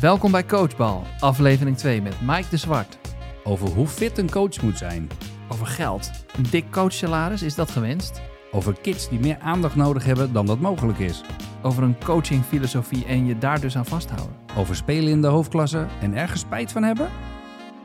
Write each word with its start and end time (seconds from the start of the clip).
Welkom 0.00 0.30
bij 0.30 0.44
Coachbal, 0.44 1.02
aflevering 1.18 1.76
2 1.76 2.02
met 2.02 2.20
Mike 2.20 2.48
de 2.50 2.56
Zwart. 2.56 2.98
Over 3.44 3.68
hoe 3.68 3.86
fit 3.86 4.18
een 4.18 4.30
coach 4.30 4.62
moet 4.62 4.78
zijn. 4.78 5.08
Over 5.52 5.66
geld. 5.66 6.10
Een 6.36 6.46
dik 6.50 6.70
coachsalaris, 6.70 7.42
is 7.42 7.54
dat 7.54 7.70
gewenst? 7.70 8.20
Over 8.52 8.80
kids 8.80 9.08
die 9.08 9.18
meer 9.18 9.38
aandacht 9.38 9.74
nodig 9.74 10.04
hebben 10.04 10.32
dan 10.32 10.46
dat 10.46 10.60
mogelijk 10.60 10.98
is. 10.98 11.22
Over 11.62 11.82
een 11.82 12.04
coachingfilosofie 12.04 13.04
en 13.04 13.26
je 13.26 13.38
daar 13.38 13.60
dus 13.60 13.76
aan 13.76 13.86
vasthouden. 13.86 14.36
Over 14.56 14.76
spelen 14.76 15.10
in 15.10 15.20
de 15.20 15.26
hoofdklasse 15.26 15.86
en 16.00 16.14
ergens 16.14 16.40
spijt 16.40 16.72
van 16.72 16.82
hebben. 16.82 17.08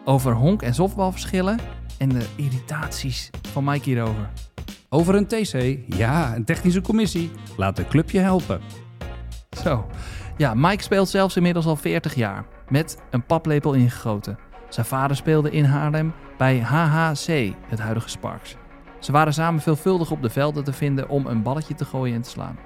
Over 0.05 0.34
honk- 0.34 0.61
en 0.61 0.73
softbalverschillen 0.73 1.59
en 1.98 2.09
de 2.09 2.25
irritaties 2.36 3.30
van 3.52 3.64
Mike 3.64 3.89
hierover. 3.89 4.30
Over 4.89 5.16
een 5.16 5.27
TC, 5.27 5.77
ja, 5.98 6.36
een 6.36 6.45
technische 6.45 6.82
commissie. 6.82 7.32
Laat 7.57 7.75
de 7.75 7.88
club 7.88 8.09
je 8.09 8.20
helpen. 8.20 8.61
Zo. 9.64 9.86
Ja, 10.38 10.54
Mike 10.54 10.84
speelt 10.84 11.09
zelfs 11.09 11.36
inmiddels 11.36 11.66
al 11.66 11.75
40 11.75 12.16
jaar. 12.16 12.45
Met 12.70 13.02
een 13.09 13.25
paplepel 13.25 13.73
ingegoten. 13.73 14.38
Zijn 14.70 14.85
vader 14.85 15.16
speelde 15.16 15.52
in 15.52 15.66
Haarlem 15.66 16.13
bij 16.38 16.59
HHC, 16.59 17.53
het 17.67 17.80
huidige 17.80 18.09
Sparks. 18.09 18.55
Ze 18.99 19.12
waren 19.12 19.34
samen 19.34 19.62
veelvuldig 19.62 20.12
op 20.12 20.21
de 20.21 20.30
velden 20.30 20.63
te 20.63 20.73
vinden 20.73 21.09
om 21.09 21.26
een 21.26 21.43
balletje 21.43 21.76
te 21.76 21.85
gooien 21.85 22.16
en 22.16 22.21
te 22.21 22.30
slaan. 22.30 22.57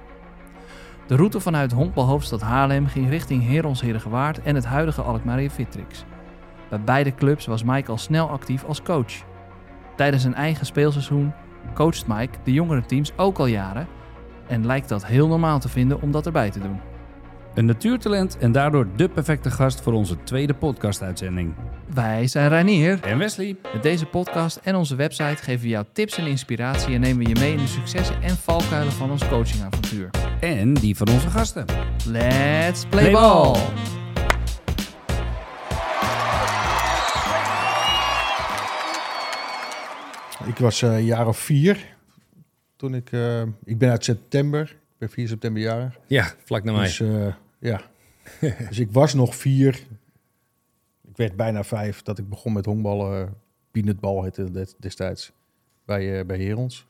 De 1.06 1.16
route 1.16 1.40
vanuit 1.40 1.72
honkbalhoofdstad 1.72 2.40
Haarlem 2.40 2.86
ging 2.86 3.08
richting 3.08 3.46
Herons 3.46 3.80
Herengewaard 3.80 4.42
en 4.42 4.54
het 4.54 4.64
huidige 4.64 5.02
Alkmaar 5.02 5.48
Vitrix. 5.48 6.04
Bij 6.68 6.80
beide 6.80 7.14
clubs 7.14 7.46
was 7.46 7.62
Mike 7.62 7.90
al 7.90 7.98
snel 7.98 8.28
actief 8.28 8.64
als 8.64 8.82
coach. 8.82 9.12
Tijdens 9.96 10.22
zijn 10.22 10.34
eigen 10.34 10.66
speelseizoen 10.66 11.32
coacht 11.74 12.06
Mike 12.06 12.38
de 12.44 12.52
jongere 12.52 12.86
teams 12.86 13.12
ook 13.16 13.38
al 13.38 13.46
jaren 13.46 13.86
en 14.46 14.66
lijkt 14.66 14.88
dat 14.88 15.06
heel 15.06 15.28
normaal 15.28 15.58
te 15.58 15.68
vinden 15.68 16.02
om 16.02 16.10
dat 16.10 16.26
erbij 16.26 16.50
te 16.50 16.60
doen. 16.60 16.80
Een 17.58 17.66
natuurtalent 17.66 18.38
en 18.38 18.52
daardoor 18.52 18.88
de 18.96 19.08
perfecte 19.08 19.50
gast 19.50 19.80
voor 19.80 19.92
onze 19.92 20.22
tweede 20.22 20.54
podcast-uitzending. 20.54 21.54
Wij 21.94 22.26
zijn 22.26 22.48
Reinier. 22.48 23.00
En 23.02 23.18
Wesley. 23.18 23.56
Met 23.72 23.82
deze 23.82 24.06
podcast 24.06 24.56
en 24.56 24.74
onze 24.74 24.96
website 24.96 25.42
geven 25.42 25.62
we 25.62 25.68
jou 25.68 25.84
tips 25.92 26.18
en 26.18 26.26
inspiratie 26.26 26.94
en 26.94 27.00
nemen 27.00 27.24
we 27.24 27.28
je 27.28 27.40
mee 27.40 27.52
in 27.52 27.58
de 27.58 27.66
successen 27.66 28.22
en 28.22 28.36
valkuilen 28.36 28.92
van 28.92 29.10
ons 29.10 29.28
coachingavontuur. 29.28 30.10
En 30.40 30.74
die 30.74 30.96
van 30.96 31.08
onze 31.08 31.28
gasten. 31.28 31.64
Let's 32.06 32.84
play, 32.86 33.02
Play 33.02 33.12
ball! 33.12 33.52
ball. 33.52 33.62
Ik 40.46 40.58
was 40.58 40.82
eh, 40.82 40.96
een 40.96 41.04
jaar 41.04 41.26
of 41.26 41.38
vier. 41.38 41.96
Toen 42.76 42.94
ik, 42.94 43.12
eh, 43.12 43.42
ik 43.64 43.78
ben 43.78 43.90
uit 43.90 44.04
september. 44.04 44.62
Ik 44.70 45.06
ben 45.06 45.10
4 45.10 45.28
september 45.28 45.62
jarig. 45.62 45.98
Ja, 46.06 46.34
vlak 46.44 46.64
naar 46.64 46.74
mij. 46.74 46.84
Dus 46.84 47.00
eh, 47.00 47.26
ja. 47.58 47.80
dus 48.68 48.78
ik 48.78 48.88
was 48.92 49.14
nog 49.14 49.36
vier. 49.36 49.74
Ik 51.08 51.16
werd 51.16 51.36
bijna 51.36 51.64
vijf 51.64 52.02
dat 52.02 52.18
ik 52.18 52.28
begon 52.28 52.52
met 52.52 52.64
honkballen. 52.64 53.34
Peanutbal 53.70 54.22
heette 54.22 54.66
destijds. 54.78 55.32
Bij, 55.84 56.18
eh 56.18 56.26
bij 56.26 56.38
Herons. 56.38 56.86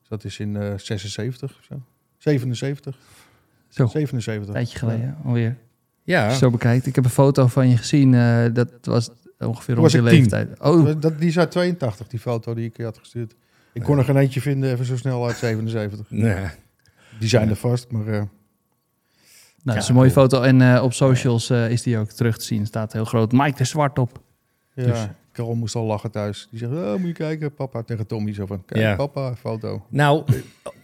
Dus 0.00 0.08
dat 0.08 0.24
is 0.24 0.38
in 0.38 0.56
eh 0.56 0.72
76 0.76 1.58
of 1.58 1.64
zo. 1.64 1.82
77. 2.16 2.98
Zo, 3.68 3.86
77. 3.86 4.46
een 4.48 4.52
tijdje 4.54 4.78
geleden 4.78 5.16
alweer. 5.24 5.56
ja, 6.02 6.24
Als 6.24 6.32
je 6.32 6.38
zo 6.38 6.50
bekijkt. 6.50 6.86
Ik 6.86 6.94
heb 6.94 7.04
een 7.04 7.10
foto 7.10 7.46
van 7.46 7.68
je 7.68 7.76
gezien. 7.76 8.14
eh, 8.14 8.44
dat 8.52 8.70
was 8.82 9.10
ongeveer 9.38 9.74
rond 9.74 9.92
was 9.92 10.02
je 10.02 10.08
tien. 10.08 10.18
leeftijd. 10.18 10.60
Oh, 10.60 11.00
Dat, 11.00 11.18
die 11.18 11.28
is 11.28 11.38
uit 11.38 11.50
82, 11.50 12.08
die 12.08 12.18
foto 12.20 12.54
die 12.54 12.64
ik 12.64 12.76
je 12.76 12.84
had 12.84 12.98
gestuurd. 12.98 13.34
Ik 13.72 13.82
kon 13.82 13.98
er 13.98 14.04
geen 14.04 14.16
eentje 14.16 14.40
vinden, 14.40 14.72
even 14.72 14.84
zo 14.84 14.96
snel 14.96 15.26
uit 15.26 15.36
77. 15.36 16.10
nee. 16.10 16.46
Die 17.18 17.28
zijn 17.28 17.48
er 17.48 17.56
vast, 17.56 17.90
maar... 17.90 18.28
nou, 19.62 19.76
dat 19.76 19.76
is 19.76 19.82
Ja, 19.82 19.88
een 19.88 19.94
mooie 19.94 20.12
cool. 20.12 20.24
foto. 20.28 20.42
En 20.42 20.74
eh, 20.74 20.82
op 20.82 20.92
socials 20.92 21.50
eh, 21.50 21.70
is 21.70 21.82
die 21.82 21.98
ook 21.98 22.10
terug 22.10 22.38
te 22.38 22.44
zien. 22.44 22.66
Staat 22.66 22.92
heel 22.92 23.04
groot 23.04 23.32
Mike 23.32 23.56
de 23.56 23.64
Zwart 23.64 23.98
op. 23.98 24.20
Ja, 24.74 24.84
Dus- 24.84 25.06
Carol 25.32 25.54
moest 25.54 25.74
al 25.74 25.84
lachen 25.84 26.10
thuis. 26.10 26.48
Die 26.50 26.58
zegt, 26.58 26.72
oh, 26.72 26.90
moet 26.94 27.06
je 27.06 27.12
kijken, 27.12 27.54
papa 27.54 27.82
tegen 27.82 28.06
Tommy. 28.06 28.34
Zo 28.34 28.46
van, 28.46 28.64
kijk, 28.64 28.80
Ja. 28.80 28.96
papa, 28.96 29.34
foto. 29.36 29.84
Nou, 29.88 30.22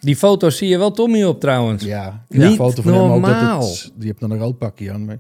die 0.01 0.17
foto's 0.17 0.57
zie 0.57 0.69
je 0.69 0.79
wel 0.79 0.91
Tommy 0.91 1.25
op 1.25 1.41
trouwens. 1.41 1.85
Ja, 1.85 2.25
Niet 2.29 2.43
een 2.43 2.55
foto 2.55 2.83
van 2.83 2.93
hem 2.93 3.03
ook. 3.03 3.09
Dat 3.09 3.19
normaal. 3.21 3.61
het, 3.61 3.93
die 3.95 4.07
heeft 4.07 4.21
dan 4.21 4.31
een 4.31 4.39
rood 4.39 4.59
pakje 4.59 4.93
aan. 4.93 5.05
Maar 5.05 5.19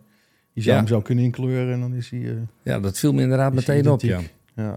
je 0.52 0.60
zou 0.62 0.74
Ja. 0.74 0.80
hem 0.82 0.88
zo 0.90 1.00
kunnen 1.00 1.24
inkleuren 1.24 1.72
en 1.74 1.80
dan 1.80 1.94
is 1.94 2.10
hij... 2.10 2.20
eh, 2.20 2.32
Ja, 2.62 2.80
dat 2.80 2.98
viel 2.98 3.12
me 3.12 3.22
inderdaad 3.22 3.52
meteen 3.52 3.90
op, 3.90 4.00
ja. 4.00 4.20
ja. 4.56 4.76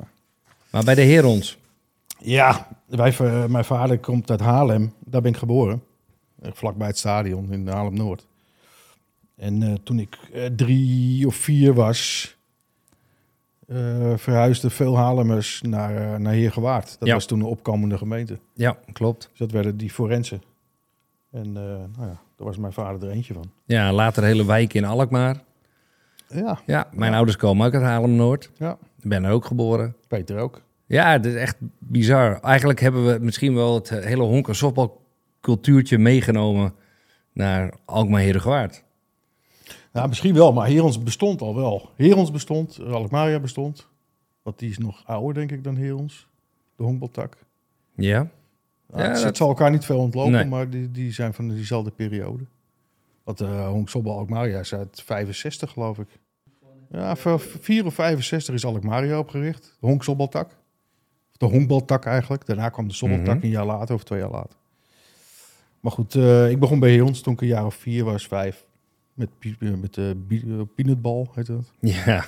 Maar 0.72 0.84
bij 0.84 0.96
de 0.96 1.02
Herons. 1.02 1.58
Ja, 2.20 2.68
wij, 2.88 3.14
mijn 3.48 3.66
vader 3.66 4.00
komt 4.00 4.32
uit 4.32 4.40
Haarlem. 4.40 4.94
Daar 5.06 5.22
ben 5.22 5.32
ik 5.32 5.38
geboren. 5.38 5.84
Vlakbij 6.42 6.88
het 6.88 6.98
stadion 6.98 7.52
in 7.52 7.68
Haarlem-Noord. 7.68 8.27
En 9.38 9.64
eh, 9.64 9.74
toen 9.84 10.00
ik 10.00 10.18
eh, 10.34 10.46
drie 10.46 11.28
of 11.28 11.36
vier 11.36 11.74
was... 11.74 12.36
eh, 13.68 14.14
verhuisden 14.16 14.72
veel 14.72 14.98
Haarlemmers 14.98 15.62
naar, 15.62 16.22
naar 16.22 16.34
Heergewaard. 16.34 16.96
Dat 17.00 17.08
Ja. 17.08 17.14
was 17.14 17.26
toen 17.26 17.40
een 17.40 17.46
opkomende 17.46 17.98
gemeente. 17.98 18.40
Ja, 18.54 18.78
klopt. 18.94 19.28
Dus 19.30 19.40
dat 19.40 19.52
werden 19.52 19.78
die 19.78 19.90
forensen. 19.92 20.42
En 21.32 21.52
nou 21.52 21.90
ja, 21.98 22.06
daar 22.36 22.48
was 22.48 22.58
mijn 22.58 22.74
vader 22.74 23.08
er 23.10 23.16
eentje 23.16 23.34
van. 23.34 23.52
Ja, 23.66 23.94
later 23.94 24.24
hele 24.24 24.46
wijk 24.46 24.74
in 24.74 24.86
Alkmaar. 24.86 25.42
Ja, 26.30 26.60
Ja, 26.66 26.88
mijn 26.94 27.14
ouders 27.14 27.38
komen 27.38 27.68
ook 27.68 27.74
uit 27.74 27.84
Haarlem-Noord. 27.84 28.52
ja. 28.58 28.78
Ik 29.02 29.10
ben 29.10 29.24
er 29.24 29.32
ook 29.32 29.46
geboren. 29.46 29.96
Peter 30.08 30.38
ook. 30.40 30.62
Ja, 30.86 31.12
het 31.12 31.26
is 31.26 31.34
echt 31.34 31.56
bizar. 31.80 32.40
Eigenlijk 32.42 32.80
hebben 32.80 33.06
we 33.14 33.18
misschien 33.22 33.54
wel 33.54 33.74
het 33.76 33.90
hele 33.90 34.24
honk- 34.24 34.48
en 34.48 34.56
softbalcultuurtje 34.56 35.98
meegenomen 35.98 36.74
naar 37.34 37.74
Alkmaar 37.86 38.22
Herengewaard. 38.22 38.84
Ja, 39.98 40.08
misschien 40.08 40.34
wel, 40.34 40.54
maar 40.54 40.68
Herons 40.68 41.04
bestond 41.04 41.42
al 41.42 41.56
wel. 41.56 41.90
Herons 41.96 42.32
bestond, 42.32 42.80
Alkmaria 42.84 43.40
bestond. 43.40 43.88
Want 44.42 44.60
die 44.60 44.70
is 44.70 44.78
nog 44.78 45.04
ouder, 45.06 45.34
denk 45.34 45.52
ik, 45.52 45.64
dan 45.64 45.76
Herons. 45.78 46.28
De 46.76 46.84
honkbaltak. 46.84 47.38
Ja? 47.96 48.30
Ja, 48.94 49.04
Ja, 49.04 49.10
het 49.12 49.22
dat- 49.24 49.38
zal 49.38 49.48
elkaar 49.48 49.72
niet 49.72 49.86
veel 49.86 49.98
ontlopen, 50.00 50.32
Nee. 50.32 50.46
maar 50.46 50.70
die, 50.70 50.92
die 50.92 51.12
zijn 51.14 51.34
van 51.34 51.48
diezelfde 51.50 51.92
periode. 51.92 52.44
Want 53.24 53.42
uh, 53.42 53.68
Honksobbel 53.68 54.18
Alkmaria 54.18 54.60
is 54.60 54.74
uit 54.74 55.02
65, 55.06 55.72
geloof 55.72 55.98
ik. 56.00 56.08
Ja, 56.92 57.16
voor 57.16 57.40
4 57.40 57.86
of 57.86 57.94
65 57.94 58.54
is 58.54 58.66
Alkmaria 58.66 59.20
opgericht. 59.20 59.78
De 59.80 59.88
honksobbeltak. 59.88 60.48
Of 61.32 61.38
de 61.38 61.46
honkbaltak 61.46 62.06
eigenlijk. 62.06 62.46
Daarna 62.46 62.70
kwam 62.70 62.88
de 62.88 62.94
sobbeltak 62.94 63.36
Mhm. 63.36 63.44
een 63.46 63.52
jaar 63.52 63.66
later 63.66 63.96
of 63.96 64.04
twee 64.04 64.20
jaar 64.20 64.32
later. 64.32 64.58
Maar 65.80 65.92
goed, 65.92 66.16
eh, 66.16 66.50
ik 66.50 66.60
begon 66.60 66.80
bij 66.80 66.92
Herons 66.94 67.22
toen 67.22 67.34
ik 67.34 67.42
een 67.42 67.48
jaar 67.48 67.66
of 67.66 67.76
vier 67.76 68.04
was, 68.04 68.28
vijf. 68.28 68.66
Met, 69.18 69.30
eh, 69.60 69.74
met 69.82 69.94
de 69.94 70.16
peanutbal, 70.76 71.32
heet 71.36 71.46
dat. 71.46 71.72
Ja. 71.80 72.26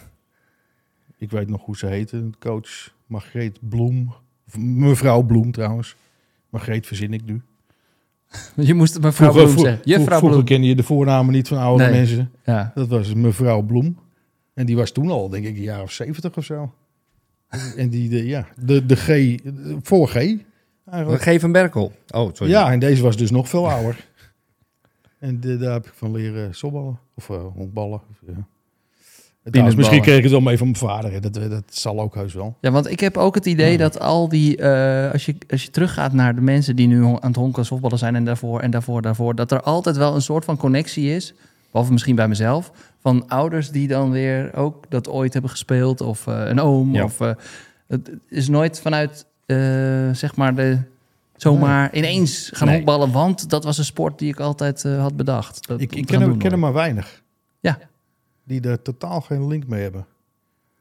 Ik 1.18 1.32
weet 1.32 1.50
nog 1.50 1.66
hoe 1.66 1.78
ze 1.78 1.86
heette. 1.88 2.30
Coach 2.40 2.94
Margreet 3.08 3.58
Bloem. 3.70 4.14
Of 4.48 4.58
mevrouw 4.58 5.22
Bloem 5.22 5.52
trouwens. 5.52 5.96
Margreet 6.50 6.88
verzin 6.88 7.14
ik 7.14 7.26
nu. 7.26 7.42
Je 8.56 8.74
moest 8.74 8.94
het 8.94 9.04
mevrouw 9.04 9.32
Vroeger, 9.32 9.52
Bloem 9.54 9.66
zeggen. 9.66 9.82
Juffrouw 9.90 10.18
vroeger 10.18 10.30
Bloem. 10.30 10.46
kende 10.46 10.68
je 10.68 10.76
de 10.76 10.84
voornamen 10.84 11.34
niet 11.34 11.48
van 11.48 11.58
oude 11.58 11.84
Nee. 11.84 11.92
mensen. 11.94 12.32
Ja. 12.46 12.72
Dat 12.76 12.88
was 12.88 13.14
mevrouw 13.14 13.62
Bloem. 13.62 13.98
En 14.54 14.66
die 14.66 14.76
was 14.76 14.92
toen 14.92 15.10
al, 15.10 15.30
denk 15.30 15.46
ik, 15.46 15.56
een 15.56 15.62
jaar 15.64 15.82
of 15.82 15.92
zeventig 15.92 16.38
of 16.38 16.44
zo. 16.46 16.74
en 17.78 17.90
die, 17.90 18.10
de, 18.10 18.26
ja, 18.26 18.48
de, 18.58 18.86
de 18.86 18.96
G, 18.96 19.06
de- 19.06 19.78
voor 19.82 20.08
G 20.08 20.16
eigenlijk. 20.16 21.22
Geef 21.22 21.44
een 21.44 21.52
Berkel. 21.52 21.92
Oh, 22.10 22.30
sorry. 22.34 22.52
Ja, 22.52 22.72
en 22.72 22.80
deze 22.80 23.02
was 23.04 23.18
dus 23.18 23.32
nog 23.32 23.50
veel 23.50 23.70
ouder. 23.72 24.08
En 25.20 25.40
de, 25.40 25.58
daar 25.58 25.74
heb 25.74 25.86
ik 25.86 25.94
van 25.96 26.12
leren 26.12 26.56
sobballen. 26.56 27.00
Of 27.16 27.30
uh, 27.30 27.38
honkballen. 27.54 28.02
Of, 28.10 28.18
ja. 28.28 28.48
Trouwens, 29.44 29.78
misschien 29.78 30.02
kreeg 30.02 30.18
ik 30.18 30.24
het 30.24 30.32
wel 30.32 30.42
mee 30.42 30.58
van 30.58 30.68
mijn 30.68 30.80
vader. 30.80 31.12
hè. 31.12 31.20
Dat, 31.20 31.34
dat 31.34 31.64
zal 31.70 32.00
ook 32.00 32.16
heus 32.16 32.34
wel. 32.34 32.58
Ja, 32.62 32.72
want 32.72 32.92
ik 32.92 33.00
heb 33.00 33.18
ook 33.18 33.36
het 33.36 33.46
idee 33.46 33.78
dat 33.78 34.00
al 34.00 34.30
die, 34.30 34.58
eh, 34.58 35.12
als, 35.12 35.26
je, 35.26 35.36
als 35.50 35.64
je 35.64 35.70
teruggaat 35.70 36.14
naar 36.14 36.36
de 36.36 36.42
mensen 36.42 36.76
die 36.76 36.88
nu 36.88 37.04
aan 37.04 37.18
het 37.22 37.36
honken 37.36 37.60
en 37.60 37.66
softballen 37.66 37.98
zijn 37.98 38.16
en 38.16 38.26
daarvoor 38.26 38.60
en 38.60 38.72
daarvoor, 38.72 39.02
daarvoor, 39.02 39.36
dat 39.36 39.52
er 39.52 39.62
altijd 39.62 39.98
wel 39.98 40.16
een 40.16 40.22
soort 40.22 40.46
van 40.46 40.58
connectie 40.58 41.16
is, 41.16 41.34
behalve 41.72 41.92
misschien 41.92 42.16
bij 42.16 42.28
mezelf, 42.28 42.72
van 43.00 43.28
ouders 43.28 43.72
die 43.72 43.88
dan 43.88 44.12
weer 44.12 44.56
ook 44.56 44.86
dat 44.90 45.10
ooit 45.10 45.34
hebben 45.34 45.52
gespeeld 45.52 46.02
of 46.02 46.28
eh, 46.28 46.42
een 46.46 46.60
oom. 46.60 46.94
Ja. 46.94 47.04
Of, 47.04 47.22
eh, 47.22 47.32
het 47.88 48.10
is 48.30 48.50
nooit 48.50 48.82
vanuit, 48.82 49.26
eh, 49.46 49.58
zeg 50.12 50.36
maar, 50.36 50.56
de, 50.56 50.78
zomaar 51.42 51.94
ineens 51.96 52.50
gaan 52.54 52.68
Nee. 52.68 52.76
honkballen, 52.76 53.12
want 53.12 53.50
dat 53.50 53.64
was 53.64 53.78
een 53.78 53.86
sport 53.86 54.20
die 54.20 54.30
ik 54.30 54.40
altijd 54.40 54.86
eh, 54.86 55.02
had 55.02 55.16
bedacht. 55.16 55.68
Dat, 55.68 55.82
Ik, 55.82 55.90
ken, 55.90 56.00
er, 56.00 56.06
doen 56.06 56.20
ken 56.38 56.44
er 56.44 56.50
nooit. 56.50 56.62
maar 56.62 56.74
weinig. 56.74 57.24
Ja. 57.60 57.80
Die 58.44 58.62
er 58.62 58.82
totaal 58.82 59.22
geen 59.22 59.48
link 59.48 59.68
mee 59.68 59.82
hebben. 59.82 60.02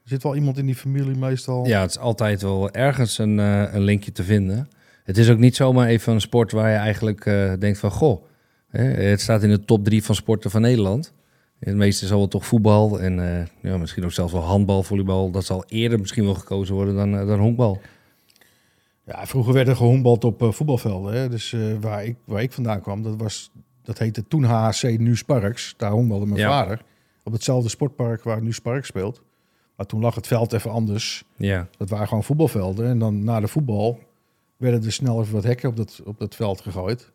Er 0.02 0.14
zit 0.14 0.22
wel 0.22 0.34
iemand 0.36 0.58
in 0.58 0.66
die 0.66 0.74
familie 0.74 1.16
meestal. 1.16 1.66
Ja, 1.66 1.80
het 1.80 1.90
is 1.90 1.98
altijd 1.98 2.42
wel 2.42 2.70
ergens 2.70 3.18
een, 3.18 3.38
eh, 3.40 3.74
een 3.74 3.82
linkje 3.82 4.12
te 4.12 4.22
vinden. 4.24 4.68
Het 5.04 5.18
is 5.18 5.30
ook 5.30 5.38
niet 5.38 5.56
zomaar 5.56 5.86
even 5.88 6.12
een 6.12 6.20
sport 6.20 6.52
waar 6.52 6.70
je 6.70 6.76
eigenlijk 6.76 7.26
eh, 7.26 7.52
denkt 7.58 7.78
van... 7.78 7.90
Goh, 7.90 8.24
hè, 8.68 8.82
het 8.82 9.20
staat 9.20 9.42
in 9.42 9.50
de 9.50 9.64
top 9.64 9.84
drie 9.84 10.04
van 10.04 10.14
sporten 10.14 10.50
van 10.50 10.60
Nederland. 10.60 11.12
Het 11.60 11.74
meeste 11.74 12.06
zal 12.06 12.18
wel 12.18 12.28
toch 12.28 12.46
voetbal 12.46 13.00
en 13.00 13.38
eh, 13.38 13.46
ja, 13.62 13.76
misschien 13.76 14.04
ook 14.04 14.12
zelfs 14.12 14.32
wel 14.32 14.42
handbal, 14.42 14.82
volleybal. 14.82 15.30
Dat 15.30 15.44
zal 15.44 15.64
eerder 15.68 15.98
misschien 15.98 16.24
wel 16.24 16.34
gekozen 16.34 16.74
worden 16.74 16.94
dan, 16.94 17.26
dan 17.26 17.38
honkbal. 17.38 17.80
Ja, 19.08 19.26
vroeger 19.26 19.52
werd 19.52 19.68
er 19.68 19.76
gehombald 19.76 20.24
op 20.24 20.42
eh, 20.42 20.50
voetbalvelden. 20.52 21.12
Hè? 21.14 21.28
Dus 21.28 21.52
eh, 21.52 21.60
waar, 21.80 22.04
ik, 22.04 22.16
waar 22.24 22.42
ik 22.42 22.52
vandaan 22.52 22.80
kwam, 22.80 23.02
dat, 23.02 23.16
was, 23.16 23.50
dat 23.82 23.98
heette 23.98 24.26
toen 24.28 24.44
HHC, 24.44 24.98
nu 24.98 25.16
Sparks. 25.16 25.74
Daar 25.76 25.90
honkbalde 25.90 26.26
mijn 26.26 26.40
Ja. 26.40 26.48
vader. 26.48 26.82
op 27.24 27.32
hetzelfde 27.34 27.68
sportpark 27.68 28.22
waar 28.22 28.42
nu 28.42 28.52
Spark 28.52 28.84
speelt. 28.84 29.22
Maar 29.76 29.86
toen 29.86 30.00
lag 30.00 30.14
het 30.14 30.26
veld 30.26 30.52
even 30.52 30.70
anders. 30.70 31.24
Ja. 31.36 31.68
Dat 31.78 31.88
waren 31.90 32.08
gewoon 32.08 32.24
voetbalvelden. 32.24 32.86
En 32.88 32.98
dan 32.98 33.24
na 33.24 33.40
de 33.40 33.48
voetbal 33.48 33.98
werden 34.56 34.84
er 34.84 34.92
snel 34.92 35.20
even 35.20 35.34
wat 35.34 35.44
hekken 35.44 35.68
op 35.68 35.76
dat, 35.76 36.00
op 36.04 36.18
dat 36.18 36.34
veld 36.34 36.60
gegooid. 36.60 37.10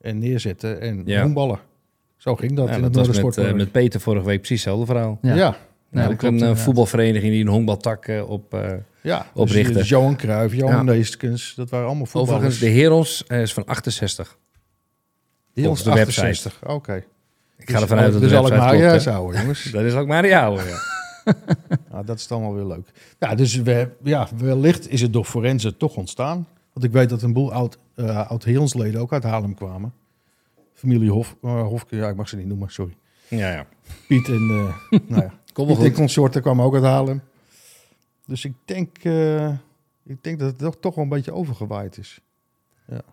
En 0.00 0.18
neerzetten 0.18 0.80
en 0.80 1.02
Ja. 1.04 1.22
honkballen. 1.22 1.58
Zo 2.16 2.36
ging 2.36 2.52
dat 2.56 2.68
Ja, 2.68 2.74
in 2.74 2.82
dat 2.82 2.94
het 2.94 3.06
was 3.06 3.22
met, 3.36 3.36
eh, 3.46 3.52
met 3.54 3.72
Peter 3.72 4.00
vorige 4.00 4.26
week 4.26 4.38
precies 4.38 4.64
hetzelfde 4.64 4.86
verhaal. 4.92 5.18
ja. 5.22 5.34
Ja. 5.34 5.56
Ja, 5.92 6.06
ook 6.08 6.22
een 6.22 6.28
inderdaad. 6.32 6.58
voetbalvereniging 6.60 7.32
die 7.32 7.40
een 7.42 7.48
honkbaltak 7.50 8.06
eh, 8.06 8.30
op... 8.30 8.54
ja. 9.02 9.26
Oprichten. 9.34 9.64
Dus, 9.64 9.74
dus 9.74 9.88
Johan 9.88 10.16
Cruijff, 10.16 10.54
Johan 10.54 10.74
Ja. 10.74 10.82
Neeskens, 10.82 11.54
dat 11.54 11.70
waren 11.70 11.86
allemaal 11.86 12.06
voetballers. 12.06 12.36
overigens, 12.36 12.58
de 12.58 12.80
Herons 12.80 13.24
eh, 13.26 13.40
is 13.40 13.52
van 13.52 13.64
68. 13.64 14.38
Die 15.54 15.64
volgens 15.64 15.84
de 15.84 15.90
ons 15.90 15.98
website. 15.98 16.26
68. 16.26 16.68
Oké. 16.70 17.04
Ik 17.56 17.70
ga 17.70 17.80
ervan 17.80 17.98
uit 17.98 18.12
dat 18.12 18.20
de 18.20 18.28
dus 18.28 18.36
zal 18.36 18.46
ik 18.46 18.52
website 18.52 18.86
klopt, 18.86 19.02
zou, 19.02 19.36
jongens. 19.36 19.64
Dat 19.72 19.82
is 19.82 19.94
ook 19.94 20.06
maar 20.06 20.22
die 20.22 20.36
oude, 20.36 20.62
ja. 20.62 20.78
Nou, 21.90 22.04
dat 22.04 22.18
is 22.18 22.26
dan 22.26 22.40
wel 22.40 22.54
weer 22.54 22.64
leuk. 22.64 22.88
Ja, 23.18 23.34
dus 23.34 23.56
we, 23.56 23.88
ja, 24.02 24.28
wellicht 24.36 24.90
is 24.90 25.00
het 25.00 25.12
door 25.12 25.24
Forense 25.24 25.76
toch 25.76 25.96
ontstaan. 25.96 26.46
Want 26.72 26.86
ik 26.86 26.92
weet 26.92 27.08
dat 27.08 27.22
een 27.22 27.32
boel 27.32 27.52
oud, 27.52 27.78
eh 27.94 28.30
oud 28.30 28.44
Heelsleden 28.44 29.00
ook 29.00 29.12
uit 29.12 29.22
Haarlem 29.22 29.54
kwamen. 29.54 29.92
Familie 30.74 31.10
Hof, 31.10 31.36
eh, 31.42 31.62
Hofke, 31.62 31.96
ja, 31.96 32.08
ik 32.08 32.16
mag 32.16 32.28
ze 32.28 32.36
niet 32.36 32.46
noemen, 32.46 32.70
sorry. 32.70 32.96
Ja, 33.28 33.52
ja. 33.52 33.66
Piet 34.06 34.28
en, 34.28 34.74
eh 34.90 34.98
nou 35.08 35.22
ja, 35.22 35.34
Kom 35.52 35.66
Piet 35.66 35.78
en 35.78 35.92
consorten 35.92 36.42
kwamen 36.42 36.64
ook 36.64 36.74
uit 36.74 36.84
Haarlem. 36.84 37.22
Dus 38.30 38.44
ik 38.44 38.52
denk, 38.64 38.96
eh, 39.02 39.48
ik 40.04 40.16
denk 40.22 40.38
dat 40.38 40.48
het 40.48 40.58
toch, 40.58 40.76
toch 40.80 40.94
wel 40.94 41.04
een 41.04 41.10
beetje 41.10 41.32
overgewaaid 41.32 41.98
is. 41.98 42.20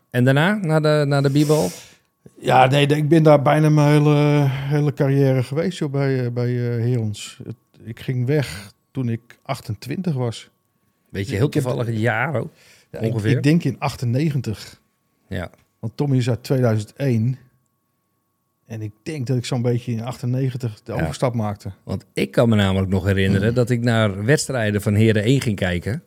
En 0.10 0.24
daarna, 0.24 0.54
naar 0.56 0.82
de, 0.82 1.04
naar 1.08 1.22
de 1.24 1.30
b-ball? 1.44 1.68
Ja, 2.40 2.66
nee, 2.68 2.86
ik 2.88 3.10
ben 3.10 3.24
daar 3.24 3.42
bijna 3.42 3.70
mijn 3.70 3.88
hele, 3.90 4.46
hele 4.50 4.94
carrière 4.94 5.44
geweest 5.44 5.78
joh, 5.78 5.92
bij, 5.92 6.26
eh, 6.26 6.32
bij 6.32 6.48
eh, 6.78 6.84
Herons. 6.86 7.40
Het- 7.44 7.56
Ik 7.84 8.00
ging 8.00 8.26
weg 8.26 8.72
toen 8.92 9.10
ik 9.10 9.40
28 9.42 10.14
was. 10.14 10.50
Weet 11.10 11.30
je, 11.30 11.36
heel 11.36 11.48
Ik 11.48 11.54
heb- 11.54 11.64
toevallig 11.64 11.88
een 11.88 12.00
jaar 12.00 12.36
ook. 12.36 12.50
Ja, 12.92 13.00
ik- 13.00 13.12
Ongeveer? 13.14 13.38
Ik, 13.38 13.44
denk 13.44 13.64
in 13.64 13.80
98. 13.80 14.82
Ja. 15.28 15.50
Want 15.80 15.98
Tommy 15.98 16.18
is 16.18 16.30
uit 16.30 16.44
2001. 16.44 17.38
En 18.68 18.82
ik 18.82 18.92
denk 19.04 19.28
dat 19.28 19.38
ik 19.38 19.46
zo'n 19.46 19.62
beetje 19.62 19.92
in 19.92 20.02
98 20.04 20.82
de 20.84 20.94
Ja. 20.94 21.02
overstap 21.02 21.34
maakte. 21.34 21.72
Want 21.84 22.06
ik 22.14 22.32
kan 22.32 22.50
me 22.50 22.56
namelijk 22.56 22.92
nog 22.92 23.06
herinneren 23.06 23.54
dat 23.54 23.70
ik 23.70 23.82
naar 23.82 24.26
wedstrijden 24.26 24.82
van 24.82 24.94
Heren 24.94 25.24
1 25.24 25.42
ging 25.42 25.56
kijken. 25.56 26.04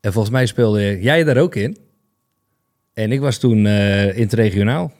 En 0.00 0.12
volgens 0.12 0.34
mij 0.34 0.46
speelde 0.46 1.00
jij 1.02 1.24
daar 1.24 1.36
ook 1.36 1.54
in. 1.54 1.76
En 2.94 3.12
ik 3.12 3.20
was 3.20 3.38
toen 3.38 3.66
eh, 3.66 4.16
in 4.16 4.22
het 4.22 4.32
regionaal, 4.32 4.92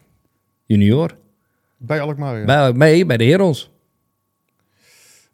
junior. 0.67 1.17
Bij 1.77 2.01
Alkmaar, 2.01 2.39
ja. 2.39 2.45
Bij, 2.45 2.73
nee, 2.73 3.07
bij 3.07 3.17
de 3.17 3.25
Herons. 3.25 3.71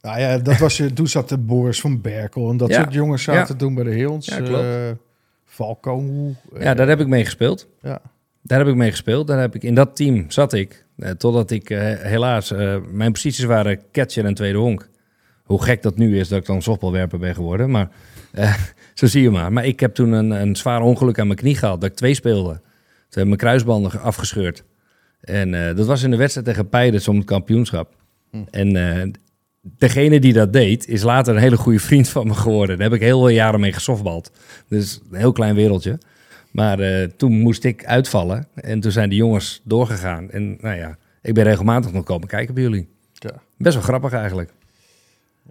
Nou 0.01 0.21
ja, 0.21 0.39
dat 0.39 0.59
was, 0.59 0.79
eh, 0.81 0.87
toen 0.87 1.07
zat 1.07 1.29
de 1.29 1.39
Boris 1.39 1.81
van 1.81 2.01
Berkel 2.01 2.51
en 2.51 2.57
dat 2.57 2.69
Ja. 2.69 2.81
soort 2.81 2.93
jongens 2.93 3.23
zaten 3.23 3.57
toen 3.57 3.75
bij 3.75 3.85
de 3.85 3.91
Herons. 3.95 4.27
Ja, 4.27 4.37
klopt. 4.37 4.53
Eh, 4.63 4.89
eh, 4.91 4.97
Ja, 6.59 6.75
daar 6.75 6.89
heb 6.89 7.01
ik 7.01 7.07
mee 7.07 7.25
gespeeld. 7.25 7.69
ja. 7.83 8.01
Daar 8.43 8.59
heb 8.59 8.69
ik 8.69 8.75
mee 8.75 8.91
gespeeld. 8.91 9.27
Daar 9.27 9.41
heb 9.41 9.55
ik, 9.55 9.63
in 9.63 9.75
dat 9.75 9.97
team 9.97 10.31
zat 10.31 10.53
ik. 10.53 10.85
Eh, 10.97 11.11
totdat 11.11 11.51
ik 11.51 11.71
eh, 11.71 11.79
helaas... 12.01 12.51
eh, 12.53 12.77
mijn 12.91 13.13
posities 13.13 13.45
waren 13.45 13.81
catcher 13.93 14.25
en 14.25 14.35
tweede 14.35 14.59
honk. 14.59 14.89
Hoe 15.43 15.63
gek 15.63 15.83
dat 15.83 15.97
nu 15.97 16.19
is 16.19 16.29
dat 16.29 16.39
ik 16.41 16.47
dan 16.47 16.63
softbalwerper 16.63 17.19
ben 17.19 17.35
geworden. 17.35 17.71
Maar 17.71 17.89
zo 18.95 19.07
zie 19.07 19.23
je 19.23 19.31
maar. 19.31 19.53
Maar 19.53 19.65
ik 19.67 19.81
heb 19.81 19.95
toen 19.95 20.13
een, 20.13 20.31
een 20.31 20.57
zwaar 20.57 20.81
ongeluk 20.81 21.19
aan 21.19 21.27
mijn 21.27 21.39
knie 21.39 21.57
gehad. 21.57 21.81
Dat 21.81 21.91
ik 21.91 21.97
twee 21.97 22.15
speelde. 22.15 22.51
Toen 22.53 22.63
heb 23.09 23.21
ik 23.23 23.27
mijn 23.27 23.37
kruisbanden 23.37 23.91
ge- 23.91 23.99
afgescheurd. 23.99 24.65
En 25.21 25.51
dat 25.77 25.87
was 25.87 26.03
in 26.03 26.11
de 26.11 26.17
wedstrijd 26.17 26.47
tegen 26.47 26.69
Pijdes 26.69 27.09
om 27.09 27.17
het 27.17 27.25
kampioenschap. 27.27 27.95
Hm. 28.31 28.37
En 28.51 29.13
degene 29.63 30.21
die 30.21 30.33
dat 30.33 30.53
deed, 30.53 30.89
is 30.89 31.03
later 31.03 31.35
een 31.35 31.41
hele 31.41 31.57
goede 31.57 31.81
vriend 31.89 32.09
van 32.09 32.27
me 32.27 32.35
geworden. 32.35 32.79
Daar 32.79 32.89
heb 32.91 32.97
ik 32.97 33.05
heel 33.05 33.19
veel 33.19 33.29
jaren 33.29 33.61
mee 33.61 33.73
gesoftbald. 33.73 34.31
Dus 34.69 35.01
een 35.11 35.19
heel 35.19 35.33
klein 35.33 35.55
wereldje. 35.55 35.99
Maar 36.57 36.81
eh, 36.81 37.09
toen 37.17 37.41
moest 37.41 37.65
ik 37.65 37.85
uitvallen. 37.85 38.47
En 38.55 38.81
toen 38.81 38.91
zijn 38.93 39.09
die 39.09 39.19
jongens 39.19 39.61
doorgegaan. 39.65 40.31
En 40.31 40.57
nou 40.61 40.77
ja, 40.77 40.97
ik 41.23 41.35
ben 41.35 41.45
regelmatig 41.45 41.93
nog 41.93 42.05
komen 42.05 42.29
kijken 42.29 42.55
bij 42.55 42.63
jullie. 42.63 42.89
Ja. 43.13 43.31
Best 43.57 43.75
wel 43.75 43.83
grappig 43.85 44.13
eigenlijk. 44.13 44.53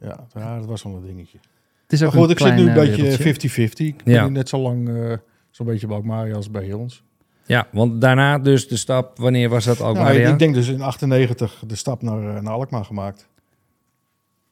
Ja, 0.02 0.28
ja, 0.34 0.58
dat 0.58 0.66
was 0.66 0.84
wel 0.84 0.96
een 0.96 1.06
dingetje. 1.06 1.38
Het 1.84 1.94
is 1.94 2.04
ook 2.04 2.12
goed, 2.12 2.24
een 2.24 2.30
ik 2.30 2.40
zit 2.40 2.56
nu 2.56 2.62
een 2.62 2.68
eh, 2.68 2.74
beetje 2.74 3.02
wereldje. 3.18 3.50
50-50. 3.50 3.74
Ik 3.76 4.04
ben 4.04 4.14
Ja. 4.14 4.26
nu 4.26 4.32
net 4.32 4.50
zo 4.50 4.60
lang 4.60 4.90
eh, 4.90 5.18
zo'n 5.50 5.66
beetje 5.66 5.88
bij 5.88 5.96
Alkmaar 5.96 6.34
als 6.36 6.52
bij 6.52 6.66
Herons. 6.66 7.04
Ja, 7.46 7.68
want 7.72 8.02
daarna 8.02 8.40
dus 8.40 8.68
de 8.68 8.78
stap, 8.78 9.18
wanneer 9.18 9.50
was 9.50 9.66
dat 9.66 9.80
Nou, 9.80 9.94
maar? 9.96 10.16
ik, 10.16 10.28
ik 10.28 10.40
denk 10.40 10.54
dus 10.54 10.68
in 10.68 10.82
98 10.82 11.64
de 11.68 11.76
stap 11.76 12.02
naar, 12.02 12.44
naar 12.44 12.54
Alkmaar 12.54 12.86
gemaakt. 12.86 13.28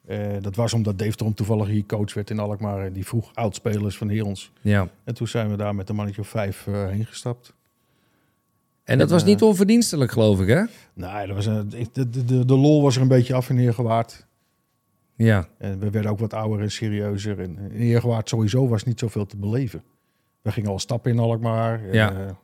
Eh, 0.06 0.32
dat 0.42 0.56
was 0.56 0.74
omdat 0.74 1.00
Dave 1.00 1.16
Trom 1.16 1.34
toevallig 1.34 1.68
hier 1.68 1.86
coach 1.86 2.14
werd 2.14 2.30
in 2.30 2.40
Alkmaar. 2.40 2.86
En 2.86 2.94
die 2.94 3.06
vroeg 3.06 3.32
oudspelers 3.34 3.98
van 3.98 4.10
Herons. 4.10 4.52
ja. 4.62 4.88
En 5.04 5.14
toen 5.14 5.28
zijn 5.28 5.50
we 5.50 5.56
daar 5.56 5.76
met 5.76 5.90
een 5.90 5.96
mannetje 5.96 6.22
of 6.22 6.28
vijf 6.28 6.68
eh, 6.68 6.88
heen 6.88 7.06
gestapt. 7.06 7.54
En 8.84 8.98
dat 8.98 9.10
was 9.10 9.24
niet 9.24 9.42
eh, 9.42 9.48
onverdienstelijk, 9.48 10.12
geloof 10.12 10.42
ik, 10.42 10.48
hè? 10.48 10.64
Nee, 10.94 11.28
dat 11.28 11.36
was 11.36 11.46
een, 11.46 11.70
de, 11.70 12.10
de, 12.10 12.26
de, 12.26 12.46
de 12.46 12.58
lol 12.58 12.82
was 12.82 12.96
er 12.96 13.02
een 13.02 13.08
beetje 13.08 13.34
af 13.34 13.50
in 13.50 13.58
Heergewaard. 13.58 14.28
Ja. 15.16 15.48
En 15.58 15.80
we 15.80 15.90
werden 15.90 16.12
ook 16.12 16.20
wat 16.20 16.34
ouder 16.34 16.62
en 16.62 16.72
serieuzer. 16.72 17.40
En 17.40 17.58
in 17.58 17.82
Heergewaard 17.82 18.30
sowieso 18.30 18.68
was 18.68 18.84
niet 18.84 19.00
zoveel 19.00 19.26
te 19.26 19.38
beleven. 19.38 19.84
We 20.42 20.52
gingen 20.52 20.70
al 20.70 20.80
stappen 20.80 21.12
in 21.12 21.20
Alkmaar. 21.20 21.84
En, 21.84 21.94
Ja. 21.94 22.38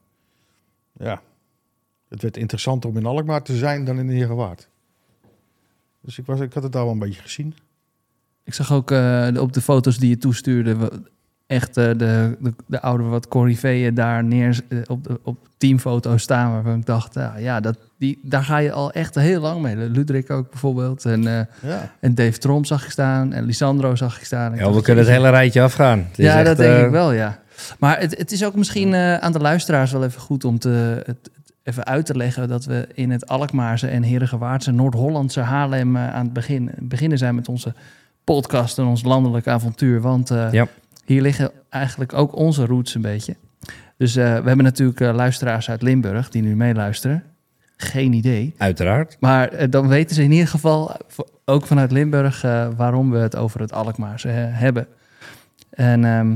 ja. 0.99 1.21
Het 2.09 2.21
werd 2.21 2.37
interessanter 2.37 2.89
om 2.89 2.97
in 2.97 3.05
Alkmaar 3.05 3.43
te 3.43 3.55
zijn 3.57 3.85
dan 3.85 3.99
in 3.99 4.09
Heergewaard. 4.09 4.69
Dus 6.01 6.17
ik, 6.17 6.25
was, 6.25 6.39
ik 6.39 6.53
had 6.53 6.63
het 6.63 6.71
daar 6.71 6.83
wel 6.83 6.91
een 6.93 6.99
beetje 6.99 7.21
gezien. 7.21 7.55
Ik 8.43 8.53
zag 8.53 8.71
ook 8.73 8.91
eh, 8.91 9.27
de- 9.33 9.41
op 9.41 9.53
de 9.53 9.61
foto's 9.61 9.97
die 9.97 10.09
je 10.09 10.17
toestuurde... 10.17 10.77
we- 10.77 11.01
echt 11.47 11.77
eh, 11.77 11.85
de, 11.97 12.37
de, 12.39 12.53
de 12.67 12.81
oude 12.81 13.03
wat 13.03 13.27
corriveeën 13.27 13.93
daar 13.93 14.23
neer 14.23 14.59
eh, 14.69 14.77
op, 14.87 15.03
de, 15.03 15.19
op 15.23 15.37
teamfoto's 15.57 16.21
staan... 16.21 16.51
waarvan 16.51 16.77
ik 16.79 16.85
dacht, 16.85 17.13
ja, 17.13 17.37
ja 17.37 17.59
dat, 17.59 17.77
die, 17.97 18.19
daar 18.23 18.43
ga 18.43 18.57
je 18.57 18.71
al 18.71 18.91
echt 18.91 19.15
heel 19.15 19.41
lang 19.41 19.61
mee. 19.61 19.75
Ludwig 19.75 20.27
ook 20.29 20.49
bijvoorbeeld. 20.49 21.05
En, 21.05 21.27
eh, 21.27 21.45
Ja. 21.69 21.91
en 21.99 22.15
Dave 22.15 22.37
Trom 22.37 22.65
zag 22.65 22.85
ik 22.85 22.91
staan. 22.91 23.33
En 23.33 23.43
Lisandro 23.45 23.95
zag 23.95 24.17
ik 24.19 24.25
staan. 24.25 24.53
Ik 24.53 24.59
ja 24.59 24.71
we 24.71 24.81
kunnen 24.81 25.03
het 25.03 25.13
hele 25.13 25.29
rijtje 25.29 25.61
afgaan. 25.61 25.99
Het 25.99 26.17
Ja, 26.17 26.35
echt, 26.37 26.45
dat 26.45 26.57
denk 26.57 26.85
ik 26.85 26.91
wel, 26.91 27.11
ja. 27.11 27.39
Maar 27.79 27.99
het, 27.99 28.17
het 28.17 28.31
is 28.31 28.45
ook 28.45 28.55
misschien 28.55 28.93
eh, 28.93 29.17
aan 29.17 29.31
de 29.31 29.39
luisteraars 29.39 29.91
wel 29.91 30.03
even 30.03 30.21
goed 30.21 30.43
om 30.43 30.59
te, 30.59 31.01
het 31.05 31.29
even 31.69 31.85
uit 31.85 32.05
te 32.05 32.15
leggen... 32.15 32.47
dat 32.47 32.65
we 32.65 32.87
in 32.93 33.11
het 33.11 33.27
Alkmaarse 33.27 33.87
en 33.87 34.03
Herengewaardse, 34.03 34.71
Noord-Hollandse 34.71 35.39
Haarlem... 35.39 35.95
eh, 35.95 36.13
aan 36.13 36.23
het 36.23 36.33
begin, 36.33 36.71
beginnen 36.77 37.17
zijn 37.17 37.35
met 37.35 37.49
onze 37.49 37.73
podcast 38.23 38.77
en 38.77 38.85
ons 38.85 39.03
landelijk 39.03 39.47
avontuur. 39.47 40.01
Want 40.01 40.31
eh, 40.31 40.51
Ja. 40.51 40.67
hier 41.05 41.21
liggen 41.21 41.51
eigenlijk 41.69 42.13
ook 42.13 42.35
onze 42.35 42.65
roots 42.65 42.95
een 42.95 43.01
beetje. 43.01 43.35
Dus 43.97 44.15
eh, 44.15 44.23
we 44.25 44.47
hebben 44.47 44.63
natuurlijk 44.63 44.99
luisteraars 44.99 45.69
uit 45.69 45.81
Limburg 45.81 46.29
die 46.29 46.41
nu 46.41 46.55
meeluisteren. 46.55 47.23
Geen 47.77 48.13
idee. 48.13 48.53
Uiteraard. 48.57 49.17
Maar 49.19 49.69
dan 49.69 49.87
weten 49.87 50.15
ze 50.15 50.23
in 50.23 50.31
ieder 50.31 50.47
geval, 50.47 50.91
ook 51.45 51.65
vanuit 51.65 51.91
Limburg, 51.91 52.41
waarom 52.77 53.11
we 53.11 53.17
het 53.17 53.35
over 53.35 53.59
het 53.59 53.73
Alkmaarse 53.73 54.27
hebben. 54.27 54.87
En, 55.69 56.05
ehm, 56.05 56.35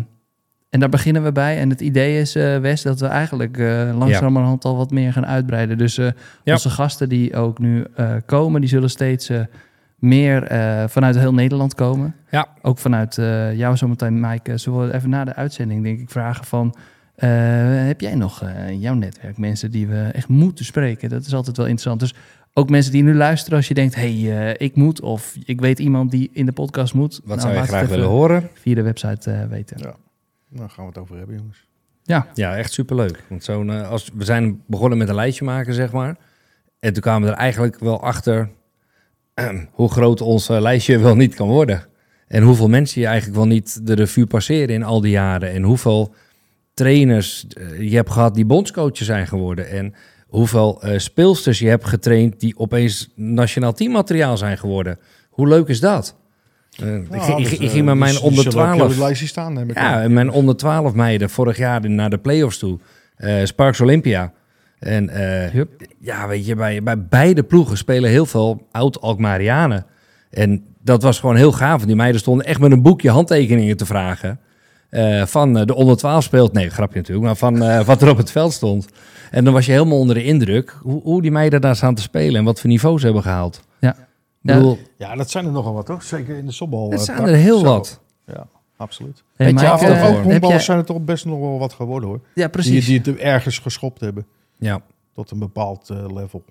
en 0.74 0.80
daar 0.80 0.90
beginnen 0.90 1.24
we 1.24 1.32
bij. 1.32 1.58
En 1.60 1.70
het 1.70 1.82
idee 1.82 2.20
is, 2.20 2.36
eh 2.36 2.58
Wes, 2.58 2.82
dat 2.82 3.00
we 3.00 3.06
eigenlijk 3.08 3.58
eh 3.58 3.90
langzamerhand 3.98 4.66
al 4.66 4.78
wat 4.78 4.92
meer 4.92 5.14
gaan 5.14 5.26
uitbreiden. 5.26 5.78
Dus 5.78 5.98
eh, 5.98 6.08
Ja. 6.44 6.54
onze 6.54 6.70
gasten 6.70 7.10
die 7.10 7.36
ook 7.36 7.60
nu 7.60 7.86
eh, 7.96 8.12
komen, 8.26 8.62
die 8.62 8.70
zullen 8.70 8.90
steeds 8.90 9.30
eh, 9.30 9.40
meer 9.98 10.44
eh, 10.44 10.84
vanuit 10.88 11.18
heel 11.18 11.34
Nederland 11.34 11.76
komen. 11.76 12.16
Ja. 12.32 12.48
Ook 12.62 12.78
vanuit 12.78 13.18
eh, 13.18 13.56
jou 13.58 13.78
zometeen, 13.78 14.20
Mike. 14.20 14.58
zullen 14.58 14.88
we 14.88 14.94
even 14.94 15.10
na 15.10 15.24
de 15.26 15.36
uitzending, 15.36 15.84
denk 15.84 16.00
ik, 16.00 16.10
vragen 16.10 16.46
van... 16.46 16.76
eh, 17.16 17.30
heb 17.86 18.02
jij 18.02 18.16
nog 18.16 18.42
eh, 18.44 18.70
in 18.70 18.80
jouw 18.80 18.94
netwerk 18.94 19.38
mensen 19.38 19.72
die 19.72 19.88
we 19.88 20.10
echt 20.14 20.28
moeten 20.28 20.66
spreken? 20.66 21.10
Dat 21.10 21.26
is 21.26 21.34
altijd 21.34 21.58
wel 21.58 21.66
interessant. 21.66 22.00
Dus 22.00 22.14
ook 22.54 22.70
mensen 22.70 22.92
die 22.92 23.04
nu 23.04 23.16
luisteren, 23.16 23.58
als 23.58 23.68
je 23.68 23.74
denkt, 23.74 23.96
hey, 23.96 24.14
eh, 24.52 24.66
ik 24.68 24.76
moet 24.76 25.02
of 25.02 25.36
ik 25.46 25.62
weet 25.62 25.80
iemand 25.80 26.12
die 26.12 26.30
in 26.34 26.46
de 26.46 26.52
podcast 26.52 26.94
moet. 26.94 27.22
Wat 27.24 27.38
nou, 27.38 27.40
zou 27.50 27.54
je 27.62 27.68
graag 27.68 27.88
willen 27.88 28.08
horen? 28.08 28.50
Via 28.54 28.76
de 28.76 28.82
website 28.82 29.32
eh, 29.32 29.46
weten. 29.50 29.78
Ja. 29.80 29.96
Nou, 30.54 30.70
gaan 30.70 30.84
we 30.84 30.90
het 30.90 31.00
over 31.00 31.18
hebben, 31.18 31.36
jongens. 31.36 31.68
Ja, 32.04 32.28
Ja, 32.34 32.58
echt 32.58 32.72
superleuk. 32.72 33.24
Want 33.30 33.44
zo'n, 33.44 33.72
eh, 33.72 33.90
als, 33.90 34.10
we 34.14 34.24
zijn 34.24 34.64
begonnen 34.68 34.98
met 34.98 35.10
een 35.10 35.16
lijstje 35.16 35.46
maken, 35.46 35.74
zeg 35.74 35.92
maar. 35.92 36.18
En 36.80 36.94
toen 36.94 37.02
kwamen 37.02 37.28
we 37.28 37.34
er 37.34 37.40
eigenlijk 37.40 37.80
wel 37.80 38.02
achter 38.02 38.50
hoe 39.72 39.90
groot 39.90 40.22
ons 40.22 40.50
eh, 40.50 40.62
lijstje 40.62 41.00
wel 41.00 41.16
niet 41.16 41.36
kan 41.36 41.48
worden. 41.48 41.86
En 42.28 42.44
hoeveel 42.44 42.70
mensen 42.70 43.02
je 43.02 43.08
eigenlijk 43.08 43.38
wel 43.38 43.48
niet 43.48 43.88
de 43.88 43.94
revue 43.94 44.26
passeren 44.26 44.76
in 44.76 44.84
al 44.84 45.02
die 45.02 45.12
jaren. 45.12 45.52
En 45.52 45.64
hoeveel 45.64 46.14
trainers 46.74 47.48
eh, 47.48 47.90
je 47.90 47.96
hebt 47.96 48.12
gehad 48.12 48.36
die 48.36 48.46
bondscoaches 48.46 49.06
zijn 49.06 49.28
geworden. 49.28 49.70
En 49.70 49.94
hoeveel 50.28 50.82
speelsters 50.98 51.60
je 51.60 51.68
hebt 51.68 51.86
getraind 51.86 52.40
die 52.40 52.58
opeens 52.58 53.12
nationaal 53.16 53.74
teammateriaal 53.74 54.38
zijn 54.38 54.58
geworden. 54.58 55.00
Hoe 55.30 55.48
leuk 55.48 55.68
is 55.68 55.80
dat? 55.80 56.16
Eh, 56.82 56.96
ik, 56.96 57.10
Nou, 57.10 57.22
ging- 57.22 57.38
ik, 57.38 57.44
dus, 57.44 57.48
ging- 57.48 57.62
ik 57.62 57.68
eh, 57.68 57.74
ging 57.74 57.86
met 57.86 57.96
mijn 57.96 58.12
dus 58.12 58.22
onder 58.22 58.44
zullen 58.44 58.60
op 58.60 58.66
12... 58.66 58.88
jullie 58.90 59.04
lijstje 59.04 59.28
staan, 59.28 59.60
ik 59.60 59.78
Ja, 59.78 60.08
mijn 60.10 60.32
onder 60.32 60.56
12 60.56 60.94
meiden 60.94 61.30
vorig 61.30 61.58
jaar 61.58 61.90
naar 61.90 62.10
de 62.10 62.18
play-offs 62.18 62.58
toe. 62.58 62.80
eh, 63.16 63.36
Sparks 63.44 63.82
Olympia. 63.82 64.32
En 64.80 65.10
eh, 65.10 65.62
ja, 66.00 66.28
weet 66.28 66.46
je, 66.46 66.56
bij, 66.56 66.84
bij 66.84 67.04
beide 67.08 67.44
ploegen 67.44 67.78
spelen 67.78 68.10
heel 68.10 68.26
veel 68.26 68.68
oud-Alkmaarianen. 68.72 69.86
En 70.30 70.64
dat 70.84 71.04
was 71.04 71.20
gewoon 71.20 71.36
heel 71.36 71.52
gaaf. 71.52 71.76
Want 71.76 71.88
die 71.88 71.96
meiden 71.96 72.20
stonden 72.22 72.46
echt 72.46 72.60
met 72.60 72.72
een 72.72 72.82
boekje 72.82 73.10
handtekeningen 73.10 73.78
te 73.78 73.86
vragen. 73.86 74.40
eh, 74.90 75.26
van 75.26 75.54
de 75.54 75.76
onder 75.76 75.98
12 75.98 76.24
speelt. 76.24 76.54
Nee, 76.54 76.70
grapje 76.70 76.98
natuurlijk. 76.98 77.26
Maar 77.26 77.36
van 77.36 77.64
eh, 77.64 77.86
wat 77.86 78.02
er 78.02 78.10
op 78.10 78.18
het 78.18 78.32
veld 78.32 78.54
stond. 78.54 78.88
En 79.32 79.44
dan 79.44 79.54
was 79.54 79.66
je 79.66 79.72
helemaal 79.72 79.98
onder 80.00 80.16
de 80.16 80.24
indruk 80.24 80.76
hoe, 80.82 81.02
hoe 81.02 81.22
die 81.22 81.32
meiden 81.32 81.62
daar 81.62 81.76
staan 81.76 81.96
te 81.96 82.02
spelen. 82.02 82.36
En 82.36 82.44
wat 82.44 82.60
voor 82.60 82.70
niveaux 82.70 83.00
ze 83.00 83.06
hebben 83.06 83.24
gehaald. 83.24 83.62
Ja. 83.80 83.96
Bedoel, 84.44 84.78
Ja, 84.98 85.16
dat 85.16 85.30
zijn 85.30 85.46
er 85.46 85.52
nogal 85.52 85.74
wat, 85.74 85.86
toch? 85.86 86.04
Zeker 86.04 86.38
in 86.38 86.46
de 86.46 86.52
softbal. 86.52 86.90
het 86.90 87.00
eh, 87.00 87.06
zijn 87.06 87.22
er 87.28 87.36
heel 87.36 87.58
Zo. 87.60 87.64
wat. 87.66 88.00
Ja, 88.26 88.48
absoluut. 88.78 89.24
Hey, 89.36 89.46
Weet 89.54 89.60
je, 89.60 89.72
Mike, 89.72 90.08
ook 90.08 90.24
honkballers 90.24 90.66
zijn 90.66 90.78
er 90.78 90.86
toch 90.86 91.02
best 91.02 91.26
nog 91.26 91.40
wel 91.40 91.60
wat 91.60 91.74
geworden, 91.74 92.10
hoor. 92.10 92.20
Ja, 92.24 92.32
Die, 92.34 92.50
precies. 92.50 92.86
die 92.86 92.98
het 93.04 93.16
ergens 93.18 93.60
geschopt 93.60 94.00
hebben. 94.02 94.26
Ja. 94.58 94.82
Tot 95.16 95.32
een 95.32 95.40
bepaald 95.40 95.90
eh, 95.90 96.06
level. 96.14 96.44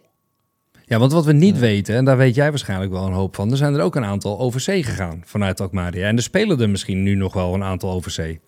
ja, 0.85 0.99
want 0.99 1.13
wat 1.13 1.25
we 1.25 1.33
niet 1.33 1.59
weten, 1.59 1.95
en 1.97 2.05
daar 2.05 2.17
weet 2.17 2.35
jij 2.35 2.51
waarschijnlijk 2.51 2.93
wel 2.93 3.07
een 3.07 3.13
hoop 3.13 3.35
van. 3.35 3.51
Er 3.51 3.57
zijn 3.57 3.75
er 3.75 3.81
ook 3.83 3.97
een 3.97 4.05
aantal 4.05 4.39
over 4.39 4.61
zee 4.61 4.83
gegaan 4.83 5.23
vanuit 5.25 5.61
Alkmaria. 5.61 6.09
En 6.09 6.17
er 6.17 6.23
spelen 6.23 6.61
er 6.61 6.71
misschien 6.71 7.03
nu 7.03 7.15
nog 7.15 7.33
wel 7.33 7.55
een 7.55 7.65
aantal 7.65 7.91
over 7.91 8.11
zee. 8.11 8.41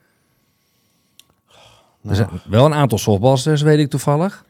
Er 2.08 2.14
zijn 2.16 2.28
wel 2.48 2.64
een 2.64 2.74
aantal 2.74 2.98
softballsters, 2.98 3.62
weet 3.62 3.78
ik 3.78 3.90
toevallig. 3.90 4.44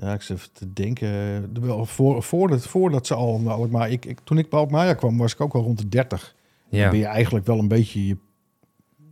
Ja, 0.00 0.12
ik 0.12 0.22
zit 0.22 0.50
te 0.54 0.72
denken. 0.72 1.10
Wel, 1.66 1.84
voor, 1.86 2.22
voordat, 2.22 2.66
voordat 2.66 3.06
ze 3.06 3.14
al 3.14 3.38
naar 3.40 3.54
Alkmaar... 3.54 3.90
Ik, 3.90 4.04
ik, 4.04 4.20
toen 4.24 4.38
ik 4.38 4.48
bij 4.50 4.58
Alkmaar 4.58 4.94
kwam, 4.94 5.18
was 5.18 5.32
ik 5.32 5.40
ook 5.40 5.54
al 5.54 5.62
rond 5.62 5.78
de 5.78 5.88
30. 5.88 6.34
Dan 6.70 6.80
Ja, 6.80 6.90
ben 6.90 6.98
je 6.98 7.04
eigenlijk 7.06 7.46
wel 7.46 7.58
een 7.58 7.68
beetje... 7.68 8.06
Je, 8.06 8.16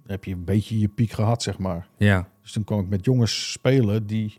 heb 0.07 0.25
je 0.25 0.33
een 0.33 0.45
beetje 0.45 0.79
je 0.79 0.89
piek 0.89 1.11
gehad, 1.11 1.43
zeg 1.43 1.59
maar. 1.59 1.89
ja. 1.97 2.29
Dus 2.43 2.53
toen 2.53 2.65
kwam 2.65 2.81
ik 2.81 2.89
met 2.89 3.05
jongens 3.05 3.53
spelen 3.53 4.07
die 4.07 4.39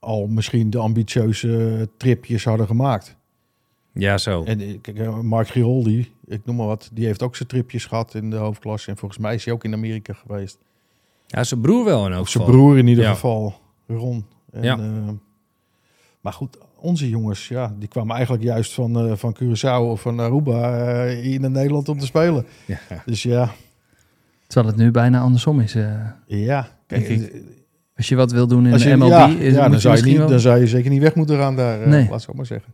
al 0.00 0.26
misschien 0.26 0.70
de 0.70 0.78
ambitieuze 0.78 1.88
tripjes 1.96 2.44
hadden 2.44 2.66
gemaakt. 2.66 3.16
ja 3.92 4.18
zo. 4.18 4.42
En 4.44 4.60
eh, 4.60 4.78
kijk, 4.80 4.98
eh, 4.98 5.20
Mark 5.20 5.48
Giroldi, 5.48 6.12
ik 6.26 6.44
noem 6.44 6.56
maar 6.56 6.66
wat, 6.66 6.90
die 6.92 7.06
heeft 7.06 7.22
ook 7.22 7.36
zijn 7.36 7.48
tripjes 7.48 7.84
gehad 7.86 8.14
in 8.14 8.30
de 8.30 8.36
hoofdklasse. 8.36 8.90
En 8.90 8.96
volgens 8.96 9.20
mij 9.20 9.34
is 9.34 9.44
hij 9.44 9.54
ook 9.54 9.64
in 9.64 9.72
Amerika 9.74 10.12
geweest. 10.12 10.58
Ja, 11.26 11.44
zijn 11.44 11.60
broer 11.60 11.84
wel 11.84 12.06
in 12.06 12.12
elk 12.12 12.20
Of 12.22 12.28
zijn 12.28 12.44
broer 12.44 12.78
in 12.78 12.86
ieder 12.86 13.04
Ja. 13.04 13.10
geval, 13.12 13.54
Ron. 13.86 14.24
En, 14.52 14.62
Ja. 14.62 14.78
eh, 14.78 15.08
maar 16.20 16.32
goed, 16.32 16.58
onze 16.76 17.08
jongens, 17.08 17.48
ja, 17.48 17.74
die 17.78 17.88
kwamen 17.88 18.14
eigenlijk 18.14 18.44
juist 18.44 18.72
van, 18.74 18.98
eh, 18.98 19.16
van 19.16 19.36
Curaçao 19.42 19.80
of 19.90 20.00
van 20.00 20.20
Aruba 20.20 20.78
eh, 21.06 21.18
hier 21.22 21.40
naar 21.40 21.50
Nederland 21.50 21.88
om 21.88 21.98
te 21.98 22.06
spelen. 22.06 22.44
Ja. 22.66 22.78
Dus 23.06 23.22
ja, 23.22 23.50
Terwijl 24.46 24.72
het 24.74 24.82
nu 24.84 24.90
bijna 24.90 25.20
andersom 25.20 25.60
is. 25.60 25.74
eh. 25.74 26.00
ja. 26.26 26.68
Kijk, 26.86 27.32
als 27.96 28.08
je 28.08 28.16
wat 28.16 28.32
wil 28.32 28.46
doen 28.46 28.66
in 28.66 28.78
de 28.78 28.96
MLB, 28.96 29.08
ja, 29.08 29.26
is, 29.28 29.54
ja, 29.54 29.62
moet 29.62 29.70
dan, 29.70 29.80
zou 29.80 29.96
je 29.96 30.02
niet, 30.02 30.16
wel- 30.16 30.28
dan 30.28 30.40
zou 30.40 30.58
je 30.58 30.66
zeker 30.66 30.90
niet 30.90 31.00
weg 31.02 31.14
moeten 31.14 31.36
gaan 31.38 31.56
daar, 31.56 31.80
eh, 31.82 31.88
Nee. 31.88 32.08
laat 32.10 32.22
ik 32.28 32.34
maar 32.34 32.46
zeggen. 32.46 32.72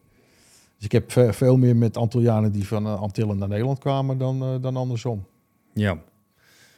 Dus 0.77 0.85
ik 0.85 0.93
heb 0.93 1.13
ve- 1.13 1.33
veel 1.33 1.57
meer 1.57 1.77
met 1.77 1.97
Antillianen 1.97 2.53
die 2.53 2.67
van 2.67 2.99
Antillen 2.99 3.39
naar 3.39 3.49
Nederland 3.49 3.79
kwamen 3.79 4.19
dan, 4.19 4.61
dan 4.61 4.77
andersom. 4.77 5.25
Ja. 5.73 5.99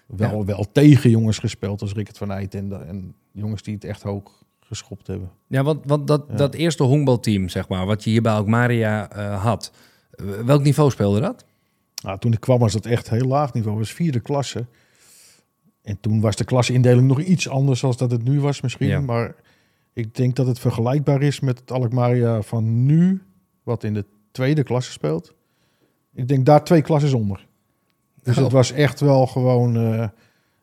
Wel, 0.07 0.45
wel 0.45 0.67
tegen 0.73 1.11
jongens 1.11 1.39
gespeeld 1.39 1.81
als 1.83 1.93
Rickert 1.93 2.19
van 2.19 2.31
Eyck 2.33 2.55
en, 2.55 2.69
de- 2.69 2.75
en 2.77 3.15
jongens 3.33 3.63
die 3.63 3.75
het 3.75 3.85
echt 3.85 4.03
hoog 4.03 4.38
geschopt 4.69 5.07
hebben. 5.07 5.31
Ja, 5.47 5.63
want, 5.63 5.81
want 5.87 6.07
dat, 6.07 6.25
Ja. 6.29 6.35
dat 6.37 6.55
eerste 6.55 6.83
honkbalteam, 6.83 7.49
zeg 7.49 7.69
maar, 7.69 7.87
wat 7.87 8.05
je 8.05 8.11
hier 8.11 8.23
bij 8.23 8.33
Alkmaria 8.33 9.11
eh 9.11 9.43
had. 9.45 9.73
welk 10.45 10.63
niveau 10.63 10.91
speelde 10.91 11.21
dat? 11.21 11.45
Nou, 12.03 12.19
toen 12.19 12.33
ik 12.33 12.41
kwam 12.41 12.59
was 12.59 12.73
dat 12.73 12.87
echt 12.87 13.11
heel 13.11 13.27
laag 13.27 13.53
niveau, 13.53 13.79
was 13.79 13.93
vierde 13.93 14.21
klasse. 14.21 14.67
En 15.83 16.01
toen 16.01 16.21
was 16.21 16.37
de 16.37 16.45
klasseindeling 16.45 17.07
nog 17.07 17.21
iets 17.21 17.49
anders 17.49 17.81
dan 17.81 17.95
dat 17.97 18.11
het 18.11 18.25
nu 18.25 18.41
was 18.41 18.61
misschien. 18.61 18.89
Ja. 18.89 19.01
Maar 19.01 19.35
ik 19.93 20.15
denk 20.15 20.37
dat 20.37 20.47
het 20.47 20.59
vergelijkbaar 20.59 21.23
is 21.23 21.41
met 21.41 21.59
het 21.59 21.71
Alkmaria 21.73 22.43
van 22.43 22.87
nu, 22.87 23.23
wat 23.63 23.85
in 23.85 23.95
de 23.95 24.05
tweede 24.31 24.63
klasse 24.63 24.93
speelt. 24.93 25.35
Ik 26.15 26.29
denk 26.29 26.47
daar 26.47 26.65
twee 26.65 26.83
klassen 26.83 27.15
onder. 27.19 27.47
Dus 28.23 28.37
Oh. 28.37 28.43
het 28.43 28.53
was 28.53 28.73
echt 28.73 29.01
wel 29.01 29.27
gewoon 29.27 29.77
eh, 29.77 30.09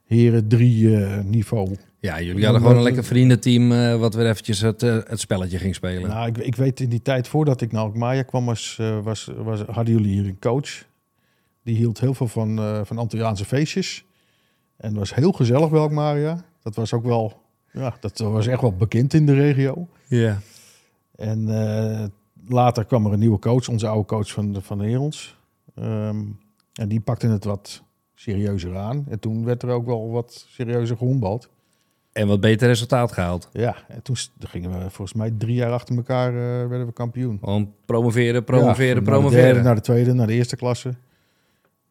heren 0.05 0.47
drie 0.47 0.97
eh, 1.05 1.23
niveau. 1.23 1.75
Ja, 2.05 2.21
jullie 2.21 2.43
hadden 2.43 2.61
gewoon 2.61 2.77
een 2.77 2.83
lekker 2.83 3.03
vriendenteam 3.03 3.71
eh, 3.71 3.95
wat 3.99 4.13
weer 4.13 4.29
eventjes 4.29 4.59
het, 4.61 4.83
eh, 4.83 4.97
het 5.03 5.19
spelletje 5.19 5.57
ging 5.57 5.75
spelen. 5.75 6.09
Nou, 6.09 6.27
ik, 6.27 6.37
ik 6.37 6.55
weet 6.55 6.79
in 6.79 6.89
die 6.89 7.01
tijd 7.01 7.27
voordat 7.27 7.61
ik 7.61 7.71
naar 7.71 7.81
Alkmaar 7.81 8.23
kwam, 8.23 8.45
was, 8.45 8.77
eh, 8.79 8.99
was, 9.03 9.29
was, 9.37 9.61
hadden 9.61 9.93
jullie 9.93 10.11
hier 10.11 10.25
een 10.25 10.39
coach. 10.39 10.83
Die 11.63 11.75
hield 11.75 11.99
heel 11.99 12.13
veel 12.13 12.27
van, 12.27 12.57
eh 12.59 12.79
van 12.83 12.97
Antilliaanse 12.97 13.45
feestjes. 13.45 14.05
En 14.77 14.93
was 14.93 15.15
heel 15.15 15.31
gezellig 15.31 15.69
bij 15.69 15.79
Alkmaar. 15.79 16.43
Dat 16.63 16.75
was 16.75 16.93
ook 16.93 17.05
wel, 17.05 17.41
ja, 17.71 17.95
dat 17.99 18.17
was 18.19 18.47
echt 18.47 18.61
wel 18.61 18.75
bekend 18.75 19.13
in 19.13 19.25
de 19.25 19.33
regio. 19.33 19.87
Ja. 20.07 20.39
En 21.15 21.45
later 22.47 22.85
kwam 22.85 23.05
er 23.05 23.13
een 23.13 23.19
nieuwe 23.19 23.39
coach, 23.39 23.69
onze 23.69 23.87
oude 23.87 24.05
coach 24.07 24.31
van, 24.31 24.53
de- 24.53 24.61
van 24.61 24.77
de 24.77 24.89
Herons. 24.89 25.37
Ehm, 25.75 26.21
en 26.73 26.87
die 26.87 26.99
pakte 26.99 27.27
het 27.27 27.43
wat 27.43 27.83
serieuzer 28.15 28.77
aan. 28.77 29.05
En 29.09 29.19
toen 29.19 29.45
werd 29.45 29.63
er 29.63 29.69
ook 29.69 29.85
wel 29.85 30.09
wat 30.11 30.45
serieuzer 30.49 30.97
gehombald. 30.97 31.49
En 32.15 32.27
wat 32.27 32.39
beter 32.39 32.67
resultaat 32.67 33.11
gehaald. 33.11 33.49
Ja, 33.53 33.75
en 33.87 34.01
toen 34.01 34.15
gingen 34.39 34.71
we 34.71 34.79
volgens 34.79 35.13
mij 35.13 35.31
drie 35.37 35.55
jaar 35.55 35.71
achter 35.71 35.95
elkaar 35.95 36.27
eh, 36.29 36.67
werden 36.67 36.85
we 36.85 36.93
kampioen. 36.93 37.37
Gewoon 37.39 37.73
promoveren, 37.85 38.43
promoveren, 38.43 38.87
Ja, 38.87 38.93
Naar 38.93 39.03
de, 39.03 39.09
promoveren. 39.09 39.43
derde, 39.43 39.61
naar 39.61 39.75
de 39.75 39.81
tweede, 39.81 40.13
naar 40.13 40.27
de 40.27 40.33
eerste 40.33 40.55
klasse. 40.55 40.93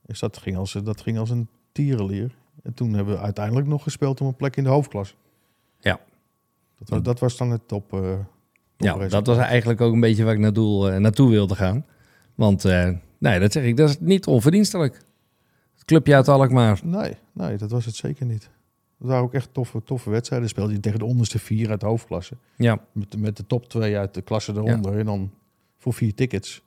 Dus 0.06 0.18
dat 0.20 0.38
ging 0.38 0.56
als, 0.56 0.72
dat 0.84 1.00
ging 1.00 1.18
als 1.18 1.30
een 1.30 1.48
tierenlier. 1.72 2.34
En 2.62 2.74
toen 2.74 2.92
hebben 2.94 3.14
we 3.14 3.20
uiteindelijk 3.20 3.66
nog 3.66 3.82
gespeeld 3.82 4.20
om 4.20 4.26
een 4.26 4.36
plek 4.36 4.56
in 4.56 4.64
de 4.64 4.70
hoofdklasse. 4.70 5.14
Ja. 5.80 6.00
Dat 6.78 6.88
was, 6.88 7.02
dat 7.02 7.18
was 7.18 7.36
dan 7.36 7.50
het 7.50 7.68
top. 7.68 7.92
eh, 7.92 8.12
ja, 8.76 9.08
dat 9.08 9.26
was 9.26 9.36
eigenlijk 9.38 9.80
ook 9.80 9.92
een 9.92 10.00
beetje 10.00 10.24
waar 10.24 10.34
ik 10.34 10.40
naartoe, 10.40 10.90
eh, 10.90 10.96
naartoe 10.98 11.30
wilde 11.30 11.54
gaan. 11.54 11.86
Want, 12.34 12.64
nee, 13.18 13.38
dat 13.40 13.52
zeg 13.52 13.64
ik, 13.64 13.76
dat 13.76 13.88
is 13.88 13.96
niet 14.00 14.26
onverdienstelijk. 14.26 14.94
Het 15.74 15.84
clubje 15.84 16.14
uit 16.14 16.28
Alkmaar. 16.28 16.80
Nee, 16.84 17.16
nee, 17.32 17.56
dat 17.56 17.70
was 17.70 17.84
het 17.84 17.94
zeker 17.94 18.26
niet. 18.26 18.50
Dat 18.98 19.08
waren 19.08 19.22
ook 19.24 19.34
echt 19.34 19.48
toffe, 19.54 19.82
toffe 19.82 20.10
wedstrijden. 20.10 20.48
Speelde 20.48 20.72
je 20.72 20.80
tegen 20.80 20.98
de 20.98 21.04
onderste 21.04 21.38
vier 21.38 21.70
uit 21.70 21.80
de 21.80 21.86
hoofdklasse. 21.86 22.36
Ja, 22.56 22.78
Met, 22.92 23.16
met 23.18 23.36
de 23.36 23.46
top 23.46 23.68
twee 23.68 23.98
uit 23.98 24.14
de 24.14 24.22
klasse 24.22 24.52
eronder. 24.52 24.98
En 24.98 25.04
dan 25.06 25.30
voor 25.78 25.92
vier 25.92 26.14
tickets. 26.14 26.62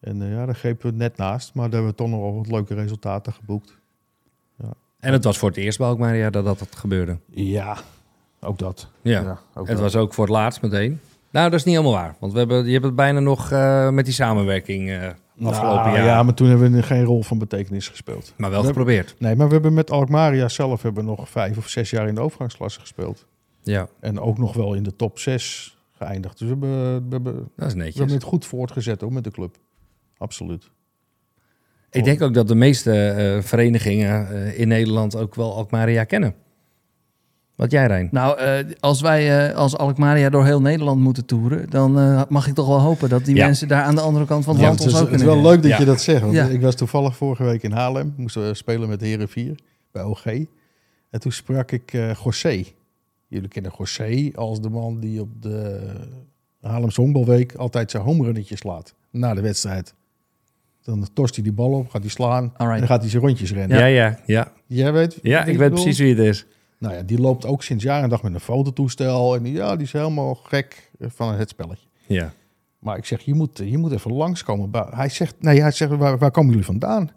En 0.00 0.22
eh, 0.22 0.30
ja, 0.32 0.46
daar 0.46 0.54
grepen 0.54 0.90
we 0.90 0.96
net 0.96 1.16
naast. 1.16 1.54
Maar 1.54 1.64
daar 1.64 1.72
hebben 1.72 1.90
we 1.90 1.96
toch 1.96 2.08
nog 2.08 2.20
wel 2.20 2.34
wat 2.36 2.50
leuke 2.50 2.74
resultaten 2.74 3.32
geboekt. 3.32 3.78
en 5.00 5.12
het 5.12 5.24
was 5.24 5.38
voor 5.38 5.48
het 5.48 5.58
eerst 5.58 5.78
bij 5.78 5.86
Alkmaar 5.86 6.16
ja, 6.16 6.30
dat 6.30 6.44
dat 6.44 6.76
gebeurde. 6.76 7.18
Ja, 7.26 7.78
ook 8.40 8.58
dat. 8.58 8.90
Ja, 9.02 9.40
ook 9.54 9.66
het 9.66 9.76
dat. 9.76 9.78
was 9.78 9.96
ook 9.96 10.14
voor 10.14 10.24
het 10.24 10.32
laatst 10.34 10.62
meteen. 10.62 11.00
Nou, 11.30 11.50
dat 11.50 11.58
is 11.58 11.64
niet 11.64 11.74
helemaal 11.76 11.96
waar. 12.00 12.16
Want 12.20 12.32
we 12.32 12.38
hebben, 12.38 12.64
je 12.66 12.72
hebt 12.72 12.84
het 12.84 12.94
bijna 12.94 13.20
nog 13.20 13.52
eh, 13.52 13.90
met 13.90 14.04
die 14.04 14.14
samenwerking 14.14 14.90
eh, 14.90 14.96
afgelopen 15.42 15.76
Nou, 15.84 15.96
jaar. 15.96 16.04
Ja, 16.06 16.22
maar 16.22 16.34
toen 16.34 16.48
hebben 16.48 16.72
we 16.72 16.82
geen 16.82 17.04
rol 17.04 17.22
van 17.22 17.38
betekenis 17.38 17.88
gespeeld. 17.88 18.34
Maar 18.36 18.50
wel 18.50 18.60
We- 18.60 18.66
geprobeerd. 18.66 19.14
Nee, 19.18 19.36
maar 19.36 19.46
we 19.46 19.52
hebben 19.52 19.74
met 19.74 19.90
Alkmaria 19.90 20.48
zelf 20.48 20.82
hebben 20.82 21.04
nog 21.04 21.28
vijf 21.28 21.56
of 21.58 21.68
zes 21.68 21.90
jaar 21.90 22.08
in 22.08 22.14
de 22.14 22.20
overgangsklasse 22.20 22.80
gespeeld. 22.80 23.26
Ja, 23.62 23.88
En 24.00 24.20
ook 24.20 24.38
nog 24.38 24.52
wel 24.54 24.74
in 24.74 24.82
de 24.82 24.96
top 24.96 25.18
zes 25.18 25.76
geëindigd. 25.98 26.38
Dus 26.38 26.48
we 26.48 26.52
hebben, 26.52 26.94
we 27.08 27.14
hebben, 27.14 27.34
dat 27.34 27.42
is 27.44 27.48
we 27.56 27.64
hebben 27.64 27.84
netjes. 27.84 28.12
het 28.12 28.22
goed 28.22 28.46
voortgezet 28.46 29.02
ook 29.02 29.10
met 29.10 29.24
de 29.24 29.30
club. 29.30 29.56
Absoluut. 30.18 30.70
Ik 31.90 32.04
denk 32.04 32.22
ook 32.22 32.34
dat 32.34 32.48
de 32.48 32.54
meeste 32.54 32.92
eh, 33.08 33.42
verenigingen 33.42 34.28
in 34.56 34.68
Nederland 34.68 35.16
ook 35.16 35.34
wel 35.34 35.54
Alkmaria 35.54 36.04
kennen. 36.04 36.34
Wat 37.60 37.70
jij, 37.70 37.86
Rijn? 37.86 38.08
Nou, 38.10 38.38
eh, 38.38 38.64
als 38.80 39.00
wij 39.00 39.48
eh, 39.48 39.56
als 39.56 39.76
Alkmaria 39.76 40.30
door 40.30 40.44
heel 40.44 40.60
Nederland 40.60 41.00
moeten 41.00 41.24
toeren, 41.26 41.70
dan 41.70 41.98
eh, 41.98 42.22
mag 42.28 42.46
ik 42.46 42.54
toch 42.54 42.66
wel 42.66 42.80
hopen 42.80 43.08
dat 43.08 43.24
die 43.24 43.34
Ja. 43.34 43.44
mensen 43.44 43.68
daar 43.68 43.82
aan 43.82 43.94
de 43.94 44.00
andere 44.00 44.24
kant 44.24 44.44
van 44.44 44.52
het 44.52 44.62
Ja, 44.62 44.68
land 44.68 44.78
het 44.78 44.88
is, 44.88 44.94
ons 44.94 45.02
ook 45.02 45.10
het 45.10 45.20
is 45.20 45.26
wel 45.26 45.42
leuk 45.42 45.62
dat 45.62 45.70
Ja. 45.70 45.78
je 45.78 45.84
dat 45.84 46.00
zegt. 46.00 46.20
Want 46.20 46.34
Ja. 46.34 46.46
Ik 46.46 46.60
was 46.60 46.74
toevallig 46.74 47.16
vorige 47.16 47.44
week 47.44 47.62
in 47.62 47.72
Haarlem. 47.72 48.14
Moesten 48.16 48.46
we 48.46 48.54
spelen 48.54 48.88
met 48.88 49.00
de 49.00 49.06
Heren 49.06 49.28
4 49.28 49.58
bij 49.92 50.02
OG. 50.02 50.24
En 51.10 51.20
toen 51.20 51.32
sprak 51.32 51.72
ik 51.72 51.92
eh 51.92 52.10
José. 52.24 52.64
Jullie 53.26 53.48
kennen 53.48 53.72
José 53.78 54.30
als 54.34 54.60
de 54.60 54.70
man 54.70 55.00
die 55.00 55.20
op 55.20 55.42
de 55.42 55.80
Haarlemse 56.60 57.00
Honkbalweek 57.00 57.54
altijd 57.54 57.90
zijn 57.90 58.02
homerunnetjes 58.02 58.58
slaat. 58.58 58.94
Na 59.10 59.34
de 59.34 59.40
wedstrijd. 59.40 59.94
Dan 60.82 61.06
torst 61.14 61.34
hij 61.34 61.44
die 61.44 61.52
bal 61.52 61.72
op, 61.72 61.90
gaat 61.90 62.02
hij 62.02 62.10
slaan. 62.10 62.42
Alright. 62.42 62.72
En 62.72 62.78
dan 62.78 62.88
gaat 62.88 63.00
hij 63.00 63.10
zijn 63.10 63.22
rondjes 63.22 63.52
rennen. 63.52 63.78
Ja, 63.78 63.84
ja, 63.84 64.18
ja. 64.26 64.52
Jij 64.66 64.92
weet? 64.92 65.18
Ja, 65.22 65.44
ik 65.44 65.58
weet 65.58 65.70
precies 65.70 65.98
wie 65.98 66.08
het 66.16 66.18
is. 66.26 66.46
Nou 66.80 66.94
ja, 66.94 67.02
die 67.02 67.20
loopt 67.20 67.46
ook 67.46 67.62
sinds 67.62 67.84
jaar 67.84 68.02
en 68.02 68.08
dag 68.08 68.22
met 68.22 68.34
een 68.34 68.40
fototoestel. 68.40 69.34
En 69.36 69.42
die, 69.42 69.52
ja, 69.52 69.76
die 69.76 69.84
is 69.86 69.92
helemaal 69.92 70.34
gek 70.34 70.90
van 71.00 71.34
het 71.34 71.48
spelletje. 71.48 71.86
Ja. 72.06 72.32
Maar 72.78 72.96
ik 72.96 73.04
zeg, 73.04 73.20
je 73.20 73.34
moet, 73.34 73.58
je 73.64 73.78
moet 73.78 73.92
even 73.92 74.12
langskomen. 74.12 74.70
Hij 74.90 75.08
zegt, 75.08 75.34
nee, 75.42 75.60
hij 75.60 75.70
zegt, 75.70 75.92
waar, 75.96 76.18
waar 76.18 76.30
komen 76.30 76.50
jullie 76.50 76.64
vandaan? 76.66 77.10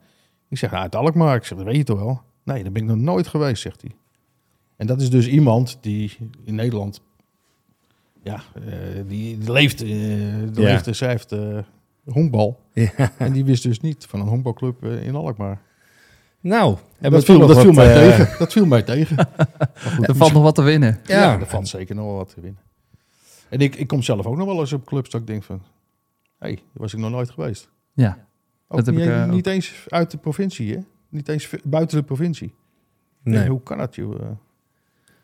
Ik 0.49 0.57
zeg, 0.57 0.71
nou, 0.71 0.83
uit 0.83 0.95
Alkmaar. 0.95 1.35
Ik 1.35 1.43
zeg, 1.43 1.57
dat 1.57 1.67
weet 1.67 1.75
je 1.75 1.83
toch 1.83 1.99
wel? 1.99 2.21
Nee, 2.43 2.63
daar 2.63 2.71
ben 2.71 2.81
ik 2.81 2.87
nog 2.87 2.97
nooit 2.97 3.27
geweest, 3.27 3.61
zegt 3.61 3.81
hij. 3.81 3.91
En 4.75 4.87
dat 4.87 5.01
is 5.01 5.09
dus 5.09 5.27
iemand 5.27 5.77
die 5.81 6.17
in 6.43 6.55
Nederland, 6.55 7.01
ja, 8.23 8.41
eh, 8.55 8.63
die, 9.07 9.37
die 9.37 9.51
leeft, 9.51 9.81
eh 9.81 9.87
die 9.87 10.61
Ja. 10.63 10.71
leeft 10.71 10.87
en 10.87 10.95
schrijft 10.95 11.31
eh 11.31 11.57
honkbal. 12.05 12.59
ja. 12.73 13.11
En 13.17 13.33
die 13.33 13.45
wist 13.45 13.63
dus 13.63 13.79
niet 13.79 14.05
van 14.05 14.19
een 14.19 14.27
honkbalclub 14.27 14.83
eh, 14.83 15.05
in 15.05 15.15
Alkmaar. 15.15 15.61
Nou, 16.43 16.77
dat 16.99 17.23
viel, 17.23 17.39
dat 17.39 17.47
nog 17.47 17.57
viel 17.59 17.65
wat, 17.73 17.85
mij 17.85 17.93
eh, 18.09 18.17
tegen. 18.17 18.37
Dat 18.39 18.51
viel 18.51 18.65
mij 18.65 18.81
tegen. 18.83 19.17
Goed, 19.95 20.07
Er 20.07 20.15
valt 20.15 20.33
nog 20.33 20.43
wat 20.43 20.55
te 20.55 20.61
winnen. 20.61 20.99
ja, 21.03 21.19
Ja. 21.21 21.39
er 21.39 21.47
valt 21.47 21.67
zeker 21.67 21.95
nog 21.95 22.05
wel 22.05 22.15
wat 22.15 22.29
te 22.33 22.41
winnen. 22.41 22.61
En 23.49 23.59
ik, 23.59 23.75
ik 23.75 23.87
kom 23.87 24.01
zelf 24.01 24.25
ook 24.25 24.37
nog 24.37 24.45
wel 24.45 24.59
eens 24.59 24.73
op 24.73 24.85
clubs 24.85 25.09
dat 25.09 25.21
ik 25.21 25.27
denk 25.27 25.43
van... 25.43 25.61
Hé, 26.39 26.47
hey, 26.47 26.55
daar 26.55 26.63
was 26.73 26.93
ik 26.93 26.99
nog 26.99 27.11
nooit 27.11 27.29
geweest. 27.29 27.69
Ja, 27.93 28.27
Ook 28.67 28.77
Dat 28.77 28.85
heb 28.85 28.95
niet, 28.95 29.05
ik, 29.05 29.11
eh, 29.11 29.29
niet 29.29 29.47
eens 29.47 29.85
uit 29.87 30.11
de 30.11 30.17
provincie, 30.17 30.73
hè? 30.73 30.79
Niet 31.09 31.29
eens 31.29 31.49
buiten 31.63 31.97
de 31.97 32.03
provincie. 32.03 32.53
Nee. 33.23 33.39
Nee, 33.39 33.49
hoe 33.49 33.61
kan 33.63 33.77
dat, 33.77 33.95
joh? 33.95 34.13
Eh, 34.21 34.27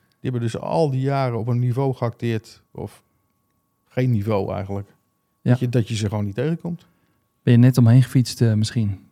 Die 0.09 0.31
hebben 0.31 0.41
dus 0.41 0.57
al 0.57 0.89
die 0.89 1.01
jaren 1.01 1.38
op 1.39 1.47
een 1.47 1.59
niveau 1.59 1.93
geacteerd. 1.93 2.61
Of 2.71 3.03
geen 3.88 4.11
niveau 4.11 4.53
eigenlijk. 4.53 4.88
Ja. 5.41 5.49
Dat, 5.51 5.59
je, 5.59 5.69
dat 5.69 5.88
je 5.88 5.95
ze 5.95 6.07
gewoon 6.09 6.25
niet 6.25 6.35
tegenkomt. 6.35 6.85
ben 7.43 7.53
je 7.53 7.59
net 7.59 7.77
omheen 7.77 8.03
gefietst 8.03 8.41
misschien? 8.41 9.07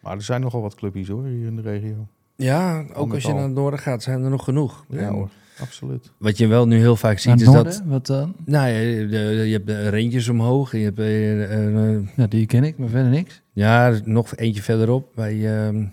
Maar 0.00 0.16
er 0.16 0.22
zijn 0.22 0.40
nogal 0.40 0.60
wat 0.62 0.74
clubjes 0.74 1.08
hoor, 1.08 1.24
hier 1.24 1.46
in 1.46 1.56
de 1.56 1.62
regio. 1.62 2.06
Ja, 2.36 2.84
ook 2.94 3.14
als 3.14 3.22
je 3.22 3.28
al. 3.28 3.34
naar 3.34 3.44
het 3.44 3.54
noorden 3.54 3.80
gaat, 3.80 4.02
zijn 4.02 4.22
er 4.24 4.30
nog 4.30 4.44
genoeg. 4.44 4.84
Ja 4.88 4.98
En 4.98 5.08
hoor, 5.08 5.28
absoluut. 5.60 6.10
Wat 6.18 6.38
je 6.38 6.46
wel 6.46 6.66
nu 6.66 6.78
heel 6.78 6.96
vaak 6.96 7.10
Naar 7.10 7.20
ziet, 7.20 7.30
het 7.32 7.40
is 7.40 7.46
noorden? 7.46 7.72
dat... 7.72 7.82
Wat 7.86 8.06
dan? 8.06 8.34
Nou, 8.44 8.68
ja, 8.68 8.78
de- 9.08 9.42
je 9.46 9.52
hebt 9.52 9.66
de 9.66 9.90
Rangers 9.90 10.28
omhoog. 10.28 10.72
Je 10.72 10.78
hebt 10.84 10.98
eh, 10.98 11.94
eh, 11.94 12.00
Ja, 12.16 12.26
die 12.26 12.46
ken 12.46 12.64
ik, 12.64 12.78
maar 12.78 12.88
verder 12.88 13.10
niks. 13.10 13.42
ja, 13.52 13.92
nog 14.04 14.36
eentje 14.36 14.62
verderop 14.62 15.08
bij 15.14 15.64
ehm 15.66 15.84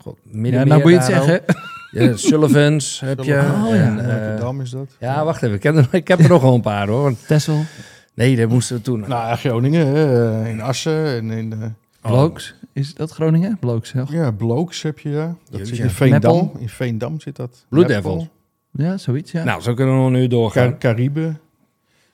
God, 0.00 0.18
Ja, 0.24 0.30
Middenmeer. 0.38 0.66
nou 0.68 0.80
moet 0.82 0.90
je 0.90 0.96
het 0.96 1.06
zeggen. 1.06 1.40
Ja, 1.90 2.16
Sullivans 2.16 3.00
heb 3.04 3.18
je. 3.22 3.34
Oh, 3.34 3.68
ja. 3.68 3.74
en, 3.74 3.98
eh, 3.98 4.18
Rotterdam 4.28 4.60
is 4.60 4.70
dat. 4.70 4.96
ja, 5.00 5.24
wacht 5.24 5.42
even. 5.42 5.56
Ik 5.56 5.62
heb, 5.62 5.76
er, 5.76 5.88
ik 5.90 6.08
heb 6.08 6.18
er 6.18 6.28
nog 6.28 6.42
wel 6.42 6.54
een 6.54 6.60
paar 6.60 6.88
hoor. 6.88 7.14
Tessel, 7.26 7.62
Nee, 8.14 8.36
daar 8.36 8.48
moesten 8.48 8.76
we 8.76 8.82
toen. 8.82 9.00
Nou 9.00 9.10
ja, 9.10 9.36
Groningen, 9.36 10.46
in 10.46 10.60
Assen 10.60 11.06
en 11.06 11.30
in. 11.30 11.74
Blooks. 12.10 12.54
Is 12.72 12.94
dat 12.94 13.10
Groningen? 13.10 13.58
Blooks, 13.60 13.92
ja. 13.92 14.04
ja, 14.10 14.30
Blooks 14.30 14.82
heb 14.82 14.98
je 14.98 15.10
daar. 15.12 15.34
Dat 15.50 15.58
Jeetje. 15.58 15.74
zit 15.74 15.84
in 15.84 15.90
Veendam. 15.90 16.34
Meppel. 16.36 16.60
In 16.60 16.68
Veendam 16.68 17.20
zit 17.20 17.36
dat. 17.36 17.64
Blue 17.68 17.86
Meppel. 17.86 18.10
Devils. 18.12 18.28
Ja, 18.72 18.96
zoiets, 18.96 19.32
ja. 19.32 19.44
Nou, 19.44 19.62
zo 19.62 19.74
kunnen 19.74 19.94
we 19.94 20.00
nog 20.00 20.10
nu 20.10 20.26
doorgaan. 20.26 20.68
Car 20.68 20.78
Caribe. 20.78 21.34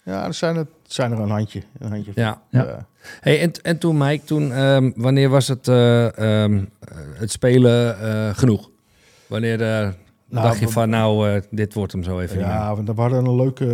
Ja, 0.05 0.25
er 0.27 0.35
zijn 0.35 0.57
er, 0.57 0.67
zijn 0.83 1.13
er 1.13 1.19
een 1.19 1.31
handje. 1.31 1.63
Een 1.79 1.91
handje 1.91 2.13
Ja. 2.15 2.43
Ja. 2.51 2.65
Ja. 2.65 2.87
Hey, 3.21 3.41
en, 3.41 3.53
en 3.63 3.79
toen, 3.79 3.97
Mike, 3.99 4.25
toen, 4.25 4.53
ehm, 4.53 4.91
wanneer 4.97 5.29
was 5.29 5.49
het, 5.49 5.69
eh, 5.69 6.19
ehm, 6.19 6.55
eh, 6.81 6.97
het 7.15 7.31
spelen 7.31 8.01
eh, 8.01 8.35
genoeg? 8.37 8.71
Wanneer 9.27 9.63
eh, 9.63 9.89
Nou, 10.29 10.47
dacht 10.47 10.59
je 10.59 10.69
van, 10.69 10.89
nou, 10.91 11.29
eh, 11.31 11.43
dit 11.51 11.75
wordt 11.75 11.93
hem 11.93 12.03
zo 12.03 12.21
even? 12.21 12.39
Ja, 12.39 12.75
want 12.75 12.89
we 12.89 13.01
hadden 13.01 13.25
een 13.25 13.37
leuke, 13.37 13.65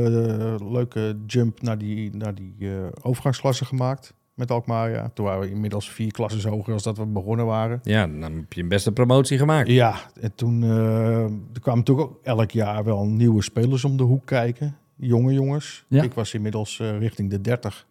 leuke 0.70 1.16
jump 1.26 1.62
naar 1.62 1.78
die, 1.78 2.16
naar 2.16 2.34
die 2.34 2.54
eh, 2.60 2.68
overgangsklasse 3.02 3.64
gemaakt 3.64 4.12
met 4.40 4.50
Alkmaar. 4.50 4.90
Ja. 4.90 5.10
Toen 5.14 5.24
waren 5.24 5.40
we 5.40 5.50
inmiddels 5.50 5.90
vier 5.90 6.12
klassen 6.12 6.50
hoger 6.50 6.72
als 6.72 6.82
dat 6.82 6.96
we 6.98 7.04
begonnen 7.06 7.46
waren. 7.46 7.80
Ja, 7.82 8.06
dan 8.06 8.22
heb 8.22 8.52
je 8.52 8.62
een 8.62 8.68
beste 8.68 8.92
promotie 8.92 9.38
gemaakt. 9.38 9.68
Ja, 9.68 9.94
en 10.20 10.34
toen 10.34 10.62
eh, 10.62 11.22
er 11.24 11.60
kwamen 11.60 11.78
natuurlijk 11.78 12.08
ook 12.08 12.20
elk 12.22 12.50
jaar 12.50 12.84
wel 12.84 13.06
nieuwe 13.06 13.42
spelers 13.42 13.84
om 13.84 13.96
de 13.96 14.02
hoek 14.02 14.26
kijken. 14.26 14.76
Jonge 14.96 15.32
jongens. 15.32 15.84
Ja. 15.88 16.02
Ik 16.02 16.12
was 16.14 16.34
inmiddels 16.34 16.80
eh, 16.80 16.98
richting 16.98 17.30
de 17.30 17.40
30. 17.40 17.86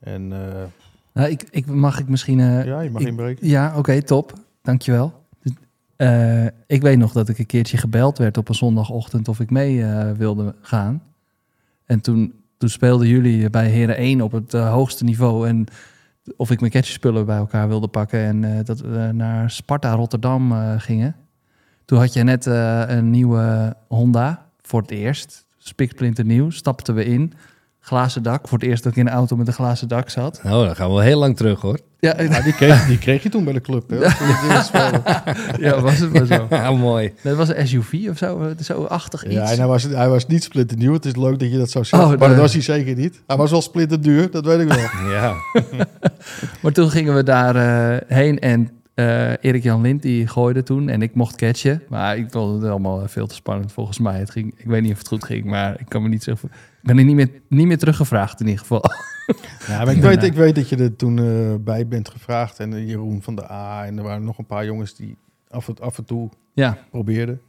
En 0.00 0.32
eh, 0.32 0.62
Nou, 1.12 1.30
ik, 1.30 1.46
ik, 1.50 1.66
mag 1.66 1.98
ik 2.00 2.08
misschien... 2.08 2.38
ja, 2.38 2.80
je 2.80 2.90
mag 2.90 3.00
ik- 3.02 3.08
inbreken. 3.08 3.48
Ja, 3.48 3.72
oké, 3.76 4.02
top. 4.02 4.32
Dankjewel. 4.62 5.12
Eh 5.96 6.46
ik 6.66 6.82
weet 6.82 6.98
nog 6.98 7.12
dat 7.12 7.28
ik 7.28 7.38
een 7.38 7.46
keertje 7.46 7.76
gebeld 7.76 8.18
werd 8.18 8.36
op 8.36 8.48
een 8.48 8.54
zondagochtend 8.54 9.28
of 9.28 9.40
ik 9.40 9.50
mee 9.50 9.82
eh, 9.84 10.12
wilde 10.12 10.54
gaan. 10.60 11.02
En 11.84 12.00
toen, 12.00 12.34
toen 12.58 12.68
speelden 12.68 13.08
jullie 13.08 13.50
bij 13.50 13.68
Heren 13.68 13.96
1 13.96 14.20
op 14.20 14.32
het 14.32 14.54
eh, 14.54 14.72
hoogste 14.72 15.04
niveau. 15.04 15.48
En 15.48 15.66
of 16.36 16.50
ik 16.50 16.60
mijn 16.60 16.72
catchspullen 16.72 17.26
bij 17.26 17.36
elkaar 17.36 17.68
wilde 17.68 17.88
pakken. 17.88 18.20
En 18.20 18.44
eh, 18.44 18.64
dat 18.64 18.80
we 18.80 19.10
naar 19.12 19.50
Sparta 19.50 19.92
Rotterdam 19.92 20.52
eh, 20.52 20.74
gingen. 20.78 21.16
Toen 21.84 21.98
had 21.98 22.12
je 22.12 22.22
net 22.22 22.46
een 22.46 23.10
nieuwe 23.10 23.76
Honda 23.88 24.50
voor 24.60 24.80
het 24.80 24.90
eerst. 24.90 25.46
Spiksplinter 25.58 26.24
nieuw. 26.24 26.50
Stapten 26.50 26.94
we 26.94 27.04
in. 27.04 27.32
Glazen 27.88 28.22
dak. 28.22 28.48
Voor 28.48 28.58
het 28.58 28.66
eerst 28.66 28.82
dat 28.82 28.92
ik 28.92 28.98
in 28.98 29.06
een 29.06 29.12
auto 29.12 29.36
met 29.36 29.46
een 29.46 29.52
glazen 29.52 29.88
dak 29.88 30.08
zat. 30.08 30.40
Nou, 30.42 30.66
dan 30.66 30.76
gaan 30.76 30.88
we 30.88 30.94
wel 30.94 31.02
heel 31.02 31.18
lang 31.18 31.36
terug, 31.36 31.60
hoor. 31.60 31.78
Ja, 31.98 32.22
Ja, 32.22 32.40
die, 32.40 32.52
kreeg, 32.60 32.86
die 32.86 32.98
kreeg 32.98 33.22
je 33.22 33.28
toen 33.28 33.44
bij 33.44 33.52
de 33.52 33.60
club. 33.60 33.90
Hè, 33.90 33.96
ja 35.66 35.80
was 35.80 35.98
het 35.98 36.12
maar 36.12 36.26
zo. 36.26 36.46
Ja, 36.56 36.70
mooi. 36.72 37.12
Dat 37.22 37.36
was 37.36 37.48
een 37.48 37.68
SUV 37.68 38.06
of 38.10 38.18
zo, 38.18 38.40
eh, 38.40 38.64
zo 38.64 38.84
achtig 38.84 39.24
iets. 39.24 39.34
Ja, 39.34 39.50
en 39.50 39.58
hij 39.58 39.66
was, 39.66 39.82
hij 39.82 40.08
was 40.08 40.26
niet 40.26 40.42
splinternieuw. 40.42 40.92
Het 40.92 41.04
is 41.04 41.16
leuk 41.16 41.38
dat 41.38 41.50
je 41.50 41.58
dat 41.58 41.70
zo 41.70 41.82
zegt. 41.82 42.02
Oh, 42.02 42.08
maar 42.08 42.28
dat 42.28 42.38
was 42.38 42.52
hij 42.52 42.62
zeker 42.62 42.94
niet. 42.94 43.22
Hij 43.26 43.36
was 43.36 43.50
wel 43.50 43.62
splinterduur, 43.62 44.30
dat 44.30 44.44
weet 44.44 44.60
ik 44.60 44.68
wel. 44.68 45.10
Ja. 45.10 45.34
Maar 46.62 46.72
toen 46.72 46.90
gingen 46.90 47.14
we 47.14 47.22
daar 47.22 47.56
eh, 47.56 48.00
heen 48.16 48.38
en 48.38 48.70
eh 48.94 49.30
Erik-Jan 49.40 49.80
Lind 49.80 50.02
die 50.02 50.26
gooide 50.26 50.62
toen 50.62 50.88
en 50.88 51.02
ik 51.02 51.14
mocht 51.14 51.36
catchen. 51.36 51.82
Maar 51.88 52.16
ik 52.16 52.26
vond 52.30 52.62
het 52.62 52.70
allemaal 52.70 53.02
veel 53.08 53.26
te 53.26 53.34
spannend 53.34 53.72
volgens 53.72 53.98
mij. 53.98 54.18
Het 54.18 54.30
ging, 54.30 54.54
ik 54.56 54.66
weet 54.66 54.82
niet 54.82 54.92
of 54.92 54.98
het 54.98 55.08
goed 55.08 55.24
ging, 55.24 55.44
maar 55.44 55.80
ik 55.80 55.86
kan 55.88 56.02
me 56.02 56.08
niet 56.08 56.22
zo... 56.22 56.34
Ik 56.80 56.86
ben 56.88 56.98
er 56.98 57.04
niet 57.04 57.14
meer, 57.14 57.30
niet 57.48 57.66
meer 57.66 57.78
teruggevraagd 57.78 58.40
in 58.40 58.46
ieder 58.46 58.60
geval. 58.60 58.84
Ja, 59.66 59.84
maar 59.84 59.94
ik, 59.94 60.02
weet, 60.02 60.22
ik 60.22 60.32
weet 60.32 60.54
dat 60.54 60.68
je 60.68 60.76
er 60.76 60.96
toen 60.96 61.18
eh, 61.18 61.54
bij 61.60 61.88
bent 61.88 62.08
gevraagd. 62.08 62.58
En 62.58 62.72
eh, 62.74 62.88
Jeroen 62.88 63.22
van 63.22 63.34
de 63.34 63.50
A. 63.50 63.86
En 63.86 63.98
er 63.98 64.04
waren 64.04 64.24
nog 64.24 64.38
een 64.38 64.46
paar 64.46 64.64
jongens 64.64 64.94
die 64.96 65.16
af 65.48 65.68
en, 65.68 65.78
af 65.80 65.98
en 65.98 66.04
toe 66.04 66.28
Ja, 66.52 66.78
probeerden. 66.90 67.40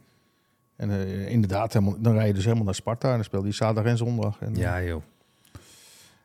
En 0.76 0.90
eh, 0.90 1.28
inderdaad, 1.30 1.72
helemaal, 1.72 1.96
dan 1.98 2.12
rij 2.12 2.26
je 2.26 2.32
dus 2.34 2.44
helemaal 2.44 2.64
naar 2.64 2.74
Sparta. 2.74 3.08
En 3.08 3.14
dan 3.14 3.24
speelde 3.24 3.46
je 3.46 3.52
zaterdag 3.52 3.84
en 3.84 3.96
zondag. 3.96 4.40
En, 4.40 4.54
Ja, 4.54 4.82
joh. 4.82 5.02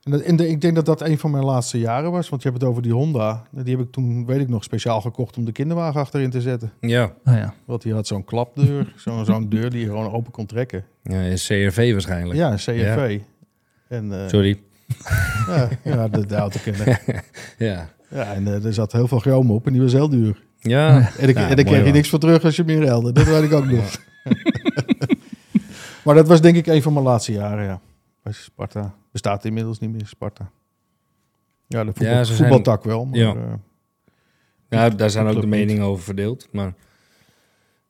En, 0.05 0.11
dat- 0.11 0.21
en 0.21 0.35
de- 0.35 0.49
ik 0.49 0.61
denk 0.61 0.75
dat 0.75 0.85
dat 0.85 1.01
een 1.01 1.17
van 1.17 1.31
mijn 1.31 1.43
laatste 1.43 1.79
jaren 1.79 2.11
was. 2.11 2.29
Want 2.29 2.41
je 2.43 2.49
hebt 2.49 2.61
het 2.61 2.69
over 2.69 2.81
die 2.81 2.93
Honda. 2.93 3.43
Die 3.51 3.75
heb 3.77 3.85
ik 3.85 3.91
toen, 3.91 4.25
weet 4.25 4.39
ik 4.39 4.49
nog, 4.49 4.63
speciaal 4.63 5.01
gekocht 5.01 5.37
om 5.37 5.45
de 5.45 5.51
kinderwagen 5.51 5.99
achterin 6.01 6.29
te 6.29 6.41
zetten. 6.41 6.71
Ja. 6.79 7.13
nou 7.23 7.37
ja. 7.37 7.53
Want 7.65 7.81
die 7.81 7.93
had 7.93 8.07
zo'n 8.07 8.23
klapdeur. 8.23 8.93
zo'n 9.05 9.25
zo'n 9.25 9.49
deur 9.49 9.69
die 9.69 9.79
je 9.79 9.85
gewoon 9.85 10.11
open 10.11 10.31
kon 10.31 10.45
trekken. 10.45 10.83
ja 11.03 11.19
in 11.21 11.35
CRV 11.35 11.91
waarschijnlijk. 11.91 12.39
Ja, 12.39 12.51
een 12.51 12.57
CFV. 12.57 13.19
En, 13.87 14.21
eh, 14.23 14.27
Sorry. 14.27 14.59
Ja, 15.47 15.69
ja 15.83 16.07
de, 16.07 16.25
de 16.25 16.35
auto 16.35 16.59
kennen. 16.63 16.99
Ja. 17.57 17.89
Ja, 18.09 18.33
en 18.33 18.47
eh, 18.47 18.65
er 18.65 18.73
zat 18.73 18.91
heel 18.91 19.07
veel 19.07 19.19
chroom 19.19 19.51
op 19.51 19.65
en 19.67 19.73
die 19.73 19.81
was 19.81 19.93
heel 19.93 20.09
duur. 20.09 20.43
Ja. 20.59 21.11
En, 21.17 21.29
ik, 21.29 21.35
Ja, 21.35 21.41
en 21.49 21.55
daar 21.55 21.65
mooi 21.65 21.77
kreeg 21.77 21.85
je 21.85 21.91
niks 21.91 22.09
voor 22.09 22.19
terug 22.19 22.43
als 22.43 22.55
je 22.55 22.63
meer 22.63 22.83
ruilde. 22.83 23.11
Dat 23.11 23.25
weet 23.25 23.43
ik 23.43 23.53
ook 23.53 23.65
nog. 23.65 23.95
maar 26.03 26.15
dat 26.15 26.27
was 26.27 26.41
denk 26.41 26.55
ik 26.55 26.67
een 26.67 26.81
van 26.81 26.93
mijn 26.93 27.05
laatste 27.05 27.31
jaren, 27.31 27.65
ja. 27.65 27.79
Bij 28.23 28.33
Sparta. 28.33 28.93
Bestaat 29.15 29.45
inmiddels 29.45 29.79
niet 29.79 29.91
meer, 29.91 30.07
Sparta. 30.07 30.49
Ja, 31.67 31.79
de 31.83 31.91
voetbal, 31.93 32.07
Ja, 32.13 32.23
ze 32.23 32.35
zijn- 32.35 32.37
voetbaltak 32.37 32.83
wel. 32.83 33.05
Maar, 33.05 33.19
Ja. 33.19 33.33
eh, 33.35 33.53
Ja, 34.69 34.89
daar 34.89 35.09
zijn 35.09 35.25
ook 35.27 35.33
de 35.33 35.39
niet. 35.39 35.49
meningen 35.49 35.83
over 35.83 36.03
verdeeld. 36.03 36.47
Maar 36.51 36.73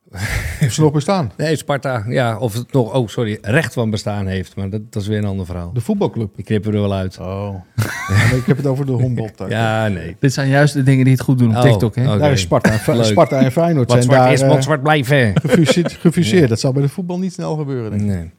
heeft 0.59 0.73
ze 0.75 0.81
nog 0.81 0.91
bestaan? 0.91 1.31
nee, 1.37 1.55
Sparta, 1.55 2.03
ja, 2.07 2.37
of 2.37 2.53
het 2.53 2.71
nog, 2.71 2.93
oh 2.93 3.07
sorry, 3.07 3.37
recht 3.41 3.73
van 3.73 3.89
bestaan 3.89 4.27
heeft. 4.27 4.55
Maar 4.55 4.69
dat, 4.69 4.91
dat 4.93 5.01
is 5.01 5.07
weer 5.07 5.17
een 5.17 5.25
ander 5.25 5.45
verhaal. 5.45 5.73
De 5.73 5.81
voetbalclub. 5.81 6.35
Die 6.35 6.45
knippen 6.45 6.71
we 6.71 6.77
er 6.77 6.83
wel 6.83 6.93
uit. 6.93 7.19
Oh. 7.19 7.55
Ik 8.39 8.45
heb 8.45 8.57
het 8.57 8.65
over 8.65 8.85
de 8.85 8.91
Homboltak. 8.91 9.49
Ja, 9.49 9.87
nee. 9.87 10.15
Dit 10.19 10.33
zijn 10.33 10.49
juist 10.49 10.73
de 10.73 10.83
dingen 10.83 11.03
die 11.03 11.13
het 11.13 11.21
goed 11.23 11.37
doen 11.37 11.49
op 11.49 11.55
Oh, 11.55 11.61
TikTok, 11.61 11.95
hè? 11.95 12.09
oké. 12.09 12.17
Daar 12.17 12.31
is 12.31 12.41
Sparta, 12.41 12.71
en 12.71 12.79
Fe- 12.79 12.93
Leuk. 12.95 13.05
Sparta 13.05 13.39
en 13.39 13.51
Feyenoord 13.51 13.77
Wat 13.89 13.91
zijn 13.91 14.03
zwart 14.03 14.19
daar 14.19 14.33
is, 14.33 14.41
eh, 14.41 14.47
wat 14.49 14.63
zwart 14.63 14.81
blijven. 14.83 15.33
gefuseerd. 15.41 15.91
gefuseerd. 15.91 16.49
Dat 16.49 16.59
zal 16.59 16.71
bij 16.71 16.81
de 16.81 16.89
voetbal 16.89 17.19
niet 17.19 17.33
snel 17.33 17.55
gebeuren, 17.55 17.89
denk 17.91 18.01
ik. 18.01 18.07
Nee. 18.07 18.31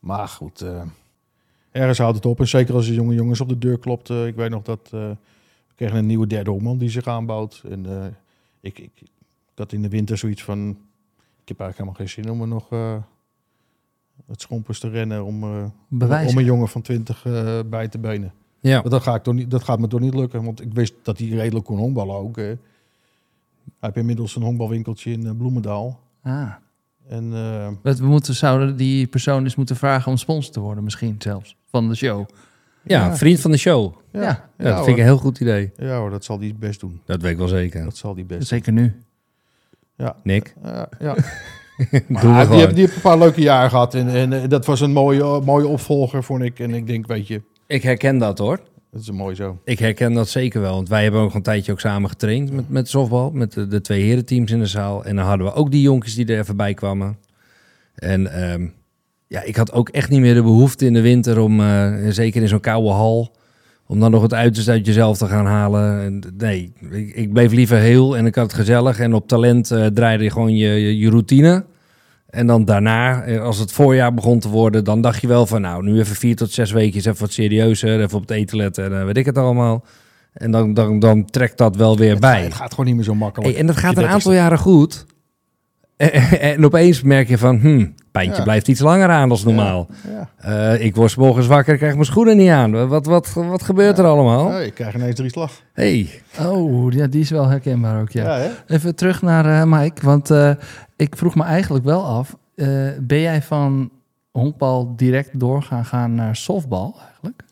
Maar 0.00 0.28
goed, 0.28 0.60
eh, 0.60 0.80
ergens 1.72 1.98
houdt 1.98 2.16
het 2.16 2.26
op. 2.26 2.40
En 2.40 2.48
zeker 2.48 2.74
als 2.74 2.86
de 2.86 2.94
jonge 2.94 3.14
jongens 3.14 3.40
op 3.40 3.48
de 3.48 3.58
deur 3.58 3.78
klopt. 3.78 4.10
ik 4.10 4.34
weet 4.34 4.50
nog 4.50 4.62
dat 4.62 4.80
eh, 4.84 5.10
we 5.68 5.74
kregen 5.74 5.96
een 5.96 6.06
nieuwe 6.06 6.26
derde 6.26 6.60
man 6.60 6.78
die 6.78 6.90
zich 6.90 7.06
aanbouwt. 7.06 7.62
En 7.70 7.86
eh, 7.86 8.06
ik, 8.60 8.78
ik, 8.78 8.90
ik 9.00 9.10
had 9.54 9.72
in 9.72 9.82
de 9.82 9.88
winter 9.88 10.18
zoiets 10.18 10.42
van... 10.44 10.68
Ik 11.42 11.48
heb 11.48 11.60
eigenlijk 11.60 11.76
helemaal 11.78 11.94
geen 11.94 12.08
zin 12.24 12.30
om 12.30 12.40
er 12.40 12.48
nog 12.48 12.72
eh, 12.72 12.96
het 14.26 14.40
schompers 14.40 14.80
te 14.80 14.88
rennen... 14.88 15.24
om, 15.24 15.44
om 15.44 16.38
een 16.38 16.44
jongen 16.44 16.68
van 16.68 16.82
20 16.82 17.24
eh, 17.26 17.60
bij 17.66 17.88
te 17.88 17.98
benen. 17.98 18.32
Ja. 18.60 18.80
Dat, 18.82 19.02
ga 19.02 19.14
ik 19.14 19.22
toch 19.22 19.34
niet, 19.34 19.50
dat 19.50 19.62
gaat 19.64 19.78
me 19.78 19.86
toch 19.86 20.00
niet 20.00 20.14
lukken. 20.14 20.44
Want 20.44 20.60
ik 20.60 20.72
wist 20.72 20.94
dat 21.02 21.18
hij 21.18 21.28
redelijk 21.28 21.64
kon 21.64 21.78
honkballen 21.78 22.16
ook. 22.16 22.38
eh. 22.38 22.44
Hij 22.44 22.56
heeft 23.80 23.96
inmiddels 23.96 24.36
een 24.36 24.42
honkbalwinkeltje 24.42 25.10
in 25.12 25.36
Bloemendaal. 25.36 26.00
Ah. 26.22 26.52
En 27.08 27.24
eh, 27.32 27.68
We 27.82 27.96
we 27.96 28.06
moeten, 28.06 28.34
zouden 28.34 28.76
die 28.76 29.06
persoon 29.06 29.42
eens 29.44 29.54
moeten 29.56 29.76
vragen 29.76 30.10
om 30.10 30.16
sponsor 30.16 30.52
te 30.52 30.60
worden, 30.60 30.84
misschien 30.84 31.14
zelfs, 31.18 31.56
van 31.70 31.88
de 31.88 31.94
show. 31.94 32.28
ja, 32.82 33.04
Ja. 33.06 33.16
vriend 33.16 33.40
van 33.40 33.50
de 33.50 33.56
show. 33.56 33.94
ja, 34.12 34.20
Ja, 34.20 34.48
dat 34.56 34.74
hoor. 34.74 34.84
vind 34.84 34.96
ik 34.96 35.02
een 35.02 35.08
heel 35.08 35.18
goed 35.18 35.40
idee. 35.40 35.72
ja 35.76 35.96
hoor, 35.98 36.10
dat 36.10 36.24
zal 36.24 36.38
hij 36.38 36.54
best 36.58 36.80
doen. 36.80 37.00
Dat 37.06 37.22
weet 37.22 37.32
ik 37.32 37.38
wel 37.38 37.48
zeker. 37.48 37.84
Dat 37.84 37.96
zal 37.96 38.14
hij 38.14 38.26
best 38.26 38.48
Zeker 38.48 38.72
nu. 38.72 38.94
Ja. 39.96 40.16
Nick, 40.22 40.54
Ja, 40.62 40.88
Maar 42.08 42.48
die, 42.48 42.56
heeft, 42.58 42.70
die 42.70 42.80
heeft 42.80 42.94
een 42.94 43.00
paar 43.00 43.18
leuke 43.18 43.40
jaren 43.40 43.70
gehad. 43.70 43.94
En, 43.94 44.08
en 44.08 44.32
eh, 44.32 44.48
dat 44.48 44.66
was 44.66 44.80
een 44.80 44.92
mooie, 44.92 45.40
mooie 45.40 45.66
opvolger, 45.66 46.22
vond 46.24 46.42
ik. 46.42 46.58
En 46.58 46.74
ik 46.74 46.86
denk, 46.86 47.06
weet 47.06 47.26
je, 47.26 47.42
Ik 47.66 47.82
herken 47.82 48.18
dat 48.18 48.38
hoor. 48.38 48.60
Dat 48.92 49.00
is 49.00 49.10
mooi 49.10 49.34
zo. 49.34 49.58
Ik 49.64 49.78
herken 49.78 50.12
dat 50.12 50.28
zeker 50.28 50.60
wel. 50.60 50.74
Want 50.74 50.88
wij 50.88 51.02
hebben 51.02 51.20
ook 51.20 51.34
een 51.34 51.42
tijdje 51.42 51.72
ook 51.72 51.80
samen 51.80 52.10
getraind 52.10 52.52
met, 52.52 52.68
met 52.68 52.88
softbal. 52.88 53.30
Met 53.30 53.52
de, 53.52 53.80
twee 53.80 54.02
herenteams 54.02 54.50
in 54.50 54.58
de 54.58 54.66
zaal. 54.66 55.04
En 55.04 55.16
dan 55.16 55.24
hadden 55.24 55.46
we 55.46 55.52
ook 55.52 55.70
die 55.70 55.82
jonkies 55.82 56.14
die 56.14 56.26
er 56.26 56.38
even 56.38 56.56
bij 56.56 56.74
kwamen. 56.74 57.16
En 57.94 58.32
ehm, 58.32 58.66
ja, 59.26 59.42
ik 59.42 59.56
had 59.56 59.72
ook 59.72 59.88
echt 59.88 60.10
niet 60.10 60.20
meer 60.20 60.34
de 60.34 60.42
behoefte 60.42 60.86
in 60.86 60.92
de 60.92 61.00
winter 61.00 61.38
om, 61.38 61.60
eh, 61.60 62.08
zeker 62.08 62.42
in 62.42 62.48
zo'n 62.48 62.60
koude 62.60 62.88
hal, 62.88 63.36
om 63.86 64.00
dan 64.00 64.10
nog 64.10 64.22
het 64.22 64.34
uiterste 64.34 64.70
uit 64.70 64.86
jezelf 64.86 65.18
te 65.18 65.26
gaan 65.26 65.46
halen. 65.46 66.02
En, 66.02 66.34
nee, 66.38 66.72
ik, 66.90 67.14
ik 67.14 67.32
bleef 67.32 67.52
liever 67.52 67.78
heel 67.78 68.16
en 68.16 68.26
ik 68.26 68.34
had 68.34 68.44
het 68.44 68.60
gezellig. 68.60 68.98
En 68.98 69.14
op 69.14 69.28
talent 69.28 69.70
eh, 69.70 69.86
draaide 69.86 70.24
je 70.24 70.30
gewoon 70.30 70.56
je, 70.56 70.98
je 70.98 71.10
routine. 71.10 71.64
En 72.32 72.46
dan 72.46 72.64
daarna, 72.64 73.22
eh, 73.22 73.42
als 73.42 73.58
het 73.58 73.72
voorjaar 73.72 74.14
begon 74.14 74.38
te 74.38 74.48
worden, 74.48 74.84
dan 74.84 75.00
dacht 75.00 75.20
je 75.20 75.26
wel 75.26 75.46
van 75.46 75.60
nou, 75.60 75.82
nu 75.84 75.98
even 75.98 76.16
vier 76.16 76.36
tot 76.36 76.50
zes 76.52 76.70
weken, 76.72 76.98
even 76.98 77.16
wat 77.18 77.32
serieuzer, 77.32 78.00
even 78.00 78.14
op 78.16 78.20
het 78.20 78.30
eten 78.30 78.56
letten 78.56 78.84
en 78.84 78.98
eh, 79.00 79.04
weet 79.04 79.16
ik 79.16 79.26
het 79.26 79.38
allemaal. 79.38 79.84
En 80.32 80.50
dan, 80.50 80.74
dan, 80.74 80.98
dan 80.98 81.24
trekt 81.24 81.58
dat 81.58 81.76
wel 81.76 81.96
weer 81.96 82.10
Het, 82.10 82.20
bij. 82.20 82.42
het 82.42 82.54
gaat 82.54 82.70
gewoon 82.70 82.86
niet 82.86 82.94
meer 82.94 83.04
zo 83.04 83.14
makkelijk. 83.14 83.50
Hey, 83.50 83.60
en 83.60 83.66
dat 83.66 83.76
gaat 83.76 83.96
een 83.96 84.06
aantal 84.06 84.32
30ste. 84.32 84.34
jaren 84.34 84.58
goed. 84.58 85.06
En, 85.96 86.12
en 86.40 86.64
opeens 86.64 87.02
merk 87.02 87.28
je 87.28 87.38
van, 87.38 87.58
hm, 87.60 87.86
pijntje 88.12 88.36
Ja. 88.36 88.42
blijft 88.42 88.68
iets 88.68 88.80
langer 88.80 89.08
aan 89.08 89.28
dan 89.28 89.38
normaal. 89.44 89.86
Ja. 90.08 90.28
Eh, 90.74 90.84
ik 90.84 90.94
word 90.96 91.10
's 91.10 91.16
morgens 91.16 91.46
wakker, 91.46 91.76
krijg 91.76 91.92
mijn 91.92 92.04
schoenen 92.04 92.36
niet 92.36 92.50
aan. 92.50 92.88
Wat, 92.88 93.06
wat, 93.06 93.32
wat 93.32 93.62
gebeurt 93.62 93.98
er 93.98 94.04
allemaal? 94.04 94.48
Ja, 94.50 94.58
je 94.58 94.70
krijgt 94.70 94.94
ineens 94.96 95.14
drie 95.14 95.30
slag. 95.30 95.52
Hey, 95.72 96.08
Oh, 96.40 96.92
ja, 96.92 97.06
die 97.06 97.20
is 97.20 97.30
wel 97.30 97.48
herkenbaar 97.48 98.00
ook, 98.00 98.10
ja. 98.10 98.50
Even 98.66 98.94
terug 98.94 99.22
naar 99.22 99.60
eh, 99.60 99.78
Mike, 99.78 100.04
want 100.06 100.30
eh, 100.30 100.50
ik 101.02 101.16
vroeg 101.16 101.34
me 101.34 101.42
eigenlijk 101.42 101.84
wel 101.84 102.04
af, 102.04 102.36
eh, 102.54 102.90
ben 103.00 103.20
jij 103.20 103.42
van 103.42 103.90
honkbal 104.30 104.96
direct 104.96 105.40
doorgaan 105.40 105.84
gaan 105.84 106.14
naar 106.14 106.36
softbal 106.36 106.94
eigenlijk? 107.04 107.42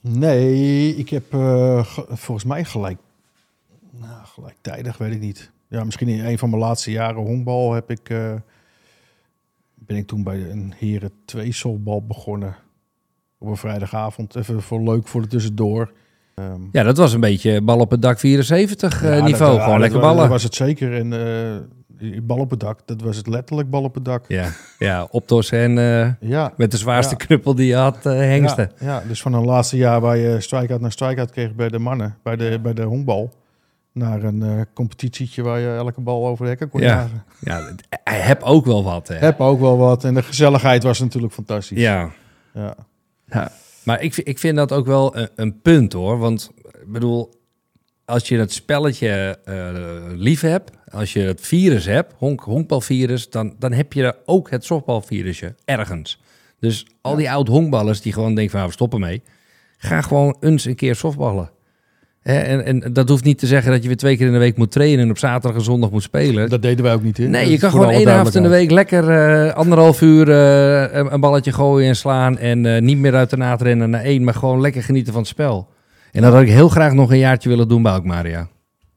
Nee, 0.00 0.94
ik 0.96 1.08
heb 1.08 1.32
eh, 1.32 1.84
ge- 1.84 2.06
volgens 2.08 2.44
mij 2.46 2.64
gelijk... 2.64 2.98
Nou, 3.90 4.24
gelijktijdig, 4.24 4.98
weet 4.98 5.12
ik 5.14 5.20
niet. 5.20 5.50
Ja, 5.68 5.84
misschien 5.84 6.08
in 6.08 6.24
een 6.24 6.38
van 6.38 6.50
mijn 6.50 6.62
laatste 6.62 6.90
jaren 6.90 7.22
honkbal 7.22 7.72
heb 7.72 7.90
ik... 7.90 8.10
eh, 8.10 8.34
ben 9.74 9.96
ik 9.96 10.06
toen 10.06 10.22
bij 10.22 10.50
een 10.50 10.72
heren 10.76 11.10
2 11.24 11.52
softbal 11.52 12.06
begonnen. 12.06 12.56
Op 13.38 13.48
een 13.48 13.56
vrijdagavond. 13.56 14.36
Even 14.36 14.62
voor 14.62 14.80
leuk 14.82 15.08
voor 15.08 15.20
de 15.22 15.28
tussendoor. 15.28 15.92
Ehm, 16.38 16.60
ja, 16.72 16.82
dat 16.82 16.96
was 16.96 17.12
een 17.12 17.20
beetje 17.20 17.60
bal 17.60 17.78
op 17.78 17.90
het 17.90 18.02
dak 18.02 18.18
74 18.18 19.02
eh, 19.02 19.18
ja, 19.18 19.24
niveau. 19.24 19.52
dat- 19.56 19.62
Gewoon 19.64 19.80
lekker 19.80 20.00
ballen. 20.00 20.16
Dat 20.20 20.28
was 20.28 20.42
het 20.42 20.54
zeker. 20.54 20.94
En 20.94 21.12
eh, 22.00 22.20
bal 22.22 22.38
op 22.38 22.50
het 22.50 22.60
dak, 22.60 22.80
dat 22.84 23.00
was 23.02 23.16
het 23.16 23.26
letterlijk 23.26 23.70
bal 23.70 23.82
op 23.82 23.94
het 23.94 24.04
dak. 24.04 24.24
Ja, 24.28 24.48
ja 24.78 25.06
optos 25.10 25.50
en 25.50 25.78
eh, 25.78 26.28
Ja, 26.30 26.52
met 26.56 26.70
de 26.70 26.76
zwaarste 26.76 27.16
knuppel 27.16 27.54
die 27.54 27.66
je 27.66 27.74
had, 27.76 28.04
hengsten. 28.04 28.70
Ja, 28.80 29.02
dus 29.08 29.22
van 29.22 29.32
een 29.32 29.44
laatste 29.44 29.76
jaar 29.76 30.00
waar 30.00 30.16
je 30.16 30.40
strike-out 30.40 30.80
naar 30.80 30.92
strike-out 30.92 31.30
kreeg 31.30 31.54
bij 31.54 31.68
de 31.68 31.78
mannen, 31.78 32.16
bij 32.22 32.36
de, 32.36 32.58
bij 32.62 32.72
de 32.74 32.82
honkbal, 32.82 33.32
naar 33.92 34.22
een 34.22 34.66
competitietje 34.74 35.42
waar 35.42 35.58
je 35.60 35.68
elke 35.74 36.00
bal 36.00 36.26
over 36.26 36.44
de 36.44 36.50
hekken 36.50 36.68
kon 36.68 36.80
Ja. 36.80 36.86
jagen. 36.86 37.24
Ja, 37.40 37.74
hij 38.04 38.18
heb 38.20 38.42
ook 38.42 38.64
wel 38.64 38.84
wat. 38.84 39.08
Hè. 39.08 39.14
Heb 39.14 39.40
ook 39.40 39.60
wel 39.60 39.76
wat. 39.78 40.04
En 40.04 40.14
de 40.14 40.22
gezelligheid 40.22 40.82
was 40.82 41.00
natuurlijk 41.00 41.32
fantastisch. 41.32 41.78
Ja, 41.80 42.10
Ja. 42.54 42.74
Ja, 43.30 43.50
maar 43.88 44.02
ik, 44.02 44.14
vind- 44.14 44.28
ik 44.28 44.38
vind 44.38 44.56
dat 44.56 44.72
ook 44.72 44.86
wel 44.86 45.16
een, 45.16 45.28
een 45.34 45.60
punt 45.60 45.92
hoor. 45.92 46.18
Want 46.18 46.50
ik 46.82 46.92
bedoel, 46.92 47.34
als 48.04 48.28
je 48.28 48.38
het 48.38 48.52
spelletje 48.52 49.38
eh, 49.44 49.72
lief 50.16 50.40
hebt, 50.40 50.70
als 50.90 51.12
je 51.12 51.20
het 51.20 51.40
virus 51.40 51.84
hebt, 51.84 52.12
honk, 52.16 52.40
honkbalvirus, 52.40 53.30
dan, 53.30 53.54
dan 53.58 53.72
heb 53.72 53.92
je 53.92 54.16
ook 54.24 54.50
het 54.50 54.64
softbalvirusje 54.64 55.54
ergens. 55.64 56.20
Dus 56.60 56.86
al 57.00 57.16
die 57.16 57.30
oud 57.30 57.48
honkballers 57.48 58.00
die 58.00 58.12
gewoon 58.12 58.34
denken 58.34 58.50
van 58.50 58.58
nou, 58.58 58.70
we 58.70 58.76
stoppen 58.76 59.00
mee, 59.00 59.22
ga 59.76 60.00
gewoon 60.00 60.36
eens 60.40 60.64
een 60.64 60.74
keer 60.74 60.94
softballen. 60.94 61.50
Hè, 62.28 62.38
en, 62.38 62.64
en 62.64 62.92
dat 62.92 63.08
hoeft 63.08 63.24
niet 63.24 63.38
te 63.38 63.46
zeggen 63.46 63.72
dat 63.72 63.82
je 63.82 63.88
weer 63.88 63.96
twee 63.96 64.16
keer 64.16 64.26
in 64.26 64.32
de 64.32 64.38
week 64.38 64.56
moet 64.56 64.70
trainen 64.70 65.04
en 65.04 65.10
op 65.10 65.18
zaterdag 65.18 65.58
en 65.58 65.64
zondag 65.64 65.90
moet 65.90 66.02
spelen. 66.02 66.48
Dat 66.48 66.62
deden 66.62 66.84
wij 66.84 66.94
ook 66.94 67.02
niet. 67.02 67.16
Hè? 67.16 67.26
Nee, 67.26 67.42
Dat 67.42 67.52
je 67.52 67.58
kan 67.58 67.70
gewoon 67.70 67.90
één 67.90 68.08
avond 68.08 68.34
in 68.34 68.42
de 68.42 68.48
week 68.48 68.70
lekker 68.70 69.10
eh, 69.10 69.54
anderhalf 69.54 70.00
uur 70.00 70.30
eh, 70.30 70.98
een, 70.98 71.12
een 71.12 71.20
balletje 71.20 71.52
gooien 71.52 71.88
en 71.88 71.96
slaan. 71.96 72.38
En 72.38 72.74
eh, 72.74 72.82
niet 72.82 72.98
meer 72.98 73.14
uit 73.14 73.30
de 73.30 73.36
naad 73.36 73.62
rennen 73.62 73.90
naar 73.90 74.02
één, 74.02 74.24
maar 74.24 74.34
gewoon 74.34 74.60
lekker 74.60 74.82
genieten 74.82 75.12
van 75.12 75.22
het 75.22 75.30
spel. 75.30 75.68
En 76.12 76.22
dat 76.22 76.32
had 76.32 76.42
ik 76.42 76.48
heel 76.48 76.68
graag 76.68 76.92
nog 76.92 77.10
een 77.10 77.18
jaartje 77.18 77.48
willen 77.48 77.68
doen 77.68 77.82
bij 77.82 77.92
Alkmaria. 77.92 78.48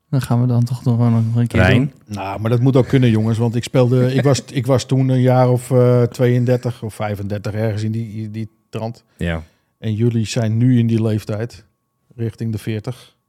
dan 0.09 0.21
gaan 0.21 0.41
we 0.41 0.47
dan 0.47 0.63
toch 0.63 0.83
nog 0.83 0.97
wel 0.97 1.09
nog 1.09 1.35
een 1.35 1.47
keer 1.47 1.59
Rijn? 1.59 1.77
doen. 1.77 2.15
Nou, 2.15 2.39
maar 2.39 2.49
dat 2.49 2.59
moet 2.59 2.75
ook 2.75 2.87
kunnen, 2.87 3.09
jongens. 3.09 3.37
Want 3.37 3.55
ik 3.55 3.63
speelde, 3.63 4.13
ik 4.15 4.23
was, 4.23 4.43
ik 4.51 4.65
was 4.65 4.85
toen 4.85 5.09
een 5.09 5.21
jaar 5.21 5.49
of 5.49 5.71
eh 5.71 6.01
32 6.01 6.83
of 6.83 6.93
35 6.93 7.53
ergens 7.53 7.83
in 7.83 7.91
die, 7.91 8.31
die 8.31 8.49
trant. 8.69 9.03
Ja. 9.17 9.43
En 9.77 9.93
jullie 9.93 10.25
zijn 10.25 10.57
nu 10.57 10.79
in 10.79 10.87
die 10.87 11.01
leeftijd, 11.01 11.65
richting 12.15 12.51
de 12.51 12.57
40. 12.57 13.19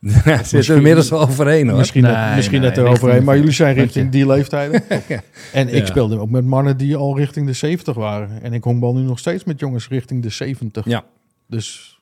Zitten 0.00 0.60
we 0.68 0.74
inmiddels 0.74 1.08
wel 1.10 1.20
overheen 1.20 1.68
hoor. 1.68 1.78
Misschien, 1.78 2.02
Nee, 2.02 2.12
net, 2.12 2.34
misschien 2.36 2.60
nee, 2.60 2.68
net 2.68 2.78
eroverheen, 2.78 3.24
maar 3.24 3.36
jullie 3.36 3.52
zijn 3.52 3.74
40. 3.74 3.94
richting 3.94 4.12
die 4.12 4.26
leeftijden. 4.26 4.82
En 5.52 5.68
ik 5.68 5.80
Ja. 5.80 5.86
speelde 5.86 6.18
ook 6.18 6.30
met 6.30 6.44
mannen 6.44 6.76
die 6.76 6.96
al 6.96 7.16
richting 7.18 7.46
de 7.46 7.52
70 7.52 7.94
waren. 7.94 8.42
En 8.42 8.52
ik 8.52 8.64
honkbal 8.64 8.94
nu 8.94 9.02
nog 9.02 9.18
steeds 9.18 9.44
met 9.44 9.60
jongens 9.60 9.88
richting 9.88 10.22
de 10.22 10.28
70. 10.30 10.84
Ja. 10.84 11.04
Dus 11.48 11.98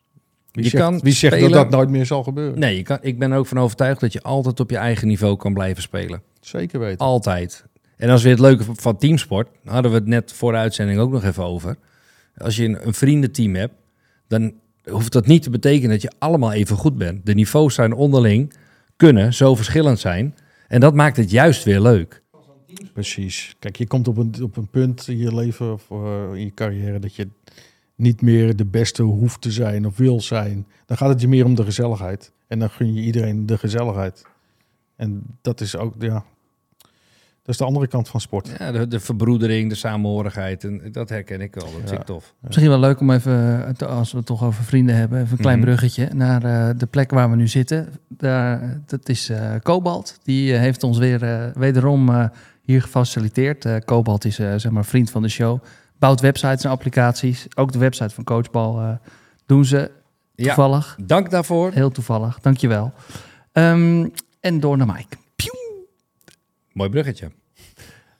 wie 0.53 0.65
Je 0.65 0.71
zegt, 0.71 0.83
kan 0.83 1.01
wie 1.01 1.13
zegt 1.13 1.35
spelen- 1.35 1.51
dat 1.53 1.63
dat 1.63 1.71
nooit 1.71 1.89
meer 1.89 2.07
zal 2.07 2.23
gebeuren? 2.23 2.59
Nee, 2.59 2.77
je 2.77 2.83
kan, 2.83 2.99
ik 3.01 3.19
ben 3.19 3.33
er 3.33 3.39
ook 3.39 3.47
van 3.47 3.59
overtuigd 3.59 4.01
dat 4.01 4.13
je 4.13 4.23
altijd 4.23 4.61
op 4.61 4.71
je 4.71 4.77
eigen 4.77 5.09
niveau 5.09 5.37
kan 5.37 5.55
blijven 5.55 5.83
spelen. 5.83 6.23
Zeker 6.41 6.79
weten. 6.81 6.99
Altijd. 6.99 7.65
En 7.97 8.11
als 8.11 8.23
weer 8.23 8.33
het 8.33 8.41
leuke 8.41 8.65
van 8.73 8.97
teamsport, 8.97 9.49
hadden 9.65 9.91
we 9.91 9.97
het 9.97 10.07
net 10.07 10.33
voor 10.33 10.53
de 10.53 10.59
uitzending 10.59 10.99
ook 10.99 11.11
nog 11.11 11.25
even 11.25 11.45
over. 11.45 11.77
Als 12.37 12.57
je 12.57 12.65
een, 12.65 12.87
een 12.87 12.95
vriendenteam 12.95 13.55
hebt, 13.55 13.75
dan 14.29 14.53
hoeft 14.91 15.13
dat 15.13 15.27
niet 15.27 15.43
te 15.43 15.51
betekenen 15.51 15.91
dat 15.91 16.03
je 16.03 16.13
allemaal 16.19 16.53
even 16.53 16.77
goed 16.77 16.99
bent. 16.99 17.27
De 17.27 17.35
niveaus 17.35 17.75
zijn 17.75 17.93
onderling, 17.93 18.53
kunnen 18.97 19.35
zo 19.35 19.55
verschillend 19.55 19.99
zijn. 19.99 20.35
En 20.69 20.81
dat 20.81 20.95
maakt 20.95 21.17
het 21.17 21.31
juist 21.31 21.65
weer 21.65 21.81
leuk. 21.81 22.23
Precies. 22.93 23.57
Kijk, 23.59 23.77
je 23.77 23.87
komt 23.87 24.09
op 24.09 24.17
een, 24.17 24.35
op 24.43 24.57
een 24.57 24.69
punt 24.69 25.09
in 25.09 25.19
je 25.19 25.35
leven 25.35 25.73
of 25.73 25.91
eh, 25.91 26.29
in 26.33 26.45
je 26.45 26.55
carrière 26.55 26.99
dat 26.99 27.15
je 27.15 27.29
niet 27.95 28.23
meer 28.23 28.57
de 28.57 28.65
beste 28.65 29.03
hoeft 29.03 29.41
te 29.41 29.51
zijn 29.51 29.87
of 29.87 29.97
wil 29.97 30.21
zijn. 30.21 30.67
Dan 30.87 30.97
gaat 30.97 31.09
het 31.09 31.21
je 31.21 31.29
meer 31.29 31.45
om 31.45 31.55
de 31.55 31.65
gezelligheid. 31.65 32.33
En 32.47 32.59
dan 32.59 32.71
gun 32.71 32.95
je 32.95 33.03
iedereen 33.03 33.47
de 33.47 33.59
gezelligheid. 33.59 34.27
En 34.97 35.23
dat 35.41 35.61
is 35.61 35.77
ook, 35.77 35.95
ja, 35.99 36.25
dat 37.45 37.55
is 37.55 37.57
de 37.57 37.65
andere 37.65 37.87
kant 37.87 38.09
van 38.09 38.21
sport. 38.21 38.51
Ja, 38.59 38.73
de, 38.73 38.89
de 38.89 39.01
verbroedering, 39.01 39.69
de 39.69 39.75
samenhorigheid, 39.75 40.65
en 40.65 40.81
dat 40.93 41.09
herken 41.09 41.41
ik 41.41 41.55
wel. 41.55 41.65
Dat 41.65 41.73
vind 41.75 41.91
Ja. 41.91 41.99
tof. 41.99 42.35
Misschien 42.41 42.69
wel 42.69 42.79
leuk 42.79 43.01
om 43.01 43.11
even, 43.11 43.67
eh, 43.79 43.89
als 43.89 44.11
we 44.13 44.17
het 44.17 44.27
toch 44.27 44.45
over 44.45 44.65
vrienden 44.65 44.97
hebben, 44.97 45.21
even 45.21 45.33
een 45.33 45.39
klein 45.39 45.59
Mhm. 45.59 45.67
bruggetje 45.67 46.09
naar 46.15 46.45
eh, 46.45 46.75
de 46.79 46.87
plek 46.87 47.11
waar 47.11 47.31
we 47.31 47.37
nu 47.37 47.49
zitten. 47.49 47.89
Daar, 48.09 48.81
dat 48.87 49.09
is 49.09 49.29
eh 49.29 49.55
Cobalt. 49.63 50.19
Die 50.23 50.53
eh, 50.55 50.59
heeft 50.59 50.83
ons 50.83 50.99
weer 50.99 51.53
wederom 51.55 52.09
eh, 52.09 52.25
hier 52.63 52.83
gefaciliteerd. 52.83 53.65
Eh 53.65 53.77
Cobalt 53.77 54.25
is 54.25 54.39
eh, 54.39 54.55
zeg 54.57 54.73
maar 54.73 54.85
vriend 54.85 55.11
van 55.11 55.23
de 55.23 55.29
show. 55.29 55.63
Bouwt 55.99 56.21
websites 56.21 56.65
en 56.65 56.71
applicaties. 56.71 57.47
Ook 57.55 57.73
de 57.73 57.79
website 57.79 58.15
van 58.15 58.25
Coachbal 58.25 58.81
eh, 58.81 58.89
doen 59.47 59.65
ze 59.65 59.91
Ja, 60.35 60.45
toevallig. 60.45 60.97
dank 61.07 61.31
daarvoor. 61.31 61.71
Heel 61.73 61.91
toevallig, 61.91 62.39
dankjewel. 62.41 62.93
Ehm 63.53 64.07
en 64.41 64.61
door 64.61 64.77
naar 64.77 64.87
Mike. 64.87 65.17
Mooi 66.75 66.91
bruggetje. 66.91 67.31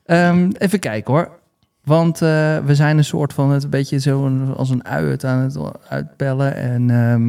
Ehm, 0.05 0.51
even 0.59 0.79
kijken 0.79 1.15
hoor. 1.15 1.39
Want 1.85 2.23
eh, 2.23 2.59
we 2.59 2.75
zijn 2.75 2.99
een 2.99 3.05
soort 3.05 3.33
van 3.33 3.51
het 3.51 3.65
een 3.65 3.71
beetje 3.71 3.99
zo 3.99 4.27
een- 4.27 4.55
als 4.55 4.71
een 4.71 4.85
ui 4.85 5.07
het 5.11 5.25
aan 5.25 5.39
het 5.41 5.59
uitbellen. 5.89 6.55
En 6.55 6.91
ehm, 6.91 7.27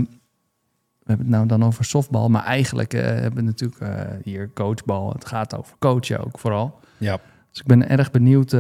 we 1.00 1.06
hebben 1.12 1.26
het 1.26 1.36
nou 1.36 1.46
dan 1.48 1.64
over 1.64 1.86
softbal. 1.86 2.30
Maar 2.30 2.44
eigenlijk 2.44 2.94
eh, 2.94 3.02
hebben 3.04 3.36
we 3.36 3.42
natuurlijk 3.42 3.82
eh, 3.82 4.02
hier 4.24 4.52
coachbal. 4.54 5.12
Het 5.14 5.26
gaat 5.26 5.58
over 5.58 5.76
coachen 5.80 6.26
ook 6.26 6.40
vooral. 6.40 6.80
Ja. 6.98 7.20
Dus 7.52 7.60
ik 7.60 7.66
ben 7.66 7.90
erg 7.90 8.12
benieuwd 8.12 8.56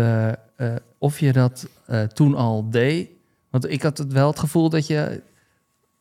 of 0.97 1.19
je 1.19 1.34
dat 1.34 1.67
toen 2.13 2.36
al 2.36 2.69
deed. 2.69 3.10
Want 3.49 3.69
ik 3.71 3.82
had 3.82 3.97
het 3.97 4.13
wel 4.13 4.28
het 4.28 4.39
gevoel 4.39 4.69
dat 4.69 4.88
je 4.88 5.21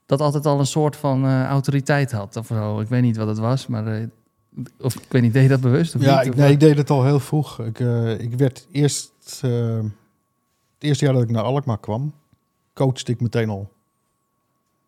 dat 0.07 0.20
altijd 0.20 0.46
al 0.46 0.59
een 0.59 0.66
soort 0.66 0.96
van 0.96 1.27
autoriteit 1.44 2.12
had. 2.12 2.37
Of 2.37 2.46
zo. 2.46 2.81
Ik 2.81 2.88
weet 2.88 3.03
niet 3.03 3.16
wat 3.16 3.27
het 3.29 3.38
was, 3.38 3.66
maar... 3.66 4.09
of 4.80 4.94
ik 4.94 5.02
weet 5.08 5.22
niet, 5.22 5.32
deed 5.32 5.42
je 5.42 5.48
dat 5.48 5.60
bewust? 5.60 5.94
Of 5.94 6.02
Ja, 6.02 6.16
niet? 6.16 6.24
ik, 6.26 6.30
Of 6.32 6.36
nee, 6.38 6.44
wat? 6.44 6.54
ik 6.54 6.60
deed 6.60 6.76
het 6.76 6.90
al 6.90 7.04
heel 7.04 7.20
vroeg. 7.20 7.60
Ik, 7.60 7.80
eh, 7.80 8.18
ik 8.20 8.34
werd 8.34 8.66
eerst, 8.72 9.12
eh, 9.42 9.76
het 10.74 10.78
eerste 10.78 11.04
jaar 11.04 11.14
dat 11.14 11.22
ik 11.22 11.30
naar 11.30 11.42
Alkmaar 11.42 11.78
kwam, 11.78 12.14
coachte 12.74 13.12
ik 13.12 13.20
meteen 13.20 13.48
al. 13.48 13.72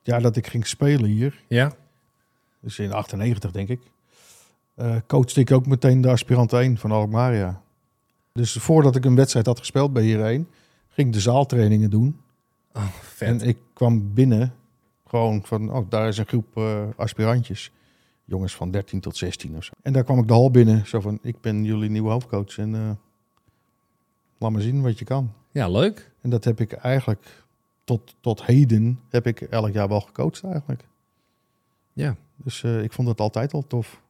Ja, 0.02 0.18
dat 0.18 0.36
ik 0.36 0.46
ging 0.46 0.66
spelen 0.66 1.04
hier, 1.10 1.42
Ja? 1.48 1.72
dus 2.60 2.78
in 2.78 2.92
98 2.92 3.50
denk 3.50 3.68
ik, 3.68 3.80
coachte 5.06 5.40
ik 5.40 5.50
ook 5.50 5.66
meteen 5.66 6.00
de 6.00 6.08
aspirant 6.10 6.52
1 6.52 6.76
van 6.78 6.90
Alkmaria. 6.92 7.60
Dus 8.32 8.52
voordat 8.52 8.96
ik 8.96 9.04
een 9.04 9.14
wedstrijd 9.14 9.46
had 9.46 9.58
gespeeld 9.58 9.92
bij 9.92 10.02
hierheen, 10.02 10.48
ging 10.88 11.06
ik 11.08 11.12
de 11.12 11.20
zaaltrainingen 11.20 11.90
doen. 11.90 12.20
Oh, 12.74 12.82
vet. 13.02 13.28
En 13.28 13.40
ik 13.48 13.56
kwam 13.72 14.14
binnen 14.14 14.54
gewoon 15.08 15.42
van, 15.44 15.72
oh, 15.72 15.86
daar 15.90 16.08
is 16.08 16.18
een 16.18 16.26
groep 16.26 16.60
aspirantjes. 16.96 17.70
Jongens 18.28 18.56
van 18.56 18.70
13 18.70 19.00
tot 19.00 19.16
16 19.16 19.56
of 19.56 19.64
zo. 19.64 19.72
En 19.82 19.92
daar 19.92 20.04
kwam 20.04 20.18
ik 20.18 20.28
de 20.28 20.32
hal 20.32 20.50
binnen, 20.50 20.86
zo 20.86 21.00
van, 21.00 21.18
ik 21.22 21.40
ben 21.40 21.64
jullie 21.64 21.90
nieuwe 21.90 22.10
hoofdcoach 22.10 22.58
en 22.58 22.74
eh, 22.74 22.90
laat 24.38 24.50
maar 24.50 24.62
zien 24.62 24.82
wat 24.82 24.98
je 24.98 25.04
kan. 25.04 25.32
Ja, 25.50 25.68
leuk. 25.68 26.10
En 26.20 26.30
dat 26.30 26.44
heb 26.44 26.60
ik 26.60 26.72
eigenlijk 26.72 27.44
tot, 27.84 28.14
tot 28.20 28.44
heden, 28.44 29.00
heb 29.08 29.26
ik 29.26 29.40
elk 29.40 29.72
jaar 29.72 29.88
wel 29.88 30.00
gecoacht 30.00 30.44
eigenlijk. 30.44 30.84
Ja. 31.92 32.16
Dus 32.36 32.62
eh, 32.62 32.82
ik 32.82 32.92
vond 32.92 33.08
het 33.08 33.20
altijd 33.20 33.52
al 33.52 33.66
tof. 33.66 34.00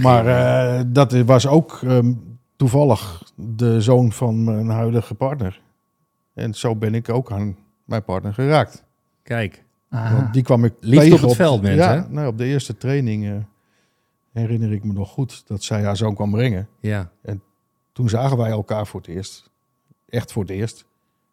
Maar 0.00 0.26
eh, 0.26 0.84
dat 0.86 1.12
was 1.12 1.46
ook 1.46 1.80
ehm, 1.82 2.12
toevallig 2.56 3.22
de 3.34 3.80
zoon 3.80 4.12
van 4.12 4.44
mijn 4.44 4.68
huidige 4.68 5.14
partner. 5.14 5.60
En 6.34 6.54
zo 6.54 6.76
ben 6.76 6.94
ik 6.94 7.08
ook 7.08 7.32
aan 7.32 7.56
mijn 7.84 8.04
partner 8.04 8.34
geraakt. 8.34 8.84
Kijk. 9.22 9.64
Want 9.90 10.32
die 10.32 10.42
kwam 10.42 10.64
ik 10.64 10.74
Liefde 10.80 11.00
tegen 11.00 11.16
op 11.22 11.28
het 11.28 11.36
veld, 11.36 11.62
mensen, 11.62 11.78
Ja, 11.94 12.06
nou, 12.10 12.26
op 12.28 12.38
de 12.38 12.44
eerste 12.44 12.76
training 12.76 13.24
eh, 13.28 13.34
herinner 14.32 14.72
ik 14.72 14.84
me 14.84 14.92
nog 14.92 15.08
goed 15.10 15.42
dat 15.46 15.62
zij 15.62 15.82
haar 15.84 15.96
zoon 15.96 16.14
kwam 16.14 16.30
brengen. 16.30 16.68
Ja. 16.80 17.10
toen 17.92 18.08
zagen 18.08 18.36
wij 18.36 18.50
elkaar 18.50 18.86
voor 18.86 19.00
het 19.00 19.08
eerst. 19.08 19.50
Echt 20.08 20.32
voor 20.32 20.42
het 20.42 20.50
eerst. 20.50 20.84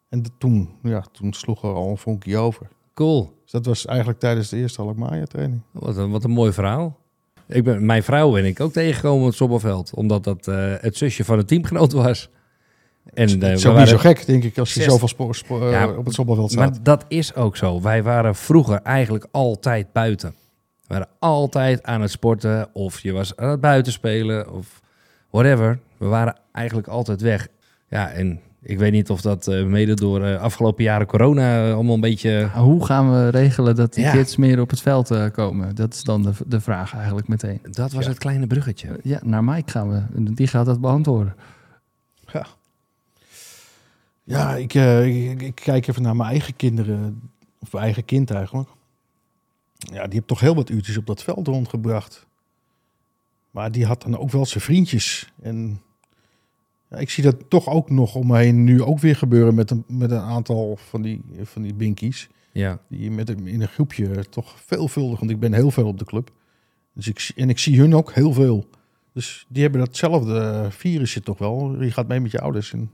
En 0.09 0.21
de- 0.21 0.29
toen, 0.37 0.69
ja, 0.83 1.03
toen 1.11 1.33
sloeg 1.33 1.63
er 1.63 1.73
al 1.73 1.89
een 1.89 1.97
vonkje 1.97 2.37
over. 2.37 2.67
Cool. 2.93 3.37
Dus 3.43 3.51
dat 3.51 3.65
was 3.65 3.85
eigenlijk 3.85 4.19
tijdens 4.19 4.49
de 4.49 4.57
eerste 4.57 4.81
Alkmaar 4.81 5.27
training. 5.27 5.61
Wat 5.71 5.97
een, 5.97 6.11
wat 6.11 6.23
een 6.23 6.31
mooi 6.31 6.51
verhaal. 6.51 6.99
Ik 7.47 7.63
ben, 7.63 7.85
mijn 7.85 8.03
vrouw 8.03 8.31
ben 8.31 8.45
ik 8.45 8.59
ook 8.59 8.71
tegengekomen 8.71 9.21
op 9.21 9.27
het 9.27 9.35
Sobberveld. 9.35 9.93
Omdat 9.93 10.23
dat 10.23 10.47
eh, 10.47 10.73
het 10.77 10.97
zusje 10.97 11.23
van 11.23 11.37
een 11.37 11.45
teamgenoot 11.45 11.91
was. 11.91 12.29
En, 13.13 13.29
het 13.29 13.43
is 13.43 13.55
ook 13.57 13.63
waren- 13.63 13.79
niet 13.79 13.87
zo 13.89 13.97
gek, 13.97 14.25
denk 14.25 14.43
ik, 14.43 14.57
als 14.57 14.73
je 14.73 14.81
Zes- 14.81 14.91
zoveel 14.91 15.07
spo- 15.07 15.33
spo- 15.33 15.65
eh, 15.65 15.71
Ja, 15.71 15.87
op 15.87 16.05
het 16.05 16.13
Sobbelveld 16.13 16.51
staat. 16.51 16.69
Maar 16.69 16.79
dat 16.83 17.05
is 17.07 17.35
ook 17.35 17.57
zo. 17.57 17.81
Wij 17.81 18.03
waren 18.03 18.35
vroeger 18.35 18.79
eigenlijk 18.83 19.27
altijd 19.31 19.91
buiten. 19.93 20.29
We 20.29 20.93
waren 20.93 21.07
altijd 21.19 21.83
aan 21.83 22.01
het 22.01 22.11
sporten. 22.11 22.69
Of 22.73 22.99
je 22.99 23.11
was 23.11 23.35
aan 23.35 23.49
het 23.49 23.61
buiten 23.61 23.91
spelen. 23.91 24.51
Of 24.53 24.81
whatever. 25.29 25.79
We 25.97 26.05
waren 26.05 26.35
eigenlijk 26.51 26.87
altijd 26.87 27.21
weg. 27.21 27.47
Ja, 27.89 28.09
en 28.11 28.39
ik 28.61 28.77
weet 28.77 28.91
niet 28.91 29.09
of 29.09 29.21
dat 29.21 29.47
eh, 29.47 29.63
mede 29.63 29.93
door 29.93 30.23
eh, 30.23 30.41
afgelopen 30.41 30.83
jaren 30.83 31.07
corona 31.07 31.71
allemaal 31.71 31.93
een 31.95 32.01
beetje... 32.01 32.49
Hoe 32.53 32.85
gaan 32.85 33.11
we 33.11 33.29
regelen 33.29 33.75
dat 33.75 33.93
die 33.93 34.03
Ja. 34.03 34.11
kids 34.11 34.35
meer 34.35 34.59
op 34.61 34.69
het 34.69 34.81
veld 34.81 35.11
eh, 35.11 35.25
komen? 35.31 35.75
Dat 35.75 35.93
is 35.93 36.03
dan 36.03 36.23
de, 36.23 36.31
de 36.45 36.61
vraag 36.61 36.95
eigenlijk 36.95 37.27
meteen. 37.27 37.59
Dat 37.71 37.91
was 37.91 38.03
Ja. 38.03 38.09
het 38.09 38.19
kleine 38.19 38.47
bruggetje. 38.47 38.99
Ja, 39.03 39.19
naar 39.23 39.43
Mike 39.43 39.71
gaan 39.71 39.89
we. 39.89 40.01
Die 40.33 40.47
gaat 40.47 40.65
dat 40.65 40.81
beantwoorden. 40.81 41.35
Ja, 42.33 42.45
ja 44.27 44.55
ik, 44.55 44.73
eh, 44.73 45.29
ik, 45.31 45.41
ik 45.41 45.55
kijk 45.55 45.87
even 45.87 46.01
naar 46.01 46.15
mijn 46.15 46.29
eigen 46.29 46.55
kinderen. 46.55 47.29
Of 47.59 47.71
mijn 47.71 47.83
eigen 47.83 48.05
kind 48.05 48.31
eigenlijk. 48.31 48.69
Ja, 49.77 50.03
die 50.03 50.13
heeft 50.13 50.27
toch 50.27 50.39
heel 50.39 50.55
wat 50.55 50.69
uurtjes 50.69 50.97
op 50.97 51.05
dat 51.05 51.23
veld 51.23 51.47
rondgebracht. 51.47 52.25
Maar 53.51 53.71
die 53.71 53.85
had 53.85 54.01
dan 54.01 54.17
ook 54.17 54.31
wel 54.31 54.45
zijn 54.45 54.63
vriendjes. 54.63 55.31
En 55.41 55.81
ja, 56.89 56.97
ik 56.97 57.09
zie 57.09 57.23
dat 57.23 57.49
toch 57.49 57.67
ook 57.67 57.89
nog 57.89 58.15
om 58.15 58.27
me 58.27 58.37
heen 58.37 58.63
nu 58.63 58.83
ook 58.83 58.99
weer 58.99 59.15
gebeuren 59.15 59.55
met 59.55 59.71
een, 59.71 59.83
met 59.87 60.11
een 60.11 60.21
aantal 60.21 60.75
van 60.75 61.01
die, 61.01 61.21
van 61.43 61.61
die 61.61 61.73
binkies. 61.73 62.29
Ja, 62.51 62.79
Die 62.87 63.11
met 63.11 63.29
een, 63.29 63.47
in 63.47 63.61
een 63.61 63.67
groepje 63.67 64.29
toch 64.29 64.55
veelvuldig, 64.65 65.19
want 65.19 65.31
ik 65.31 65.39
ben 65.39 65.53
heel 65.53 65.71
veel 65.71 65.87
op 65.87 65.99
de 65.99 66.05
club. 66.05 66.31
Dus 66.93 67.07
ik, 67.07 67.31
en 67.35 67.49
ik 67.49 67.59
zie 67.59 67.79
hun 67.79 67.95
ook 67.95 68.13
heel 68.13 68.33
veel. 68.33 68.69
Dus 69.13 69.45
die 69.47 69.61
hebben 69.61 69.81
datzelfde 69.81 70.67
virusje 70.69 71.21
toch 71.21 71.37
wel. 71.37 71.83
Je 71.83 71.91
gaat 71.91 72.07
mee 72.07 72.19
met 72.19 72.31
je 72.31 72.41
ouders 72.41 72.73
en, 72.73 72.91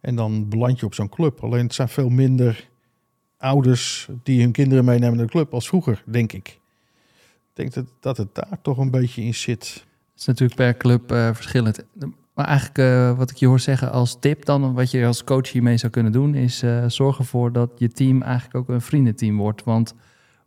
en 0.00 0.14
dan 0.14 0.48
beland 0.48 0.80
je 0.80 0.86
op 0.86 0.94
zo'n 0.94 1.08
club. 1.08 1.40
Alleen 1.40 1.64
het 1.64 1.74
zijn 1.74 1.88
veel 1.88 2.08
minder 2.08 2.68
ouders 3.36 4.08
die 4.22 4.40
hun 4.40 4.52
kinderen 4.52 4.84
meenemen 4.84 5.16
naar 5.16 5.26
de 5.26 5.32
club 5.32 5.54
als 5.54 5.68
vroeger, 5.68 6.02
denk 6.06 6.32
ik. 6.32 6.48
Ik 6.48 7.72
denk 7.72 7.74
dat, 7.74 7.84
dat 8.00 8.16
het 8.16 8.34
daar 8.34 8.58
toch 8.62 8.78
een 8.78 8.90
beetje 8.90 9.22
in 9.22 9.34
zit. 9.34 9.84
Het 10.10 10.20
is 10.20 10.24
natuurlijk 10.24 10.56
per 10.56 10.76
club 10.76 11.12
eh, 11.12 11.34
verschillend. 11.34 11.84
Maar 12.34 12.46
eigenlijk 12.46 12.78
eh, 12.78 13.18
wat 13.18 13.30
ik 13.30 13.36
je 13.36 13.46
hoor 13.46 13.60
zeggen 13.60 13.92
als 13.92 14.16
tip 14.20 14.44
dan, 14.44 14.74
wat 14.74 14.90
je 14.90 15.06
als 15.06 15.24
coach 15.24 15.52
hiermee 15.52 15.76
zou 15.76 15.92
kunnen 15.92 16.12
doen, 16.12 16.34
is 16.34 16.62
eh, 16.62 16.84
zorg 16.86 17.18
ervoor 17.18 17.52
dat 17.52 17.70
je 17.76 17.88
team 17.88 18.22
eigenlijk 18.22 18.54
ook 18.54 18.68
een 18.68 18.80
vriendenteam 18.80 19.36
wordt. 19.36 19.64
Want 19.64 19.94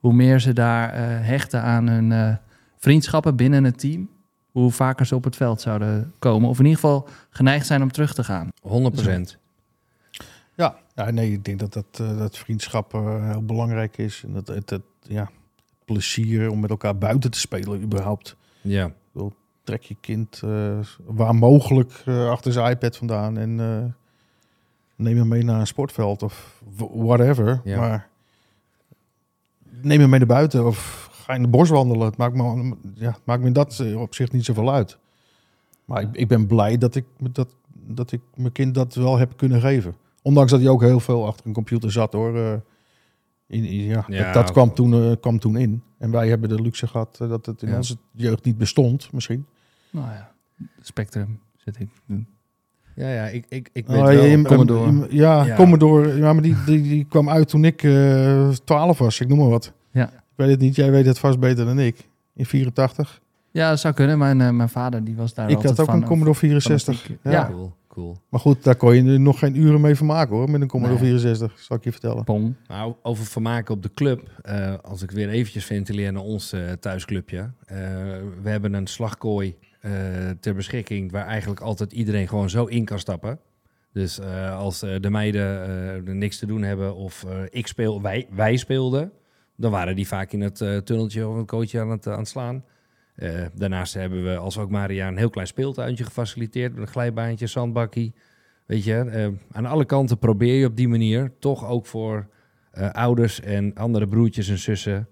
hoe 0.02 0.14
meer 0.14 0.40
ze 0.40 0.54
daar 0.54 0.90
eh, 0.90 1.02
hechten 1.28 1.62
aan 1.62 1.88
hun 1.88 2.12
eh, 2.12 2.36
vriendschappen 2.78 3.36
binnen 3.36 3.64
het 3.64 3.80
team, 3.80 4.10
hoe 4.52 4.72
vaker 4.72 5.06
ze 5.06 5.16
op 5.16 5.24
het 5.24 5.36
veld 5.36 5.62
zouden 5.62 6.14
komen. 6.20 6.50
Of 6.50 6.60
in 6.60 6.66
ieder 6.66 6.80
geval 6.80 7.08
geneigd 7.30 7.66
zijn 7.66 7.82
om 7.82 7.92
terug 7.92 8.14
te 8.14 8.24
gaan. 8.24 8.50
100 8.62 9.40
Ja, 10.56 10.76
ja 10.96 11.12
nee, 11.12 11.32
ik 11.32 11.46
denk 11.46 11.60
dat 11.60 11.74
dat, 11.74 12.00
eh, 12.00 12.18
dat 12.18 12.38
vriendschap 12.38 12.94
eh, 12.94 13.32
heel 13.32 13.46
belangrijk 13.46 13.98
is. 13.98 14.24
En 14.24 14.34
dat 14.34 14.48
het, 14.48 14.70
het 14.70 14.82
ja, 15.02 15.30
plezier 15.86 16.50
om 16.50 16.60
met 16.60 16.70
elkaar 16.70 16.98
buiten 16.98 17.32
te 17.32 17.40
spelen 17.40 17.82
überhaupt. 17.82 18.36
Ja, 18.62 18.94
trek 19.64 19.84
je 19.84 19.96
kind 20.00 20.42
eh, 20.44 20.80
waar 21.06 21.36
mogelijk 21.36 22.04
achter 22.06 22.52
zijn 22.52 22.72
iPad 22.72 22.98
vandaan 22.98 23.38
en 23.38 23.56
neem 24.96 25.18
hem 25.18 25.28
mee 25.28 25.44
naar 25.44 25.60
een 25.60 25.68
sportveld 25.68 26.24
of 26.24 26.62
whatever. 26.78 27.62
Ja. 27.64 27.80
Maar 27.80 28.10
neem 29.82 30.00
hem 30.00 30.10
mee 30.10 30.20
naar 30.20 30.28
buiten 30.28 30.66
of 30.66 31.10
ga 31.12 31.34
in 31.34 31.42
de 31.42 31.48
bos 31.48 31.70
wandelen. 31.70 32.06
Het 32.06 32.18
maakt 32.18 32.36
me, 32.36 32.76
ja, 32.94 33.18
maakt 33.24 33.44
me 33.44 33.52
dat 33.52 33.80
eh, 33.80 34.02
op 34.02 34.16
zich 34.16 34.32
niet 34.32 34.46
zoveel 34.46 34.74
uit. 34.74 34.98
Maar 35.86 36.02
ik, 36.02 36.10
ik 36.12 36.28
ben 36.28 36.48
blij 36.48 36.78
dat 36.78 36.96
ik, 36.96 37.06
dat, 37.32 37.56
dat 37.74 38.12
ik 38.12 38.22
mijn 38.36 38.52
kind 38.52 38.76
dat 38.76 38.96
wel 38.96 39.18
heb 39.18 39.38
kunnen 39.38 39.62
geven. 39.62 39.96
Ondanks 40.22 40.52
dat 40.52 40.60
hij 40.60 40.70
ook 40.70 40.82
heel 40.82 41.00
veel 41.00 41.26
achter 41.28 41.46
een 41.48 41.54
computer 41.54 41.92
zat 41.92 42.14
hoor. 42.14 42.38
eh, 42.38 42.54
in, 43.48 43.64
in- 43.64 43.86
ja, 43.86 44.06
Ja, 44.08 44.24
dat, 44.24 44.34
dat 44.34 44.52
kwam, 44.52 44.74
toen, 44.74 44.94
eh, 44.94 45.12
kwam 45.20 45.40
toen 45.40 45.58
in. 45.58 45.84
En 45.98 46.12
wij 46.12 46.28
hebben 46.30 46.50
de 46.50 46.62
luxe 46.62 46.88
gehad 46.88 47.18
eh, 47.22 47.30
dat 47.30 47.46
het 47.46 47.62
in 47.62 47.70
Ja. 47.70 47.76
onze 47.76 47.98
jeugd 48.12 48.44
niet 48.46 48.58
bestond, 48.58 49.10
misschien. 49.14 49.46
Nou 49.90 50.08
ja, 50.12 50.32
spectrum 50.82 51.40
zit 51.56 51.80
ik. 51.80 51.90
ja, 52.96 53.10
ja 53.14 53.26
ik, 53.28 53.46
ik, 53.50 53.70
ik 53.74 53.88
weet 53.88 53.98
Oh, 53.98 54.06
wel... 54.06 54.42
Commodore. 54.44 55.08
Ja, 55.10 55.44
Ja. 55.46 55.56
Commodore. 55.56 56.16
Ja, 56.18 56.34
maar 56.34 56.42
die, 56.44 56.56
die, 56.66 56.82
die 56.82 57.06
kwam 57.10 57.30
uit 57.30 57.48
toen 57.50 57.66
ik 57.66 57.84
eh 57.84 58.50
12 58.50 58.98
was. 58.98 59.20
Ik 59.20 59.28
noem 59.28 59.38
maar 59.38 59.50
wat. 59.50 59.74
Ja. 59.92 60.08
Ik 60.10 60.38
weet 60.48 60.50
het 60.50 60.60
niet. 60.60 60.76
Jij 60.76 60.92
weet 60.92 61.06
het 61.06 61.20
vast 61.20 61.40
beter 61.40 61.66
dan 61.66 61.80
ik. 61.80 62.10
In 62.34 62.46
84. 62.46 63.22
Ja, 63.52 63.70
dat 63.70 63.80
zou 63.80 63.94
kunnen. 63.94 64.18
Mijn, 64.18 64.56
mijn 64.56 64.70
vader 64.70 65.04
die 65.04 65.16
was 65.16 65.34
daar 65.34 65.50
ik 65.50 65.56
altijd 65.56 65.78
had 65.78 65.80
ook 65.86 65.92
van, 65.92 66.02
een 66.02 66.08
Commodore 66.08 66.38
64. 66.38 66.96
fanatiek. 67.00 67.20
Ja. 67.24 67.32
Ja. 67.32 67.48
Cool, 67.52 67.74
cool. 67.94 68.18
Maar 68.30 68.40
goed, 68.40 68.64
daar 68.64 68.76
kon 68.76 68.96
je 68.96 69.12
er 69.14 69.20
nog 69.20 69.40
geen 69.40 69.56
uren 69.58 69.82
mee 69.82 69.96
vermaken 69.96 70.36
hoor. 70.36 70.50
Met 70.50 70.62
een 70.62 70.68
Commodore 70.68 71.00
Nee. 71.00 71.10
64, 71.10 71.60
zal 71.60 71.78
ik 71.78 71.84
je 71.84 71.92
vertellen. 71.92 72.24
Pong. 72.24 72.54
Nou, 72.68 72.94
over 73.02 73.26
vermaken 73.26 73.74
op 73.76 73.84
de 73.84 73.94
club. 73.94 74.30
eh, 74.42 74.74
als 74.82 75.02
ik 75.02 75.12
weer 75.12 75.30
eventjes 75.30 75.66
ventileer 75.66 76.12
naar 76.12 76.22
ons 76.24 76.52
eh, 76.54 76.72
thuisclubje. 76.72 77.52
Eh, 77.66 77.78
we 78.42 78.50
hebben 78.50 78.74
een 78.74 78.88
slagkooi 78.88 79.56
ter 80.40 80.56
beschikking 80.56 81.12
waar 81.12 81.26
eigenlijk 81.26 81.62
altijd 81.62 81.92
iedereen 81.92 82.28
gewoon 82.28 82.50
zo 82.50 82.66
in 82.66 82.86
kan 82.86 83.00
stappen. 83.00 83.40
Dus 83.94 84.22
als 84.58 84.80
de 84.80 85.10
meiden 85.10 86.18
niks 86.18 86.38
te 86.38 86.46
doen 86.46 86.62
hebben 86.62 86.96
of 86.96 87.26
ik 87.50 87.68
speel, 87.68 88.02
wij, 88.02 88.28
wij 88.32 88.56
speelden, 88.58 89.12
dan 89.56 89.72
waren 89.72 89.96
die 89.96 90.08
vaak 90.08 90.32
in 90.32 90.42
het 90.42 90.56
tunneltje 90.86 91.28
of 91.28 91.36
een 91.36 91.46
coachje 91.46 91.80
aan 91.80 91.90
het, 91.90 92.08
aan 92.08 92.18
het 92.18 92.28
slaan. 92.28 92.64
Eh, 93.22 93.46
daarnaast 93.54 93.94
hebben 93.94 94.24
we 94.24 94.38
als 94.38 94.58
ook 94.58 94.70
Maria 94.70 95.08
een 95.08 95.18
heel 95.18 95.30
klein 95.30 95.48
speeltuintje 95.48 96.04
gefaciliteerd 96.04 96.74
met 96.74 96.82
een 96.82 96.88
glijbaantje, 96.88 97.48
zandbakkie. 97.48 98.14
Weet 98.66 98.84
je, 98.84 98.96
eh, 98.96 99.28
aan 99.52 99.66
alle 99.66 99.86
kanten 99.86 100.18
probeer 100.18 100.56
je 100.56 100.66
op 100.66 100.76
die 100.76 100.88
manier 100.88 101.32
toch 101.40 101.68
ook 101.68 101.86
voor 101.86 102.28
eh, 102.72 102.90
ouders 102.90 103.42
en 103.42 103.76
andere 103.76 104.08
broertjes 104.08 104.50
en 104.50 104.58
zussen 104.58 105.08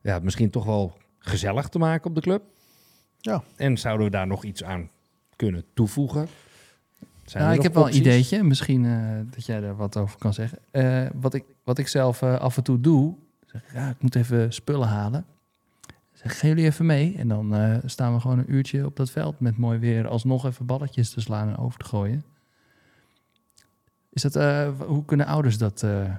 ja, 0.00 0.18
misschien 0.18 0.50
toch 0.50 0.64
wel 0.64 0.96
gezellig 1.18 1.68
te 1.68 1.78
maken 1.78 2.08
op 2.08 2.14
de 2.14 2.20
club. 2.20 2.42
Ja. 3.20 3.42
En 3.56 3.78
zouden 3.78 4.06
we 4.06 4.12
daar 4.12 4.26
nog 4.26 4.44
iets 4.44 4.64
aan 4.64 4.90
kunnen 5.36 5.64
toevoegen? 5.74 6.28
Zijn 7.24 7.44
er 7.44 7.54
ik 7.54 7.62
heb 7.62 7.74
wel 7.74 7.88
een 7.88 7.96
ideetje. 7.96 8.42
Misschien 8.42 8.84
eh, 8.84 9.34
dat 9.34 9.46
jij 9.46 9.60
daar 9.60 9.76
wat 9.76 9.96
over 9.96 10.18
kan 10.18 10.34
zeggen. 10.34 10.58
Eh, 10.70 11.06
wat, 11.14 11.34
ik, 11.34 11.44
wat 11.64 11.78
ik 11.78 11.88
zelf 11.88 12.22
af 12.22 12.56
en 12.56 12.62
toe 12.62 12.80
doe, 12.80 13.14
zeg 13.46 13.62
ja, 13.72 13.88
ik 13.88 14.02
moet 14.02 14.14
even 14.14 14.52
spullen 14.52 14.88
halen. 14.88 15.26
Zeg, 16.26 16.38
gaan 16.38 16.48
jullie 16.48 16.64
even 16.64 16.86
mee? 16.86 17.14
En 17.16 17.28
dan 17.28 17.54
eh, 17.54 17.76
staan 17.84 18.14
we 18.14 18.20
gewoon 18.20 18.38
een 18.38 18.52
uurtje 18.52 18.84
op 18.84 18.96
dat 18.96 19.10
veld 19.10 19.40
met 19.40 19.56
mooi 19.56 19.78
weer, 19.78 20.08
alsnog 20.08 20.46
even 20.46 20.66
balletjes 20.66 21.10
te 21.10 21.20
slaan 21.20 21.48
en 21.48 21.56
over 21.56 21.78
te 21.78 21.84
gooien. 21.84 22.24
Is 24.16 24.22
dat, 24.22 24.36
eh, 24.36 24.68
hoe 24.86 25.04
kunnen 25.04 25.26
ouders 25.26 25.58
dat 25.58 25.82
eh, 25.82 26.14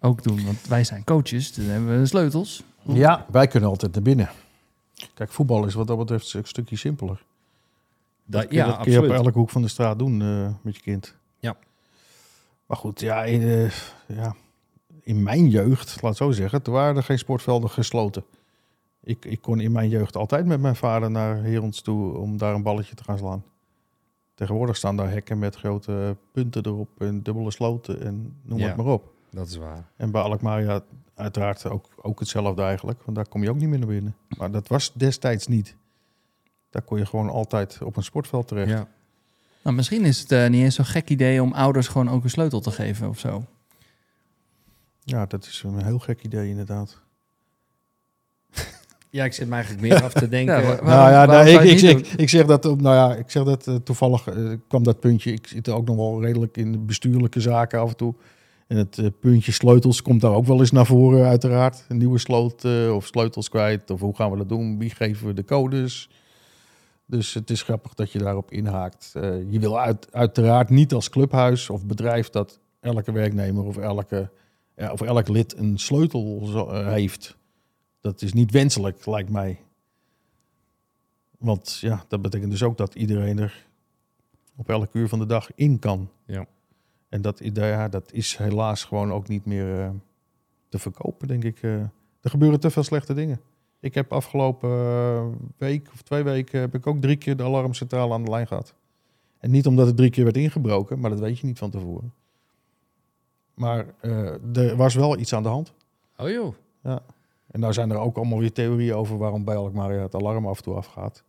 ook 0.00 0.22
doen? 0.22 0.44
Want 0.44 0.66
wij 0.66 0.84
zijn 0.84 1.04
coaches, 1.04 1.54
dan 1.54 1.64
hebben 1.64 1.90
we 1.90 1.98
de 1.98 2.06
sleutels. 2.06 2.62
Ja, 2.82 3.26
wij 3.30 3.46
kunnen 3.46 3.68
altijd 3.68 3.92
naar 3.94 4.02
binnen. 4.02 4.30
Kijk, 5.14 5.32
voetbal 5.32 5.66
is 5.66 5.74
wat 5.74 5.86
dat 5.86 5.98
betreft 5.98 6.34
een 6.34 6.44
stukje 6.44 6.76
simpeler. 6.76 7.22
Dat, 8.24 8.46
kun 8.46 8.56
je, 8.56 8.62
ja, 8.62 8.66
dat 8.66 8.80
kun 8.80 8.92
je 8.92 9.02
op 9.02 9.10
elke 9.10 9.38
hoek 9.38 9.50
van 9.50 9.62
de 9.62 9.68
straat 9.68 9.98
doen 9.98 10.22
eh, 10.22 10.48
met 10.60 10.76
je 10.76 10.82
kind. 10.82 11.14
Ja. 11.38 11.56
Maar 12.66 12.76
goed, 12.76 13.00
ja 13.00 13.24
in, 13.24 13.70
ja, 14.06 14.34
in 15.02 15.22
mijn 15.22 15.48
jeugd, 15.48 16.02
laat 16.02 16.10
het 16.10 16.16
zo 16.16 16.30
zeggen, 16.30 16.62
toen 16.62 16.74
waren 16.74 16.96
er 16.96 17.02
geen 17.02 17.18
sportvelden 17.18 17.70
gesloten. 17.70 18.24
Ik, 19.06 19.24
ik 19.24 19.40
kon 19.40 19.60
in 19.60 19.72
mijn 19.72 19.88
jeugd 19.88 20.16
altijd 20.16 20.46
met 20.46 20.60
mijn 20.60 20.76
vader 20.76 21.10
naar 21.10 21.42
Herons 21.42 21.80
toe 21.80 22.16
om 22.16 22.36
daar 22.38 22.54
een 22.54 22.62
balletje 22.62 22.94
te 22.94 23.04
gaan 23.04 23.18
slaan. 23.18 23.44
Tegenwoordig 24.34 24.76
staan 24.76 24.96
daar 24.96 25.10
hekken 25.10 25.38
met 25.38 25.56
grote 25.56 26.16
punten 26.32 26.66
erop 26.66 26.88
en 26.98 27.22
dubbele 27.22 27.50
sloten 27.50 28.00
en 28.00 28.36
noem 28.42 28.58
Ja. 28.58 28.66
het 28.66 28.76
maar 28.76 28.86
op. 28.86 29.12
Dat 29.30 29.46
is 29.48 29.56
waar. 29.56 29.90
En 29.96 30.10
bij 30.10 30.22
Alkmaar 30.22 30.62
ja, 30.62 30.80
uiteraard 31.14 31.66
ook, 31.70 31.88
ook 31.96 32.18
hetzelfde 32.20 32.62
eigenlijk, 32.62 33.02
want 33.02 33.16
daar 33.16 33.28
kom 33.28 33.42
je 33.42 33.50
ook 33.50 33.56
niet 33.56 33.68
meer 33.68 33.78
naar 33.78 33.88
binnen. 33.88 34.16
Maar 34.38 34.50
dat 34.50 34.68
was 34.68 34.92
destijds 34.92 35.46
niet. 35.46 35.76
Daar 36.70 36.82
kon 36.82 36.98
je 36.98 37.06
gewoon 37.06 37.28
altijd 37.28 37.82
op 37.82 37.96
een 37.96 38.02
sportveld 38.04 38.48
terecht. 38.48 38.70
Ja. 38.70 38.88
Nou, 39.62 39.76
misschien 39.76 40.04
is 40.04 40.20
het 40.20 40.32
eh, 40.32 40.48
niet 40.48 40.62
eens 40.62 40.74
zo'n 40.74 40.84
gek 40.84 41.10
idee 41.10 41.42
om 41.42 41.52
ouders 41.52 41.88
gewoon 41.88 42.10
ook 42.10 42.24
een 42.24 42.30
sleutel 42.30 42.60
te 42.60 42.70
geven 42.70 43.08
of 43.08 43.18
zo. 43.18 43.44
Ja, 45.02 45.26
dat 45.26 45.44
is 45.44 45.62
een 45.62 45.84
heel 45.84 45.98
gek 45.98 46.22
idee 46.22 46.48
inderdaad. 46.48 47.02
Ja, 49.10 49.24
ik 49.24 49.32
zit 49.32 49.48
me 49.48 49.54
eigenlijk 49.54 49.82
meer 49.82 50.02
af 50.02 50.12
te 50.12 50.28
denken. 50.36 50.54
Ja, 50.54 50.62
Waarom- 50.66 50.86
nou 50.86 51.10
ja, 51.10 51.26
ik, 51.60 51.80
ik, 51.98 52.06
ik 52.16 52.28
zeg 52.28 52.46
dat, 52.46 52.64
op- 52.64 52.80
nou 52.80 52.94
ja, 52.94 53.16
ik 53.16 53.30
zeg 53.30 53.44
dat 53.44 53.66
eh, 53.66 53.74
toevallig 53.74 54.26
eh, 54.26 54.34
kwam 54.68 54.82
dat 54.82 55.00
puntje. 55.00 55.32
Ik 55.32 55.46
zit 55.46 55.66
er 55.66 55.74
ook 55.74 55.86
nog 55.86 55.96
wel 55.96 56.22
redelijk 56.22 56.56
in 56.56 56.72
de 56.72 56.78
bestuurlijke 56.78 57.40
zaken 57.40 57.80
af 57.80 57.88
en 57.90 57.96
toe. 57.96 58.14
En 58.66 58.76
het 58.76 58.98
eh, 58.98 59.06
puntje 59.20 59.52
sleutels 59.52 60.02
komt 60.02 60.20
daar 60.20 60.32
ook 60.34 60.46
wel 60.46 60.60
eens 60.60 60.70
naar 60.70 60.86
voren, 60.86 61.26
uiteraard. 61.26 61.84
Een 61.88 61.96
nieuwe 61.98 62.18
sloot 62.18 62.64
eh, 62.64 62.94
of 62.94 63.06
sleutels 63.06 63.48
kwijt. 63.48 63.90
Of 63.90 64.00
hoe 64.00 64.16
gaan 64.16 64.30
we 64.30 64.36
dat 64.36 64.48
doen? 64.48 64.78
Wie 64.78 64.90
geven 64.90 65.26
we 65.26 65.32
de 65.34 65.44
codes? 65.44 66.08
Dus 67.06 67.34
het 67.34 67.50
is 67.50 67.62
grappig 67.62 67.94
dat 67.94 68.12
je 68.12 68.18
daarop 68.18 68.50
inhaakt. 68.52 69.12
Eh, 69.14 69.22
je 69.50 69.58
wil 69.60 69.80
uit, 69.80 70.06
uiteraard 70.12 70.70
niet 70.70 70.92
als 70.92 71.08
clubhuis 71.10 71.70
of 71.70 71.86
bedrijf 71.86 72.30
dat 72.30 72.58
elke 72.80 73.12
werknemer 73.12 73.64
of 73.64 73.76
elke, 73.76 74.30
ja, 74.76 74.92
of 74.92 75.00
elk 75.00 75.28
lid 75.28 75.56
een 75.58 75.78
sleutel 75.78 76.48
zo- 76.52 76.70
heeft. 76.84 77.36
Dat 78.06 78.22
is 78.22 78.32
niet 78.32 78.50
wenselijk, 78.50 79.06
lijkt 79.06 79.30
mij. 79.30 79.60
Want 81.38 81.78
ja, 81.78 82.04
dat 82.08 82.22
betekent 82.22 82.50
dus 82.50 82.62
ook 82.62 82.76
dat 82.76 82.94
iedereen 82.94 83.38
er 83.38 83.66
op 84.56 84.68
elk 84.68 84.94
uur 84.94 85.08
van 85.08 85.18
de 85.18 85.26
dag 85.26 85.54
in 85.54 85.78
kan. 85.78 86.10
Ja. 86.26 86.46
En 87.08 87.22
dat, 87.22 87.40
ja, 87.52 87.88
dat 87.88 88.12
is 88.12 88.36
helaas 88.36 88.84
gewoon 88.84 89.12
ook 89.12 89.28
niet 89.28 89.44
meer 89.44 89.80
eh, 89.80 89.90
te 90.68 90.78
verkopen, 90.78 91.28
denk 91.28 91.44
ik. 91.44 91.62
eh. 91.62 91.80
er 92.20 92.30
gebeuren 92.30 92.60
te 92.60 92.70
veel 92.70 92.82
slechte 92.82 93.14
dingen. 93.14 93.40
Ik 93.80 93.94
heb 93.94 94.12
afgelopen 94.12 94.70
eh, 94.70 95.26
week 95.56 95.88
of 95.92 96.02
twee 96.02 96.22
weken 96.22 96.60
heb 96.60 96.74
ik 96.74 96.86
ook 96.86 97.00
drie 97.00 97.16
keer 97.16 97.36
de 97.36 97.42
alarmcentrale 97.42 98.14
aan 98.14 98.24
de 98.24 98.30
lijn 98.30 98.46
gehad. 98.46 98.74
En 99.38 99.50
niet 99.50 99.66
omdat 99.66 99.86
het 99.86 99.96
drie 99.96 100.10
keer 100.10 100.24
werd 100.24 100.36
ingebroken, 100.36 101.00
maar 101.00 101.10
dat 101.10 101.20
weet 101.20 101.38
je 101.38 101.46
niet 101.46 101.58
van 101.58 101.70
tevoren. 101.70 102.14
Maar 103.54 103.86
er 104.52 104.76
was 104.76 104.94
wel 104.94 105.18
iets 105.18 105.32
aan 105.32 105.42
de 105.42 105.48
hand. 105.48 105.72
Oh 106.16 106.28
joh. 106.28 106.54
En 107.50 107.60
nou 107.60 107.72
zijn 107.72 107.90
er 107.90 107.96
ook 107.98 108.16
allemaal 108.16 108.38
weer 108.38 108.52
theorieën 108.52 108.94
over 108.94 109.18
waarom 109.18 109.44
bij 109.44 109.56
Alkmaar 109.56 109.90
het 109.90 110.14
alarm 110.14 110.46
af 110.46 110.56
en 110.56 110.62
toe 110.62 110.74
afgaat. 110.74 111.24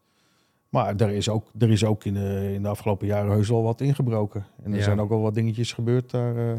Maar 0.69 0.95
er 0.95 1.09
is 1.09 1.29
ook, 1.29 1.51
er 1.59 1.69
is 1.69 1.85
ook 1.85 2.03
in, 2.03 2.13
de, 2.13 2.51
in 2.53 2.61
de 2.61 2.67
afgelopen 2.67 3.07
jaren 3.07 3.31
heus 3.31 3.49
wel 3.49 3.63
wat 3.63 3.81
ingebroken. 3.81 4.45
En 4.63 4.71
er 4.71 4.77
Ja. 4.77 4.83
zijn 4.83 4.99
ook 4.99 5.09
wel 5.09 5.21
wat 5.21 5.33
dingetjes 5.33 5.73
gebeurd 5.73 6.11
daar 6.11 6.37
eh, 6.37 6.53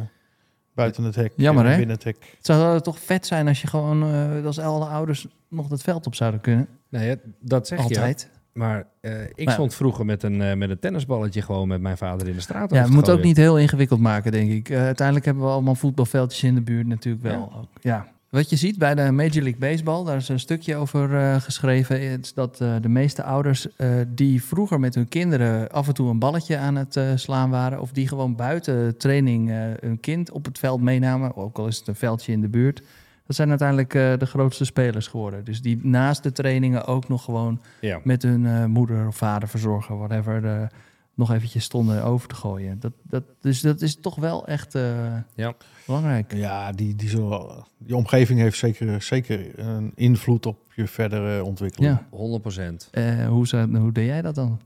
buiten 0.75 1.05
het 1.05 1.15
hek. 1.15 1.33
Jammer, 1.37 1.65
en 1.65 1.71
hè? 1.71 1.77
Binnen 1.77 1.95
het 1.95 2.05
hek. 2.05 2.17
Het 2.37 2.47
zou 2.47 2.81
toch 2.81 2.99
vet 3.01 3.27
zijn 3.27 3.49
als 3.49 3.61
je 3.61 3.67
gewoon, 3.67 4.03
eh, 4.03 4.45
als 4.47 4.59
alle 4.59 4.85
ouders 4.85 5.27
nog 5.49 5.69
dat 5.69 5.83
veld 5.83 6.07
op 6.07 6.15
zouden 6.15 6.41
kunnen. 6.41 6.69
Nee, 6.89 7.09
het- 7.09 7.21
dat 7.41 7.67
zeg 7.67 7.79
je. 7.79 7.85
Altijd. 7.85 8.31
Maar 8.53 8.87
eh, 9.01 9.23
ik 9.35 9.45
Maar- 9.45 9.55
stond 9.55 9.75
vroeger 9.75 10.05
met 10.05 10.23
een, 10.23 10.59
met 10.59 10.71
een 10.71 10.79
tennisballetje 10.79 11.43
gewoon 11.43 11.69
met 11.69 11.81
mijn 11.81 11.97
vader 11.97 12.29
in 12.29 12.35
de 12.35 12.41
straat. 12.41 12.71
Ja, 12.71 12.83
we 12.83 12.89
te 12.89 12.93
moeten 12.95 13.13
ook 13.15 13.23
niet 13.23 13.37
heel 13.37 13.59
ingewikkeld 13.59 14.01
maken, 14.01 14.33
denk 14.33 14.51
ik. 14.51 14.71
Uiteindelijk 14.73 15.27
hebben 15.27 15.45
we 15.45 15.51
allemaal 15.51 15.75
voetbalveldjes 15.75 16.43
in 16.43 16.55
de 16.55 16.63
buurt 16.63 16.87
natuurlijk 16.87 17.25
wel. 17.25 17.53
Ook. 17.57 17.69
Ja. 17.81 18.07
Wat 18.29 18.51
je 18.51 18.57
ziet 18.57 18.79
bij 18.79 18.95
de 18.95 19.11
Major 19.11 19.43
League 19.43 19.59
Baseball, 19.59 20.05
daar 20.05 20.17
is 20.17 20.29
een 20.29 20.41
stukje 20.41 20.77
over 20.77 21.17
eh, 21.17 21.41
geschreven, 21.41 22.01
is 22.01 22.35
dat 22.35 22.61
eh, 22.61 22.75
de 22.81 22.89
meeste 22.89 23.23
ouders 23.23 23.77
eh, 23.77 23.91
die 24.09 24.43
vroeger 24.43 24.81
met 24.81 24.95
hun 24.95 25.09
kinderen 25.09 25.71
af 25.71 25.89
en 25.89 25.95
toe 25.95 26.11
een 26.11 26.19
balletje 26.19 26.57
aan 26.57 26.77
het 26.77 27.01
slaan 27.15 27.51
waren, 27.51 27.81
of 27.81 27.93
die 27.93 28.09
gewoon 28.09 28.37
buiten 28.37 28.97
training 28.99 29.53
een 29.81 30.01
kind 30.01 30.31
op 30.31 30.45
het 30.45 30.59
veld 30.59 30.81
meenamen, 30.81 31.37
ook 31.37 31.59
al 31.59 31.67
is 31.67 31.79
het 31.79 31.89
een 31.89 31.95
veldje 31.95 32.33
in 32.33 32.41
de 32.41 32.49
buurt, 32.49 32.83
dat 33.27 33.37
zijn 33.37 33.49
uiteindelijk 33.49 33.91
de 33.93 34.27
grootste 34.27 34.65
spelers 34.65 35.07
geworden. 35.07 35.45
Dus 35.45 35.61
die 35.63 35.79
naast 35.83 36.23
de 36.23 36.33
trainingen 36.33 36.85
ook 36.87 37.09
nog 37.09 37.25
gewoon 37.25 37.61
Ja. 37.81 38.01
met 38.05 38.23
hun 38.23 38.71
moeder 38.71 39.07
of 39.07 39.17
vader, 39.17 39.49
verzorger, 39.49 39.99
whatever, 39.99 40.69
nog 41.19 41.33
eventjes 41.33 41.65
stonden 41.65 42.05
over 42.05 42.29
te 42.29 42.35
gooien. 42.35 42.81
Dat, 42.81 42.93
dat, 43.03 43.23
dus 43.41 43.61
dat 43.61 43.81
is 43.81 43.97
toch 44.01 44.15
wel 44.15 44.47
echt 44.47 44.75
eh, 44.75 45.17
Ja. 45.35 45.55
belangrijk. 45.87 46.35
Ja, 46.35 46.73
die, 46.73 46.95
die, 46.97 47.09
zullen, 47.09 47.65
die 47.79 47.97
omgeving 47.97 48.41
heeft 48.41 48.59
zeker, 48.59 49.03
zeker 49.03 49.59
een 49.59 49.93
invloed 49.95 50.47
op 50.47 50.59
je 50.75 50.87
verdere 50.87 51.45
ontwikkeling. 51.45 51.99
Ja. 51.99 52.07
100 52.17 52.43
procent. 52.43 52.89
Eh, 52.91 53.27
hoe, 53.27 53.47
zou, 53.47 53.79
hoe 53.79 53.93
deed 53.93 54.07
jij 54.07 54.23
dat 54.23 54.35
dan? 54.35 54.61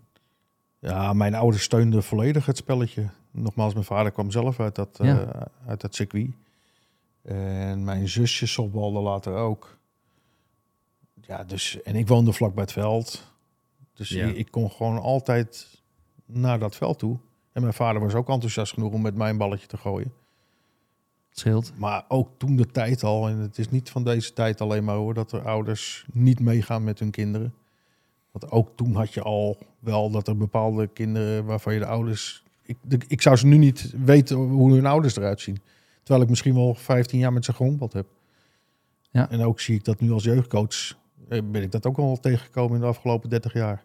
Ja, 0.79 1.12
mijn 1.12 1.35
ouders 1.35 1.62
steunden 1.62 2.03
volledig 2.03 2.47
het 2.47 2.57
spelletje. 2.57 3.07
Nogmaals, 3.31 3.73
mijn 3.73 3.85
vader 3.85 4.12
kwam 4.12 4.31
zelf 4.31 4.61
uit 4.61 4.75
dat, 4.75 4.99
eh, 5.01 5.29
uit 5.67 5.81
dat 5.81 5.95
circuit. 5.95 6.31
En 7.23 7.85
mijn 7.85 8.09
zusje 8.09 8.47
softbalde 8.47 9.01
later 9.01 9.35
ook. 9.35 9.79
Ja, 11.21 11.45
dus, 11.45 11.83
en 11.83 11.97
ik 11.97 12.09
woonde 12.09 12.33
vlak 12.33 12.55
bij 12.55 12.62
het 12.62 12.73
veld. 12.73 13.31
Dus 13.95 14.09
Ja. 14.09 14.27
ik, 14.27 14.37
ik 14.37 14.51
kon 14.51 14.71
gewoon 14.71 14.99
altijd 14.99 15.82
naar 16.33 16.59
dat 16.59 16.77
veld 16.77 16.99
toe. 16.99 17.18
En 17.53 17.62
mijn 17.62 17.75
vader 17.75 18.01
was 18.03 18.14
ook 18.14 18.29
enthousiast 18.29 18.73
genoeg 18.73 18.92
om 18.92 19.03
met 19.03 19.14
mij 19.16 19.31
een 19.31 19.37
balletje 19.38 19.66
te 19.66 19.77
gooien. 19.77 20.12
Het 21.29 21.38
scheelt. 21.38 21.73
Maar 21.77 22.05
ook 22.09 22.29
toen 22.37 22.57
de 22.57 22.66
tijd 22.66 23.03
al, 23.03 23.29
en 23.29 23.38
het 23.38 23.59
is 23.59 23.68
niet 23.71 23.90
van 23.90 24.05
deze 24.05 24.33
tijd 24.33 24.61
alleen 24.61 24.85
maar 24.85 24.97
hoor, 24.97 25.14
dat 25.14 25.33
er 25.33 25.45
ouders 25.47 26.07
niet 26.12 26.40
meegaan 26.40 26.85
met 26.85 26.99
hun 26.99 27.11
kinderen. 27.11 27.55
Want 28.31 28.51
ook 28.53 28.71
toen 28.77 28.95
had 28.95 29.14
je 29.14 29.23
al 29.23 29.59
wel 29.79 30.11
dat 30.11 30.29
er 30.29 30.37
bepaalde 30.37 30.87
kinderen 30.87 31.45
waarvan 31.45 31.73
je 31.73 31.79
de 31.79 31.87
ouders. 31.87 32.45
Ik, 32.62 32.77
de- 32.83 33.01
ik 33.09 33.23
zou 33.23 33.37
ze 33.37 33.47
nu 33.47 33.57
niet 33.57 33.92
weten 34.05 34.37
hoe 34.37 34.73
hun 34.73 34.87
ouders 34.87 35.16
eruit 35.16 35.40
zien. 35.40 35.59
Terwijl 36.03 36.23
ik 36.25 36.31
misschien 36.31 36.55
wel 36.55 36.75
15 36.75 37.18
jaar 37.18 37.33
met 37.33 37.45
ze 37.45 37.53
gehompeld 37.53 37.92
heb. 37.92 38.07
Ja. 39.11 39.31
En 39.31 39.42
ook 39.42 39.61
zie 39.61 39.75
ik 39.75 39.85
dat 39.85 40.01
nu 40.01 40.11
als 40.12 40.25
jeugdcoach. 40.25 40.99
eh, 41.29 41.40
Ben 41.51 41.62
ik 41.62 41.71
dat 41.73 41.87
ook 41.87 41.99
al 41.99 42.21
tegengekomen 42.21 42.75
in 42.75 42.81
de 42.81 42.87
afgelopen 42.87 43.31
30 43.31 43.53
jaar. 43.53 43.85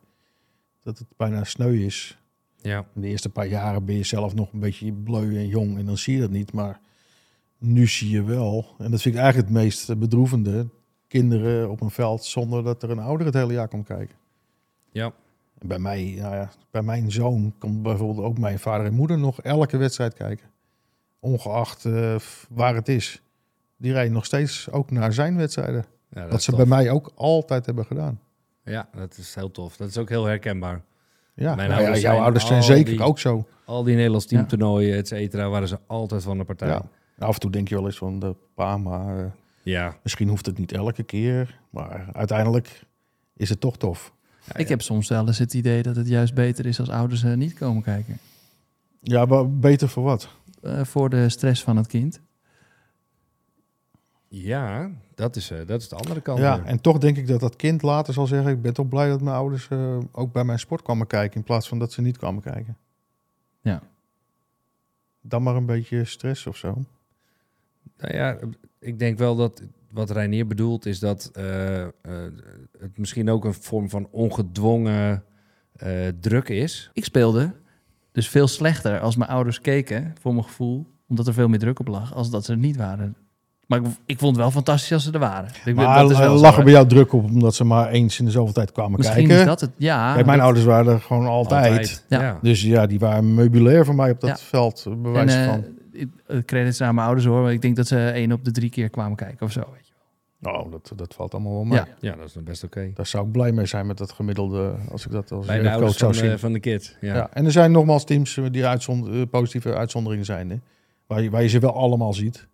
Dat 0.84 0.98
het 0.98 1.08
bijna 1.18 1.44
sneu 1.44 1.86
is. 1.86 2.18
Ja. 2.62 2.86
In 2.96 3.02
de 3.02 3.08
eerste 3.08 3.30
paar 3.30 3.48
jaren 3.48 3.86
ben 3.86 3.96
je 3.96 4.04
zelf 4.04 4.36
nog 4.36 4.54
een 4.54 4.60
beetje 4.60 4.94
bleu 4.94 5.38
en 5.38 5.48
jong 5.48 5.78
en 5.78 5.86
dan 5.86 5.98
zie 5.98 6.16
je 6.16 6.22
dat 6.22 6.30
niet. 6.30 6.54
Maar 6.54 6.80
nu 7.58 7.88
zie 7.88 8.10
je 8.10 8.24
wel, 8.24 8.76
en 8.78 8.92
dat 8.92 9.02
vind 9.02 9.16
ik 9.16 9.22
eigenlijk 9.22 9.50
het 9.50 9.64
meest 9.64 10.00
bedroevende, 10.00 10.68
kinderen 11.08 11.70
op 11.70 11.82
een 11.82 11.90
veld 11.90 12.26
zonder 12.26 12.64
dat 12.64 12.84
er 12.84 12.90
een 12.90 13.00
ouder 13.00 13.26
het 13.26 13.36
hele 13.36 13.54
jaar 13.54 13.68
komt 13.68 13.86
kijken. 13.86 14.16
Ja. 14.92 15.14
En 15.60 15.68
bij 15.68 15.80
mij, 15.80 16.16
nou 16.18 16.36
ja, 16.36 16.52
bij 16.72 16.82
mijn 16.82 17.12
zoon 17.12 17.54
komt 17.58 17.82
bijvoorbeeld 17.82 18.26
ook 18.26 18.38
mijn 18.38 18.60
vader 18.60 18.86
en 18.86 18.94
moeder 18.94 19.18
nog 19.18 19.42
elke 19.42 19.78
wedstrijd 19.78 20.14
kijken. 20.14 20.50
Ongeacht 21.20 21.86
eh, 21.86 22.16
waar 22.50 22.76
het 22.76 22.88
is. 22.88 23.22
Die 23.78 23.92
rijden 23.92 24.14
nog 24.14 24.26
steeds 24.26 24.72
ook 24.72 24.92
naar 24.92 25.14
zijn 25.14 25.38
wedstrijden. 25.38 25.86
Ja, 26.10 26.28
dat 26.28 26.44
ze 26.44 26.50
tof. 26.50 26.60
bij 26.60 26.70
mij 26.70 26.92
ook 26.92 27.12
altijd 27.16 27.66
hebben 27.66 27.86
gedaan. 27.86 28.20
Ja, 28.64 28.90
dat 28.96 29.18
is 29.18 29.36
heel 29.36 29.52
tof. 29.52 29.78
Dat 29.78 29.90
is 29.90 29.98
ook 29.98 30.10
heel 30.10 30.26
herkenbaar. 30.26 30.84
Ja, 31.40 31.56
Mijn 31.56 31.70
nou 31.70 31.82
ja, 31.82 31.98
jouw 31.98 32.20
ouders 32.20 32.46
zijn 32.48 32.64
zeker 32.64 32.92
die- 32.92 33.04
ook 33.04 33.20
zo. 33.20 33.48
Al 33.66 33.84
die 33.84 33.96
Nederlands 33.96 34.26
teamtoernooien, 34.26 34.96
et 34.98 35.08
cetera, 35.08 35.50
waren 35.50 35.68
ze 35.68 35.80
altijd 35.88 36.24
van 36.24 36.38
de 36.38 36.44
partij. 36.44 36.68
Ja. 36.68 36.82
Af 37.20 37.34
en 37.34 37.40
toe 37.40 37.52
denk 37.52 37.68
je 37.68 37.76
wel 37.76 37.86
eens 37.86 37.98
van 37.98 38.20
de 38.20 38.36
pa, 38.56 38.78
maar 38.78 39.18
eh, 39.20 39.26
Ja. 39.64 39.96
Misschien 40.04 40.28
hoeft 40.30 40.46
het 40.46 40.58
niet 40.58 40.72
elke 40.72 41.04
keer, 41.04 41.60
maar 41.70 42.10
uiteindelijk 42.14 42.84
is 43.36 43.50
het 43.50 43.60
toch 43.60 43.78
tof. 43.78 44.14
Ja, 44.46 44.54
ik 44.56 44.64
ja. 44.66 44.70
heb 44.70 44.82
soms 44.82 45.10
wel 45.10 45.28
eens 45.28 45.38
het 45.38 45.54
idee 45.54 45.82
dat 45.84 45.96
het 45.96 46.08
juist 46.08 46.34
beter 46.34 46.66
is 46.66 46.80
als 46.80 46.90
ouders 46.90 47.24
eh, 47.24 47.34
niet 47.34 47.54
komen 47.54 47.84
kijken. 47.84 48.18
Ja, 49.02 49.26
maar 49.26 49.50
beter 49.52 49.90
voor 49.90 50.04
wat? 50.04 50.30
Eh, 50.62 50.84
voor 50.84 51.10
de 51.10 51.30
stress 51.30 51.64
van 51.64 51.78
het 51.78 51.88
kind. 51.88 52.20
Ja, 54.28 54.90
dat 55.16 55.36
is, 55.36 55.52
eh, 55.52 55.58
dat 55.66 55.82
is 55.82 55.90
de 55.90 55.96
andere 55.96 56.22
kant. 56.22 56.40
Ja, 56.40 56.58
weer. 56.58 56.66
en 56.66 56.82
toch 56.82 56.98
denk 56.98 57.18
ik 57.18 57.28
dat 57.28 57.40
dat 57.40 57.56
kind 57.56 57.82
later 57.82 58.14
zal 58.14 58.28
zeggen... 58.28 58.52
ik 58.52 58.62
ben 58.62 58.74
toch 58.74 58.88
blij 58.88 59.10
dat 59.10 59.22
mijn 59.22 59.36
ouders 59.36 59.68
eh, 59.68 59.98
ook 60.12 60.32
bij 60.32 60.44
mijn 60.44 60.60
sport 60.60 60.82
kwamen 60.82 61.08
kijken... 61.08 61.38
in 61.38 61.44
plaats 61.44 61.68
van 61.68 61.80
dat 61.80 61.92
ze 61.92 62.02
niet 62.02 62.18
kwamen 62.18 62.42
kijken. 62.42 62.78
Ja. 63.62 63.82
Dan 65.22 65.44
maar 65.44 65.56
een 65.56 65.66
beetje 65.66 66.06
stress 66.06 66.48
of 66.48 66.58
zo. 66.58 66.84
Nou 67.98 68.14
ja, 68.14 68.38
ik 68.80 69.00
denk 69.00 69.18
wel 69.18 69.36
dat 69.36 69.62
wat 69.92 70.10
Reinier 70.10 70.48
bedoelt 70.48 70.86
is 70.86 71.00
dat 71.00 71.30
eh, 71.34 71.84
eh, 71.84 71.92
het 72.80 72.98
misschien 72.98 73.30
ook 73.30 73.46
een 73.46 73.54
vorm 73.54 73.90
van 73.90 74.08
ongedwongen 74.12 75.24
eh, 75.74 76.08
druk 76.20 76.50
is. 76.50 76.90
Ik 76.94 77.04
speelde 77.04 77.54
dus 78.12 78.30
veel 78.30 78.48
slechter 78.48 79.00
als 79.00 79.16
mijn 79.16 79.30
ouders 79.30 79.62
keken, 79.62 80.14
voor 80.20 80.34
mijn 80.34 80.46
gevoel, 80.46 80.88
omdat 81.08 81.28
er 81.28 81.34
veel 81.34 81.48
meer 81.48 81.60
druk 81.60 81.80
op 81.80 81.88
lag, 81.88 82.14
als 82.14 82.30
dat 82.30 82.46
ze 82.46 82.52
er 82.52 82.58
niet 82.58 82.78
waren. 82.78 83.16
Maar 83.68 83.80
ik, 83.80 83.86
ik 84.06 84.18
vond 84.20 84.32
het 84.32 84.42
wel 84.42 84.52
fantastisch 84.52 84.92
als 84.94 85.04
ze 85.04 85.12
er 85.12 85.20
waren. 85.20 85.50
Ik, 85.66 85.76
Maar 85.76 86.00
dat 86.02 86.12
is 86.12 86.18
wel 86.18 86.38
zo, 86.38 86.42
lag 86.44 86.52
er 86.52 86.58
hè. 86.58 86.64
bij 86.64 86.74
jou 86.74 86.88
druk 86.88 87.14
op... 87.14 87.24
omdat 87.24 87.56
ze 87.56 87.64
maar 87.64 87.90
eens 87.90 88.20
in 88.20 88.26
de 88.26 88.32
zoveel 88.32 88.54
tijd 88.54 88.72
kwamen 88.72 88.98
Misschien 88.98 89.16
kijken? 89.28 89.40
is 89.40 89.46
dat 89.46 89.62
het. 89.62 89.72
Ja, 89.78 90.14
Kijk, 90.14 90.26
mijn 90.26 90.38
dat- 90.38 90.46
ouders 90.46 90.66
waren 90.66 90.94
er 90.94 91.00
gewoon 91.02 91.26
altijd. 91.26 92.06
Ja. 92.10 92.22
Ja. 92.22 92.40
Dus 92.42 92.62
ja, 92.62 92.86
die 92.86 93.00
waren 93.00 93.34
meubilair 93.36 93.86
voor 93.86 93.96
mij 93.96 94.12
op 94.12 94.20
dat 94.20 94.30
Ja. 94.30 94.38
veld. 94.38 94.84
eh, 94.88 94.94
En, 94.94 95.02
Bewijs 95.02 95.36
eh, 95.36 95.46
van. 95.46 95.66
ik- 95.92 96.10
eh, 96.28 96.38
credits 96.46 96.82
aan 96.82 96.96
mijn 96.96 97.06
ouders 97.08 97.28
hoor, 97.28 97.42
maar 97.42 97.52
ik 97.54 97.62
denk 97.62 97.76
dat 97.76 97.88
ze 97.88 98.08
één 98.10 98.32
op 98.32 98.44
de 98.46 98.52
drie 98.52 98.70
keer 98.70 98.90
kwamen 98.90 99.16
kijken 99.18 99.46
of 99.46 99.52
zo. 99.52 99.60
Weet 99.74 99.88
je. 99.88 99.94
Nou, 100.40 100.70
dat, 100.72 100.92
dat 100.96 101.14
valt 101.14 101.34
allemaal 101.34 101.54
wel 101.54 101.64
mee. 101.64 101.78
Ja. 101.80 101.88
ja, 102.00 102.16
dat 102.16 102.26
is 102.28 102.34
dan 102.34 102.44
best 102.44 102.64
oké. 102.64 102.92
Daar 102.94 103.06
zou 103.06 103.26
ik 103.26 103.32
blij 103.32 103.52
mee 103.52 103.66
zijn 103.66 103.88
met 103.88 103.98
dat 103.98 104.12
gemiddelde... 104.12 104.74
als 104.92 105.06
ik 105.06 105.12
dat 105.12 105.32
als 105.32 105.46
Bij 105.46 105.56
de 105.58 105.62
coach 105.64 105.74
ouders 105.74 105.98
zou 105.98 106.14
van, 106.14 106.22
zien. 106.24 106.32
de, 106.32 106.40
van 106.40 106.54
de 106.54 106.60
kid. 106.60 106.98
Ja. 107.02 107.16
Ja. 107.16 107.30
en 107.34 107.46
er 107.46 107.52
zijn 107.52 107.72
nogmaals 107.72 108.04
teams 108.06 108.40
die 108.52 108.66
uitzond, 108.66 109.30
positieve 109.30 109.76
uitzonderingen 109.76 110.26
zijn. 110.26 110.50
Hè? 110.50 110.56
Waar, 111.08 111.22
je, 111.22 111.30
waar 111.30 111.42
je 111.42 111.48
ze 111.48 111.60
wel 111.60 111.74
allemaal 111.76 112.14
ziet. 112.14 112.48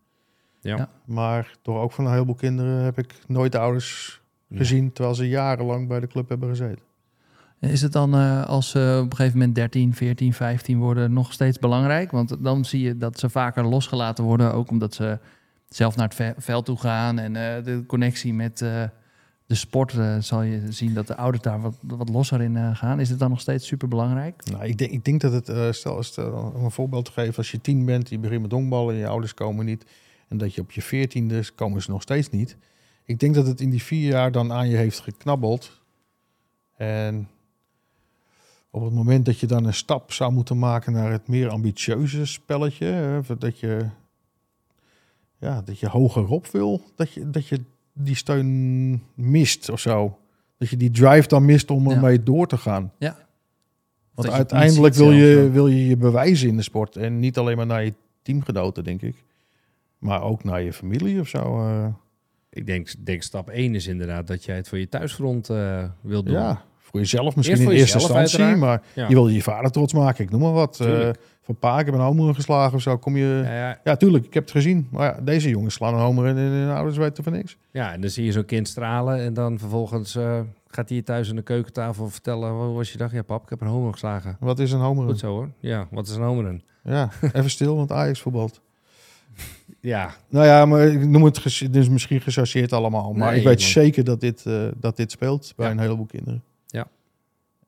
Ja. 0.63 0.75
Ja. 0.77 0.89
Maar 1.05 1.55
toch 1.61 1.77
ook 1.77 1.91
van 1.91 2.05
een 2.05 2.11
heleboel 2.11 2.35
kinderen 2.35 2.83
heb 2.83 2.97
ik 2.97 3.13
nooit 3.27 3.51
de 3.51 3.59
ouders 3.59 4.21
gezien... 4.51 4.93
terwijl 4.93 5.15
ze 5.15 5.27
jarenlang 5.27 5.87
bij 5.87 5.99
de 5.99 6.07
club 6.07 6.29
hebben 6.29 6.49
gezeten. 6.49 6.83
Is 7.59 7.81
het 7.81 7.91
dan 7.91 8.13
eh, 8.15 8.45
als 8.45 8.69
ze 8.69 8.99
op 9.03 9.09
een 9.11 9.15
gegeven 9.15 9.37
moment 9.37 9.55
13, 9.55 9.93
14, 9.93 10.33
15 10.33 10.77
worden 10.79 11.13
nog 11.13 11.33
steeds 11.33 11.59
belangrijk? 11.59 12.11
Want 12.11 12.43
dan 12.43 12.65
zie 12.65 12.81
je 12.81 12.97
dat 12.97 13.19
ze 13.19 13.29
vaker 13.29 13.63
losgelaten 13.63 14.23
worden, 14.23 14.53
ook 14.53 14.69
omdat 14.69 14.93
ze 14.93 15.19
zelf 15.67 15.95
naar 15.95 16.05
het 16.05 16.15
ve- 16.15 16.33
veld 16.37 16.65
toe 16.65 16.77
gaan. 16.77 17.19
En 17.19 17.35
eh, 17.35 17.63
de 17.63 17.83
connectie 17.87 18.33
met 18.33 18.61
eh, 18.61 18.83
de 19.45 19.55
sport 19.55 19.95
zal 20.19 20.41
je 20.41 20.71
zien 20.71 20.93
dat 20.93 21.07
de 21.07 21.15
ouders 21.15 21.43
daar 21.43 21.61
wat, 21.61 21.77
wat 21.81 22.09
losser 22.09 22.41
in 22.41 22.75
gaan. 22.75 22.99
Is 22.99 23.09
het 23.09 23.19
dan 23.19 23.29
nog 23.29 23.39
steeds 23.39 23.67
super 23.67 23.87
belangrijk? 23.87 24.43
Nou, 24.51 24.63
ik, 24.65 24.77
denk, 24.77 24.91
ik 24.91 25.05
denk 25.05 25.21
dat 25.21 25.31
het, 25.31 25.49
eh, 25.49 25.71
stel, 25.71 26.03
stel 26.03 26.53
om 26.55 26.63
een 26.63 26.71
voorbeeld 26.71 27.05
te 27.05 27.11
geven... 27.11 27.37
als 27.37 27.51
je 27.51 27.61
tien 27.61 27.85
bent, 27.85 28.09
je 28.09 28.19
begint 28.19 28.41
met 28.41 28.51
honkballen 28.51 28.93
en 28.93 28.99
je 28.99 29.07
ouders 29.07 29.33
komen 29.33 29.65
niet... 29.65 29.85
en 30.33 30.39
dat 30.39 30.53
je 30.53 30.61
op 30.61 30.71
je 30.71 30.81
veertiende 30.81 31.43
komen 31.55 31.81
ze 31.81 31.91
nog 31.91 32.01
steeds 32.01 32.29
niet... 32.29 32.57
Ik 33.05 33.19
denk 33.19 33.35
dat 33.35 33.47
het 33.47 33.61
in 33.61 33.69
die 33.69 33.83
vier 33.83 34.09
jaar 34.09 34.31
dan 34.31 34.51
aan 34.51 34.69
je 34.69 34.75
heeft 34.75 34.99
geknabbeld. 34.99 35.81
En 36.75 37.29
op 38.69 38.83
het 38.83 38.93
moment 38.93 39.25
dat 39.25 39.39
je 39.39 39.47
dan 39.47 39.65
een 39.65 39.73
stap 39.73 40.11
zou 40.11 40.31
moeten 40.31 40.59
maken 40.59 40.93
naar 40.93 41.11
het 41.11 41.27
meer 41.27 41.49
ambitieuze 41.49 42.25
spelletje, 42.25 43.21
dat 43.39 43.59
je, 43.59 43.89
ja, 45.37 45.61
dat 45.61 45.79
je 45.79 45.87
hogerop 45.87 46.47
wil, 46.47 46.81
dat 46.95 47.13
je, 47.13 47.29
dat 47.29 47.47
je 47.47 47.61
die 47.93 48.15
steun 48.15 49.03
mist 49.13 49.69
of 49.69 49.79
zo. 49.79 50.17
Dat 50.57 50.69
je 50.69 50.77
die 50.77 50.91
drive 50.91 51.27
dan 51.27 51.45
mist 51.45 51.71
om 51.71 51.89
Ja. 51.89 51.95
ermee 51.95 52.23
door 52.23 52.47
te 52.47 52.57
gaan. 52.57 52.91
Ja. 52.97 53.27
Want 54.13 54.29
uiteindelijk 54.29 54.95
wil 54.95 55.11
je, 55.11 55.49
wil 55.49 55.67
je 55.67 55.87
je 55.87 55.97
bewijzen 55.97 56.47
in 56.47 56.57
de 56.57 56.63
sport. 56.63 56.95
En 56.95 57.19
niet 57.19 57.37
alleen 57.37 57.57
maar 57.57 57.65
naar 57.65 57.83
je 57.85 57.93
teamgenoten, 58.21 58.83
denk 58.83 59.01
ik. 59.01 59.23
Maar 60.03 60.21
ook 60.23 60.43
naar 60.43 60.61
je 60.61 60.73
familie 60.73 61.19
of 61.19 61.27
zo. 61.27 61.59
eh. 61.67 61.85
Ik 62.49 62.65
denk, 62.65 62.89
denk 63.05 63.21
stap 63.21 63.49
1 63.49 63.75
is 63.75 63.87
inderdaad 63.87 64.27
dat 64.27 64.43
jij 64.43 64.55
het 64.55 64.67
voor 64.67 64.77
je 64.79 64.89
thuisfront 64.89 65.49
eh 65.49 65.83
wilt 66.01 66.25
doen. 66.25 66.35
ja, 66.35 66.61
voor 66.77 66.99
jezelf 66.99 67.35
misschien 67.35 67.57
Eerst 67.57 67.63
voor 67.63 67.73
in 67.73 67.79
eerste 67.79 67.97
instantie. 67.97 68.39
uiteraard. 68.39 68.59
Maar 68.59 68.81
Ja. 68.95 69.07
je 69.07 69.13
wil 69.13 69.27
je 69.27 69.41
vader 69.41 69.71
trots 69.71 69.93
maken. 69.93 70.23
Ik 70.23 70.29
noem 70.31 70.41
maar 70.41 70.51
wat. 70.51 70.73
Tuurlijk. 70.77 71.19
van 71.41 71.55
pa, 71.55 71.79
ik 71.79 71.85
heb 71.85 71.93
een 71.95 72.01
homer 72.01 72.35
geslagen 72.35 72.75
of 72.75 72.81
zo. 72.81 72.97
Kom 72.97 73.17
je... 73.17 73.41
Ja, 73.45 73.53
ja, 73.53 73.79
Ja, 73.83 73.95
tuurlijk, 73.95 74.25
ik 74.25 74.33
heb 74.33 74.43
het 74.43 74.51
gezien. 74.51 74.87
Maar 74.91 75.15
ja, 75.15 75.21
deze 75.21 75.49
jongens 75.49 75.73
slaan 75.73 75.93
een 75.93 75.99
homer 75.99 76.25
en, 76.25 76.37
en 76.37 76.43
hun 76.43 76.69
ouders 76.75 76.97
weten 76.97 77.23
van 77.23 77.33
niks. 77.33 77.57
ja, 77.71 77.93
en 77.93 78.01
dan 78.01 78.09
zie 78.09 78.25
je 78.25 78.31
zo'n 78.31 78.45
kind 78.45 78.67
stralen 78.67 79.19
en 79.19 79.33
dan 79.33 79.59
vervolgens 79.59 80.17
gaat 80.67 80.89
hij 80.89 81.01
thuis 81.01 81.29
aan 81.29 81.35
de 81.35 81.41
keukentafel 81.41 82.09
vertellen, 82.09 82.51
hoe 82.51 82.75
was 82.75 82.91
je 82.91 82.97
dag? 82.97 83.11
Ja 83.13 83.21
pap, 83.21 83.43
ik 83.43 83.49
heb 83.49 83.61
een 83.61 83.67
homo 83.67 83.91
geslagen. 83.91 84.37
Wat 84.39 84.59
is 84.59 84.71
een 84.71 84.79
homer? 84.79 85.05
Goed 85.05 85.19
zo 85.19 85.27
hoor. 85.27 85.49
Ja, 85.59 85.87
wat 85.91 86.07
is 86.07 86.15
een 86.15 86.23
homer 86.23 86.61
Ja, 86.83 87.09
even 87.33 87.49
stil, 87.49 87.75
want 87.75 87.91
Ajax 87.91 88.21
voetbalt. 88.21 88.61
Ja, 89.85 90.15
Nou 90.29 90.45
ja, 90.45 90.65
maar 90.65 90.87
ik 90.87 91.05
noem 91.07 91.23
het 91.23 91.67
dus 91.71 91.89
misschien 91.89 92.21
gechargeerd 92.21 92.73
allemaal. 92.73 93.13
Maar 93.13 93.29
Nee, 93.29 93.39
ik 93.39 93.45
weet 93.45 93.61
zeker 93.61 94.03
dat 94.03 94.19
dit, 94.19 94.45
eh, 94.45 94.67
dat 94.77 94.97
dit 94.97 95.11
speelt 95.11 95.53
bij 95.55 95.65
Ja. 95.65 95.71
een 95.71 95.79
heleboel 95.79 96.05
kinderen. 96.05 96.43
Ja. 96.67 96.87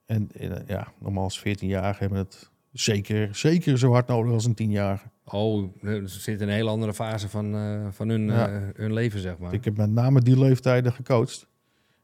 En 0.05 0.30
eh, 0.32 0.51
ja, 0.68 0.88
normaal 0.99 1.24
als 1.24 1.39
14-jarigen 1.39 1.99
hebben 1.99 2.18
het 2.20 2.49
zeker, 2.72 3.36
zeker 3.36 3.78
zo 3.78 3.91
hard 3.91 4.07
nodig 4.07 4.32
als 4.32 4.45
een 4.45 4.55
10-jarige. 4.55 5.05
oh, 5.26 5.70
ze 5.82 6.01
zitten 6.07 6.34
in 6.47 6.47
een 6.47 6.59
hele 6.59 6.70
andere 6.70 6.93
fase 6.93 7.30
van, 7.30 7.55
eh, 7.55 7.88
van 7.91 8.09
hun, 8.09 8.26
Ja. 8.26 8.47
eh, 8.49 8.61
hun 8.76 8.93
leven, 8.93 9.20
zeg 9.20 9.38
maar. 9.38 9.53
Ik 9.53 9.66
heb 9.66 9.78
met 9.78 9.91
name 9.91 10.22
die 10.22 10.39
leeftijden 10.39 10.93
gecoacht. 10.93 11.47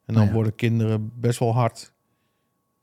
En 0.05 0.13
dan 0.13 0.25
ja. 0.25 0.31
worden 0.31 0.55
kinderen 0.55 1.11
best 1.15 1.39
wel 1.39 1.53
hard. 1.53 1.93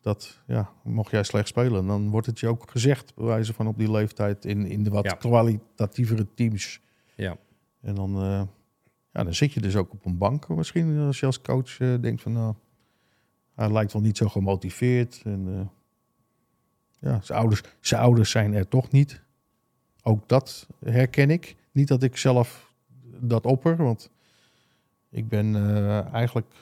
Dat, 0.01 0.41
ja, 0.47 0.71
mocht 0.85 1.11
jij 1.11 1.23
slecht 1.23 1.49
spelen, 1.49 1.87
dan 1.87 2.11
wordt 2.11 2.27
het 2.27 2.41
je 2.41 2.49
ook 2.49 2.71
gezegd, 2.71 3.15
bij 3.15 3.25
wijze 3.25 3.55
van 3.55 3.67
op 3.67 3.79
die 3.79 3.91
leeftijd, 3.91 4.45
in, 4.45 4.67
in 4.67 4.83
de 4.83 4.91
wat 4.91 5.17
kwalitatievere 5.17 6.27
teams. 6.35 6.81
Ja. 7.19 7.37
En 7.81 7.95
dan, 7.95 8.17
eh, 8.23 8.43
ja, 9.13 9.25
dan 9.25 9.35
zit 9.35 9.53
je 9.53 9.61
dus 9.61 9.77
ook 9.77 9.93
op 9.93 10.05
een 10.05 10.19
bank 10.19 10.49
misschien, 10.49 10.99
als 10.99 11.21
je 11.21 11.27
als 11.27 11.41
coach 11.41 11.81
eh, 11.81 11.95
denkt 12.01 12.23
van, 12.23 12.33
nou, 12.33 12.55
hij 13.55 13.73
lijkt 13.73 13.93
wel 13.93 14.03
niet 14.03 14.17
zo 14.17 14.29
gemotiveerd. 14.29 15.23
En, 15.25 15.49
eh, 15.49 15.67
ja, 17.11 17.21
zijn 17.21 17.39
ouders, 17.39 17.63
zijn 17.81 18.01
ouders 18.01 18.31
zijn 18.31 18.55
er 18.55 18.69
toch 18.69 18.91
niet. 18.91 19.23
Ook 20.03 20.29
dat 20.29 20.67
herken 20.85 21.31
ik. 21.31 21.57
Niet 21.73 21.89
dat 21.89 22.03
ik 22.03 22.17
zelf 22.17 22.75
dat 23.21 23.47
opper, 23.47 23.77
want 23.77 24.11
ik 25.11 25.29
ben 25.29 25.55
eigenlijk 26.13 26.55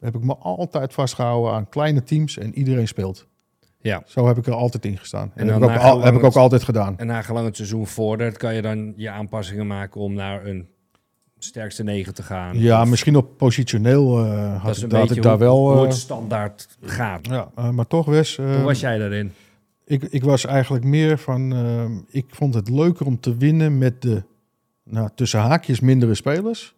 heb 0.00 0.14
ik 0.14 0.22
me 0.22 0.36
altijd 0.36 0.92
vastgehouden 0.92 1.52
aan 1.52 1.68
kleine 1.68 2.02
teams 2.02 2.38
en 2.38 2.54
iedereen 2.54 2.88
speelt. 2.88 3.28
Ja. 3.80 4.02
Zo 4.06 4.26
heb 4.26 4.38
ik 4.38 4.46
er 4.46 4.52
altijd 4.52 4.84
in 4.84 4.98
gestaan. 4.98 5.32
En, 5.34 5.48
En 5.48 5.52
heb, 5.54 5.62
ik 5.62 5.76
ook, 5.76 5.76
al, 5.82 6.02
heb 6.02 6.14
ik 6.14 6.24
ook 6.24 6.36
altijd 6.36 6.62
gedaan. 6.62 6.98
En 6.98 7.06
nagelang 7.06 7.46
het 7.46 7.56
seizoen 7.56 7.86
vordert, 7.86 8.36
kan 8.36 8.54
je 8.54 8.62
dan 8.62 8.92
je 8.96 9.10
aanpassingen 9.10 9.66
maken 9.66 10.00
om 10.00 10.12
naar 10.14 10.46
een 10.46 10.68
sterkste 11.38 11.82
negen 11.82 12.14
te 12.14 12.22
gaan. 12.22 12.58
Ja, 12.58 12.82
Of- 12.82 12.88
misschien 12.88 13.16
op 13.16 13.36
positioneel 13.36 14.14
dat 14.14 14.24
had, 14.60 14.76
ik, 14.82 14.90
had 14.92 15.08
daar 15.08 15.30
hoe, 15.32 15.38
wel. 15.38 15.72
hoe 15.74 15.82
het 15.86 15.94
standaard 15.94 16.68
gaat. 16.82 17.26
ja, 17.26 17.50
eh, 17.56 17.70
maar 17.70 17.86
toch, 17.86 18.06
Wes. 18.06 18.36
Hoe 18.36 18.46
was 18.62 18.80
jij 18.80 18.98
daarin? 18.98 19.32
ik, 19.84 20.02
ik 20.02 20.24
was 20.24 20.44
eigenlijk 20.44 20.84
meer 20.84 21.18
van. 21.18 21.52
eh, 21.52 21.84
ik 22.20 22.26
vond 22.28 22.54
het 22.54 22.68
leuker 22.70 23.06
om 23.06 23.20
te 23.20 23.36
winnen 23.36 23.78
met 23.78 24.02
de 24.02 24.22
nou, 24.84 25.08
tussen 25.14 25.40
haakjes 25.40 25.80
mindere 25.80 26.14
spelers. 26.14 26.74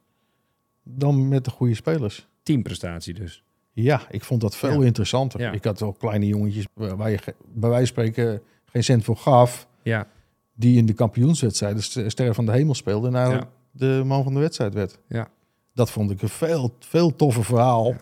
dan 0.85 1.29
met 1.29 1.45
de 1.45 1.51
goede 1.51 1.75
spelers. 1.75 2.29
Teamprestatie 2.43 3.15
dus. 3.15 3.43
Ja, 3.73 4.03
ik 4.11 4.25
vond 4.25 4.41
dat 4.41 4.57
veel 4.57 4.81
Ja. 4.81 4.87
interessanter. 4.87 5.41
Ja. 5.41 5.53
Ik 5.53 5.65
had 5.65 5.81
wel 5.81 5.93
kleine 5.93 6.27
jongetjes 6.27 6.67
waar 6.75 7.11
je 7.11 7.19
bij 7.55 7.71
wijze 7.71 7.93
van 7.95 8.05
spreken 8.05 8.43
geen 8.65 8.85
cent 8.85 9.05
voor 9.05 9.17
gaf. 9.17 9.67
Ja, 9.83 10.07
die 10.55 10.77
in 10.77 10.87
de 10.87 10.93
kampioenswedstrijden 10.93 11.83
st- 11.83 12.03
Sterren 12.07 12.35
van 12.35 12.47
de 12.47 12.53
Hemel 12.53 12.75
speelde 12.75 13.07
en 13.09 13.15
eigenlijk 13.15 13.47
de 13.71 14.03
man 14.05 14.23
van 14.25 14.35
de 14.35 14.41
wedstrijd 14.41 14.75
werd. 14.75 14.99
Ja. 15.09 15.29
Dat 15.75 15.91
vond 15.91 16.11
ik 16.11 16.23
een 16.23 16.29
veel, 16.29 16.75
veel 16.79 17.17
toffer 17.17 17.45
verhaal. 17.45 17.95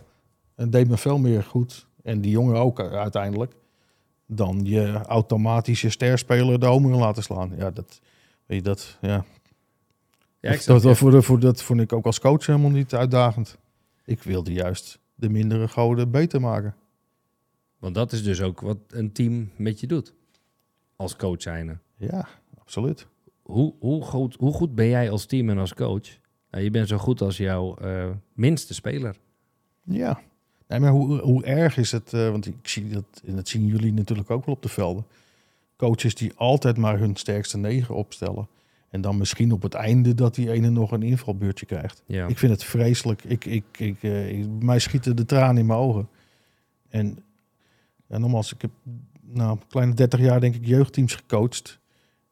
En 0.54 0.70
deed 0.70 0.88
me 0.88 0.96
veel 0.96 1.18
meer 1.18 1.42
goed. 1.42 1.86
En 2.02 2.20
die 2.20 2.30
jongen 2.30 2.56
ook 2.56 2.78
u- 2.80 2.82
uiteindelijk. 2.82 3.52
Dan 4.26 4.60
je 4.64 4.92
automatische 4.92 5.90
sterspeler 5.90 6.60
de 6.60 6.66
homer 6.66 6.96
laten 6.98 7.22
slaan. 7.22 7.52
Ja, 7.56 7.70
dat, 7.70 8.00
weet 8.46 8.58
je, 8.58 8.62
dat, 8.64 8.98
ja. 9.00 9.24
ja 10.40 10.50
ik 10.50 10.64
dat, 10.64 10.98
voor 10.98 11.22
voor, 11.22 11.40
dat 11.40 11.62
vond 11.62 11.80
ik 11.80 11.92
ook 11.92 12.06
als 12.06 12.20
coach 12.20 12.46
helemaal 12.46 12.70
niet 12.70 12.94
uitdagend. 12.94 13.56
Ik 14.04 14.22
wilde 14.22 14.52
juist 14.52 14.98
de 15.20 15.28
mindere 15.28 15.68
goden 15.68 16.10
beter 16.10 16.40
maken. 16.40 16.74
Want 17.78 17.94
dat 17.94 18.12
is 18.12 18.22
dus 18.22 18.40
ook 18.40 18.60
wat 18.60 18.78
een 18.88 19.12
team 19.12 19.50
met 19.56 19.80
je 19.80 19.86
doet. 19.86 20.14
Als 20.96 21.16
coach 21.16 21.42
zijnde. 21.42 21.78
Ja, 21.96 22.28
absoluut. 22.58 23.06
Hoe, 23.42 23.74
hoe, 23.78 24.02
goed, 24.02 24.34
hoe 24.38 24.52
goed 24.52 24.74
ben 24.74 24.88
jij 24.88 25.10
als 25.10 25.26
team 25.26 25.50
en 25.50 25.58
als 25.58 25.74
coach? 25.74 26.18
Nou, 26.50 26.64
je 26.64 26.70
bent 26.70 26.88
zo 26.88 26.98
goed 26.98 27.20
als 27.20 27.36
jouw 27.36 27.76
eh, 27.76 28.10
minste 28.32 28.74
speler. 28.74 29.16
Ja. 29.82 30.20
Nee, 30.66 30.80
maar 30.80 30.90
hoe, 30.90 31.20
hoe 31.20 31.44
erg 31.44 31.76
is 31.76 31.92
het? 31.92 32.12
eh, 32.12 32.30
want 32.30 32.46
ik 32.46 32.68
zie 32.68 32.88
dat, 32.88 33.22
en 33.24 33.36
dat 33.36 33.48
zien 33.48 33.66
jullie 33.66 33.92
natuurlijk 33.92 34.30
ook 34.30 34.44
wel 34.44 34.54
op 34.54 34.62
de 34.62 34.68
velden. 34.68 35.06
Coaches 35.76 36.14
die 36.14 36.32
altijd 36.34 36.76
maar 36.76 36.98
hun 36.98 37.16
sterkste 37.16 37.58
negen 37.58 37.94
opstellen. 37.94 38.48
En 38.90 39.00
dan 39.00 39.18
misschien 39.18 39.52
op 39.52 39.62
het 39.62 39.74
einde 39.74 40.14
dat 40.14 40.34
die 40.34 40.50
ene 40.52 40.70
nog 40.70 40.92
een 40.92 41.02
invalbeurtje 41.02 41.66
krijgt. 41.66 42.02
Ja. 42.06 42.26
Ik 42.26 42.38
vind 42.38 42.52
het 42.52 42.64
vreselijk. 42.64 43.24
Ik, 43.24 43.44
ik, 43.44 43.64
ik, 43.76 44.02
eh, 44.02 44.38
ik- 44.38 44.46
mij 44.60 44.78
schieten 44.78 45.16
de 45.16 45.24
tranen 45.24 45.56
in 45.58 45.66
mijn 45.66 45.78
ogen. 45.78 46.08
En, 46.88 47.18
en 48.08 48.20
nogmaals, 48.20 48.52
ik 48.54 48.60
heb 48.62 48.70
nou, 49.20 49.50
een 49.50 49.66
kleine 49.68 49.94
30 49.94 50.20
jaar 50.20 50.40
denk 50.40 50.54
ik 50.54 50.66
jeugdteams 50.66 51.14
gecoacht. 51.14 51.78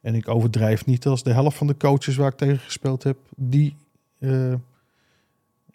En 0.00 0.14
ik 0.14 0.28
overdrijf 0.28 0.86
niet 0.86 1.06
als 1.06 1.22
de 1.22 1.32
helft 1.32 1.56
van 1.56 1.66
de 1.66 1.76
coaches 1.76 2.16
waar 2.16 2.30
ik 2.30 2.36
tegen 2.36 2.58
gespeeld 2.58 3.02
heb, 3.02 3.16
die, 3.36 3.74
eh, 4.18 4.52
eh, 4.52 4.58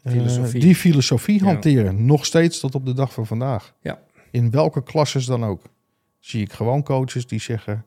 Filosofie. 0.04 0.60
die 0.62 0.76
filosofie 0.76 1.40
Ja. 1.40 1.46
hanteren. 1.46 2.06
Nog 2.06 2.26
steeds 2.26 2.60
tot 2.60 2.76
op 2.76 2.86
de 2.86 2.94
dag 2.94 3.14
van 3.14 3.26
vandaag. 3.28 3.74
Ja. 3.82 4.00
In 4.32 4.52
welke 4.52 4.84
klasses 4.84 5.26
dan 5.26 5.44
ook. 5.46 5.62
Zie 6.20 6.42
ik 6.42 6.54
gewoon 6.54 6.84
coaches 6.84 7.28
die 7.28 7.40
zeggen, 7.42 7.86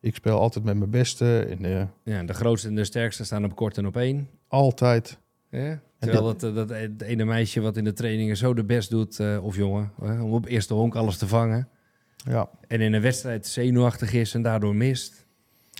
ik 0.00 0.14
speel 0.14 0.38
altijd 0.38 0.64
met 0.64 0.76
mijn 0.76 0.90
beste. 0.90 1.38
En 1.38 1.64
eh, 1.64 1.86
ja, 2.02 2.22
de 2.22 2.34
grootste 2.34 2.68
en 2.68 2.74
de 2.74 2.84
sterkste 2.84 3.24
staan 3.24 3.44
op 3.44 3.56
kort 3.56 3.78
en 3.78 3.86
op 3.86 3.96
één. 3.96 4.28
altijd. 4.48 5.18
Ja? 5.50 5.80
Terwijl 5.98 6.24
dat, 6.24 6.42
eh, 6.42 6.54
dat, 6.54 6.68
dat 6.68 7.00
ene 7.00 7.24
meisje 7.24 7.60
wat 7.60 7.76
in 7.76 7.84
de 7.84 7.92
trainingen 7.92 8.36
zo 8.36 8.54
de 8.54 8.64
best 8.64 8.90
doet, 8.90 9.20
eh, 9.20 9.44
of 9.44 9.56
jongen, 9.56 9.92
om 9.98 10.32
op 10.32 10.46
eerste 10.46 10.74
honk 10.74 10.94
alles 10.94 11.16
te 11.16 11.26
vangen. 11.26 11.68
Ja. 12.16 12.48
En 12.66 12.80
in 12.80 12.92
een 12.92 13.00
wedstrijd 13.02 13.46
zenuwachtig 13.46 14.12
is 14.12 14.34
en 14.34 14.42
daardoor 14.42 14.74
mist. 14.74 15.26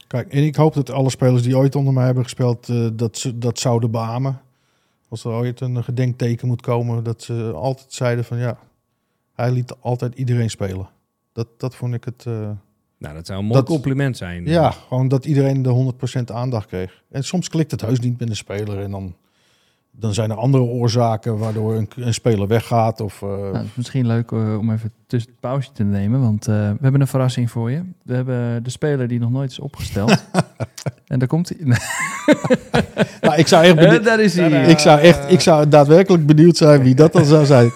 Kijk, 0.06 0.32
en 0.32 0.44
ik 0.44 0.56
hoop 0.56 0.74
dat 0.74 0.90
alle 0.90 1.10
spelers 1.10 1.42
die 1.42 1.56
ooit 1.56 1.74
onder 1.74 1.92
mij 1.92 2.04
hebben 2.04 2.22
gespeeld, 2.22 2.66
dat 2.98 3.18
ze 3.18 3.38
dat 3.38 3.58
zouden 3.58 3.90
beamen. 3.90 4.40
Als 5.08 5.24
er 5.24 5.30
ooit 5.30 5.60
een 5.60 5.84
gedenkteken 5.84 6.48
moet 6.48 6.62
komen, 6.62 7.04
dat 7.04 7.22
ze 7.22 7.52
altijd 7.54 7.92
zeiden 7.92 8.24
van 8.24 8.38
ja, 8.38 8.58
hij 9.34 9.50
liet 9.50 9.74
altijd 9.80 10.14
iedereen 10.14 10.50
spelen. 10.50 10.88
Dat, 11.32 11.48
dat 11.56 11.76
vond 11.76 11.94
ik 11.94 12.04
het. 12.04 12.26
Nou, 12.98 13.14
dat 13.14 13.26
zou 13.26 13.38
een 13.38 13.44
mooi 13.44 13.58
Dat- 13.60 13.68
compliment 13.68 14.16
zijn. 14.16 14.44
ja, 14.46 14.70
gewoon 14.70 15.08
dat 15.08 15.24
iedereen 15.24 15.62
de 15.62 15.68
100% 15.68 16.30
aandacht 16.32 16.66
kreeg. 16.66 17.02
En 17.10 17.24
soms 17.24 17.48
klikt 17.48 17.70
het 17.70 17.80
heus 17.80 18.00
niet 18.00 18.18
met 18.18 18.28
een 18.28 18.36
speler 18.36 18.78
en 18.82 18.90
dan, 18.90 19.14
dan 20.00 20.14
zijn 20.14 20.30
er 20.30 20.36
andere 20.36 20.62
oorzaken 20.62 21.38
waardoor 21.38 21.74
een, 21.74 21.88
een 21.96 22.14
speler 22.14 22.46
weggaat. 22.48 23.00
Of, 23.00 23.22
eh, 23.22 23.28
Nou, 23.28 23.54
het 23.56 23.64
is 23.64 23.74
misschien 23.74 24.06
leuk 24.06 24.30
eh, 24.32 24.58
om 24.58 24.70
even 24.72 24.92
tussen 25.06 25.30
het 25.30 25.40
pauze 25.40 25.72
te 25.72 25.82
nemen, 25.84 26.20
want 26.20 26.46
eh, 26.48 26.54
we 26.54 26.78
hebben 26.80 27.00
een 27.00 27.06
verrassing 27.06 27.50
voor 27.50 27.70
je. 27.70 27.82
We 28.04 28.14
hebben 28.14 28.62
de 28.62 28.70
speler 28.70 29.08
die 29.08 29.18
nog 29.18 29.30
nooit 29.30 29.50
is 29.50 29.58
opgesteld. 29.58 30.24
en 31.06 31.18
daar 31.18 31.28
komt 31.28 31.48
hij. 31.48 31.58
nou, 33.20 33.36
ik 33.36 33.46
zou 33.46 33.64
echt 33.64 33.74
benieuwd- 33.76 34.04
daar 34.10 34.20
is 34.20 34.34
hij. 34.36 34.66
ik, 34.66 34.78
zou 34.78 35.00
echt, 35.00 35.30
ik 35.30 35.40
zou 35.40 35.68
daadwerkelijk 35.68 36.26
benieuwd 36.26 36.56
zijn 36.56 36.82
wie 36.82 36.94
dat 36.94 37.12
dan 37.12 37.24
zou 37.24 37.44
zijn. 37.46 37.70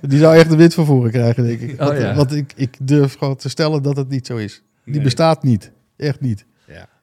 Die 0.00 0.18
zou 0.18 0.36
echt 0.36 0.50
de 0.50 0.56
wit 0.56 0.74
vervoeren 0.74 1.10
krijgen, 1.10 1.46
denk 1.46 1.60
ik. 1.60 1.80
Oh, 1.80 1.86
want 1.86 1.98
ja. 2.00 2.14
want 2.14 2.32
ik, 2.34 2.52
ik 2.56 2.76
durf 2.82 3.16
gewoon 3.18 3.36
te 3.36 3.48
stellen 3.48 3.82
dat 3.82 3.96
het 3.96 4.08
niet 4.08 4.26
zo 4.26 4.36
is. 4.36 4.62
Die 4.84 4.94
Nee. 4.94 5.02
bestaat 5.04 5.42
niet. 5.42 5.70
Echt 5.96 6.20
niet. 6.20 6.44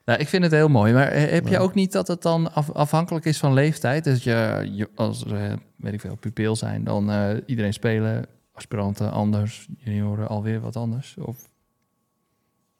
Nou, 0.10 0.22
ik 0.22 0.28
vind 0.28 0.44
het 0.44 0.52
heel 0.52 0.68
mooi. 0.70 0.94
Maar 0.94 1.08
eh, 1.08 1.32
heb 1.32 1.48
je 1.48 1.60
ook 1.60 1.74
niet 1.74 1.92
dat 1.92 2.08
het 2.08 2.22
dan 2.22 2.54
af- 2.54 2.72
afhankelijk 2.72 3.26
is 3.26 3.38
van 3.38 3.54
leeftijd? 3.54 4.04
Dat 4.04 4.24
je, 4.24 4.70
je 4.72 4.90
als, 4.96 5.26
eh, 5.26 5.54
weet 5.76 5.94
ik 5.94 6.00
veel, 6.02 6.16
pupil 6.16 6.56
zijn, 6.56 6.84
dan 6.84 7.12
eh, 7.12 7.30
iedereen 7.46 7.74
spelen, 7.74 8.26
aspiranten 8.52 9.12
anders, 9.12 9.68
junioren 9.78 10.28
alweer 10.28 10.60
wat 10.60 10.76
anders? 10.76 11.16
Of, 11.20 11.50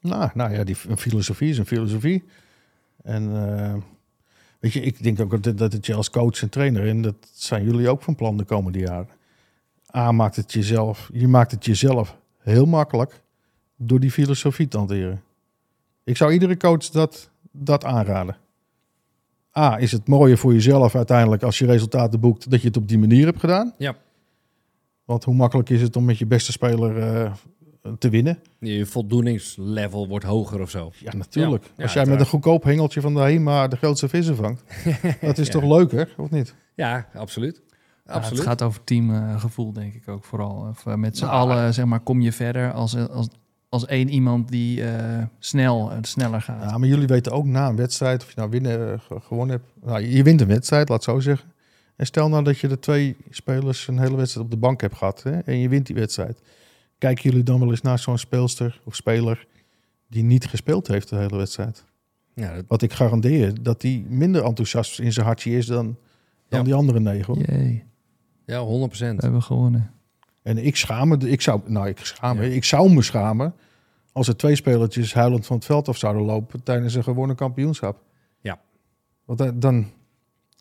Nou, 0.00 0.30
nou 0.34 0.52
ja, 0.52 0.64
die, 0.64 0.76
een 0.88 0.96
filosofie 0.98 1.50
is 1.50 1.58
een 1.58 1.66
filosofie. 1.66 2.24
En 3.02 3.32
weet 4.58 4.72
je, 4.72 4.80
ik 4.80 5.02
denk 5.02 5.20
ook 5.20 5.42
dat, 5.42 5.58
dat 5.58 5.72
het 5.72 5.86
je 5.86 5.94
als 5.94 6.10
coach 6.10 6.42
en 6.42 6.48
trainer, 6.48 6.88
en 6.88 7.02
dat 7.02 7.16
zijn 7.32 7.64
jullie 7.64 7.88
ook 7.88 8.02
van 8.02 8.14
plan 8.14 8.36
de 8.36 8.44
komende 8.44 8.78
jaren. 8.78 9.08
A, 9.96 10.12
maakt 10.12 10.36
het 10.36 10.52
jezelf, 10.52 11.10
je 11.12 11.28
maakt 11.28 11.50
het 11.50 11.64
jezelf 11.64 12.16
heel 12.38 12.66
makkelijk. 12.66 13.20
door 13.76 14.00
die 14.00 14.10
filosofie 14.10 14.68
te 14.68 14.76
hanteren. 14.76 15.22
Ik 16.04 16.16
zou 16.16 16.32
iedere 16.32 16.56
coach 16.56 16.88
dat, 16.88 17.30
dat 17.52 17.84
aanraden. 17.84 18.36
A, 19.58 19.78
is 19.78 19.92
het 19.92 20.08
mooier 20.08 20.38
voor 20.38 20.52
jezelf 20.52 20.94
uiteindelijk 20.94 21.42
als 21.42 21.58
je 21.58 21.66
resultaten 21.66 22.20
boekt 22.20 22.50
dat 22.50 22.60
je 22.60 22.66
het 22.66 22.76
op 22.76 22.88
die 22.88 22.98
manier 22.98 23.26
hebt 23.26 23.40
gedaan. 23.40 23.74
Ja. 23.78 23.94
Want 25.04 25.24
hoe 25.24 25.34
makkelijk 25.34 25.70
is 25.70 25.82
het 25.82 25.96
om 25.96 26.04
met 26.04 26.18
je 26.18 26.26
beste 26.26 26.52
speler 26.52 26.98
eh, 26.98 27.32
te 27.98 28.08
winnen? 28.08 28.38
Je 28.58 28.86
voldoeningslevel 28.86 30.08
wordt 30.08 30.24
hoger 30.24 30.60
of 30.60 30.70
zo. 30.70 30.90
Ja, 30.98 31.12
natuurlijk. 31.16 31.64
Ja, 31.64 31.70
ja, 31.76 31.82
als 31.82 31.92
jij 31.92 32.06
met 32.06 32.20
een 32.20 32.26
goedkoop 32.26 32.62
hengeltje 32.64 33.00
van 33.00 33.14
de 33.14 33.20
HEMA 33.20 33.68
de 33.68 33.76
grootste 33.76 34.08
vissen 34.08 34.36
vangt, 34.36 34.62
dat 35.20 35.38
is 35.38 35.46
Ja. 35.46 35.52
toch 35.52 35.64
leuker, 35.64 36.14
of 36.16 36.30
niet? 36.30 36.54
Ja, 36.74 37.08
absoluut. 37.14 37.62
Ja, 38.06 38.12
absoluut. 38.12 38.38
het 38.38 38.48
gaat 38.48 38.62
over 38.62 38.84
teamgevoel, 38.84 39.72
denk 39.72 39.94
ik 39.94 40.08
ook 40.08 40.24
vooral. 40.24 40.66
Of, 40.70 40.86
eh, 40.86 40.94
met 40.94 41.16
z'n 41.18 41.24
Nou, 41.24 41.36
allen, 41.36 41.74
zeg 41.74 41.84
maar, 41.84 42.00
kom 42.00 42.20
je 42.20 42.32
verder 42.32 42.72
als, 42.72 42.96
als, 43.08 43.28
als 43.70 43.86
één 43.86 44.08
iemand 44.08 44.48
die 44.48 44.84
eh, 44.84 45.22
snel, 45.38 45.90
eh, 45.90 45.98
sneller 46.02 46.40
gaat. 46.42 46.70
Ja, 46.70 46.78
maar 46.78 46.88
jullie 46.88 47.06
weten 47.06 47.32
ook 47.32 47.44
na 47.46 47.68
een 47.68 47.76
wedstrijd, 47.76 48.22
of 48.22 48.28
je 48.28 48.34
nou 48.36 48.50
winnen, 48.50 49.00
ge- 49.00 49.20
gewonnen 49.20 49.56
hebt. 49.56 49.86
Nou, 49.86 50.00
je 50.06 50.22
wint 50.22 50.40
een 50.40 50.46
wedstrijd, 50.46 50.88
laat 50.88 51.04
het 51.06 51.14
zo 51.14 51.20
zeggen. 51.20 51.48
En 51.96 52.06
stel 52.06 52.28
nou 52.28 52.44
dat 52.44 52.58
je 52.58 52.68
de 52.68 52.78
twee 52.78 53.16
spelers 53.30 53.88
een 53.88 53.98
hele 53.98 54.16
wedstrijd 54.16 54.46
op 54.46 54.52
de 54.52 54.58
bank 54.58 54.80
hebt 54.80 54.96
gehad 54.96 55.22
hè, 55.22 55.38
en 55.38 55.58
je 55.58 55.68
wint 55.68 55.86
die 55.86 55.94
wedstrijd. 55.96 56.40
Kijken 56.98 57.22
jullie 57.30 57.44
dan 57.44 57.60
wel 57.60 57.70
eens 57.70 57.82
naar 57.82 57.98
zo'n 57.98 58.18
speelster 58.18 58.80
of 58.84 58.94
speler 58.96 59.46
die 60.08 60.22
niet 60.22 60.46
gespeeld 60.46 60.86
heeft 60.86 61.08
de 61.08 61.16
hele 61.16 61.36
wedstrijd? 61.36 61.84
Ja, 62.34 62.54
dat, 62.54 62.64
Want 62.68 62.82
ik 62.82 62.92
garandeer 62.92 63.62
dat 63.62 63.80
die 63.80 64.04
minder 64.08 64.44
enthousiast 64.44 64.98
in 65.00 65.12
zijn 65.12 65.26
hartje 65.26 65.50
is 65.56 65.66
dan, 65.66 65.96
dan 66.48 66.58
Ja. 66.58 66.64
die 66.64 66.74
andere 66.74 67.00
negen. 67.00 67.34
Hoor. 67.34 67.44
Jee, 67.56 67.84
ja 68.46 68.64
100% 68.64 69.16
we 69.16 69.22
hebben 69.22 69.42
gewonnen. 69.42 69.90
En 70.42 70.58
ik 70.58 70.76
schaam 70.76 71.08
me, 71.08 71.16
ik 71.30 71.40
zou, 71.40 71.60
nou 71.66 71.88
ik 71.88 71.98
schaam 71.98 72.36
me, 72.36 72.48
Ja. 72.48 72.54
ik 72.54 72.64
zou 72.64 72.92
me 72.92 73.02
schamen 73.02 73.54
als 74.12 74.28
er 74.28 74.36
twee 74.36 74.54
spelertjes 74.56 75.14
huilend 75.14 75.46
van 75.46 75.56
het 75.56 75.64
veld 75.64 75.88
af 75.88 75.96
zouden 75.96 76.22
lopen 76.22 76.62
tijdens 76.62 76.94
een 76.94 77.02
gewonnen 77.02 77.36
kampioenschap. 77.36 78.02
Ja. 78.40 78.60
Want 79.24 79.38
dan, 79.38 79.60
dan, 79.60 79.86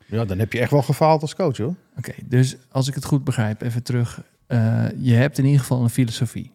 ja, 0.06 0.26
dan 0.26 0.40
heb 0.40 0.54
je 0.54 0.60
echt 0.60 0.72
wel 0.72 0.82
gefaald 0.82 1.22
als 1.22 1.36
coach 1.36 1.58
hoor. 1.58 1.76
Oké, 1.98 2.14
dus 2.26 2.58
als 2.72 2.88
ik 2.88 2.96
het 2.96 3.06
goed 3.06 3.24
begrijp, 3.24 3.62
even 3.62 3.84
terug. 3.84 4.24
Eh, 4.48 4.86
je 4.98 5.14
hebt 5.14 5.38
in 5.38 5.46
ieder 5.46 5.60
geval 5.60 5.84
een 5.84 5.90
filosofie. 5.90 6.52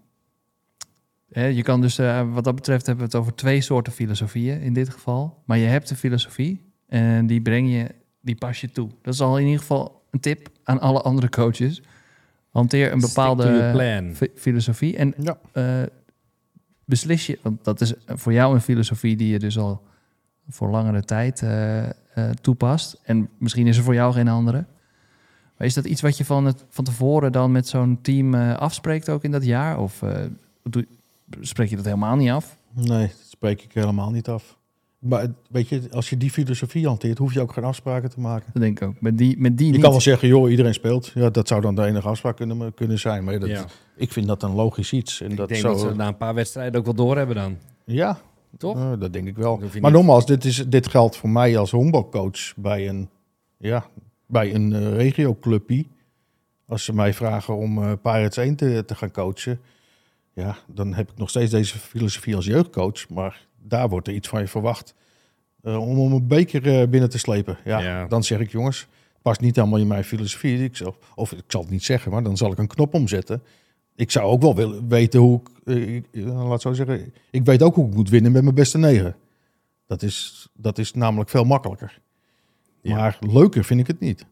Hè, 1.31 1.45
je 1.47 1.62
kan 1.62 1.81
dus, 1.81 1.99
eh, 1.99 2.33
wat 2.33 2.45
dat 2.45 2.55
betreft, 2.55 2.87
hebben 2.87 3.05
we 3.05 3.11
het 3.11 3.20
over 3.20 3.35
twee 3.35 3.61
soorten 3.61 3.93
filosofieën 3.93 4.61
in 4.61 4.72
dit 4.72 4.89
geval. 4.89 5.43
Maar 5.45 5.59
je 5.59 5.66
hebt 5.66 5.91
een 5.91 5.97
filosofie 5.97 6.72
en 6.87 7.27
die 7.27 7.41
breng 7.43 7.72
je, 7.72 7.87
die 8.20 8.35
pas 8.35 8.61
je 8.61 8.70
toe. 8.70 8.89
Dat 9.03 9.14
is 9.14 9.20
al 9.20 9.39
in 9.39 9.45
ieder 9.45 9.61
geval 9.61 10.03
een 10.11 10.20
tip 10.20 10.49
aan 10.64 10.81
alle 10.81 11.01
andere 11.03 11.29
coaches. 11.29 11.83
Hanteer 12.55 12.92
een 12.92 13.00
bepaalde 13.00 13.72
filosofie 14.34 14.96
en 14.96 15.14
Ja. 15.18 15.38
eh, 15.52 15.82
beslis 16.84 17.26
je, 17.26 17.38
want 17.42 17.64
dat 17.64 17.80
is 17.80 17.92
voor 18.07 18.32
jou 18.32 18.55
een 18.55 18.61
filosofie 18.61 19.16
die 19.16 19.28
je 19.28 19.38
dus 19.38 19.59
al 19.59 19.82
voor 20.48 20.68
langere 20.70 21.02
tijd 21.02 21.42
eh, 21.42 21.84
eh, 21.84 21.90
toepast. 22.40 23.00
En 23.02 23.28
misschien 23.38 23.66
is 23.66 23.76
er 23.76 23.82
voor 23.82 23.94
jou 23.94 24.12
geen 24.12 24.28
andere. 24.28 24.64
Maar 25.57 25.66
is 25.66 25.74
dat 25.74 25.84
iets 25.84 26.00
wat 26.00 26.16
je 26.16 26.24
van, 26.24 26.44
het, 26.44 26.64
van 26.68 26.84
tevoren 26.84 27.32
dan 27.32 27.52
met 27.52 27.68
zo'n 27.68 27.98
team 28.02 28.34
afspreekt 28.34 29.09
ook 29.09 29.24
in 29.24 29.30
dat 29.30 29.44
jaar? 29.44 29.78
Of 29.78 30.02
eh, 30.02 30.24
doe, 30.62 30.86
spreek 31.40 31.68
je 31.68 31.76
dat 31.76 31.84
helemaal 31.84 32.16
niet 32.16 32.30
af? 32.30 32.59
Nee, 32.74 33.07
dat 33.07 33.26
spreek 33.28 33.62
ik 33.62 33.72
helemaal 33.72 34.11
niet 34.11 34.28
af. 34.28 34.59
Maar 35.05 35.26
weet 35.50 35.68
je, 35.68 35.82
als 35.90 36.11
je 36.11 36.16
die 36.16 36.30
filosofie 36.30 36.86
hanteert, 36.86 37.18
hoef 37.18 37.32
je 37.34 37.40
ook 37.40 37.52
geen 37.52 37.64
afspraken 37.64 38.11
te 38.11 38.20
maken. 38.20 38.50
Dat 38.52 38.62
denk 38.62 38.80
ik 38.80 38.88
ook. 38.88 39.00
Met 39.00 39.18
die, 39.18 39.38
met 39.38 39.57
die 39.59 39.66
Je 39.66 39.72
niet. 39.72 39.80
kan 39.80 39.90
wel 39.90 40.00
zeggen, 40.00 40.28
joh, 40.28 40.50
iedereen 40.50 40.74
speelt. 40.74 41.12
Ja, 41.14 41.30
dat 41.30 41.48
zou 41.48 41.61
dan 41.61 41.74
de 41.74 41.84
enige 41.84 42.09
afspraak 42.09 42.36
kunnen, 42.36 42.74
kunnen 42.74 42.98
zijn. 42.98 43.24
Maar 43.24 43.38
dat, 43.38 43.48
Ja. 43.48 43.64
ik 43.96 44.12
vind 44.12 44.26
dat 44.26 44.42
een 44.42 44.55
logisch 44.55 44.92
iets. 44.92 45.20
En 45.20 45.30
Ik 45.30 45.36
dat 45.36 45.48
denk 45.48 45.61
zo, 45.61 45.68
dat 45.68 45.80
ze 45.80 45.94
na 45.94 46.07
een 46.09 46.16
paar 46.16 46.34
wedstrijden 46.34 46.78
ook 46.78 46.84
wel 46.84 46.94
doorhebben 46.94 47.36
dan. 47.36 47.57
Ja, 47.84 48.18
Toch? 48.59 48.76
eh, 48.76 48.92
dat 48.98 49.12
denk 49.12 49.26
ik 49.26 49.36
wel. 49.36 49.57
Maar 49.57 49.68
niet- 49.72 49.82
nogmaals, 49.92 50.26
dit, 50.26 50.44
is, 50.44 50.64
dit 50.68 50.88
geldt 50.88 51.16
voor 51.16 51.30
mij 51.30 51.59
als 51.59 51.70
honkbalcoach 51.70 52.52
bij 52.57 52.88
een, 52.88 53.09
ja, 53.59 53.86
bij 54.26 54.55
een 54.55 54.72
eh, 54.72 54.96
regioclubje. 54.96 55.84
Als 56.66 56.84
ze 56.84 56.94
mij 56.94 57.14
vragen 57.14 57.57
om 57.57 57.82
eh 57.82 57.92
Pirates 58.02 58.36
1 58.44 58.57
te, 58.57 58.82
te 58.86 58.94
gaan 58.94 59.11
coachen, 59.11 59.61
ja, 60.34 60.57
dan 60.66 60.94
heb 60.94 61.11
ik 61.11 61.18
nog 61.18 61.28
steeds 61.30 61.50
deze 61.50 61.78
filosofie 61.78 62.36
als 62.36 62.44
jeugdcoach. 62.46 63.09
Maar 63.09 63.46
daar 63.65 63.89
wordt 63.89 64.09
er 64.09 64.15
iets 64.15 64.29
van 64.29 64.41
je 64.41 64.47
verwacht 64.49 64.95
eh, 65.62 65.81
om, 65.89 65.99
om 65.99 66.12
een 66.12 66.27
beker 66.27 66.81
eh, 66.81 66.89
binnen 66.89 67.11
te 67.11 67.19
slepen. 67.19 67.59
Ja, 67.65 67.79
Ja. 67.81 68.07
dan 68.07 68.25
zeg 68.25 68.39
ik, 68.41 68.51
jongens, 68.51 68.81
het 69.12 69.23
past 69.23 69.41
niet 69.41 69.57
helemaal 69.57 69.79
in 69.79 69.87
mijn 69.87 70.05
filosofie. 70.05 70.65
Ik 70.65 70.77
zal, 70.77 70.97
of 71.15 71.33
ik 71.33 71.45
zal 71.47 71.61
het 71.61 71.71
niet 71.71 71.85
zeggen, 71.85 72.11
maar 72.12 72.23
dan 72.23 72.37
zal 72.37 72.53
ik 72.53 72.59
een 72.59 72.67
knop 72.67 72.95
omzetten. 72.95 73.43
Ik 73.97 74.11
zou 74.11 74.27
ook 74.27 74.43
wel 74.43 74.55
willen 74.55 74.89
weten 74.89 75.21
hoe 75.21 75.41
ik, 75.41 75.49
eh, 75.65 75.95
ik- 75.95 76.07
laat 76.25 76.61
zo 76.62 76.73
zeggen, 76.73 77.12
ik 77.31 77.45
weet 77.45 77.62
ook 77.62 77.75
hoe 77.75 77.89
ik 77.89 77.95
moet 77.95 78.09
winnen 78.09 78.33
met 78.33 78.43
mijn 78.43 78.55
beste 78.55 78.79
negen. 78.79 79.17
Dat 79.87 80.03
is, 80.03 80.49
dat 80.53 80.79
is 80.79 80.93
namelijk 80.93 81.31
veel 81.31 81.45
makkelijker. 81.45 82.01
Ja. 82.81 82.97
Maar 82.97 83.19
leuker 83.21 83.65
vind 83.65 83.81
ik 83.81 83.87
het 83.87 84.01
niet. 84.01 84.27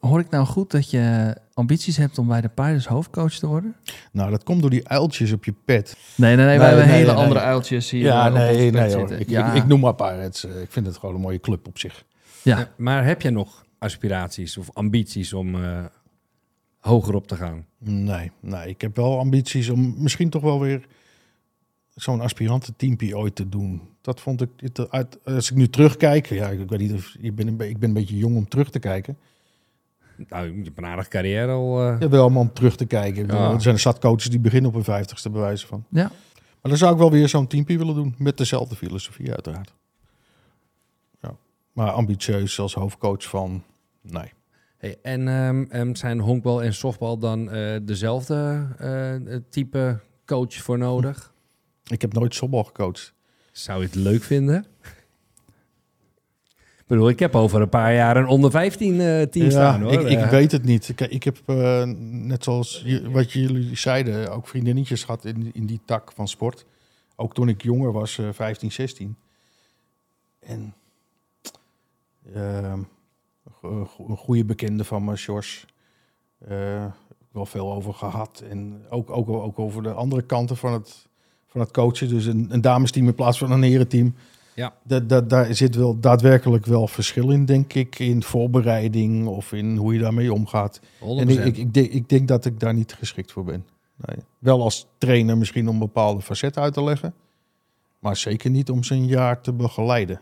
Hoor 0.00 0.20
ik 0.20 0.30
nou 0.30 0.46
goed 0.46 0.70
dat 0.70 0.90
je 0.90 1.36
ambities 1.54 1.96
hebt 1.96 2.18
om 2.18 2.26
bij 2.26 2.40
de 2.40 2.48
Pirates 2.48 2.86
hoofdcoach 2.86 3.32
te 3.32 3.46
worden? 3.46 3.76
Nou, 4.12 4.30
dat 4.30 4.42
komt 4.42 4.60
door 4.60 4.70
die 4.70 4.88
uiltjes 4.88 5.32
op 5.32 5.44
je 5.44 5.54
pet. 5.64 5.96
Nee, 6.14 6.36
nee, 6.36 6.46
nee. 6.46 6.46
Nee, 6.46 6.58
we 6.58 6.64
hebben 6.64 6.86
nee, 6.86 6.96
hele 6.96 7.12
nee. 7.12 7.22
andere 7.22 7.40
uiltjes 7.40 7.90
hier 7.90 8.02
ja, 8.02 8.26
eh, 8.26 8.32
nee, 8.32 8.70
pet 8.70 8.80
nee 8.82 8.94
hoor. 8.94 9.12
Ik, 9.12 9.28
ja, 9.28 9.52
ik, 9.52 9.62
ik 9.62 9.66
noem 9.66 9.80
maar 9.80 9.94
Pirates. 9.94 10.44
Eh, 10.44 10.60
Ik 10.60 10.70
vind 10.72 10.86
het 10.86 10.96
gewoon 10.96 11.14
een 11.14 11.20
mooie 11.20 11.40
club 11.40 11.66
op 11.66 11.78
zich. 11.78 12.04
ja. 12.42 12.58
Ja, 12.58 12.68
Maar 12.76 13.04
heb 13.04 13.22
jij 13.22 13.30
nog 13.30 13.64
aspiraties 13.78 14.56
of 14.56 14.70
ambities 14.72 15.32
om 15.32 15.54
eh, 15.64 15.84
hoger 16.80 17.14
op 17.14 17.26
te 17.26 17.36
gaan? 17.36 17.66
Nee, 17.78 18.30
nee, 18.40 18.68
ik 18.68 18.80
heb 18.80 18.96
wel 18.96 19.18
ambities 19.18 19.68
om 19.68 19.94
misschien 19.98 20.30
toch 20.30 20.42
wel 20.42 20.60
weer 20.60 20.86
zo'n 21.94 22.20
aspirantenteampie 22.20 23.16
ooit 23.16 23.34
te 23.34 23.48
doen. 23.48 23.82
Dat 24.00 24.20
vond 24.20 24.40
ik, 24.42 24.48
het 24.56 24.90
uit, 24.90 25.18
als 25.24 25.50
ik 25.50 25.56
nu 25.56 25.68
terugkijk, 25.68 26.26
ja, 26.26 26.48
ik 26.48 26.68
weet 26.68 26.78
niet 26.80 26.92
of, 26.92 27.14
ik 27.20 27.34
ben, 27.34 27.46
een, 27.46 27.60
ik 27.60 27.78
ben 27.78 27.88
een 27.88 27.94
beetje 27.94 28.16
jong 28.16 28.36
om 28.36 28.48
terug 28.48 28.70
te 28.70 28.78
kijken. 28.78 29.16
Nou, 30.28 30.46
je 30.58 30.62
hebt 30.64 30.78
een 30.78 30.86
aardige 30.86 31.08
carrière 31.08 31.52
al. 31.52 31.80
eh, 31.82 31.96
Ja, 32.00 32.08
wel 32.08 32.26
om 32.34 32.52
terug 32.52 32.76
te 32.76 32.86
kijken. 32.86 33.20
Ik 33.20 33.26
bedoel, 33.26 33.42
Ja. 33.42 33.52
Er 33.52 33.60
zijn 33.60 33.78
zat 33.78 33.98
coaches 33.98 34.30
die 34.30 34.38
beginnen 34.38 34.68
op 34.68 34.74
hun 34.74 34.84
vijftigste 34.84 35.30
bewijzen 35.30 35.68
van. 35.68 35.84
Ja. 35.90 36.02
Maar 36.62 36.74
dan 36.74 36.76
zou 36.76 36.92
ik 36.92 36.98
wel 36.98 37.10
weer 37.10 37.28
zo'n 37.28 37.46
teampie 37.46 37.78
willen 37.78 37.94
doen, 37.94 38.14
met 38.18 38.36
dezelfde 38.38 38.76
filosofie 38.76 39.32
uiteraard. 39.32 39.74
Ja. 41.20 41.36
Maar 41.72 41.90
ambitieus 41.90 42.58
als 42.58 42.74
hoofdcoach 42.74 43.22
van, 43.24 43.62
nee. 44.02 44.32
Hey, 44.78 44.96
en 45.02 45.28
ehm, 45.28 45.64
ehm, 45.68 45.94
zijn 45.94 46.20
honkbal 46.20 46.62
en 46.62 46.74
softbal 46.74 47.18
dan 47.18 47.50
eh, 47.50 47.76
dezelfde 47.82 48.66
eh, 48.78 49.36
type 49.50 49.98
coach 50.26 50.54
voor 50.54 50.78
nodig? 50.78 51.32
Ik 51.86 52.00
heb 52.00 52.12
nooit 52.12 52.34
softbal 52.34 52.64
gecoacht. 52.64 53.14
Zou 53.52 53.80
je 53.80 53.86
het 53.86 53.94
leuk 53.94 54.22
vinden? 54.22 54.66
Ik 56.86 56.92
bedoel, 56.92 57.08
ik 57.08 57.18
heb 57.18 57.34
over 57.34 57.60
een 57.60 57.68
paar 57.68 57.94
jaar 57.94 58.16
een 58.16 58.26
onder 58.26 58.50
15 58.50 59.00
eh, 59.00 59.22
team 59.22 59.50
staan 59.50 59.82
hoor. 59.82 59.92
Ik, 59.92 60.00
ik 60.08 60.18
Eh, 60.18 60.30
weet 60.30 60.52
het 60.52 60.64
niet. 60.64 60.88
Ik, 60.88 61.00
ik 61.00 61.22
heb, 61.24 61.38
eh, 61.46 61.82
net 62.08 62.44
zoals 62.44 62.82
je- 62.84 63.10
wat 63.10 63.32
jullie 63.32 63.76
zeiden, 63.76 64.32
ook 64.32 64.48
vriendinnetjes 64.48 65.04
gehad 65.04 65.24
in, 65.24 65.50
in 65.54 65.66
die 65.66 65.80
tak 65.84 66.12
van 66.14 66.28
sport. 66.28 66.64
Ook 67.16 67.34
toen 67.34 67.48
ik 67.48 67.62
jonger 67.62 67.92
was, 67.92 68.18
eh 68.18 68.28
15, 68.32 68.72
16. 68.72 69.16
En 70.40 70.74
ehm, 72.34 72.78
een 73.62 73.86
go- 73.86 74.06
een 74.08 74.16
goede 74.16 74.44
bekende 74.44 74.84
van 74.84 75.04
me, 75.04 75.16
Sjors. 75.16 75.66
eh, 76.48 76.84
wel 77.32 77.46
veel 77.46 77.72
over 77.72 77.94
gehad. 77.94 78.42
En 78.50 78.82
ook, 78.90 79.10
ook, 79.10 79.28
ook 79.28 79.58
over 79.58 79.82
de 79.82 79.92
andere 79.92 80.22
kanten 80.22 80.56
van 80.56 80.72
het, 80.72 81.06
van 81.46 81.60
het 81.60 81.70
coachen. 81.70 82.08
Dus 82.08 82.26
een, 82.26 82.46
een 82.50 82.60
damesteam 82.60 83.06
in 83.06 83.14
plaats 83.14 83.38
van 83.38 83.50
een 83.50 83.62
herenteam. 83.62 84.14
Ja. 84.56 84.74
Dat, 84.82 85.08
dat, 85.08 85.30
daar 85.30 85.54
zit 85.54 85.74
wel 85.74 86.00
daadwerkelijk 86.00 86.66
wel 86.66 86.88
verschil 86.88 87.30
in, 87.30 87.44
denk 87.44 87.72
ik. 87.72 87.98
In 87.98 88.22
voorbereiding 88.22 89.26
of 89.26 89.52
in 89.52 89.76
hoe 89.76 89.94
je 89.94 90.00
daarmee 90.00 90.32
omgaat. 90.32 90.80
100%. 90.80 90.82
En 91.00 91.28
ik, 91.28 91.44
ik, 91.44 91.56
ik, 91.56 91.74
denk, 91.74 91.90
ik 91.90 92.08
denk 92.08 92.28
dat 92.28 92.44
ik 92.44 92.60
daar 92.60 92.74
niet 92.74 92.92
geschikt 92.92 93.32
voor 93.32 93.44
ben. 93.44 93.66
Nee. 93.96 94.16
Wel 94.38 94.62
als 94.62 94.86
trainer 94.98 95.38
misschien 95.38 95.68
om 95.68 95.78
bepaalde 95.78 96.22
facetten 96.22 96.62
uit 96.62 96.72
te 96.72 96.84
leggen. 96.84 97.14
Maar 97.98 98.16
zeker 98.16 98.50
niet 98.50 98.70
om 98.70 98.84
ze 98.84 98.94
een 98.94 99.06
jaar 99.06 99.40
te 99.40 99.52
begeleiden. 99.52 100.20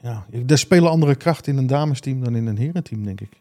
Ja, 0.00 0.26
er 0.46 0.58
spelen 0.58 0.90
andere 0.90 1.14
krachten 1.14 1.52
in 1.52 1.58
een 1.58 1.66
damesteam 1.66 2.24
dan 2.24 2.36
in 2.36 2.46
een 2.46 2.58
herenteam, 2.58 3.04
denk 3.04 3.20
ik. 3.20 3.40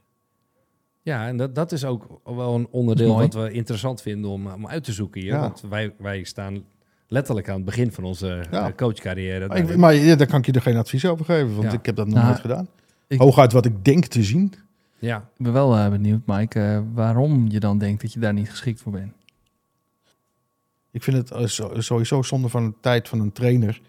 Ja, 1.01 1.27
en 1.27 1.37
dat, 1.37 1.55
dat 1.55 1.71
is 1.71 1.85
ook 1.85 2.21
wel 2.23 2.55
een 2.55 2.67
onderdeel 2.69 3.15
wat 3.15 3.33
we 3.33 3.51
interessant 3.51 4.01
vinden 4.01 4.31
om, 4.31 4.47
om 4.47 4.67
uit 4.67 4.83
te 4.83 4.91
zoeken 4.91 5.21
hier. 5.21 5.33
Ja. 5.33 5.39
Want 5.39 5.61
wij, 5.69 5.93
wij 5.97 6.23
staan 6.23 6.63
letterlijk 7.11 7.49
aan 7.49 7.55
het 7.55 7.65
begin 7.65 7.91
van 7.91 8.03
onze 8.03 8.45
Ja. 8.51 8.67
eh, 8.67 8.75
coachcarrière. 8.75 9.47
Maar, 9.47 9.57
ik, 9.57 9.75
maar 9.77 9.95
ja, 9.95 10.15
daar 10.15 10.27
kan 10.27 10.39
ik 10.39 10.45
je 10.45 10.51
er 10.51 10.61
geen 10.61 10.77
advies 10.77 11.05
over 11.05 11.25
geven, 11.25 11.55
want 11.55 11.71
Ja. 11.71 11.77
ik 11.77 11.85
heb 11.85 11.95
dat 11.95 12.05
nog 12.05 12.15
Nou, 12.15 12.27
nooit 12.27 12.39
gedaan. 12.39 12.67
ik- 13.07 13.19
Hooguit 13.19 13.51
wat 13.51 13.65
ik 13.65 13.85
denk 13.85 14.05
te 14.05 14.23
zien. 14.23 14.53
ja, 14.99 15.17
Ik 15.17 15.43
ben 15.43 15.53
wel 15.53 15.75
eh, 15.77 15.89
benieuwd, 15.89 16.21
Mike, 16.25 16.59
eh, 16.59 16.79
waarom 16.93 17.45
je 17.49 17.59
dan 17.59 17.77
denkt 17.77 18.01
dat 18.01 18.13
je 18.13 18.19
daar 18.19 18.33
niet 18.33 18.49
geschikt 18.49 18.81
voor 18.81 18.91
bent. 18.91 19.13
Ik 20.91 21.03
vind 21.03 21.29
het 21.29 21.51
sowieso 21.83 22.21
zonde 22.21 22.49
van 22.49 22.65
de 22.65 22.73
tijd 22.81 23.07
van 23.09 23.19
een 23.19 23.31
trainer... 23.31 23.81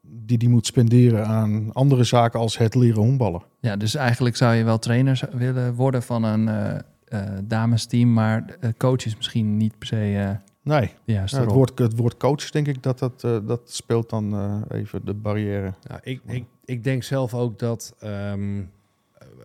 die 0.00 0.38
die 0.38 0.48
moet 0.48 0.66
spenderen 0.66 1.26
aan 1.26 1.72
andere 1.72 2.04
zaken 2.04 2.40
als 2.40 2.58
het 2.58 2.74
leren 2.74 3.02
honkballen. 3.02 3.42
Ja, 3.60 3.76
dus 3.76 3.94
eigenlijk 3.94 4.36
zou 4.36 4.54
je 4.54 4.64
wel 4.64 4.78
trainer 4.78 5.20
willen 5.32 5.74
worden 5.74 6.02
van 6.02 6.22
een 6.24 6.48
eh, 6.48 6.78
eh, 7.04 7.38
damesteam, 7.44 8.12
maar 8.12 8.44
coach 8.76 9.04
is 9.06 9.16
misschien 9.16 9.56
niet 9.56 9.78
per 9.78 9.86
se 9.86 10.16
eh, 10.18 10.30
Nee, 10.62 10.90
Ja, 11.04 11.20
het, 11.22 11.32
rol. 11.32 11.54
woord, 11.54 11.78
het 11.78 11.96
woord 11.96 12.16
coach, 12.16 12.50
denk 12.50 12.66
ik, 12.68 12.82
dat 12.82 12.98
dat, 12.98 13.24
eh, 13.24 13.38
dat 13.46 13.60
speelt 13.64 14.10
dan 14.10 14.32
eh, 14.34 14.78
even 14.78 15.04
de 15.04 15.14
barrière. 15.14 15.74
Nou, 15.88 16.00
ik, 16.02 16.20
ik, 16.26 16.44
ik 16.64 16.84
denk 16.84 17.02
zelf 17.02 17.34
ook 17.34 17.58
dat 17.58 17.94
ehm 17.98 18.62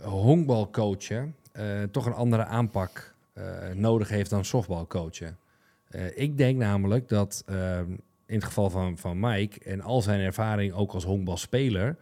honkbalcoachen 0.04 1.36
eh, 1.52 1.66
toch 1.92 2.06
een 2.06 2.14
andere 2.14 2.46
aanpak 2.46 3.14
eh, 3.34 3.44
nodig 3.74 4.10
heeft 4.10 4.30
dan 4.30 4.46
softbalcoachen. 4.46 5.38
Eh 5.88 6.18
ik 6.18 6.38
denk 6.38 6.58
namelijk 6.58 7.10
dat 7.10 7.44
ehm, 7.46 7.92
in 8.26 8.36
het 8.36 8.44
geval 8.44 8.70
van, 8.70 8.98
van 8.98 9.20
Mike 9.20 9.60
en 9.66 9.82
al 9.82 10.02
zijn 10.02 10.20
ervaring 10.20 10.74
ook 10.74 10.92
als 10.94 11.04
honkbalspeler... 11.04 11.98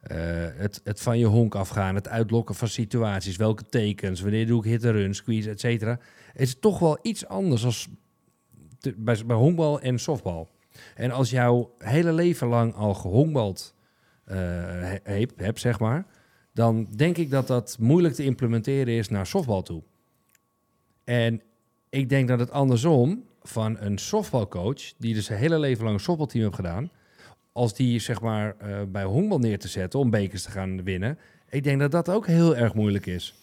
eh, 0.00 0.16
het, 0.56 0.80
het 0.84 1.00
van 1.00 1.18
je 1.18 1.26
honk 1.26 1.54
afgaan, 1.54 1.94
het 1.94 2.08
uitlokken 2.08 2.54
van 2.54 2.68
situaties, 2.68 3.36
welke 3.36 3.64
tekens, 3.68 4.20
wanneer 4.20 4.46
doe 4.46 4.64
ik 4.64 4.70
hit 4.70 4.84
and 4.84 4.94
run, 4.94 5.14
squeeze, 5.14 5.50
et 5.50 5.60
cetera, 5.60 5.98
is 6.34 6.58
toch 6.58 6.78
wel 6.78 6.98
iets 7.02 7.26
anders 7.26 7.64
als 7.64 7.88
bij, 8.96 9.22
bij 9.26 9.36
honkbal 9.36 9.80
en 9.80 9.98
softbal. 9.98 10.48
En 10.94 11.10
als 11.10 11.30
jouw 11.30 11.74
hele 11.78 12.12
leven 12.12 12.46
lang 12.46 12.74
al 12.74 12.94
gehonkbald 12.94 13.74
eh, 14.24 14.36
he- 15.02 15.26
heb, 15.36 15.58
zeg 15.58 15.78
maar, 15.78 16.06
dan 16.52 16.86
denk 16.96 17.16
ik 17.16 17.30
dat 17.30 17.46
dat 17.46 17.76
moeilijk 17.80 18.14
te 18.14 18.24
implementeren 18.24 18.94
is 18.94 19.08
naar 19.08 19.26
softbal 19.26 19.62
toe. 19.62 19.82
En 21.04 21.42
ik 21.90 22.08
denk 22.08 22.28
dat 22.28 22.38
het 22.38 22.50
andersom 22.50 23.24
van 23.42 23.76
een 23.80 23.98
softbalcoach, 23.98 24.92
die 24.98 25.14
dus 25.14 25.28
hele 25.28 25.58
leven 25.58 25.84
lang 25.84 25.96
een 25.96 26.02
softbalteam 26.02 26.44
heeft 26.44 26.56
gedaan, 26.56 26.90
als 27.52 27.74
die 27.74 27.98
zeg 28.00 28.20
maar 28.20 28.56
eh, 28.58 28.82
bij 28.88 29.04
honkbal 29.04 29.38
neer 29.38 29.58
te 29.58 29.68
zetten 29.68 30.00
om 30.00 30.10
bekers 30.10 30.42
te 30.42 30.50
gaan 30.50 30.82
winnen, 30.82 31.18
ik 31.50 31.64
denk 31.64 31.80
dat 31.80 31.90
dat 31.90 32.08
ook 32.08 32.26
heel 32.26 32.56
erg 32.56 32.74
moeilijk 32.74 33.06
is. 33.06 33.34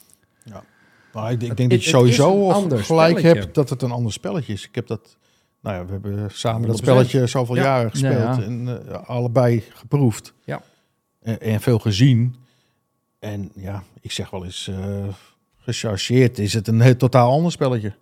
Maar 1.13 1.31
ik, 1.31 1.39
denk 1.39 1.69
dat 1.69 1.83
je 1.83 1.89
sowieso 1.89 2.49
gelijk 2.69 3.21
hebt 3.21 3.55
dat 3.55 3.69
het 3.69 3.81
een 3.81 3.91
ander 3.91 4.11
spelletje 4.13 4.53
is. 4.53 4.67
Ik 4.67 4.75
heb 4.75 4.87
dat, 4.87 5.17
nou 5.61 5.75
ja, 5.75 5.85
we 5.85 5.91
hebben 5.91 6.31
samen 6.31 6.67
dat 6.67 6.79
100%. 6.79 6.83
spelletje 6.83 7.27
zoveel 7.27 7.55
Ja. 7.55 7.63
jaren 7.63 7.89
gespeeld 7.89 8.13
Ja, 8.13 8.35
ja. 8.35 8.43
en 8.43 8.87
eh, 8.89 9.09
allebei 9.09 9.63
geproefd. 9.73 10.33
Ja. 10.43 10.61
En, 11.21 11.41
en 11.41 11.61
veel 11.61 11.79
gezien. 11.79 12.35
En 13.19 13.51
ja, 13.55 13.83
ik 14.01 14.11
zeg 14.11 14.29
wel 14.29 14.45
eens, 14.45 14.67
eh 14.67 15.07
gechargeerd 15.57 16.39
is 16.39 16.53
het 16.53 16.67
een 16.67 16.81
heel, 16.81 16.95
totaal 16.95 17.31
ander 17.31 17.51
spelletje. 17.51 17.93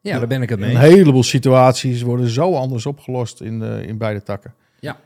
Ja, 0.00 0.18
daar 0.18 0.26
ben 0.28 0.42
ik 0.42 0.48
het 0.48 0.58
mee. 0.58 0.70
Een 0.74 0.80
heleboel 0.80 1.22
situaties 1.22 2.02
worden 2.02 2.28
zo 2.28 2.54
anders 2.54 2.86
opgelost 2.86 3.40
in, 3.40 3.62
in 3.62 3.98
beide 3.98 4.22
takken. 4.22 4.54
Ja. 4.80 5.00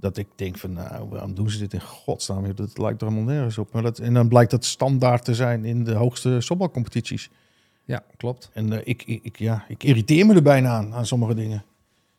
Dat 0.00 0.16
ik 0.16 0.26
denk 0.34 0.58
van, 0.58 0.72
nou, 0.72 1.08
waarom 1.08 1.34
doen 1.34 1.50
ze 1.50 1.58
dit 1.58 1.72
in 1.72 1.80
godsnaam? 1.80 2.54
Dat 2.54 2.78
lijkt 2.78 3.02
er 3.02 3.08
helemaal 3.08 3.34
nergens 3.34 3.58
op. 3.58 3.72
Maar 3.72 3.82
dat, 3.82 3.98
en 3.98 4.14
dan 4.14 4.28
blijkt 4.28 4.50
dat 4.50 4.64
standaard 4.64 5.24
te 5.24 5.34
zijn 5.34 5.64
in 5.64 5.84
de 5.84 5.92
hoogste 5.94 6.40
softbalcompetities. 6.40 7.30
Ja, 7.84 8.02
klopt. 8.16 8.50
En 8.52 8.72
eh, 8.72 8.78
ik, 8.84 9.02
ik, 9.06 9.20
ik- 9.22 9.38
ja, 9.38 9.64
ik 9.68 9.82
irriteer 9.84 10.26
me 10.26 10.34
er 10.34 10.42
bijna 10.42 10.68
aan, 10.70 10.94
aan 10.94 11.06
sommige 11.06 11.34
dingen. 11.34 11.64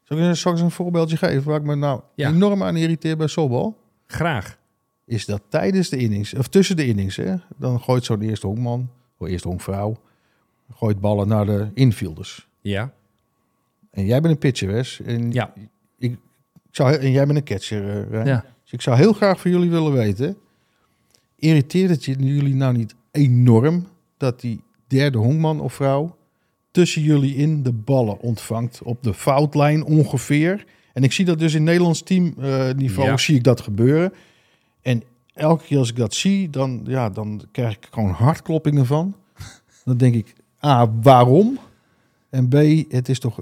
Zal 0.03 0.17
ik, 0.17 0.35
zal 0.35 0.51
ik 0.51 0.57
eens 0.57 0.65
een 0.67 0.71
voorbeeldje 0.71 1.17
geven 1.17 1.43
waar 1.49 1.59
ik 1.59 1.65
me 1.65 1.75
nou 1.75 2.01
Ja. 2.15 2.29
enorm 2.29 2.63
aan 2.63 2.75
irriteer 2.75 3.17
bij 3.17 3.27
softbal? 3.27 3.77
Graag. 4.07 4.57
Is 5.05 5.25
dat 5.25 5.41
tijdens 5.49 5.89
de 5.89 5.97
innings, 5.97 6.33
of 6.33 6.47
tussen 6.47 6.75
de 6.75 6.85
innings, 6.85 7.15
hè, 7.15 7.35
dan 7.57 7.79
gooit 7.79 8.03
zo'n 8.05 8.21
eerste 8.21 8.47
honkman, 8.47 8.89
of 9.17 9.27
eerste 9.27 9.47
honkvrouw, 9.47 9.97
gooit 10.73 10.99
ballen 10.99 11.27
naar 11.27 11.45
de 11.45 11.67
infielders. 11.73 12.47
Ja. 12.61 12.93
En 13.91 14.05
jij 14.05 14.21
bent 14.21 14.33
een 14.33 14.39
pitcher, 14.39 14.71
Wes. 14.71 15.01
En, 15.01 15.31
Ja. 15.31 15.53
Ik, 16.71 16.77
ik 16.77 16.77
zou, 16.77 16.93
en 16.95 17.11
jij 17.11 17.25
bent 17.25 17.37
een 17.37 17.43
catcher, 17.43 17.89
eh, 17.89 18.09
Rijn. 18.09 18.27
Ja. 18.27 18.45
Dus 18.63 18.71
ik 18.71 18.81
zou 18.81 18.97
heel 18.97 19.13
graag 19.13 19.41
van 19.41 19.51
jullie 19.51 19.69
willen 19.69 19.93
weten... 19.93 20.37
irriteert 21.35 21.89
het 21.89 22.03
jullie 22.05 22.55
nou 22.55 22.77
niet 22.77 22.95
enorm... 23.11 23.87
dat 24.17 24.41
die 24.41 24.61
derde 24.87 25.17
honkman 25.17 25.59
of 25.59 25.73
vrouw... 25.73 26.17
tussen 26.71 27.01
jullie 27.01 27.35
in 27.35 27.63
de 27.63 27.71
ballen 27.71 28.19
ontvangt... 28.19 28.81
op 28.83 29.03
de 29.03 29.13
foutlijn 29.13 29.83
ongeveer. 29.83 30.65
En 30.93 31.03
ik 31.03 31.11
zie 31.11 31.25
dat 31.25 31.39
dus 31.39 31.53
in 31.53 31.63
Nederlands 31.63 32.01
teamniveau 32.01 33.09
Ja. 33.09 33.17
zie 33.17 33.35
ik 33.35 33.43
dat 33.43 33.61
gebeuren. 33.61 34.13
En 34.81 35.03
elke 35.33 35.63
keer 35.63 35.77
als 35.77 35.89
ik 35.89 35.95
dat 35.95 36.13
zie... 36.13 36.49
dan, 36.49 36.81
ja, 36.83 37.09
dan 37.09 37.41
krijg 37.51 37.75
ik 37.75 37.87
gewoon 37.91 38.11
hartkloppingen 38.11 38.85
van. 38.85 39.15
Dan 39.85 39.97
denk 39.97 40.15
ik, 40.15 40.33
A, 40.65 40.91
waarom? 41.01 41.59
En 42.29 42.47
B, 42.47 42.53
het 42.91 43.09
is 43.09 43.19
toch 43.19 43.39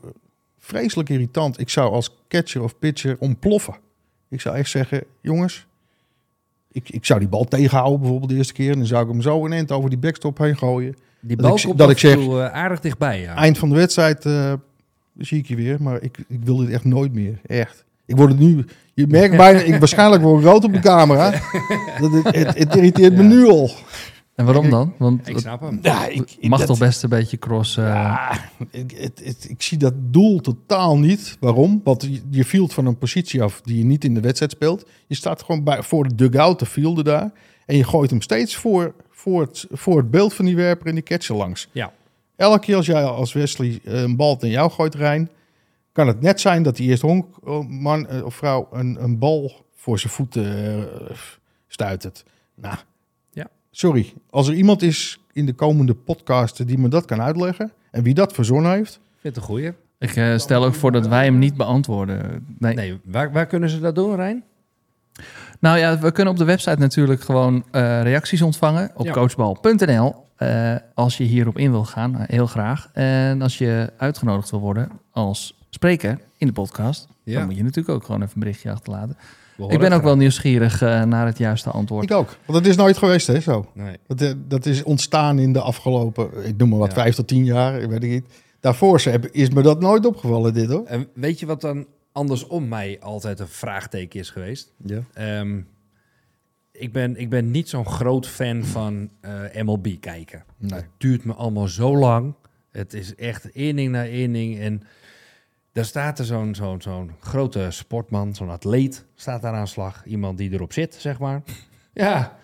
vreselijk 0.57 1.09
irritant. 1.09 1.59
Ik 1.59 1.69
zou 1.69 1.91
als 1.91 2.18
catcher 2.29 2.63
of 2.63 2.79
pitcher 2.79 3.15
ontploffen. 3.19 3.75
Ik 4.29 4.41
zou 4.41 4.55
echt 4.55 4.69
zeggen, 4.69 5.03
jongens, 5.21 5.67
ik, 6.71 6.89
ik 6.89 7.05
zou 7.05 7.19
die 7.19 7.27
bal 7.29 7.45
tegenhouden 7.45 7.99
bijvoorbeeld 7.99 8.29
de 8.31 8.37
eerste 8.37 8.53
keer. 8.53 8.71
En 8.71 8.77
dan 8.77 8.87
zou 8.87 9.03
ik 9.05 9.09
hem 9.11 9.21
zo 9.21 9.45
een 9.45 9.53
eind 9.53 9.71
over 9.71 9.89
die 9.89 9.99
backstop 9.99 10.37
heen 10.37 10.57
gooien. 10.57 10.95
Die 11.21 11.37
Dat 11.37 11.45
bal 11.47 11.55
ik- 11.71 11.77
dat 11.77 11.87
af 11.87 11.91
ik 11.93 11.97
zeg- 11.97 12.13
toe, 12.13 12.41
eh, 12.41 12.53
aardig 12.53 12.79
dichtbij, 12.79 13.21
ja. 13.21 13.35
Eind 13.35 13.57
van 13.57 13.69
de 13.69 13.75
wedstrijd 13.75 14.25
eh, 14.25 14.53
zie 15.17 15.37
ik 15.37 15.45
je 15.47 15.55
weer, 15.55 15.81
maar 15.81 16.01
ik, 16.01 16.17
ik 16.27 16.39
wil 16.43 16.55
dit 16.57 16.69
echt 16.69 16.83
nooit 16.85 17.13
meer. 17.13 17.39
Echt. 17.45 17.85
Ik 18.05 18.15
word 18.15 18.29
het 18.29 18.39
nu, 18.39 18.65
je 18.93 19.07
merkt 19.07 19.37
bijna, 19.37 19.59
ik 19.59 19.79
waarschijnlijk 19.79 20.21
word 20.23 20.39
ik 20.43 20.45
rood 20.49 20.63
op 20.63 20.73
de 20.73 20.79
camera. 20.79 21.31
Dat 22.01 22.11
het, 22.11 22.35
het, 22.35 22.57
het 22.57 22.75
irriteert 22.75 23.15
me 23.15 23.23
nu 23.23 23.45
al. 23.47 23.71
En 24.39 24.45
waarom 24.45 24.69
dan? 24.69 24.93
Want 24.97 25.27
Ik 25.27 25.37
snap 25.37 25.61
hem. 25.61 25.79
Ja, 25.81 26.07
ik, 26.07 26.37
mag 26.49 26.59
dat- 26.59 26.67
toch 26.67 26.77
best 26.79 27.03
een 27.03 27.09
beetje 27.09 27.37
cross... 27.37 27.77
eh, 27.77 27.83
Ja, 27.85 28.39
ik, 28.71 28.91
het, 28.91 29.21
het- 29.23 29.45
ik 29.49 29.61
zie 29.61 29.77
dat 29.77 29.93
doel 29.97 30.39
totaal 30.39 30.97
niet. 30.97 31.37
Waarom? 31.39 31.81
Want 31.83 32.07
je, 32.29 32.45
field 32.45 32.73
van 32.73 32.85
een 32.85 32.97
positie 32.97 33.43
af 33.43 33.61
die 33.61 33.77
je 33.77 33.83
niet 33.83 34.03
in 34.03 34.13
de 34.13 34.19
wedstrijd 34.19 34.51
speelt. 34.51 34.85
Je 35.07 35.15
staat 35.15 35.43
gewoon 35.43 35.63
bij, 35.63 35.83
voor 35.83 36.07
de 36.07 36.15
dugout 36.15 36.59
te 36.59 36.65
fielden 36.65 37.03
daar. 37.03 37.31
En 37.65 37.75
je 37.75 37.83
gooit 37.83 38.09
hem 38.09 38.21
steeds 38.21 38.55
voor, 38.55 38.93
voor, 39.09 39.41
het, 39.41 39.65
voor 39.71 39.97
het 39.97 40.11
beeld 40.11 40.33
van 40.33 40.45
die 40.45 40.55
werper 40.55 40.87
en 40.87 40.93
die 40.93 41.03
catcher 41.03 41.35
langs. 41.35 41.67
Ja. 41.71 41.93
Elke 42.35 42.59
keer 42.59 42.75
als 42.75 42.85
jij 42.85 43.03
als 43.03 43.33
Wesley 43.33 43.79
eh, 43.83 44.01
een 44.01 44.15
bal 44.15 44.37
naar 44.39 44.49
jou 44.51 44.71
gooit, 44.71 44.95
Rijn... 44.95 45.29
kan 45.91 46.07
het 46.07 46.21
net 46.21 46.39
zijn 46.41 46.63
dat 46.63 46.75
die 46.75 46.89
eerste 46.89 47.05
honkman 47.05 48.07
eh, 48.07 48.25
of 48.25 48.35
vrouw 48.35 48.67
een, 48.71 49.03
een 49.03 49.17
bal 49.19 49.65
voor 49.75 49.99
zijn 49.99 50.13
voeten 50.13 50.87
stuitert. 51.67 52.23
Nou. 52.55 52.75
Sorry. 53.71 54.13
Als 54.29 54.47
er 54.47 54.53
iemand 54.53 54.81
is 54.81 55.19
in 55.33 55.45
de 55.45 55.53
komende 55.53 55.93
podcast 55.93 56.67
die 56.67 56.77
me 56.77 56.87
dat 56.87 57.05
kan 57.05 57.21
uitleggen... 57.21 57.71
en 57.91 58.03
wie 58.03 58.13
dat 58.13 58.33
verzonnen 58.33 58.71
heeft... 58.71 58.93
Ik 58.95 58.99
vind 59.21 59.35
het 59.35 59.43
een 59.43 59.49
goeie. 59.49 59.71
Ik 59.99 60.15
eh, 60.15 60.37
stel 60.37 60.65
ook 60.65 60.73
voor 60.75 60.91
dat 60.91 61.07
wij 61.07 61.23
hem 61.25 61.37
niet 61.37 61.57
beantwoorden. 61.57 62.45
Nee. 62.59 62.75
Nee, 62.75 62.99
waar, 63.03 63.31
waar 63.31 63.45
kunnen 63.45 63.69
ze 63.69 63.79
dat 63.79 63.95
doen, 63.95 64.15
Rijn? 64.15 64.43
Nou 65.59 65.77
ja, 65.77 65.99
we 65.99 66.11
kunnen 66.11 66.33
op 66.33 66.39
de 66.39 66.45
website 66.45 66.79
natuurlijk 66.79 67.21
gewoon 67.21 67.63
eh, 67.71 68.01
reacties 68.01 68.41
ontvangen 68.41 68.91
op 68.95 69.05
Ja. 69.05 69.11
coachbal.nl. 69.11 70.15
Eh, 70.35 70.75
als 70.93 71.17
je 71.17 71.23
hierop 71.23 71.57
in 71.57 71.71
wil 71.71 71.85
gaan, 71.85 72.15
heel 72.27 72.47
graag. 72.47 72.89
En 72.93 73.41
als 73.41 73.57
je 73.57 73.93
uitgenodigd 73.97 74.49
wil 74.49 74.59
worden 74.59 74.89
als 75.11 75.57
spreker 75.69 76.19
in 76.37 76.47
de 76.47 76.53
podcast, 76.53 77.07
dan 77.23 77.45
moet 77.45 77.55
je 77.55 77.63
natuurlijk 77.63 77.95
ook 77.95 78.03
gewoon 78.03 78.21
even 78.21 78.33
een 78.33 78.39
berichtje 78.39 78.71
achterlaten. 78.71 79.17
Ik 79.67 79.79
ben 79.79 79.91
ook 79.91 80.03
wel 80.03 80.15
nieuwsgierig 80.17 80.81
eh, 80.81 81.03
naar 81.03 81.25
het 81.25 81.37
juiste 81.37 81.69
antwoord. 81.69 82.03
Ik 82.03 82.11
ook. 82.11 82.27
Want 82.45 82.57
dat 82.63 82.65
is 82.65 82.75
nooit 82.75 82.97
geweest, 82.97 83.27
hè, 83.27 83.39
zo. 83.39 83.65
Nee. 83.73 83.97
Dat, 84.07 84.21
eh, 84.21 84.31
dat 84.47 84.65
is 84.65 84.83
ontstaan 84.83 85.39
in 85.39 85.53
de 85.53 85.61
afgelopen, 85.61 86.45
ik 86.45 86.57
noem 86.57 86.69
maar 86.69 86.79
wat, 86.79 86.87
Ja. 86.87 86.93
vijf 87.01 87.15
tot 87.15 87.27
tien 87.27 87.45
jaar, 87.45 87.81
ik 87.81 87.89
weet 87.89 88.03
ik 88.03 88.09
niet. 88.09 88.25
Daarvoor 88.59 89.01
is 89.31 89.49
me 89.49 89.61
dat 89.61 89.79
nooit 89.79 90.05
opgevallen, 90.05 90.53
dit 90.53 90.69
hoor. 90.69 90.85
En 90.85 91.07
weet 91.13 91.39
je 91.39 91.45
wat 91.45 91.61
dan 91.61 91.85
andersom 92.11 92.67
mij 92.67 92.97
altijd 92.99 93.39
een 93.39 93.47
vraagteken 93.47 94.19
is 94.19 94.29
geweest? 94.29 94.73
Ja. 94.85 94.99
Ehm, 95.13 95.59
ik, 96.71 96.93
ben, 96.93 97.15
ik 97.15 97.29
ben 97.29 97.51
niet 97.51 97.69
zo'n 97.69 97.85
groot 97.85 98.27
fan 98.27 98.63
van 98.63 99.09
eh, 99.21 99.63
MLB 99.63 99.87
kijken. 99.99 100.43
Nee. 100.57 100.79
Het 100.79 100.89
duurt 100.97 101.23
me 101.23 101.33
allemaal 101.33 101.67
zo 101.67 101.97
lang. 101.97 102.33
Het 102.71 102.93
is 102.93 103.15
echt 103.15 103.49
inning 103.49 103.91
na 103.91 104.03
inning. 104.03 104.59
En 104.59 104.81
daar 105.79 105.87
staat 105.87 106.19
er 106.19 106.25
zo'n 106.25 106.55
zo'n 106.55 106.81
zo'n 106.81 107.11
grote 107.19 107.67
sportman, 107.69 108.35
zo'n 108.35 108.49
atleet, 108.49 109.05
staat 109.15 109.41
daar 109.41 109.53
aan 109.53 109.67
slag. 109.67 110.05
Iemand 110.05 110.37
die 110.37 110.51
erop 110.51 110.73
zit, 110.73 110.95
zeg 110.95 111.19
maar. 111.19 111.41
Ja, 111.93 112.37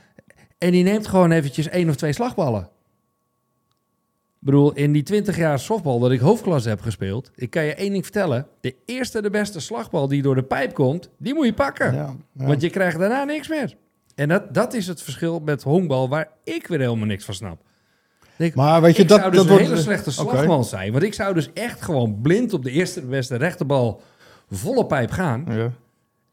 en 0.58 0.72
die 0.72 0.84
neemt 0.84 1.08
gewoon 1.08 1.32
eventjes 1.32 1.70
één 1.70 1.90
of 1.90 1.96
twee 1.96 2.14
slagballen. 2.14 2.62
Ik 2.62 4.40
bedoel, 4.40 4.74
in 4.74 4.92
die 4.92 5.04
20 5.04 5.38
jaar 5.38 5.60
softbal 5.60 6.00
dat 6.00 6.12
ik 6.12 6.20
hoofdklasse 6.20 6.70
heb 6.70 6.82
gespeeld, 6.82 7.32
ik 7.36 7.50
kan 7.50 7.64
je 7.64 7.74
één 7.74 7.92
ding 7.92 8.04
vertellen. 8.04 8.48
De 8.62 8.76
eerste, 8.86 9.22
de 9.22 9.30
beste 9.30 9.60
slagbal 9.60 10.08
die 10.08 10.22
door 10.22 10.36
de 10.36 10.44
pijp 10.44 10.74
komt, 10.74 11.10
die 11.18 11.34
moet 11.34 11.46
je 11.46 11.54
pakken. 11.54 11.94
Ja, 11.94 12.16
ja. 12.32 12.46
Want 12.46 12.62
je 12.62 12.70
krijgt 12.70 13.00
daarna 13.00 13.24
niks 13.24 13.48
meer. 13.48 13.76
En 14.16 14.28
dat, 14.28 14.54
dat 14.54 14.74
is 14.74 14.88
het 14.88 15.02
verschil 15.02 15.40
met 15.40 15.64
honkbal, 15.64 16.10
waar 16.10 16.30
ik 16.44 16.68
weer 16.68 16.80
helemaal 16.80 17.08
niks 17.08 17.26
van 17.26 17.34
snap. 17.34 17.62
Maar 18.56 18.82
weet 18.82 18.96
je, 18.96 19.02
ik 19.02 19.08
dat, 19.08 19.20
zou 19.20 19.32
dus 19.32 19.40
dat 19.40 19.50
een 19.50 19.54
wordt... 19.56 19.68
hele 19.70 19.82
slechte 19.82 20.12
slagman 20.12 20.64
zijn. 20.64 20.92
Want 20.92 21.04
ik 21.04 21.14
zou 21.14 21.34
dus 21.34 21.54
echt 21.54 21.82
gewoon 21.82 22.22
blind 22.22 22.54
op 22.54 22.64
de 22.64 22.72
eerste 22.72 23.00
de 23.02 23.08
beste 23.08 23.36
rechterbal 23.36 24.02
volle 24.50 24.86
pijp 24.86 25.12
gaan. 25.12 25.46
Ja, 25.50 25.72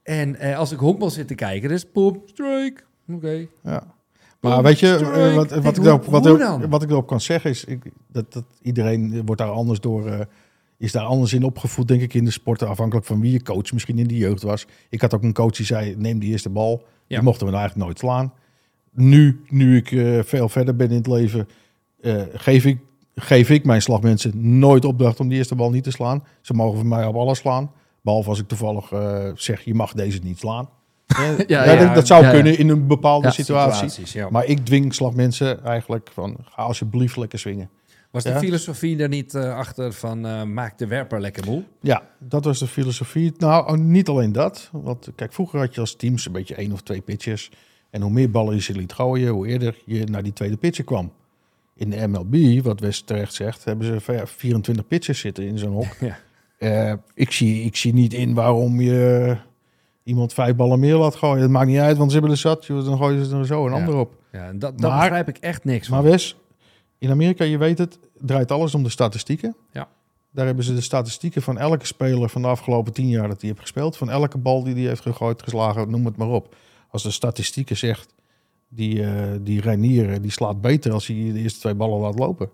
En 0.03 0.37
eh, 0.37 0.59
als 0.59 0.73
ik 0.73 0.79
honkbal 0.79 1.11
zit 1.11 1.29
te 1.29 1.35
kijken, 1.35 1.71
het 1.71 1.93
pop, 1.93 2.23
strike. 2.29 2.81
Oké. 3.13 3.47
ja. 3.63 3.83
Maar 4.41 4.63
weet 4.63 4.79
je, 4.79 4.87
Strike. 4.87 5.11
eh, 5.13 5.35
wat, 5.35 5.51
wat, 5.51 5.77
ik 5.77 5.83
wat, 6.11 6.27
er- 6.27 6.83
ik 6.83 6.91
erop 6.91 7.07
kan 7.07 7.21
zeggen 7.21 7.51
is, 7.51 7.65
ik, 7.65 7.83
dat, 8.09 8.33
dat 8.33 8.45
iedereen 8.63 9.23
wordt 9.27 9.41
daar 9.41 9.51
anders 9.51 9.81
door, 9.81 10.07
eh, 10.07 10.21
is 10.79 10.93
daar 10.93 11.05
anders 11.05 11.33
in 11.33 11.43
opgevoed, 11.45 11.89
denk 11.89 12.01
ik, 12.01 12.15
in 12.15 12.25
de 12.25 12.31
sporten. 12.31 12.69
Afhankelijk 12.69 13.07
van 13.07 13.21
wie 13.21 13.33
je 13.33 13.43
coach 13.43 13.73
misschien 13.73 13.99
in 13.99 14.07
de 14.07 14.17
jeugd 14.17 14.43
was. 14.43 14.67
Ik 14.89 15.01
had 15.01 15.15
ook 15.15 15.23
een 15.23 15.33
coach 15.33 15.53
die 15.57 15.67
zei, 15.67 15.95
neem 15.97 16.19
die 16.19 16.31
eerste 16.31 16.49
bal. 16.51 16.83
Ja. 17.07 17.17
Die 17.17 17.25
mochten 17.25 17.47
we 17.47 17.53
nou 17.53 17.63
eigenlijk 17.65 17.87
nooit 17.87 17.99
slaan. 17.99 18.33
Nu, 18.95 19.41
nu 19.49 19.77
ik 19.77 19.93
eh, 19.93 20.19
veel 20.23 20.49
verder 20.49 20.77
ben 20.77 20.89
in 20.91 20.97
het 20.97 21.07
leven, 21.07 21.49
eh, 22.03 22.23
geef 22.33 22.65
ik 22.65 22.79
geef 23.15 23.51
ik 23.51 23.65
mijn 23.65 23.83
slagmensen 23.83 24.59
nooit 24.59 24.85
opdracht 24.85 25.21
om 25.21 25.29
die 25.29 25.39
eerste 25.39 25.55
bal 25.55 25.71
niet 25.71 25.85
te 25.85 25.91
slaan. 25.91 26.25
Ze 26.41 26.55
mogen 26.55 26.79
van 26.79 26.89
mij 26.89 27.07
op 27.07 27.17
alles 27.17 27.39
slaan. 27.39 27.71
Behalve 28.03 28.29
als 28.29 28.39
ik 28.39 28.49
toevallig 28.49 28.93
eh, 28.93 29.29
zeg, 29.35 29.61
je 29.61 29.75
mag 29.75 29.93
deze 29.93 30.19
niet 30.23 30.39
slaan. 30.39 30.69
Ja, 31.47 31.65
Ja, 31.65 31.77
dat, 31.77 31.95
dat 31.95 32.07
zou 32.07 32.25
Ja, 32.25 32.31
kunnen 32.31 32.59
in 32.59 32.69
een 32.69 32.87
bepaalde 32.87 33.31
situatie. 33.31 34.25
Maar 34.31 34.45
ik 34.45 34.65
dwing 34.65 34.95
slagmensen 34.95 35.65
eigenlijk 35.65 36.11
van, 36.13 36.37
ga 36.43 36.63
alsjeblieft 36.63 37.17
lekker 37.17 37.39
swingen. 37.39 37.71
Was 38.11 38.25
de 38.25 38.39
filosofie 38.39 38.99
er 38.99 39.09
niet 39.09 39.35
eh, 39.35 39.55
achter 39.57 39.93
van 39.93 40.53
maak 40.53 40.79
de 40.79 40.87
werper 40.87 41.21
lekker 41.21 41.45
moe? 41.47 41.63
Ja, 41.81 42.03
dat 42.19 42.45
was 42.45 42.59
de 42.59 42.67
filosofie. 42.67 43.33
Nou, 43.39 43.73
oh, 43.73 43.79
niet 43.79 44.09
alleen 44.09 44.33
dat. 44.33 44.69
Want 44.73 45.09
kijk, 45.15 45.33
vroeger 45.33 45.59
had 45.59 45.75
je 45.75 45.81
als 45.81 45.97
teams 45.97 46.27
een 46.27 46.33
beetje 46.33 46.55
één 46.55 46.73
of 46.73 46.81
twee 46.81 47.01
pitches. 47.01 47.51
En 47.91 48.03
hoe 48.03 48.11
meer 48.11 48.31
ballen 48.31 48.55
je 48.55 48.61
ze 48.61 48.73
liet 48.73 48.93
gooien, 48.93 49.29
hoe 49.29 49.47
eerder 49.47 49.77
je 49.85 50.05
naar 50.05 50.23
die 50.23 50.33
tweede 50.33 50.57
pitcher 50.57 50.85
kwam. 50.85 51.13
In 51.75 51.91
de 51.91 52.07
MLB, 52.09 52.63
wat 52.65 52.81
West 52.81 53.07
terecht 53.07 53.35
zegt, 53.35 53.65
hebben 53.65 53.87
ze 53.87 54.01
ver- 54.01 54.29
24 54.29 54.87
pitchers 54.87 55.19
zitten 55.21 55.45
in 55.47 55.59
zo'n 55.59 55.73
hok. 55.73 55.97
Ja. 56.01 56.17
Eh, 56.59 56.95
ik, 57.15 57.31
zie, 57.33 57.63
ik 57.63 57.77
zie 57.77 57.93
niet 57.95 58.13
in 58.13 58.35
waarom 58.35 58.81
je 58.81 59.37
iemand 60.03 60.33
vijf 60.33 60.57
ballen 60.57 60.81
meer 60.81 60.97
laat 60.97 61.15
gooien. 61.15 61.43
Het 61.43 61.51
maakt 61.51 61.67
niet 61.67 61.79
uit, 61.79 61.97
want 61.97 62.11
ze 62.11 62.17
hebben 62.17 62.35
er 62.35 62.41
zat. 62.41 62.67
Dan 62.67 62.97
gooien 62.97 63.25
ze 63.25 63.37
er 63.37 63.47
zo 63.47 63.65
een 63.67 63.73
Ja. 63.73 63.79
ander 63.79 63.95
op. 63.97 64.15
Ja, 64.33 64.47
en 64.47 64.59
dat, 64.59 64.79
dat 64.79 64.91
Maar- 64.91 65.01
begrijp 65.01 65.29
ik 65.29 65.37
echt 65.39 65.65
niks 65.65 65.89
van. 65.89 66.03
Maar 66.03 66.11
Wes, 66.11 66.37
in 66.99 67.11
Amerika, 67.11 67.45
je 67.45 67.59
weet 67.59 67.79
het, 67.79 67.99
draait 68.19 68.51
alles 68.53 68.75
om 68.75 68.83
de 68.83 68.89
statistieken. 68.89 69.57
Ja. 69.73 69.89
Daar 70.31 70.47
hebben 70.47 70.65
ze 70.65 70.75
de 70.75 70.81
statistieken 70.81 71.43
van 71.43 71.59
elke 71.59 71.87
speler 71.87 72.29
van 72.29 72.43
de 72.43 72.49
afgelopen 72.49 72.93
tien 72.93 73.09
jaar 73.09 73.29
dat 73.29 73.41
hij 73.41 73.49
heeft 73.49 73.61
gespeeld. 73.63 73.97
Van 73.97 74.11
elke 74.11 74.39
bal 74.39 74.63
die 74.63 74.75
hij 74.75 74.83
heeft 74.83 75.03
gegooid, 75.03 75.43
geslagen, 75.43 75.91
noem 75.91 76.05
het 76.05 76.17
maar 76.17 76.29
op. 76.29 76.55
Als 76.91 77.03
de 77.03 77.11
statistieken 77.11 77.77
zegt, 77.77 78.15
die, 78.75 79.03
eh 79.03 79.13
die 79.41 79.61
Reinier, 79.61 80.23
die 80.23 80.31
slaat 80.31 80.61
beter 80.61 80.93
als 80.93 81.07
hij 81.07 81.17
de 81.33 81.39
eerste 81.39 81.61
twee 81.61 81.75
ballen 81.75 82.01
laat 82.01 82.19
lopen. 82.19 82.51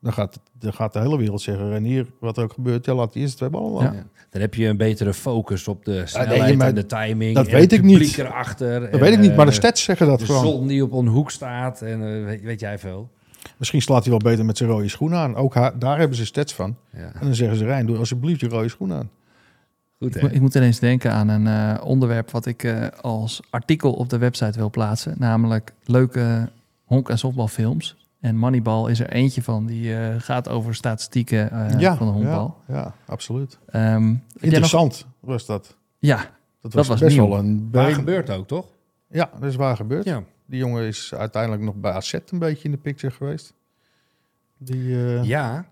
Dan 0.00 0.12
gaat, 0.12 0.40
dan 0.58 0.72
gaat 0.72 0.92
de 0.92 0.98
hele 1.00 1.18
wereld 1.18 1.40
zeggen, 1.40 1.68
Reinier, 1.68 2.06
wat 2.20 2.36
er 2.36 2.42
ook 2.42 2.52
gebeurt, 2.52 2.84
ja, 2.84 2.94
laat 2.94 3.12
die 3.12 3.22
eerste 3.22 3.36
twee 3.36 3.50
ballen 3.50 3.70
lopen. 3.70 3.92
Ja. 3.92 4.06
Dan 4.30 4.40
heb 4.40 4.54
je 4.54 4.66
een 4.66 4.76
betere 4.76 5.14
focus 5.14 5.68
op 5.68 5.84
de 5.84 6.06
snelheid 6.06 6.40
nee, 6.42 6.56
maar 6.56 6.68
en 6.68 6.74
de 6.74 6.86
timing. 6.86 7.34
dat 7.34 7.46
en 7.46 7.52
weet 7.54 7.72
ik 7.72 7.82
niet. 7.82 8.18
erachter. 8.18 8.90
Dat 8.90 9.00
weet 9.00 9.12
ik 9.12 9.18
niet, 9.18 9.36
maar 9.36 9.46
de 9.46 9.52
stats 9.52 9.82
zeggen 9.82 10.06
dat 10.06 10.18
De 10.18 10.24
gewoon. 10.24 10.42
zon 10.44 10.66
die 10.66 10.82
op 10.84 10.92
een 10.92 11.06
hoek 11.06 11.30
staat 11.30 11.82
en 11.82 12.18
eh, 12.18 12.24
weet, 12.24 12.42
weet 12.42 12.60
jij 12.60 12.78
veel. 12.78 13.10
Misschien 13.56 13.82
slaat 13.82 14.00
hij 14.02 14.10
wel 14.10 14.30
beter 14.30 14.44
met 14.44 14.56
zijn 14.56 14.70
rode 14.70 14.88
schoenen 14.88 15.18
aan. 15.18 15.36
Ook 15.36 15.54
daar 15.80 15.98
hebben 15.98 16.16
ze 16.16 16.24
stats 16.26 16.54
van. 16.54 16.76
Ja. 16.92 16.98
En 16.98 17.20
dan 17.20 17.34
zeggen 17.34 17.56
ze, 17.56 17.64
Rijn, 17.64 17.86
doe 17.86 17.96
alsjeblieft 17.96 18.40
je 18.40 18.48
rode 18.48 18.68
schoenen 18.68 18.96
aan. 18.98 19.10
Goed, 20.00 20.22
Ik, 20.22 20.40
moet 20.40 20.54
ineens 20.54 20.78
denken 20.78 21.12
aan 21.12 21.28
een 21.28 21.46
eh, 21.46 21.84
onderwerp 21.84 22.30
wat 22.30 22.46
ik 22.46 22.62
eh, 22.64 22.86
als 23.00 23.40
artikel 23.50 23.92
op 23.92 24.08
de 24.08 24.18
website 24.18 24.58
wil 24.58 24.70
plaatsen. 24.70 25.14
Namelijk 25.18 25.72
leuke 25.84 26.48
honk- 26.84 27.08
en 27.08 27.18
softbalfilms. 27.18 27.96
En 28.20 28.36
Moneyball 28.36 28.90
is 28.90 29.00
er 29.00 29.10
eentje 29.10 29.42
van. 29.42 29.66
Die 29.66 29.96
eh, 29.96 30.14
gaat 30.18 30.48
over 30.48 30.74
statistieken 30.74 31.50
eh, 31.50 31.96
van 31.96 32.06
de 32.06 32.12
honkbal. 32.12 32.56
Ja, 32.68 32.74
ja, 32.74 32.94
absoluut. 33.06 33.58
Ehm, 33.66 33.82
jij 33.84 33.98
nog- 34.00 34.42
Interessant 34.42 35.06
was 35.20 35.46
dat. 35.46 35.76
ja, 35.98 36.30
Dat 36.60 36.72
was, 36.72 36.88
was 36.88 37.00
best 37.00 37.16
nieuw. 37.16 37.28
wel 37.28 37.38
een... 37.38 37.68
Waar 37.72 37.86
be- 37.88 37.94
gebeurt 37.94 38.30
ook, 38.30 38.46
toch? 38.46 38.66
Ja, 39.08 39.30
dat 39.40 39.48
is 39.50 39.56
waar 39.56 39.76
gebeurd. 39.76 40.04
Ja. 40.04 40.22
Die 40.46 40.58
jongen 40.58 40.84
is 40.86 41.14
uiteindelijk 41.14 41.62
nog 41.62 41.74
bij 41.74 41.92
AZ 41.92 42.12
een 42.12 42.38
beetje 42.38 42.64
in 42.64 42.70
de 42.70 42.76
picture 42.76 43.12
geweest. 43.14 43.54
Die, 44.58 45.04
eh, 45.04 45.24
Ja, 45.24 45.66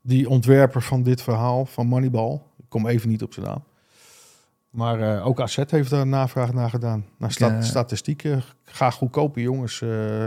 die 0.00 0.28
ontwerper 0.28 0.82
van 0.82 1.02
dit 1.02 1.22
verhaal, 1.22 1.64
van 1.66 1.86
Moneyball. 1.86 2.40
Ik 2.72 2.80
kom 2.80 2.86
even 2.90 3.08
niet 3.08 3.22
op 3.22 3.32
zijn 3.34 3.46
naam. 3.46 3.64
Maar 4.70 5.00
eh, 5.16 5.26
ook 5.26 5.40
AZ 5.40 5.56
heeft 5.66 5.90
daar 5.90 6.00
een 6.00 6.08
navraag 6.08 6.52
naar 6.52 6.70
gedaan. 6.70 7.04
Naar 7.18 7.28
Ik, 7.28 7.34
sta- 7.34 7.56
eh, 7.56 7.62
statistieken. 7.62 8.42
Ga 8.64 8.90
goedkope 8.90 9.40
jongens 9.40 9.80
eh, 9.82 10.26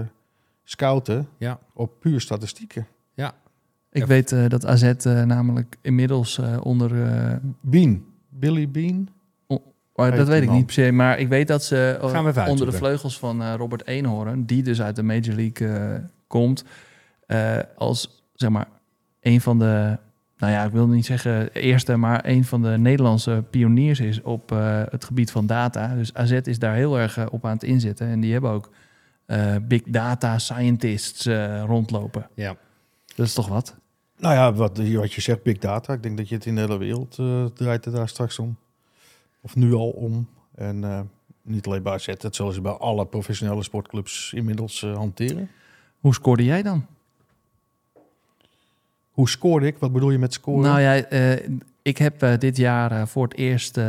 scouten 0.63 1.27
ja. 1.37 1.59
op 1.73 1.99
puur 1.99 2.21
statistieken. 2.21 2.87
ik 3.91 4.01
Ja. 4.01 4.07
weet 4.07 4.31
eh, 4.31 4.47
dat 4.47 4.65
AZ 4.65 4.93
namelijk 5.25 5.77
inmiddels 5.81 6.37
eh, 6.37 6.57
onder... 6.63 7.03
eh, 7.13 7.35
Bean. 7.61 8.03
Billy 8.29 8.69
Bean. 8.71 9.07
Heet 9.93 10.15
dat 10.15 10.27
weet 10.27 10.41
ik 10.41 10.47
man. 10.47 10.55
niet 10.57 10.65
per 10.65 10.73
se, 10.73 10.91
maar 10.91 11.19
ik 11.19 11.27
weet 11.27 11.47
dat 11.47 11.63
ze 11.63 11.97
Gaan 12.01 12.23
we 12.23 12.29
even 12.29 12.47
onder 12.47 12.65
de 12.65 12.77
vleugels 12.77 13.19
van 13.19 13.41
eh, 13.43 13.53
Robert 13.57 13.87
Eenhoorn, 13.87 14.45
die 14.45 14.63
dus 14.63 14.81
uit 14.81 14.95
de 14.95 15.03
Major 15.03 15.35
League 15.35 15.67
eh, 15.93 15.99
komt, 16.27 16.63
eh, 17.25 17.57
als 17.77 18.25
zeg 18.33 18.49
maar 18.49 18.67
een 19.21 19.41
van 19.41 19.59
de, 19.59 19.97
nou 20.37 20.51
ja, 20.53 20.63
ik 20.63 20.71
wil 20.71 20.87
niet 20.87 21.05
zeggen 21.05 21.51
eerste, 21.53 21.95
maar 21.95 22.25
een 22.25 22.45
van 22.45 22.61
de 22.61 22.77
Nederlandse 22.77 23.43
pioniers 23.49 23.99
is 23.99 24.21
op 24.21 24.51
eh, 24.51 24.83
het 24.89 25.03
gebied 25.03 25.31
van 25.31 25.45
data. 25.45 25.95
Dus 25.95 26.13
AZ 26.13 26.31
is 26.31 26.59
daar 26.59 26.75
heel 26.75 26.99
erg 26.99 27.17
eh, 27.17 27.25
op 27.31 27.45
aan 27.45 27.53
het 27.53 27.63
inzetten 27.63 28.07
en 28.07 28.19
die 28.19 28.31
hebben 28.31 28.51
ook 28.51 28.69
eh, 29.25 29.55
big 29.61 29.81
data 29.85 30.37
scientists 30.39 31.25
eh, 31.25 31.63
rondlopen. 31.65 32.29
ja. 32.33 32.55
Dat 33.15 33.25
is 33.25 33.33
toch 33.33 33.47
wat? 33.47 33.75
Nou 34.17 34.33
ja, 34.33 34.53
wat, 34.53 34.77
wat 34.77 35.13
je 35.13 35.21
zegt, 35.21 35.43
big 35.43 35.57
data. 35.57 35.93
Ik 35.93 36.03
denk 36.03 36.17
dat 36.17 36.29
je 36.29 36.35
het 36.35 36.45
in 36.45 36.55
de 36.55 36.61
hele 36.61 36.77
wereld 36.77 37.17
eh, 37.19 37.45
draait 37.45 37.85
het 37.85 37.93
daar 37.93 38.09
straks 38.09 38.39
om. 38.39 38.57
Of 39.41 39.55
nu 39.55 39.73
al 39.73 39.89
om. 39.89 40.27
En 40.55 40.83
eh, 40.83 40.99
niet 41.41 41.65
alleen 41.65 41.83
bij 41.83 41.93
AZ, 41.93 42.13
dat 42.17 42.35
zullen 42.35 42.53
ze 42.53 42.61
bij 42.61 42.71
alle 42.71 43.05
professionele 43.05 43.63
sportclubs 43.63 44.33
inmiddels 44.33 44.81
hanteren. 44.81 45.49
Hoe 45.99 46.13
scoorde 46.13 46.43
jij 46.43 46.61
dan? 46.61 46.85
Hoe 49.15 49.29
scoorde 49.29 49.65
ik? 49.67 49.77
Wat 49.77 49.91
bedoel 49.93 50.09
je 50.11 50.17
met 50.17 50.33
scoren? 50.33 50.61
Nou 50.61 50.79
ja, 50.81 50.95
eh, 50.95 51.49
ik 51.81 51.97
heb 51.97 52.21
eh, 52.21 52.37
dit 52.37 52.57
jaar 52.57 52.91
eh, 52.91 53.05
voor 53.05 53.23
het 53.23 53.35
eerst 53.37 53.79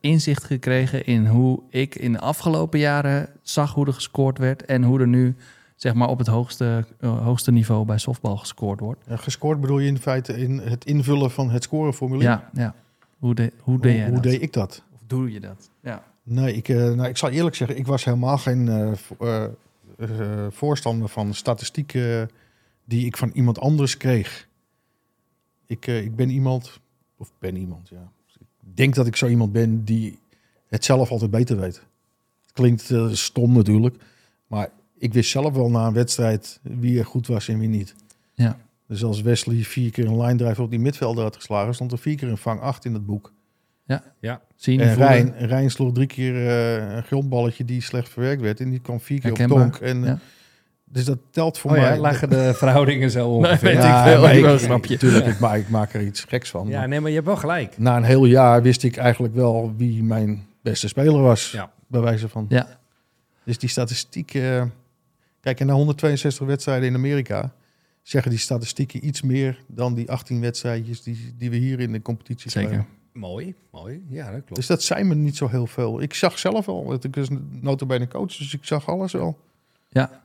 inzicht 0.00 0.44
gekregen 0.44 1.06
in 1.06 1.26
hoe 1.26 1.60
ik 1.70 1.94
in 1.94 2.12
de 2.12 2.18
afgelopen 2.20 2.78
jaren 2.78 3.28
zag 3.42 3.74
hoe 3.74 3.86
er 3.86 3.92
gescoord 3.92 4.38
werd 4.38 4.64
en 4.64 4.82
hoe 4.82 5.00
er 5.00 5.08
nu 5.08 5.34
zeg 5.76 5.94
maar 5.94 6.08
op 6.08 6.18
het 6.18 6.26
hoogste, 6.26 6.84
hoogste 7.00 7.52
niveau 7.52 7.84
bij 7.84 7.98
softbal 7.98 8.36
gescoord 8.36 8.80
wordt. 8.80 9.00
Ja, 9.08 9.16
gescoord 9.16 9.60
bedoel 9.60 9.78
je 9.78 9.88
in 9.88 9.98
feite 9.98 10.32
in 10.36 10.58
het 10.58 10.84
invullen 10.84 11.30
van 11.30 11.50
het 11.50 11.62
scoreformulier? 11.62 12.28
Ja, 12.28 12.50
ja. 12.52 12.74
Hoe, 13.18 13.34
de, 13.34 13.52
hoe 13.60 13.78
deed 13.80 13.94
Hoe, 13.94 14.04
hoe 14.04 14.12
dat? 14.14 14.22
deed 14.22 14.42
ik 14.42 14.52
dat? 14.52 14.82
Of 14.94 15.00
doe 15.06 15.32
je 15.32 15.40
dat? 15.40 15.70
Ja. 15.82 16.02
Nee, 16.22 16.54
ik, 16.54 16.68
nou, 16.68 17.04
ik 17.04 17.16
zal 17.16 17.30
eerlijk 17.30 17.56
zeggen, 17.56 17.78
ik 17.78 17.86
was 17.86 18.04
helemaal 18.04 18.38
geen 18.38 18.96
vo- 18.96 19.54
voorstander 20.50 21.08
van 21.08 21.34
statistieken 21.34 22.30
die 22.84 23.06
ik 23.06 23.16
van 23.16 23.30
iemand 23.34 23.58
anders 23.60 23.96
kreeg. 23.96 24.48
Ik, 25.66 25.86
eh, 25.86 26.02
ik 26.02 26.16
ben 26.16 26.30
iemand, 26.30 26.80
of 27.16 27.32
ben 27.38 27.56
iemand, 27.56 27.88
ja. 27.88 28.12
Ik 28.40 28.76
denk 28.76 28.94
dat 28.94 29.06
ik 29.06 29.16
zo 29.16 29.26
iemand 29.26 29.52
ben 29.52 29.84
die 29.84 30.18
het 30.68 30.84
zelf 30.84 31.10
altijd 31.10 31.30
beter 31.30 31.60
weet. 31.60 31.82
Het 32.42 32.52
klinkt 32.52 32.90
eh, 32.90 33.10
stom 33.10 33.52
natuurlijk, 33.52 33.96
maar 34.46 34.68
ik 34.98 35.12
wist 35.12 35.30
zelf 35.30 35.54
wel 35.54 35.70
na 35.70 35.86
een 35.86 35.92
wedstrijd 35.92 36.60
wie 36.62 36.98
er 36.98 37.06
goed 37.06 37.26
was 37.26 37.48
en 37.48 37.58
wie 37.58 37.68
niet. 37.68 37.94
Ja. 38.34 38.58
Dus 38.86 39.04
als 39.04 39.22
Wesley 39.22 39.62
vier 39.62 39.90
keer 39.90 40.06
een 40.06 40.20
line 40.20 40.36
drive 40.36 40.62
op 40.62 40.70
die 40.70 40.78
midvelder 40.78 41.22
had 41.22 41.36
geslagen, 41.36 41.74
stond 41.74 41.92
er 41.92 41.98
vier 41.98 42.16
keer 42.16 42.28
een 42.28 42.36
vang 42.36 42.60
8 42.60 42.84
in 42.84 42.94
het 42.94 43.06
boek. 43.06 43.32
ja. 44.20 44.42
Zien, 44.56 44.80
En 44.80 44.88
voelen. 44.88 45.08
Rijn, 45.08 45.36
Rijn 45.36 45.70
sloeg 45.70 45.92
drie 45.92 46.06
keer 46.06 46.34
eh, 46.34 46.96
een 46.96 47.02
grondballetje 47.02 47.64
die 47.64 47.80
slecht 47.80 48.08
verwerkt 48.08 48.42
werd. 48.42 48.60
En 48.60 48.70
die 48.70 48.80
kwam 48.80 49.00
vier 49.00 49.20
keer 49.20 49.32
op 49.32 49.48
donk. 49.48 49.76
En, 49.76 50.04
ja. 50.04 50.18
Dus 50.84 51.04
dat 51.04 51.18
telt 51.30 51.58
voor 51.58 51.70
Oh 51.70 51.76
ja, 51.76 51.82
mij. 51.82 51.98
lagen 52.08 52.30
de 52.30 52.54
verhoudingen 52.54 53.10
zo 53.10 53.28
ongeveer. 53.28 53.68
weet 53.68 53.76
Ja, 53.82 54.04
ik 54.04 54.12
veel. 54.12 54.20
maar 54.22 54.30
Ik 54.30 54.36
ik- 54.38 54.44
wel 54.44 54.52
een 54.52 54.58
grapje. 54.58 54.92
Natuurlijk, 54.92 55.26
ik, 55.26 55.38
maak, 55.38 55.56
ik 55.58 55.68
maak 55.68 55.94
er 55.94 56.02
iets 56.02 56.24
geks 56.24 56.50
van. 56.50 56.68
Ja, 56.68 56.86
nee, 56.86 57.00
maar 57.00 57.08
je 57.08 57.14
hebt 57.14 57.26
wel 57.26 57.36
gelijk. 57.36 57.78
Na 57.78 57.96
een 57.96 58.02
heel 58.04 58.24
jaar 58.24 58.62
wist 58.62 58.82
ik 58.82 58.96
eigenlijk 58.96 59.34
wel 59.34 59.72
wie 59.76 60.02
mijn 60.02 60.46
beste 60.62 60.88
speler 60.88 61.20
was. 61.20 61.50
Ja. 61.50 61.72
Bij 61.88 62.00
wijze 62.00 62.28
van. 62.28 62.46
Ja, 62.48 62.78
Dus 63.44 63.58
die 63.58 63.68
statistiek... 63.68 64.34
eh, 64.34 64.62
kijk, 65.40 65.60
en 65.60 65.66
na 65.66 65.72
162 65.72 66.46
wedstrijden 66.46 66.88
in 66.88 66.94
Amerika... 66.94 67.52
zeggen 68.02 68.30
die 68.30 68.40
statistieken 68.40 69.06
iets 69.06 69.22
meer 69.22 69.58
dan 69.66 69.94
die 69.94 70.10
18 70.10 70.40
wedstrijdjes 70.40 71.02
die, 71.02 71.34
die 71.38 71.50
we 71.50 71.56
hier 71.56 71.80
in 71.80 71.92
de 71.92 72.02
competitie 72.02 72.50
zeker. 72.50 72.68
spelen. 72.68 72.86
Mooi, 73.12 73.54
mooi. 73.72 74.02
Ja, 74.08 74.24
dat 74.24 74.40
klopt. 74.40 74.54
Dus 74.54 74.66
dat 74.66 74.82
zijn 74.82 75.08
me 75.08 75.14
niet 75.14 75.36
zo 75.36 75.48
heel 75.48 75.66
veel. 75.66 76.00
Ik 76.02 76.14
zag 76.14 76.38
zelf 76.38 76.68
al, 76.68 76.92
ik 77.02 77.14
was 77.16 77.28
notabene 77.60 78.08
coach, 78.08 78.36
dus 78.36 78.54
ik 78.54 78.64
zag 78.64 78.88
alles 78.88 79.12
wel. 79.12 79.38
Ja. 79.88 80.22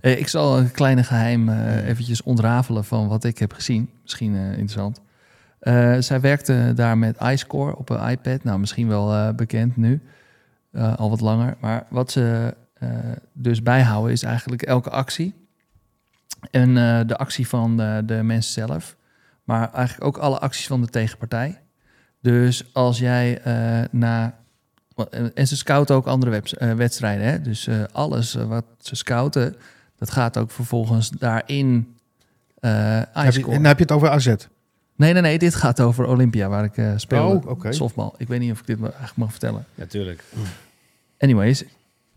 Eh, 0.00 0.18
ik 0.18 0.28
zal 0.28 0.58
een 0.58 0.70
kleine 0.70 1.04
geheim 1.04 1.48
eh, 1.48 1.88
eventjes 1.88 2.22
ontrafelen 2.22 2.84
van 2.84 3.08
wat 3.08 3.24
ik 3.24 3.38
heb 3.38 3.52
gezien. 3.52 3.90
Misschien 4.02 4.34
eh, 4.34 4.50
interessant. 4.50 5.00
Zij 6.04 6.20
werkte 6.20 6.72
daar 6.74 6.98
met 6.98 7.20
iScore 7.20 7.76
op 7.76 7.90
een 7.90 8.10
iPad. 8.10 8.44
Nou, 8.44 8.58
misschien 8.58 8.88
wel 8.88 9.34
bekend 9.34 9.76
nu. 9.76 10.00
Al 10.96 11.10
wat 11.10 11.20
langer. 11.20 11.56
Maar 11.60 11.86
wat 11.90 12.10
ze 12.10 12.54
dus 13.32 13.62
bijhouden 13.62 14.12
is 14.12 14.22
eigenlijk 14.22 14.62
elke 14.62 14.90
actie. 14.90 15.34
En 16.50 16.74
de 17.06 17.16
actie 17.16 17.48
van 17.48 17.76
de, 17.76 18.02
de 18.06 18.22
mensen 18.22 18.52
zelf. 18.52 18.96
Maar 19.44 19.72
eigenlijk 19.72 20.04
ook 20.04 20.16
alle 20.16 20.38
acties 20.38 20.66
van 20.66 20.80
de 20.80 20.88
tegenpartij. 20.88 21.60
Dus 22.20 22.74
als 22.74 22.98
jij 22.98 23.40
eh, 23.40 23.84
na 23.90 24.38
en 25.34 25.46
ze 25.46 25.56
scouten 25.56 25.96
ook 25.96 26.06
andere 26.06 26.30
webs- 26.30 26.54
wedstrijden. 26.58 27.26
Hè? 27.26 27.40
Dus 27.40 27.68
alles 27.92 28.34
wat 28.34 28.64
ze 28.78 28.96
scouten, 28.96 29.56
dat 29.98 30.10
gaat 30.10 30.38
ook 30.38 30.50
vervolgens 30.50 31.10
daarin 31.10 31.96
eh 32.60 33.00
Heb 33.12 33.32
je, 33.32 33.44
en 33.44 33.50
dan 33.50 33.64
heb 33.64 33.76
je 33.76 33.82
het 33.82 33.92
over 33.92 34.08
AZ. 34.08 34.26
Nee, 34.96 35.12
nee, 35.12 35.22
nee. 35.22 35.38
Dit 35.38 35.54
gaat 35.54 35.80
over 35.80 36.06
Olympia, 36.06 36.48
waar 36.48 36.64
ik 36.64 36.76
eh 36.76 36.92
speel. 36.96 37.26
Oh, 37.28 37.46
oké. 37.46 37.72
Softbal. 37.72 38.14
Ik 38.16 38.28
weet 38.28 38.40
niet 38.40 38.52
of 38.52 38.60
ik 38.60 38.66
dit 38.66 38.80
eigenlijk 38.80 39.16
mag 39.16 39.30
vertellen. 39.30 39.64
Natuurlijk. 39.74 40.24
Anyways. 41.18 41.64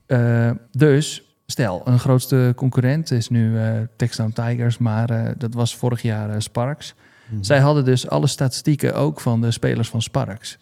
eh, 0.06 0.52
dus 0.72 1.24
stel, 1.46 1.82
een 1.86 2.00
grootste 2.00 2.54
concurrent 2.56 3.12
is 3.12 3.30
nu 3.30 3.60
eh 3.60 3.72
Textown 3.96 4.32
Tigers, 4.32 4.78
maar 4.78 5.10
eh, 5.10 5.32
dat 5.38 5.54
was 5.54 5.76
vorig 5.76 6.02
jaar 6.02 6.42
Sparks. 6.42 6.94
Mhm. 7.30 7.44
Zij 7.44 7.60
hadden 7.60 7.86
dus 7.86 8.10
alle 8.10 8.28
statistieken 8.28 8.96
ook 8.96 9.20
van 9.20 9.42
de 9.42 9.52
spelers 9.52 9.90
van 9.90 10.02
Sparks. 10.02 10.58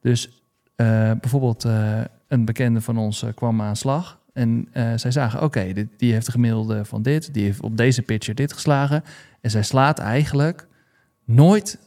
Dus 0.00 0.42
eh, 0.76 1.10
bijvoorbeeld 1.20 1.64
eh, 1.64 2.00
een 2.28 2.44
bekende 2.44 2.80
van 2.80 2.98
ons 2.98 3.24
kwam 3.34 3.62
aan 3.62 3.76
slag. 3.76 4.18
En 4.34 4.68
eh, 4.72 4.92
zij 4.96 5.10
zagen, 5.10 5.42
oké, 5.42 5.72
die 5.96 6.12
heeft 6.12 6.26
een 6.26 6.32
gemiddelde 6.32 6.84
van 6.84 7.02
dit. 7.02 7.34
Die 7.34 7.44
heeft 7.44 7.60
op 7.60 7.76
deze 7.76 8.02
pitcher 8.02 8.34
dit 8.34 8.52
geslagen. 8.52 9.04
En 9.40 9.50
zij 9.50 9.62
slaat 9.62 9.98
eigenlijk 9.98 10.66
nooit 11.24 11.78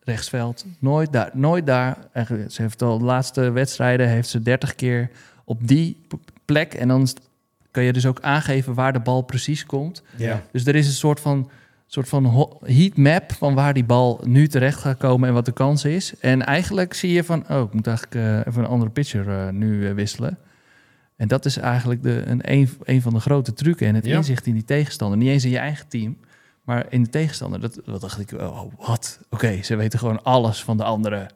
rechtsveld. 0.00 0.66
Nooit 0.78 1.12
daar. 1.12 1.30
Nooit 1.32 1.66
daar. 1.66 1.96
Eigenlijk, 2.12 2.52
ze 2.52 2.62
heeft 2.62 2.82
al 2.82 2.98
de 2.98 3.04
laatste 3.04 3.50
wedstrijden 3.50 4.08
heeft 4.08 4.28
ze 4.28 4.42
30 4.42 4.74
keer 4.74 5.10
op 5.44 5.68
die 5.68 6.06
plek. 6.44 6.74
En 6.74 6.88
dan 6.88 7.08
kan 7.70 7.82
je 7.82 7.92
dus 7.92 8.06
ook 8.06 8.20
aangeven 8.20 8.74
waar 8.74 8.92
de 8.92 9.00
bal 9.00 9.22
precies 9.22 9.66
komt. 9.66 10.02
Ja. 10.16 10.42
Dus 10.52 10.66
er 10.66 10.74
is 10.74 10.86
een 10.86 10.92
soort 10.92 11.20
van, 11.20 11.50
soort 11.86 12.08
van 12.08 12.56
heatmap 12.64 13.32
van 13.32 13.54
waar 13.54 13.74
die 13.74 13.84
bal 13.84 14.20
nu 14.24 14.48
terecht 14.48 14.80
gaat 14.80 14.98
komen 14.98 15.28
en 15.28 15.34
wat 15.34 15.44
de 15.44 15.52
kans 15.52 15.84
is. 15.84 16.14
En 16.18 16.46
eigenlijk 16.46 16.94
zie 16.94 17.12
je 17.12 17.24
van, 17.24 17.44
oh, 17.50 17.62
ik 17.62 17.72
moet 17.72 17.86
eigenlijk 17.86 18.16
eh, 18.16 18.38
even 18.38 18.62
een 18.62 18.68
andere 18.68 18.90
pitcher 18.90 19.28
eh, 19.28 19.48
nu 19.48 19.94
wisselen. 19.94 20.38
En 21.16 21.28
dat 21.28 21.44
is 21.44 21.56
eigenlijk 21.56 22.02
de, 22.02 22.22
een, 22.26 22.52
een, 22.52 22.68
een 22.82 23.02
van 23.02 23.12
de 23.12 23.20
grote 23.20 23.52
trucken 23.52 23.86
en 23.86 23.94
het 23.94 24.06
Ja. 24.06 24.16
inzicht 24.16 24.46
in 24.46 24.52
die 24.54 24.64
tegenstander. 24.64 25.18
Niet 25.18 25.28
eens 25.28 25.44
in 25.44 25.50
je 25.50 25.58
eigen 25.58 25.88
team, 25.88 26.16
maar 26.62 26.86
in 26.88 27.02
de 27.02 27.08
tegenstander. 27.08 27.60
Dat, 27.60 27.80
dat 27.84 28.00
dacht 28.00 28.20
ik, 28.20 28.32
oh, 28.40 28.60
wat? 28.78 29.20
Oké, 29.30 29.62
ze 29.62 29.76
weten 29.76 29.98
gewoon 29.98 30.22
alles 30.22 30.64
van 30.64 30.76
de 30.76 30.84
anderen. 30.84 31.26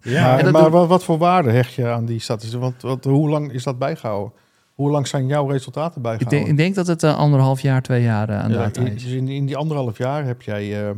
Ja, 0.00 0.34
maar 0.34 0.42
doet- 0.62 0.70
wat, 0.72 0.88
wat 0.88 1.04
voor 1.04 1.18
waarde 1.18 1.50
hecht 1.50 1.72
je 1.74 1.88
aan 1.88 2.04
die 2.04 2.18
statistieken? 2.20 2.60
Want, 2.68 2.82
want 2.82 3.04
hoe 3.04 3.28
lang 3.28 3.52
is 3.52 3.62
dat 3.62 3.78
bijgehouden? 3.78 4.32
Hoe 4.74 4.90
lang 4.90 5.06
zijn 5.06 5.26
jouw 5.26 5.46
resultaten 5.46 5.96
Ik 5.96 6.02
bijgehouden? 6.02 6.38
denk, 6.38 6.50
ik 6.50 6.56
denk 6.56 6.74
dat 6.74 6.86
het 6.86 7.02
eh, 7.02 7.16
anderhalf 7.18 7.60
jaar, 7.60 7.82
twee 7.82 8.02
jaar 8.02 8.28
eh, 8.28 8.38
aan 8.38 8.50
Ja, 8.50 8.56
data 8.56 8.80
in, 8.80 8.94
is. 8.94 9.04
in, 9.04 9.28
in 9.28 9.46
die 9.46 9.56
anderhalf 9.56 9.98
jaar 9.98 10.24
heb 10.24 10.42
jij, 10.42 10.84
eh, 10.86 10.90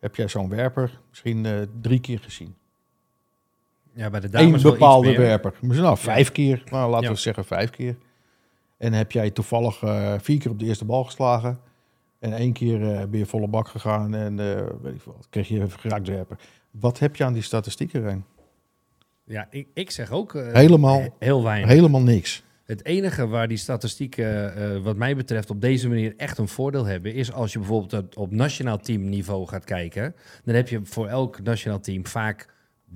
heb 0.00 0.16
jij 0.16 0.28
zo'n 0.28 0.48
werper 0.48 1.00
misschien 1.08 1.46
eh, 1.46 1.52
drie 1.80 2.00
keer 2.00 2.18
gezien. 2.18 2.54
Ja, 3.94 4.10
bij 4.10 4.20
de 4.20 4.28
dames 4.28 4.62
Eén 4.64 4.70
bepaalde 4.70 5.16
werper. 5.16 5.52
Misschien 5.60 5.84
nou, 5.84 5.98
vijf 5.98 6.32
keer. 6.32 6.62
Nou, 6.70 6.90
laten 6.90 7.06
Ja. 7.08 7.12
we 7.14 7.20
zeggen 7.20 7.44
vijf 7.44 7.70
keer. 7.70 7.96
En 8.78 8.92
heb 8.92 9.12
jij 9.12 9.30
toevallig 9.30 9.82
eh, 9.82 10.14
vier 10.20 10.38
keer 10.38 10.50
op 10.50 10.58
de 10.58 10.64
eerste 10.66 10.84
bal 10.84 11.04
geslagen. 11.04 11.60
En 12.18 12.32
één 12.32 12.52
keer 12.52 12.82
eh, 12.82 13.04
ben 13.06 13.18
je 13.18 13.26
volle 13.26 13.48
bak 13.48 13.68
gegaan 13.68 14.14
en 14.14 14.40
eh, 14.40 14.66
weet 14.82 14.94
ik 14.94 15.02
wat, 15.02 15.26
kreeg 15.30 15.48
je 15.48 15.60
een 15.60 15.70
geraakt 15.70 16.08
werper. 16.08 16.38
Wat 16.70 16.98
heb 16.98 17.16
je 17.16 17.24
aan 17.24 17.32
die 17.32 17.42
statistieken, 17.42 18.00
Rijn? 18.02 18.24
Ja, 19.24 19.46
ik, 19.50 19.68
ik 19.74 19.90
zeg 19.90 20.10
ook 20.10 20.32
Helemaal- 20.32 21.00
he- 21.00 21.08
heel 21.18 21.42
weinig. 21.42 21.68
Helemaal 21.70 22.02
niks. 22.02 22.42
Het 22.64 22.84
enige 22.84 23.26
waar 23.26 23.48
die 23.48 23.56
statistieken, 23.56 24.82
wat 24.82 24.96
mij 24.96 25.16
betreft, 25.16 25.50
op 25.50 25.60
deze 25.60 25.88
manier 25.88 26.14
echt 26.16 26.38
een 26.38 26.48
voordeel 26.48 26.84
hebben, 26.84 27.14
is 27.14 27.32
als 27.32 27.52
je 27.52 27.58
bijvoorbeeld 27.58 28.02
op- 28.02 28.16
op 28.16 28.30
nationaal 28.30 28.78
teamniveau 28.78 29.46
gaat 29.46 29.64
kijken. 29.64 30.14
Dan 30.44 30.54
heb 30.54 30.68
je 30.68 30.80
voor 30.84 31.06
elk 31.08 31.42
nationaal 31.42 31.80
team 31.80 32.06
vaak 32.06 32.48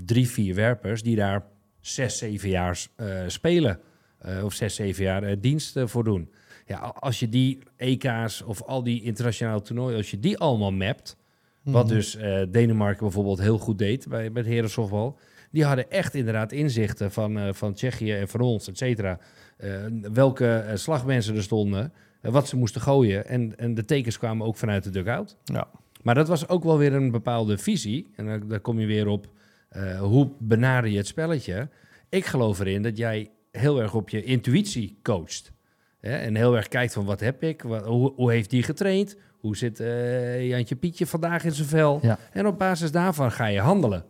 drie, 0.04 0.28
vier 0.28 0.54
werpers 0.54 1.02
die 1.02 1.16
daar 1.16 1.44
zes, 1.80 2.18
zeven 2.18 2.48
jaar 2.48 2.86
eh, 2.96 3.06
spelen. 3.26 3.80
Eh, 4.18 4.44
of 4.44 4.52
zes, 4.52 4.74
zeven 4.74 5.04
jaar 5.04 5.22
eh, 5.22 5.36
dienst 5.40 5.76
eh, 5.76 5.86
voor 5.86 6.04
doen. 6.04 6.30
Ja, 6.66 6.76
als 6.78 7.20
je 7.20 7.28
die 7.28 7.58
EK's 7.76 8.42
of 8.46 8.62
al 8.62 8.82
die 8.82 9.02
internationale 9.02 9.62
toernooien, 9.62 9.96
als 9.96 10.10
je 10.10 10.20
die 10.20 10.38
allemaal 10.38 10.72
mapt, 10.72 11.16
wat 11.62 11.84
Mhm. 11.86 11.94
dus 11.94 12.18
Denemarken 12.50 13.02
bijvoorbeeld 13.02 13.40
heel 13.40 13.58
goed 13.58 13.78
deed 13.78 14.08
bij, 14.08 14.30
met 14.30 14.46
heren 14.46 14.70
softbal. 14.70 15.18
Die 15.50 15.64
hadden 15.64 15.90
echt 15.90 16.14
inderdaad 16.14 16.52
inzichten 16.52 17.12
van, 17.12 17.54
van 17.54 17.74
Tsjechië 17.74 18.12
en 18.12 18.28
van 18.28 18.40
ons, 18.40 18.68
et 18.68 18.78
cetera. 18.78 19.18
Welke 20.12 20.70
slagmensen 20.74 21.36
er 21.36 21.42
stonden, 21.42 21.92
wat 22.20 22.48
ze 22.48 22.56
moesten 22.56 22.80
gooien. 22.80 23.26
En, 23.26 23.58
en 23.58 23.74
de 23.74 23.84
tekens 23.84 24.18
kwamen 24.18 24.46
ook 24.46 24.56
vanuit 24.56 24.84
de 24.84 24.90
dugout. 24.90 25.36
Ja. 25.44 25.68
Maar 26.02 26.14
dat 26.14 26.28
was 26.28 26.48
ook 26.48 26.64
wel 26.64 26.78
weer 26.78 26.92
een 26.92 27.10
bepaalde 27.10 27.58
visie. 27.58 28.10
En 28.16 28.26
daar, 28.26 28.46
daar 28.46 28.60
kom 28.60 28.80
je 28.80 28.86
weer 28.86 29.06
op, 29.06 29.26
eh, 29.74 30.00
hoe 30.00 30.30
benader 30.38 30.90
je 30.90 30.96
het 30.96 31.06
spelletje? 31.06 31.68
Ik 32.08 32.26
geloof 32.26 32.58
erin 32.58 32.82
dat 32.82 32.96
jij 32.96 33.30
heel 33.50 33.80
erg 33.80 33.94
op 33.94 34.08
je 34.08 34.22
intuïtie 34.22 34.98
coacht. 35.02 35.52
Hè? 36.00 36.16
En 36.16 36.34
heel 36.34 36.56
erg 36.56 36.68
kijkt 36.68 36.92
van 36.92 37.04
wat 37.04 37.20
heb 37.20 37.42
ik, 37.42 37.62
wat, 37.62 37.86
hoe, 37.86 38.12
hoe 38.14 38.30
heeft 38.30 38.50
die 38.50 38.62
getraind? 38.62 39.16
Hoe 39.40 39.56
zit 39.56 39.80
eh, 39.80 40.48
Jantje 40.48 40.76
Pietje 40.76 41.06
vandaag 41.06 41.44
in 41.44 41.52
zijn 41.52 41.68
vel? 41.68 41.98
Ja. 42.02 42.18
En 42.32 42.46
op 42.46 42.58
basis 42.58 42.90
daarvan 42.90 43.32
ga 43.32 43.46
je 43.46 43.60
handelen. 43.60 44.04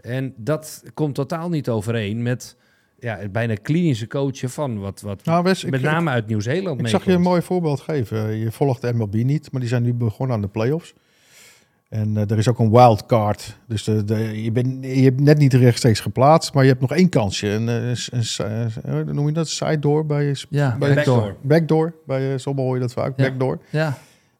En 0.00 0.34
dat 0.36 0.82
komt 0.94 1.14
totaal 1.14 1.48
niet 1.48 1.68
overeen 1.68 2.22
met 2.22 2.56
ja, 2.98 3.16
het 3.16 3.32
bijna 3.32 3.54
klinische 3.54 4.06
coachen 4.06 4.50
van 4.50 4.78
wat, 4.78 5.00
wat 5.00 5.24
Nou, 5.24 5.42
Wes, 5.42 5.64
met 5.64 5.74
ik, 5.74 5.86
name 5.86 6.10
uit 6.10 6.26
Nieuw-Zeeland 6.26 6.80
ik 6.80 6.86
zag 6.86 7.04
je 7.04 7.12
een 7.12 7.20
mooi 7.20 7.42
voorbeeld 7.42 7.80
geven. 7.80 8.36
Je 8.36 8.52
volgt 8.52 8.80
de 8.80 8.92
MLB 8.92 9.14
niet, 9.14 9.52
maar 9.52 9.60
die 9.60 9.70
zijn 9.70 9.82
nu 9.82 9.94
begonnen 9.94 10.36
aan 10.36 10.42
de 10.42 10.48
playoffs. 10.48 10.94
En 11.92 12.16
eh, 12.16 12.30
er 12.30 12.38
is 12.38 12.48
ook 12.48 12.58
een 12.58 12.70
wildcard. 12.70 13.58
Dus 13.66 13.84
de, 13.84 14.04
de, 14.04 14.42
je, 14.42 14.52
bent, 14.52 14.84
je 14.84 15.02
hebt 15.02 15.20
net 15.20 15.38
niet 15.38 15.54
rechtstreeks 15.54 16.00
geplaatst, 16.00 16.54
maar 16.54 16.62
je 16.62 16.68
hebt 16.68 16.80
nog 16.80 16.92
één 16.92 17.08
kansje. 17.08 17.48
Een, 17.48 17.68
eh, 17.68 17.88
een, 17.88 17.96
een, 18.36 18.70
een- 18.82 19.04
hoe 19.04 19.12
noem 19.12 19.26
je 19.26 19.32
dat? 19.32 19.48
Side 19.48 19.78
door 19.78 20.06
bij 20.06 20.36
Ja, 20.48 20.76
bij 20.78 20.94
backdoor. 20.94 21.16
backdoor. 21.16 21.36
Backdoor. 21.40 21.94
Bij 22.06 22.32
uh, 22.32 22.38
Sommige 22.38 22.66
hoor 22.66 22.74
je 22.76 22.80
dat 22.80 22.92
vaak. 22.92 23.12
Ja. 23.16 23.24
Backdoor. 23.24 23.58
Ja, 23.70 23.86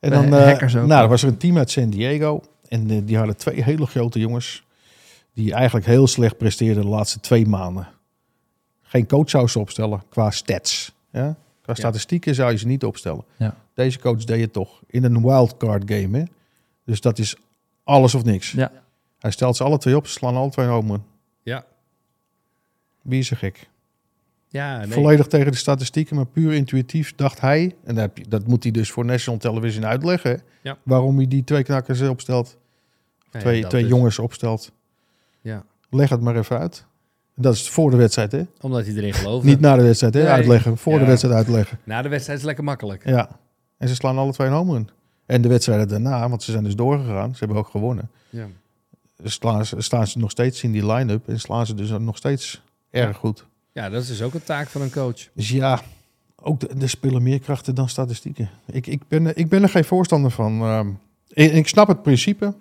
En 0.00 0.10
Bij 0.10 0.10
dan 0.10 0.34
eh, 0.34 0.52
ook. 0.82 0.86
nou, 0.86 1.02
er 1.02 1.08
was 1.08 1.22
er 1.22 1.28
een 1.28 1.36
team 1.36 1.58
uit 1.58 1.70
San 1.70 1.90
Diego. 1.90 2.40
En 2.68 2.90
eh, 2.90 2.96
die 3.04 3.16
hadden 3.16 3.36
twee 3.36 3.62
hele 3.62 3.86
grote 3.86 4.18
jongens. 4.18 4.64
Die 5.34 5.52
eigenlijk 5.54 5.86
heel 5.86 6.06
slecht 6.06 6.36
presteerden 6.36 6.82
de 6.82 6.88
laatste 6.88 7.20
twee 7.20 7.46
maanden. 7.46 7.88
Geen 8.82 9.06
coach 9.06 9.30
zou 9.30 9.48
ze 9.48 9.58
opstellen 9.58 10.02
qua 10.08 10.30
stats. 10.30 10.92
Ja? 11.12 11.36
Qua 11.62 11.74
statistieken 11.74 12.34
zou 12.34 12.50
je 12.52 12.58
ze 12.58 12.66
niet 12.66 12.84
opstellen. 12.84 13.24
Ja. 13.36 13.54
Deze 13.74 13.98
coach 13.98 14.24
deed 14.24 14.40
het 14.40 14.52
toch. 14.52 14.80
In 14.86 15.04
een 15.04 15.22
wildcard 15.22 15.82
game. 15.92 16.18
Hè? 16.18 16.24
Dus 16.84 17.00
dat 17.00 17.18
is 17.18 17.36
alles 17.84 18.14
of 18.14 18.24
niks. 18.24 18.50
ja. 18.52 18.72
Hij 19.18 19.30
stelt 19.30 19.56
ze 19.56 19.64
alle 19.64 19.78
twee 19.78 19.96
op. 19.96 20.06
Ze 20.06 20.12
slaan 20.12 20.36
alle 20.36 20.50
twee 20.50 20.66
run. 20.66 21.02
Ja, 21.42 21.64
Wie 23.02 23.18
is 23.18 23.30
er 23.30 23.36
gek? 23.36 23.70
ja 24.48 24.78
nee. 24.78 24.88
Volledig 24.92 25.26
tegen 25.26 25.52
de 25.52 25.58
statistieken, 25.58 26.16
maar 26.16 26.26
puur 26.26 26.52
intuïtief 26.52 27.14
dacht 27.14 27.40
hij, 27.40 27.62
en 27.84 27.94
dat, 27.94 28.04
heb 28.04 28.18
je, 28.18 28.28
dat 28.28 28.46
moet 28.46 28.62
hij 28.62 28.72
dus 28.72 28.90
voor 28.90 29.04
National 29.04 29.40
Television 29.40 29.86
uitleggen, 29.86 30.42
Ja. 30.62 30.78
waarom 30.82 31.16
hij 31.16 31.28
die 31.28 31.44
twee 31.44 31.62
knakkers 31.62 32.00
opstelt, 32.00 32.56
Nee, 33.32 33.42
twee, 33.42 33.66
twee 33.66 33.86
jongens 33.86 34.18
opstelt. 34.18 34.72
Ja, 35.40 35.64
Leg 35.90 36.08
het 36.08 36.20
maar 36.20 36.36
even 36.36 36.58
uit. 36.58 36.86
Dat 37.34 37.54
is 37.54 37.70
voor 37.70 37.90
de 37.90 37.96
wedstrijd, 37.96 38.32
hè? 38.32 38.42
omdat 38.60 38.86
hij 38.86 38.94
erin 38.94 39.12
geloofde. 39.14 39.48
Niet 39.48 39.60
na 39.60 39.76
de 39.76 39.82
wedstrijd, 39.82 40.14
hè? 40.14 40.20
Nee. 40.22 40.30
Uitleggen. 40.30 40.78
Voor 40.78 40.98
de 40.98 41.04
wedstrijd 41.04 41.34
uitleggen. 41.34 41.78
Na 41.84 42.02
de 42.02 42.08
wedstrijd 42.08 42.38
is 42.38 42.44
lekker 42.44 42.64
makkelijk. 42.64 43.06
Ja. 43.08 43.28
En 43.78 43.88
ze 43.88 43.94
slaan 43.94 44.18
alle 44.18 44.32
twee 44.32 44.46
een 44.46 44.52
home 44.52 44.72
run. 44.72 44.88
En 45.32 45.42
de 45.42 45.48
wedstrijden 45.48 45.88
daarna, 45.88 46.28
want 46.28 46.42
ze 46.42 46.50
zijn 46.50 46.64
dus 46.64 46.76
doorgegaan, 46.76 47.32
ze 47.32 47.38
hebben 47.38 47.56
ook 47.56 47.68
gewonnen. 47.68 48.10
Ja. 48.30 48.46
Slaan 49.24 49.66
ze, 49.66 49.80
staan 49.80 50.06
ze 50.06 50.18
nog 50.18 50.30
steeds 50.30 50.62
in 50.62 50.72
die 50.72 50.86
line-up 50.86 51.28
en 51.28 51.40
slaan 51.40 51.66
ze 51.66 51.74
dus 51.74 51.90
nog 51.90 52.16
steeds 52.16 52.62
erg 52.90 53.16
goed. 53.16 53.46
ja, 53.72 53.88
dat 53.88 54.02
is 54.02 54.08
dus 54.08 54.22
ook 54.22 54.34
een 54.34 54.42
taak 54.42 54.68
van 54.68 54.80
een 54.80 54.90
coach. 54.90 55.28
Dus 55.34 55.48
ja, 55.48 55.82
ook 56.36 56.60
de, 56.60 56.68
er 56.80 56.88
spelen 56.88 57.22
meer 57.22 57.38
krachten 57.38 57.74
dan 57.74 57.88
statistieken. 57.88 58.50
Ik, 58.66 58.86
ik, 58.86 59.08
ben, 59.08 59.36
ik 59.36 59.48
ben 59.48 59.62
er 59.62 59.68
geen 59.68 59.84
voorstander 59.84 60.30
van. 60.30 60.60
ehm. 60.60 60.88
ik, 61.28 61.52
ik 61.52 61.68
snap 61.68 61.88
het 61.88 62.02
principe. 62.02 62.54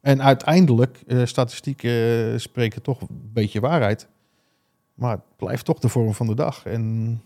En 0.00 0.22
uiteindelijk, 0.22 1.02
eh, 1.06 1.24
statistieken 1.24 2.32
eh, 2.32 2.38
spreken 2.38 2.82
toch 2.82 3.00
een 3.00 3.30
beetje 3.32 3.60
waarheid. 3.60 4.06
Maar 4.94 5.10
het 5.10 5.36
blijft 5.36 5.64
toch 5.64 5.78
de 5.78 5.88
vorm 5.88 6.14
van 6.14 6.26
de 6.26 6.34
dag. 6.34 6.64
En 6.64 7.22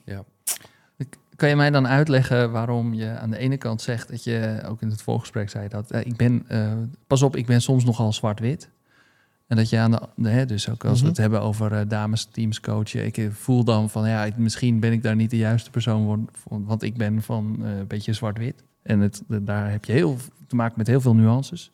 Kan 1.41 1.49
je 1.49 1.57
mij 1.57 1.71
dan 1.71 1.87
uitleggen 1.89 2.51
waarom 2.51 2.95
je 2.95 3.19
aan 3.19 3.31
de 3.31 3.39
ene 3.39 3.57
kant 3.57 3.83
zegt 3.83 4.09
dat 4.09 4.25
je, 4.25 4.63
ook 4.67 4.83
in 4.83 4.89
het 4.91 5.03
voorgesprek 5.03 5.51
zei 5.51 5.69
dat, 5.69 5.91
eh, 5.91 6.01
ik 6.07 6.17
ben, 6.17 6.45
eh, 6.49 6.73
pas 7.07 7.23
op, 7.23 7.37
ik 7.37 7.47
ben 7.47 7.63
soms 7.63 7.85
nogal 7.85 8.13
zwart-wit. 8.13 8.71
En 9.47 9.57
dat 9.57 9.69
je 9.71 9.79
aan 9.79 9.91
de, 9.91 10.01
de- 10.17 10.29
hè, 10.29 10.47
dus 10.47 10.69
ook 10.69 10.85
als 10.85 10.93
we 10.99 10.99
Mhm. 10.99 11.09
het 11.09 11.17
hebben 11.17 11.41
over 11.43 11.73
eh, 11.73 11.81
dames 11.89 12.25
teams 12.25 12.61
coachen, 12.61 13.05
ik 13.07 13.29
voel 13.33 13.65
dan 13.65 13.91
van, 13.91 14.09
ja, 14.09 14.25
ik- 14.25 14.37
misschien 14.37 14.81
ben 14.81 14.93
ik 14.93 15.03
daar 15.03 15.17
niet 15.17 15.31
de 15.31 15.37
juiste 15.37 15.71
persoon 15.71 16.05
voor, 16.05 16.19
voor- 16.33 16.65
want 16.65 16.83
ik 16.83 16.97
ben 16.97 17.23
van 17.23 17.63
een 17.63 17.87
beetje 17.87 18.13
zwart-wit. 18.13 18.65
En 18.83 19.01
het, 19.01 19.23
de- 19.29 19.45
daar 19.45 19.71
heb 19.71 19.85
je 19.85 19.93
heel 19.93 20.17
te 20.47 20.57
maken 20.57 20.75
met 20.79 20.87
heel 20.87 21.01
veel 21.01 21.15
nuances. 21.15 21.71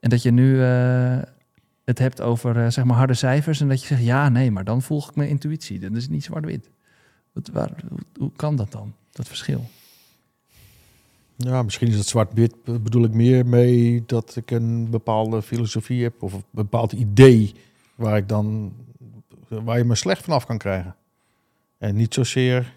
En 0.00 0.10
dat 0.10 0.22
je 0.22 0.30
nu 0.30 0.60
het 1.84 1.98
hebt 1.98 2.20
over, 2.20 2.72
zeg 2.72 2.84
maar, 2.84 2.96
harde 2.96 3.14
cijfers 3.14 3.60
en 3.60 3.68
dat 3.68 3.80
je 3.80 3.86
zegt, 3.86 4.02
ja, 4.04 4.28
nee, 4.28 4.50
maar 4.50 4.64
dan 4.64 4.82
volg 4.82 5.08
ik 5.08 5.16
mijn 5.16 5.28
intuïtie. 5.28 5.78
Dat 5.78 5.92
is 5.92 6.08
niet 6.08 6.24
zwart-wit. 6.24 6.70
Wat, 7.36 7.48
waar, 7.52 7.72
hoe, 7.88 7.98
hoe 8.18 8.30
kan 8.36 8.56
dat 8.56 8.72
dan, 8.72 8.94
dat 9.12 9.28
verschil? 9.28 9.64
ja, 11.36 11.62
misschien 11.62 11.88
is 11.88 11.96
het 11.98 12.06
zwart-wit. 12.06 12.64
Be- 12.64 12.80
Bedoel 12.80 13.04
ik 13.04 13.12
meer 13.12 13.46
mee 13.46 14.02
dat 14.06 14.36
ik 14.36 14.50
een 14.50 14.90
bepaalde 14.90 15.42
filosofie 15.42 16.02
heb. 16.02 16.22
Of 16.22 16.32
een 16.32 16.44
bepaald 16.50 16.92
idee 16.92 17.54
waar 17.94 18.16
ik 18.16 18.28
dan 18.28 18.72
waar 19.48 19.78
je 19.78 19.84
me 19.84 19.94
slecht 19.94 20.22
vanaf 20.24 20.46
kan 20.46 20.58
krijgen. 20.58 20.96
En 21.78 21.96
niet 21.96 22.14
zozeer 22.14 22.74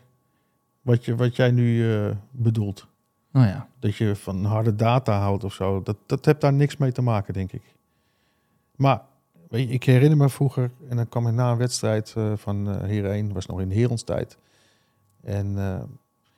wat, 0.82 1.06
je, 1.06 1.16
wat 1.16 1.36
jij 1.36 1.52
nu 1.52 1.94
eh, 1.94 2.16
bedoelt. 2.32 2.88
Nou 3.32 3.48
ja, 3.48 3.68
dat 3.80 3.96
je 3.96 4.16
van 4.16 4.46
harde 4.46 4.76
data 4.76 5.20
houdt 5.20 5.44
of 5.44 5.54
zo. 5.54 5.84
Dat, 5.84 5.98
dat 6.06 6.26
heeft 6.26 6.42
daar 6.42 6.54
niks 6.54 6.78
mee 6.78 6.92
te 6.92 7.02
maken, 7.02 7.34
denk 7.34 7.52
ik. 7.52 7.62
Maar 8.76 9.02
weet 9.50 9.68
je, 9.68 9.74
ik 9.74 9.84
herinner 9.84 10.18
me 10.18 10.30
vroeger, 10.30 10.72
en 10.90 10.96
dan 10.96 11.10
kwam 11.10 11.28
ik 11.28 11.34
na 11.34 11.52
een 11.52 11.58
wedstrijd 11.58 12.14
eh, 12.18 12.32
van 12.36 12.82
1, 12.82 13.34
was 13.34 13.46
nog 13.46 13.62
in 13.62 13.72
Herons 13.72 14.04
tijd. 14.04 14.38
En 15.24 15.58
eh, 15.58 15.82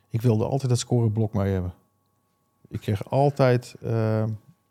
ik 0.09 0.21
wilde 0.21 0.45
altijd 0.45 0.69
dat 0.69 0.79
scoreblok 0.79 1.33
mee 1.33 1.51
hebben. 1.53 1.73
Ik 2.67 2.79
kreeg 2.79 3.09
altijd, 3.09 3.75
eh, 3.81 4.23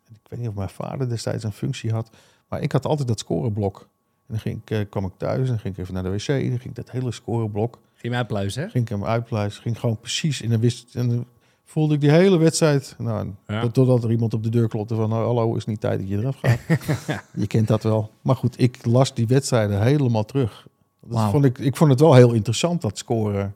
ik 0.09 0.29
weet 0.29 0.39
niet 0.41 0.49
of 0.49 0.55
mijn 0.55 0.69
vader 0.69 1.09
destijds 1.09 1.45
een 1.45 1.53
functie 1.53 1.93
had, 1.93 2.11
maar 2.49 2.61
ik 2.61 2.73
had 2.73 2.87
altijd 2.87 3.09
dat 3.09 3.19
scoreblok. 3.19 3.79
En 3.81 4.37
dan 4.37 4.39
ging 4.39 4.61
ik, 4.65 4.71
eh, 4.71 4.81
kwam 4.91 5.05
ik 5.05 5.13
thuis 5.17 5.49
en 5.49 5.59
ging 5.59 5.75
ik 5.75 5.81
even 5.81 5.95
naar 5.95 6.03
de 6.03 6.11
wc. 6.11 6.27
Dan 6.27 6.37
ging 6.37 6.65
ik 6.65 6.75
dat 6.75 6.91
hele 6.91 7.13
scoreblok, 7.13 7.79
Ging 7.95 8.13
mij 8.13 8.19
uitpluizen, 8.23 8.63
hè? 8.63 8.69
ging 8.69 8.85
ik 8.85 8.91
hem 8.91 9.05
uitpluizen. 9.05 9.63
Ging 9.63 9.81
gewoon 9.81 9.99
precies 10.01 10.41
in 10.41 10.49
de 10.51 10.59
wist. 10.59 10.95
En 10.95 11.09
dan 11.09 11.27
voelde 11.65 11.95
ik 11.95 12.01
die 12.01 12.11
hele 12.11 12.37
wedstrijd. 12.39 12.95
Nou, 12.99 13.33
Ja. 13.47 13.61
tot- 13.61 13.75
Totdat 13.75 14.05
er 14.05 14.11
iemand 14.11 14.35
op 14.35 14.43
de 14.43 14.49
deur 14.49 14.69
klopte 14.69 14.95
van, 14.95 15.09
nou, 15.09 15.25
hallo, 15.25 15.55
is 15.55 15.65
niet 15.65 15.81
tijd 15.81 15.99
dat 15.99 16.09
je 16.09 16.17
eraf 16.19 16.37
gaat. 16.43 16.59
je 17.43 17.47
kent 17.47 17.69
dat 17.69 17.83
wel. 17.83 18.11
Maar 18.23 18.37
goed, 18.37 18.61
ik 18.61 18.85
las 18.87 19.15
die 19.15 19.27
wedstrijden 19.27 19.83
helemaal 19.83 20.25
terug. 20.25 20.67
Dat 21.01 21.31
vond 21.31 21.45
ik, 21.45 21.59
ik 21.59 21.77
vond 21.77 21.91
het 21.91 22.01
wel 22.01 22.15
heel 22.15 22.33
interessant, 22.33 22.81
dat 22.81 22.99
scoren. 22.99 23.55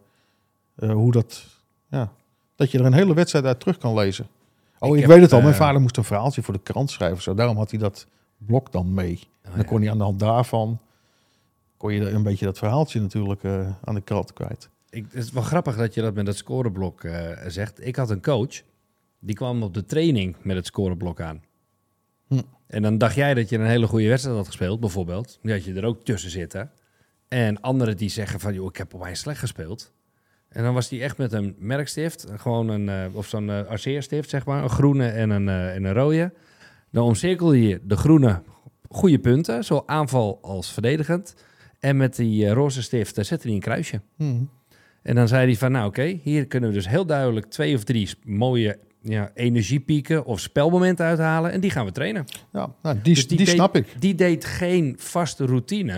Eh, 0.76 0.92
hoe 0.92 1.12
dat, 1.12 1.46
ja, 1.88 2.12
dat 2.56 2.70
je 2.70 2.78
er 2.78 2.84
een 2.84 2.92
hele 2.92 3.14
wedstrijd 3.14 3.44
uit 3.44 3.60
terug 3.60 3.78
kan 3.78 3.94
lezen. 3.94 4.26
Oh, 4.78 4.88
Ik 4.88 4.94
ik, 4.94 5.00
heb, 5.00 5.10
weet 5.10 5.20
het 5.20 5.32
al. 5.32 5.40
Mijn 5.40 5.52
eh, 5.52 5.58
vader 5.58 5.80
moest 5.80 5.96
een 5.96 6.04
verhaaltje 6.04 6.42
voor 6.42 6.54
de 6.54 6.60
krant 6.62 6.90
schrijven. 6.90 7.22
Zo. 7.22 7.34
Daarom 7.34 7.56
had 7.56 7.70
hij 7.70 7.78
dat 7.78 8.06
blok 8.36 8.72
dan 8.72 8.94
mee. 8.94 9.20
Oh, 9.44 9.50
En 9.50 9.56
dan 9.56 9.64
kon 9.64 9.80
hij 9.80 9.90
aan 9.90 9.98
de 9.98 10.04
hand 10.04 10.20
daarvan... 10.20 10.80
kon 11.76 11.92
je 11.92 12.10
een 12.10 12.22
beetje 12.22 12.44
dat 12.44 12.58
verhaaltje 12.58 13.00
natuurlijk 13.00 13.44
eh, 13.44 13.68
aan 13.84 13.94
de 13.94 14.00
krant 14.00 14.32
kwijt. 14.32 14.68
Ik, 14.90 15.06
het 15.10 15.24
is 15.24 15.30
wel 15.30 15.42
grappig 15.42 15.76
dat 15.76 15.94
je 15.94 16.00
dat 16.00 16.14
met 16.14 16.26
dat 16.26 16.36
scoreblok 16.36 17.02
zegt. 17.46 17.86
Ik 17.86 17.96
had 17.96 18.10
een 18.10 18.22
coach, 18.22 18.62
die 19.18 19.34
kwam 19.34 19.62
op 19.62 19.74
de 19.74 19.84
training 19.84 20.36
met 20.42 20.56
het 20.56 20.66
scoreblok 20.66 21.20
aan. 21.20 21.42
Hm. 22.28 22.40
En 22.66 22.82
dan 22.82 22.98
dacht 22.98 23.14
jij 23.14 23.34
dat 23.34 23.48
je 23.48 23.58
een 23.58 23.66
hele 23.66 23.86
goede 23.86 24.08
wedstrijd 24.08 24.36
had 24.36 24.46
gespeeld, 24.46 24.80
bijvoorbeeld. 24.80 25.38
Had 25.42 25.64
je 25.64 25.74
er 25.74 25.84
ook 25.84 26.04
tussen 26.04 26.30
zitten. 26.30 26.70
En 27.28 27.60
anderen 27.60 27.96
die 27.96 28.08
zeggen 28.08 28.40
van, 28.40 28.54
joh, 28.54 28.66
ik 28.66 28.76
heb 28.76 28.94
op 28.94 29.00
mij 29.00 29.14
slecht 29.14 29.38
gespeeld. 29.38 29.92
En 30.54 30.62
dan 30.62 30.74
was 30.74 30.90
hij 30.90 31.02
echt 31.02 31.18
met 31.18 31.32
een 31.32 31.54
merkstift, 31.58 32.26
gewoon 32.36 32.68
een, 32.68 32.88
eh, 32.88 33.16
of 33.16 33.26
zo'n 33.28 33.68
arceerstift, 33.68 34.30
zeg 34.30 34.44
maar, 34.44 34.62
een 34.62 34.70
groene 34.70 35.08
en 35.08 35.30
een, 35.30 35.48
eh, 35.48 35.74
en 35.74 35.84
een 35.84 35.92
rode. 35.92 36.32
Dan 36.90 37.04
omcirkelde 37.04 37.68
je 37.68 37.80
de 37.82 37.96
groene 37.96 38.42
goede 38.88 39.18
punten, 39.18 39.64
zowel 39.64 39.88
aanval 39.88 40.38
als 40.42 40.72
verdedigend. 40.72 41.34
En 41.80 41.96
met 41.96 42.16
die 42.16 42.48
roze 42.48 42.82
stift 42.82 43.14
zette 43.26 43.46
hij 43.46 43.54
een 43.54 43.60
kruisje. 43.60 44.00
Hm. 44.16 44.42
En 45.02 45.14
dan 45.14 45.28
zei 45.28 45.46
hij 45.46 45.56
van, 45.56 45.72
nou 45.72 45.86
oké, 45.86 46.18
hier 46.22 46.46
kunnen 46.46 46.68
we 46.68 46.74
dus 46.74 46.88
heel 46.88 47.06
duidelijk 47.06 47.46
twee 47.46 47.74
of 47.76 47.84
drie 47.84 48.10
mooie 48.24 48.78
ja, 49.02 49.30
energiepieken 49.34 50.24
of 50.24 50.40
spelmomenten 50.40 51.06
uithalen. 51.06 51.50
En 51.52 51.60
die 51.60 51.70
gaan 51.70 51.84
we 51.84 51.92
trainen. 51.92 52.24
Ja, 52.52 52.74
nou, 52.82 52.96
die, 53.02 53.14
Dus 53.14 53.28
die, 53.28 53.38
deed- 53.38 53.48
snap 53.48 53.76
ik. 53.76 53.94
Die 53.98 54.14
deed 54.14 54.44
geen 54.44 54.94
vaste 54.98 55.44
routine. 55.44 55.94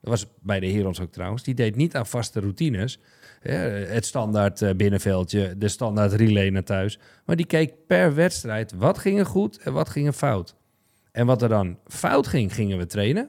Dat 0.00 0.10
was 0.10 0.26
bij 0.40 0.60
de 0.60 0.66
Herons 0.70 1.00
ook 1.00 1.12
trouwens. 1.12 1.42
Die 1.42 1.54
deed 1.54 1.76
niet 1.76 1.96
aan 1.96 2.06
vaste 2.06 2.40
routines. 2.40 2.98
Ja, 3.44 3.52
het 3.52 4.06
standaard 4.06 4.62
eh, 4.62 4.74
binnenveldje, 4.74 5.54
de 5.58 5.68
standaard 5.68 6.12
relay 6.12 6.48
naar 6.48 6.64
thuis. 6.64 6.98
Maar 7.24 7.36
die 7.36 7.46
keek 7.46 7.72
per 7.86 8.14
wedstrijd 8.14 8.72
wat 8.76 8.98
ging 8.98 9.18
er 9.18 9.26
goed 9.26 9.58
en 9.58 9.72
wat 9.72 9.88
ging 9.88 10.06
er 10.06 10.12
fout. 10.12 10.54
En 11.12 11.26
wat 11.26 11.42
er 11.42 11.48
dan 11.48 11.76
fout 11.86 12.26
ging, 12.26 12.54
gingen 12.54 12.78
we 12.78 12.86
trainen. 12.86 13.28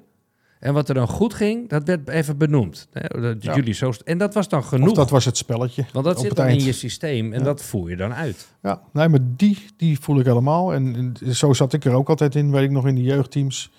En 0.60 0.74
wat 0.74 0.90
er 0.90 0.96
dan 0.96 1.08
goed 1.08 1.34
ging, 1.34 1.70
dat 1.70 1.84
werd 1.84 2.10
even 2.10 2.38
benoemd. 2.38 2.88
Hè, 2.92 3.22
dat 3.22 3.44
Ja. 3.44 3.56
Jullie 3.56 3.74
zo, 3.74 3.92
en 4.06 4.18
dat 4.18 4.34
was 4.34 4.48
dan 4.50 4.64
genoeg. 4.64 4.90
Of 4.90 4.96
dat 4.96 5.10
was 5.10 5.26
het 5.26 5.38
spelletje. 5.38 5.86
Want 5.94 6.06
dat 6.06 6.20
zit 6.20 6.36
dan 6.36 6.48
in 6.48 6.64
je 6.64 6.72
systeem 6.72 7.34
en 7.34 7.40
Ja. 7.40 7.46
dat 7.46 7.62
voer 7.64 7.90
je 7.90 7.96
dan 7.96 8.14
uit. 8.14 8.48
Ja, 8.62 8.82
nee, 8.94 9.10
maar 9.10 9.20
die, 9.24 9.66
die 9.78 10.00
voel 10.00 10.20
ik 10.20 10.26
helemaal. 10.26 10.74
En, 10.74 10.96
en 11.24 11.36
zo 11.36 11.54
zat 11.54 11.74
ik 11.74 11.86
er 11.86 11.94
ook 11.94 12.10
altijd 12.10 12.36
in, 12.36 12.52
weet 12.52 12.64
ik 12.64 12.72
nog, 12.72 12.88
in 12.88 12.96
de 12.96 13.02
jeugdteams. 13.02 13.72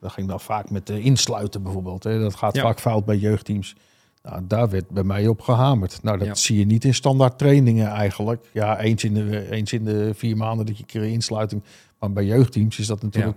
Dat 0.00 0.12
ging 0.12 0.28
dan 0.28 0.40
vaak 0.40 0.70
met 0.70 0.86
de 0.86 1.00
insluiten 1.00 1.62
bijvoorbeeld. 1.62 2.04
Hè. 2.04 2.20
Dat 2.20 2.34
gaat 2.34 2.54
Ja. 2.56 2.62
vaak 2.62 2.80
fout 2.80 3.04
bij 3.04 3.16
jeugdteams. 3.16 3.76
Nou, 4.22 4.42
daar 4.46 4.70
werd 4.70 4.88
bij 4.88 5.02
mij 5.02 5.26
op 5.26 5.40
gehamerd. 5.40 6.02
Nou, 6.02 6.18
dat 6.18 6.26
Ja. 6.26 6.34
zie 6.34 6.58
je 6.58 6.66
niet 6.66 6.84
in 6.84 6.94
standaard 6.94 7.38
trainingen 7.38 7.86
eigenlijk. 7.88 8.48
Ja, 8.52 8.78
eens 8.80 9.04
in 9.04 9.14
de, 9.14 9.50
eens 9.50 9.72
in 9.72 9.84
de 9.84 10.10
vier 10.14 10.36
maanden 10.36 10.66
dat 10.66 10.76
je 10.76 10.82
een 10.82 10.88
keer 10.88 11.04
insluiting. 11.04 11.62
Maar 11.98 12.12
bij 12.12 12.24
jeugdteams 12.24 12.78
is 12.78 12.86
dat 12.86 13.02
natuurlijk... 13.02 13.36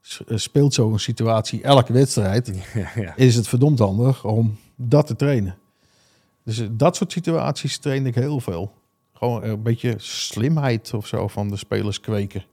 s- 0.00 0.22
eh, 0.26 0.36
Speelt 0.36 0.74
zo'n 0.74 0.98
situatie 0.98 1.62
elke 1.62 1.92
wedstrijd. 1.92 2.52
ja. 2.94 3.16
Is 3.16 3.34
het 3.34 3.48
verdomd 3.48 3.78
handig 3.78 4.24
om 4.24 4.56
dat 4.76 5.06
te 5.06 5.16
trainen. 5.16 5.56
Dus 6.44 6.58
eh, 6.58 6.66
dat 6.70 6.96
soort 6.96 7.12
situaties 7.12 7.78
train 7.78 8.06
ik 8.06 8.14
heel 8.14 8.40
veel. 8.40 8.72
Gewoon 9.14 9.42
een 9.44 9.62
beetje 9.62 9.94
slimheid 9.98 10.94
of 10.94 11.06
zo 11.06 11.28
van 11.28 11.48
de 11.48 11.56
spelers 11.56 12.00
kweken. 12.00 12.44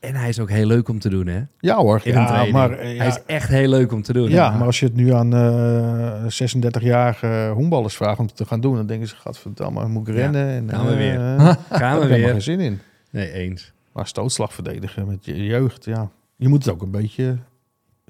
En 0.00 0.14
hij 0.14 0.28
is 0.28 0.40
ook 0.40 0.50
heel 0.50 0.66
leuk 0.66 0.88
om 0.88 0.98
te 0.98 1.08
doen, 1.08 1.26
hè? 1.26 1.42
Ja 1.60 1.76
hoor, 1.76 2.00
In 2.04 2.14
een 2.14 2.20
ja, 2.20 2.26
training. 2.26 2.52
maar, 2.54 2.70
eh, 2.72 2.92
ja, 2.92 2.98
Hij 2.98 3.06
is 3.06 3.18
echt 3.26 3.48
heel 3.48 3.68
leuk 3.68 3.92
om 3.92 4.02
te 4.02 4.12
doen. 4.12 4.28
ja, 4.30 4.50
maar 4.50 4.66
als 4.66 4.80
je 4.80 4.86
het 4.86 4.94
nu 4.94 5.12
aan 5.12 5.34
eh 5.34 6.24
36-jarige 6.26 7.50
honkballers 7.54 7.96
vraagt 7.96 8.18
om 8.18 8.26
het 8.26 8.36
te 8.36 8.44
gaan 8.46 8.60
doen, 8.60 8.74
dan 8.74 8.86
denken 8.86 9.08
ze, 9.08 9.16
gadverdamme, 9.16 9.88
moet 9.88 10.08
ik 10.08 10.14
Ja, 10.14 10.20
rennen. 10.20 10.48
en, 10.48 10.68
gaan 10.70 10.84
we 10.86 10.90
eh, 10.92 10.96
weer. 10.98 11.18
Daar 11.18 11.58
Gaan 11.80 11.98
we 11.98 12.04
ik 12.04 12.10
helemaal 12.10 12.18
geen 12.24 12.32
weer. 12.32 12.40
zin 12.42 12.60
in. 12.60 12.80
Nee, 13.10 13.32
eens. 13.32 13.72
Maar 13.92 14.06
stootslag 14.06 14.52
verdedigen 14.54 15.06
met 15.06 15.24
je 15.24 15.44
jeugd, 15.44 15.84
ja. 15.84 16.10
Je 16.36 16.48
moet 16.48 16.64
het 16.64 16.74
ook 16.74 16.82
een 16.82 16.90
beetje 16.90 17.38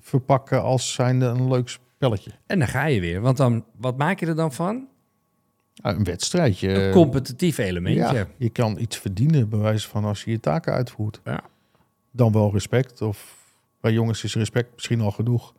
verpakken 0.00 0.62
als 0.62 0.92
zijnde 0.92 1.26
een 1.26 1.48
leuk 1.48 1.68
spelletje. 1.68 2.30
En 2.46 2.58
dan 2.58 2.68
ga 2.68 2.84
je 2.86 3.00
weer. 3.00 3.20
Want 3.20 3.36
dan, 3.36 3.64
wat 3.76 3.96
maak 3.96 4.20
je 4.20 4.26
er 4.26 4.36
dan 4.36 4.52
van? 4.52 4.86
Ja, 5.74 5.90
een 5.90 6.04
wedstrijdje. 6.04 6.68
Een 6.72 6.92
competitief 6.92 7.58
elementje. 7.58 8.14
Ja, 8.16 8.26
je 8.36 8.48
kan 8.50 8.78
iets 8.78 8.96
verdienen, 8.96 9.48
bij 9.48 9.58
wijze 9.58 9.88
van 9.88 10.04
als 10.04 10.24
je 10.24 10.30
je 10.30 10.40
taken 10.40 10.72
uitvoert. 10.72 11.20
Ja. 11.24 11.40
Dan 12.18 12.32
wel 12.32 12.52
respect. 12.52 13.02
Of 13.02 13.36
bij 13.80 13.92
jongens 13.92 14.24
is 14.24 14.34
respect 14.34 14.68
misschien 14.74 15.00
al 15.00 15.10
genoeg. 15.10 15.52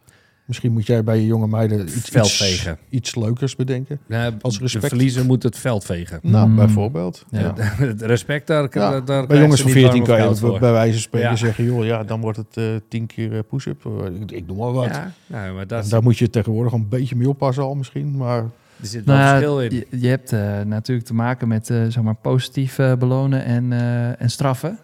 Misschien 0.46 0.72
moet 0.72 0.86
jij 0.86 1.04
bij 1.04 1.18
je 1.20 1.26
jonge 1.26 1.48
meiden 1.48 1.88
iets, 1.88 2.10
Veld 2.10 2.26
iets, 2.26 2.38
vegen. 2.38 2.78
iets 2.90 3.16
leukers 3.16 3.56
bedenken. 3.56 4.00
Nou, 4.08 4.34
Als 4.42 4.56
De 4.58 4.62
respect. 4.64 4.88
verliezer 4.88 5.26
moet 5.26 5.44
het 5.44 5.58
veld 5.58 5.86
vegen. 5.86 6.20
Nou, 6.24 6.48
Mm. 6.50 6.56
bijvoorbeeld. 6.56 7.26
Ja. 7.32 7.40
Ja. 7.40 7.54
Het 7.86 8.02
respect, 8.02 8.48
daar, 8.48 8.62
Ja, 8.64 8.70
daar, 8.92 9.06
daar 9.06 9.28
bij 9.28 9.40
jongens 9.42 9.62
van 9.62 9.72
14 9.72 10.04
kan 10.04 10.18
je 10.22 10.28
het 10.28 10.60
bij 10.60 10.72
wijze 10.72 10.92
van 10.94 11.02
spreken 11.02 11.30
Ja. 11.30 11.36
zeggen... 11.36 11.64
joh, 11.64 11.86
ja, 11.86 12.04
dan 12.04 12.22
wordt 12.22 12.38
het 12.38 12.58
eh, 12.58 12.66
tien 12.88 13.06
keer 13.06 13.34
eh, 13.34 13.40
push-up. 13.50 13.86
Eh, 13.86 14.22
Ik, 14.22 14.32
ik 14.32 14.48
noem 14.48 14.58
maar 14.58 14.72
wat. 14.72 14.86
Ja, 14.90 15.12
nou, 15.28 15.56
maar 15.56 15.68
dat 15.68 15.84
is, 15.84 15.90
daar 15.90 16.04
moet 16.04 16.18
je 16.18 16.30
tegenwoordig 16.30 16.74
een 16.74 16.90
beetje 16.90 17.16
mee 17.16 17.30
oppassen 17.30 17.64
al 17.64 17.76
misschien. 17.76 18.18
Maar 18.18 18.38
er 18.42 18.50
zit 18.82 19.06
wel 19.06 19.16
Nou 19.16 19.30
verschil 19.30 19.62
in. 19.62 19.76
je, 19.76 19.88
je 20.00 20.08
hebt 20.08 20.32
eh, 20.34 20.62
natuurlijk 20.62 21.08
te 21.08 21.14
maken 21.14 21.48
met 21.48 21.70
eh, 21.70 21.78
zeg 21.88 22.04
maar 22.04 22.16
positief 22.16 22.76
belonen 23.00 23.44
en, 23.46 23.74
eh, 23.74 24.22
en 24.22 24.30
straffen. 24.30 24.80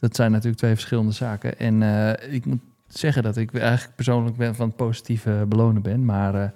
Dat 0.00 0.16
zijn 0.16 0.30
natuurlijk 0.30 0.58
twee 0.58 0.74
verschillende 0.74 1.12
zaken. 1.12 1.58
En 1.58 1.82
eh, 1.82 2.34
ik 2.34 2.44
moet 2.44 2.60
zeggen 2.86 3.22
dat 3.22 3.36
ik 3.36 3.54
eigenlijk 3.54 3.94
persoonlijk 3.94 4.36
ben 4.36 4.54
van 4.54 4.66
het 4.66 4.76
positieve 4.76 5.44
belonen 5.48 5.82
ben. 5.82 6.04
Maar 6.04 6.34
eh, 6.34 6.48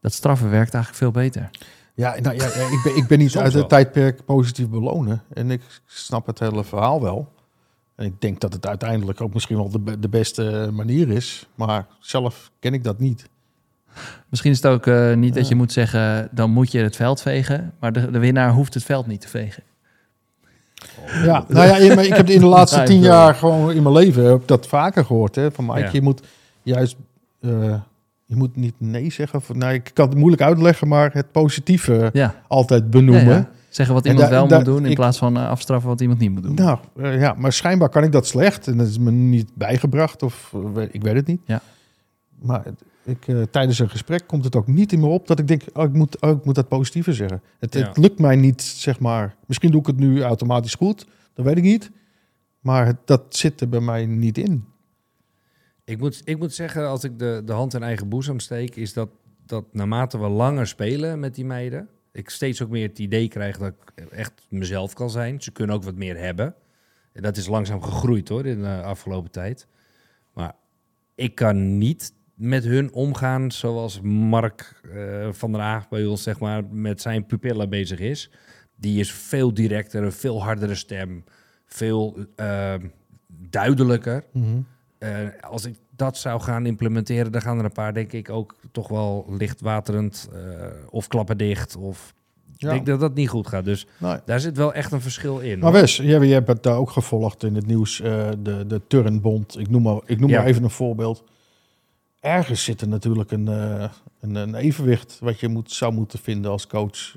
dat 0.00 0.12
straffen 0.12 0.50
werkt 0.50 0.74
eigenlijk 0.74 1.02
veel 1.02 1.22
beter. 1.22 1.50
ja, 1.94 2.16
nou, 2.20 2.36
ja, 2.36 2.44
ja, 2.44 2.70
ik, 2.70 2.80
ben, 2.84 2.96
ik 2.96 3.06
ben 3.06 3.18
niet 3.18 3.36
uit 3.44 3.52
het 3.52 3.68
tijdperk 3.68 4.24
positief 4.24 4.68
belonen. 4.68 5.22
En 5.32 5.50
ik 5.50 5.62
snap 5.86 6.26
het 6.26 6.38
hele 6.38 6.64
verhaal 6.64 7.02
wel. 7.02 7.32
En 7.94 8.06
ik 8.06 8.20
denk 8.20 8.40
dat 8.40 8.52
het 8.52 8.66
uiteindelijk 8.66 9.20
ook 9.20 9.34
misschien 9.34 9.56
wel 9.56 9.70
de, 9.70 9.98
de 9.98 10.08
beste 10.08 10.70
manier 10.72 11.08
is. 11.08 11.48
Maar 11.54 11.86
zelf 11.98 12.50
ken 12.58 12.74
ik 12.74 12.84
dat 12.84 12.98
niet. 12.98 13.28
Misschien 14.28 14.50
is 14.50 14.62
het 14.62 14.72
ook 14.72 14.86
eh, 14.86 15.14
niet 15.14 15.34
dat 15.34 15.48
je 15.48 15.54
moet 15.54 15.72
zeggen, 15.72 16.28
dan 16.32 16.50
moet 16.50 16.72
je 16.72 16.78
het 16.78 16.96
veld 16.96 17.22
vegen. 17.22 17.72
Maar 17.80 17.92
de, 17.92 18.10
de 18.10 18.18
winnaar 18.18 18.52
hoeft 18.52 18.74
het 18.74 18.84
veld 18.84 19.06
niet 19.06 19.20
te 19.20 19.28
vegen. 19.28 19.62
Ja, 21.24 21.44
nou 21.48 21.66
ja, 21.66 21.76
in- 21.76 21.98
ik 22.04 22.14
heb 22.14 22.28
in 22.28 22.40
de 22.40 22.46
laatste 22.56 22.82
tien 22.82 23.00
jaar 23.00 23.34
gewoon 23.34 23.72
in 23.72 23.82
mijn 23.82 23.94
leven 23.94 24.24
heb 24.24 24.42
dat 24.46 24.66
vaker 24.66 25.04
gehoord. 25.04 25.34
Hè, 25.34 25.50
van 25.52 25.66
Mike, 25.66 25.78
Ja. 25.80 25.88
je 25.92 26.02
moet 26.02 26.22
juist, 26.62 26.96
eh, 27.40 27.50
je 28.26 28.36
moet 28.36 28.56
niet 28.56 28.74
nee 28.78 29.12
zeggen. 29.12 29.38
Of, 29.38 29.54
nou, 29.54 29.72
ik 29.74 29.90
kan 29.94 30.08
het 30.08 30.16
moeilijk 30.18 30.42
uitleggen, 30.42 30.88
maar 30.88 31.10
het 31.12 31.32
positieve 31.32 32.10
Ja, 32.12 32.34
altijd 32.48 32.90
benoemen. 32.90 33.24
Ja, 33.24 33.30
ja. 33.36 33.48
zeggen 33.68 33.94
wat 33.94 34.06
iemand 34.06 34.28
wel 34.28 34.46
moet 34.46 34.64
doen 34.64 34.84
in 34.84 34.90
ik- 34.90 34.96
plaats 34.96 35.18
van 35.18 35.36
eh, 35.36 35.48
afstraffen 35.48 35.88
wat 35.88 36.00
iemand 36.00 36.20
niet 36.20 36.30
moet 36.30 36.42
doen. 36.42 36.54
Nou, 36.54 36.78
eh, 37.00 37.20
ja, 37.20 37.34
maar 37.38 37.52
schijnbaar 37.52 37.88
kan 37.88 38.02
ik 38.04 38.12
dat 38.12 38.26
slecht. 38.26 38.66
En 38.66 38.76
dat 38.76 38.86
is 38.86 38.98
me 38.98 39.10
niet 39.10 39.50
bijgebracht 39.54 40.22
of 40.22 40.54
ik 40.90 41.02
weet 41.02 41.14
het 41.14 41.26
niet. 41.26 41.40
Ja. 41.44 41.60
Maar 42.42 42.60
het- 42.64 42.82
ik, 43.10 43.28
eh, 43.28 43.42
tijdens 43.42 43.78
een 43.78 43.90
gesprek 43.90 44.26
komt 44.26 44.44
het 44.44 44.56
ook 44.56 44.66
niet 44.66 44.92
in 44.92 45.00
me 45.00 45.06
op 45.06 45.26
dat 45.26 45.38
ik 45.38 45.48
denk, 45.48 45.62
oh, 45.72 45.84
ik, 45.84 45.92
moet, 45.92 46.20
oh, 46.20 46.30
ik 46.30 46.44
moet 46.44 46.54
dat 46.54 46.68
positieve 46.68 47.12
zeggen. 47.12 47.42
Het, 47.58 47.74
Ja. 47.74 47.86
het 47.88 47.96
lukt 47.96 48.18
mij 48.18 48.36
niet, 48.36 48.62
zeg 48.62 49.00
maar. 49.00 49.36
Misschien 49.46 49.70
doe 49.70 49.80
ik 49.80 49.86
het 49.86 49.96
nu 49.96 50.22
automatisch 50.22 50.74
goed, 50.74 51.06
dat 51.34 51.44
weet 51.44 51.56
ik 51.56 51.62
niet. 51.62 51.90
Maar 52.60 52.86
het- 52.86 53.06
dat 53.06 53.36
zit 53.36 53.60
er 53.60 53.68
bij 53.68 53.80
mij 53.80 54.06
niet 54.06 54.38
in. 54.38 54.64
Ik 55.84 55.98
moet, 55.98 56.20
ik 56.24 56.38
moet 56.38 56.54
zeggen, 56.54 56.88
als 56.88 57.04
ik 57.04 57.18
de, 57.18 57.42
de 57.44 57.52
hand 57.52 57.74
in 57.74 57.82
eigen 57.82 58.08
boezem 58.08 58.38
steek, 58.40 58.76
is 58.76 58.92
dat, 58.92 59.08
dat 59.46 59.64
naarmate 59.72 60.18
we 60.18 60.28
langer 60.28 60.66
spelen 60.66 61.20
met 61.20 61.34
die 61.34 61.44
meiden, 61.44 61.88
ik 62.12 62.30
steeds 62.30 62.62
ook 62.62 62.68
meer 62.70 62.88
het 62.88 62.98
idee 62.98 63.28
krijg 63.28 63.58
dat 63.58 63.68
ik 63.94 64.04
echt 64.10 64.46
mezelf 64.48 64.92
kan 64.94 65.10
zijn. 65.10 65.42
Ze 65.42 65.50
kunnen 65.52 65.76
ook 65.76 65.82
wat 65.84 65.94
meer 65.94 66.16
hebben. 66.18 66.54
En 67.12 67.22
dat 67.22 67.36
is 67.36 67.46
langzaam 67.46 67.82
gegroeid 67.82 68.28
hoor, 68.28 68.46
in 68.46 68.62
de 68.62 68.82
afgelopen 68.82 69.30
tijd. 69.30 69.66
Maar 70.34 70.54
ik 71.14 71.34
kan 71.34 71.78
niet 71.78 72.12
met 72.40 72.64
hun 72.64 72.92
omgaan 72.92 73.50
zoals 73.52 74.00
Mark 74.00 74.80
eh, 74.94 75.28
van 75.30 75.52
der 75.52 75.60
Haag 75.60 75.88
bij 75.88 76.04
ons, 76.06 76.22
zeg 76.22 76.38
maar, 76.38 76.64
met 76.70 77.00
zijn 77.00 77.26
pupillen 77.26 77.68
bezig 77.70 77.98
is. 77.98 78.30
Die 78.76 79.00
is 79.00 79.12
veel 79.12 79.54
directer, 79.54 80.02
een 80.02 80.12
veel 80.12 80.42
hardere 80.42 80.74
stem, 80.74 81.24
veel 81.66 82.18
eh, 82.36 82.74
duidelijker. 83.50 84.24
Eh, 84.98 85.10
als 85.40 85.64
ik 85.64 85.74
dat 85.96 86.16
zou 86.16 86.40
gaan 86.40 86.66
implementeren, 86.66 87.32
dan 87.32 87.40
gaan 87.42 87.58
er 87.58 87.64
een 87.64 87.72
paar, 87.72 87.94
denk 87.94 88.12
ik, 88.12 88.30
ook 88.30 88.56
toch 88.72 88.88
wel 88.88 89.26
lichtwaterend 89.28 90.28
of 90.90 91.06
klappen 91.08 91.38
dicht. 91.38 91.76
Of 91.76 92.14
Ik 92.56 92.58
denk 92.68 92.86
dat 92.86 93.00
dat 93.00 93.14
niet 93.14 93.28
goed 93.28 93.46
gaat. 93.46 93.64
Dus 93.64 93.86
Nee. 93.98 94.16
daar 94.24 94.40
zit 94.40 94.56
wel 94.56 94.72
echt 94.74 94.92
een 94.92 95.00
verschil 95.00 95.38
in. 95.38 95.58
Maar 95.58 95.70
hoor. 95.72 95.80
Wes, 95.80 95.96
jij, 95.96 96.06
jij 96.18 96.28
hebt 96.28 96.48
het 96.48 96.62
daar 96.62 96.76
ook 96.76 96.90
gevolgd 96.90 97.42
in 97.44 97.54
het 97.54 97.66
nieuws, 97.66 97.96
de, 97.96 98.64
de 98.66 98.80
Turnbond. 98.88 99.58
Ik 99.58 99.70
noem, 99.70 99.82
maar, 99.82 100.00
ik 100.06 100.20
noem 100.20 100.30
Ja. 100.30 100.38
maar 100.38 100.46
even 100.46 100.62
een 100.64 100.70
voorbeeld. 100.70 101.24
Ergens 102.20 102.64
zit 102.64 102.80
er 102.80 102.88
natuurlijk 102.88 103.30
een, 103.30 103.48
eh, 103.48 103.88
een, 104.20 104.34
een 104.34 104.54
evenwicht 104.54 105.18
wat 105.20 105.40
je 105.40 105.48
moet, 105.48 105.72
zou 105.72 105.92
moeten 105.92 106.18
vinden 106.18 106.50
als 106.50 106.66
coach 106.66 107.16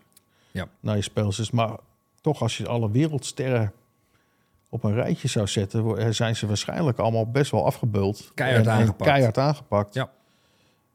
Ja. 0.52 0.68
naar 0.80 0.96
je 0.96 1.02
spelers. 1.02 1.52
Maar 1.52 1.76
toch, 2.22 2.42
als 2.42 2.58
je 2.58 2.68
alle 2.68 2.92
wereldsterren 2.92 3.72
op 4.70 4.84
een 4.84 4.94
rijtje 4.94 5.28
zou 5.28 5.48
zetten, 5.48 5.98
eh, 5.98 6.10
zijn 6.10 6.36
ze 6.36 6.48
waarschijnlijk 6.48 6.98
allemaal 7.00 7.32
best 7.32 7.52
wel 7.52 7.66
afgebeuld. 7.66 8.32
Keihard 8.34 8.66
En- 8.66 8.72
en 8.72 8.78
aangepakt. 8.80 9.10
Keihard 9.10 9.38
aangepakt. 9.38 9.94
Ja. 9.94 10.12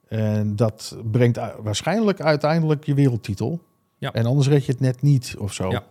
En 0.08 0.56
dat 0.56 0.96
brengt 1.10 1.38
waarschijnlijk 1.62 2.20
uiteindelijk 2.20 2.84
je 2.84 2.94
wereldtitel. 2.94 3.60
Ja. 3.98 4.12
En 4.12 4.26
anders 4.26 4.48
red 4.48 4.64
je 4.66 4.72
het 4.72 4.80
net 4.80 5.02
niet 5.02 5.34
of 5.38 5.52
zo. 5.52 5.70
Ja. 5.70 5.84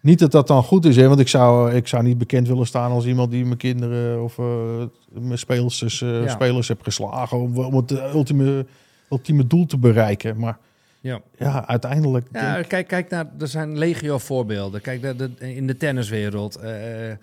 Niet 0.00 0.18
dat 0.18 0.30
dat 0.32 0.46
dan 0.46 0.62
goed 0.62 0.84
is, 0.84 0.96
hè? 0.96 1.08
want 1.08 1.20
ik 1.20 1.28
zou, 1.28 1.72
ik 1.74 1.86
zou 1.86 2.02
niet 2.02 2.18
bekend 2.18 2.48
willen 2.48 2.66
staan 2.66 2.90
als 2.90 3.06
iemand 3.06 3.30
die 3.30 3.44
mijn 3.44 3.56
kinderen 3.56 4.22
of 4.22 4.38
eh, 4.38 4.82
mijn 5.12 5.38
spelers, 5.38 6.02
eh, 6.02 6.22
Ja. 6.22 6.28
spelers 6.28 6.68
heb 6.68 6.82
geslagen 6.82 7.38
om, 7.38 7.58
om 7.58 7.74
het 7.76 7.90
ultieme, 7.90 8.66
ultieme 9.10 9.46
doel 9.46 9.66
te 9.66 9.78
bereiken. 9.78 10.38
Maar 10.38 10.58
Ja. 11.00 11.20
ja, 11.38 11.66
uiteindelijk. 11.66 12.26
Ja, 12.32 12.54
denk- 12.54 12.68
kijk, 12.68 12.86
kijk 12.88 13.10
naar, 13.10 13.26
er 13.38 13.48
zijn 13.48 13.78
legio 13.78 14.18
voorbeelden. 14.18 14.80
Kijk, 14.80 15.02
de, 15.02 15.16
de- 15.16 15.54
in 15.54 15.66
de 15.66 15.76
tenniswereld, 15.76 16.56
eh, 16.56 17.10
eh, 17.10 17.16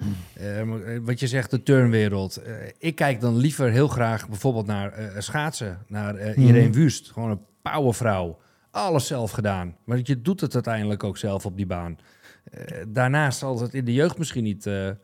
eh, 0.60 0.68
wat 1.04 1.20
je 1.20 1.28
zegt, 1.28 1.52
de 1.52 1.64
turnwereld. 1.64 2.38
Eh, 2.38 2.54
ik 2.78 2.96
kijk 2.96 3.22
dan 3.22 3.38
liever 3.38 3.70
heel 3.72 3.88
graag 3.88 4.30
bijvoorbeeld 4.30 4.66
naar 4.66 4.92
eh, 4.92 5.06
schaatsen, 5.18 5.78
naar 5.88 6.16
eh 6.16 6.38
Irene 6.38 6.68
Mhm. 6.68 6.78
Wust. 6.78 7.12
Gewoon 7.12 7.30
een 7.30 7.42
powervrouw. 7.62 8.38
Alles 8.72 9.08
zelf 9.08 9.32
gedaan. 9.32 9.76
Maar 9.84 10.00
je 10.04 10.22
doet 10.22 10.42
het 10.42 10.54
uiteindelijk 10.54 11.04
ook 11.04 11.18
zelf 11.18 11.46
op 11.46 11.58
die 11.58 11.66
baan. 11.66 11.98
Eh, 12.52 12.78
daarnaast 12.88 13.40
zal 13.40 13.60
het 13.62 13.74
in 13.74 13.86
de 13.86 13.94
jeugd 13.94 14.18
misschien 14.18 14.44
niet, 14.44 14.66
eh, 14.66 14.88
eh, 14.90 14.96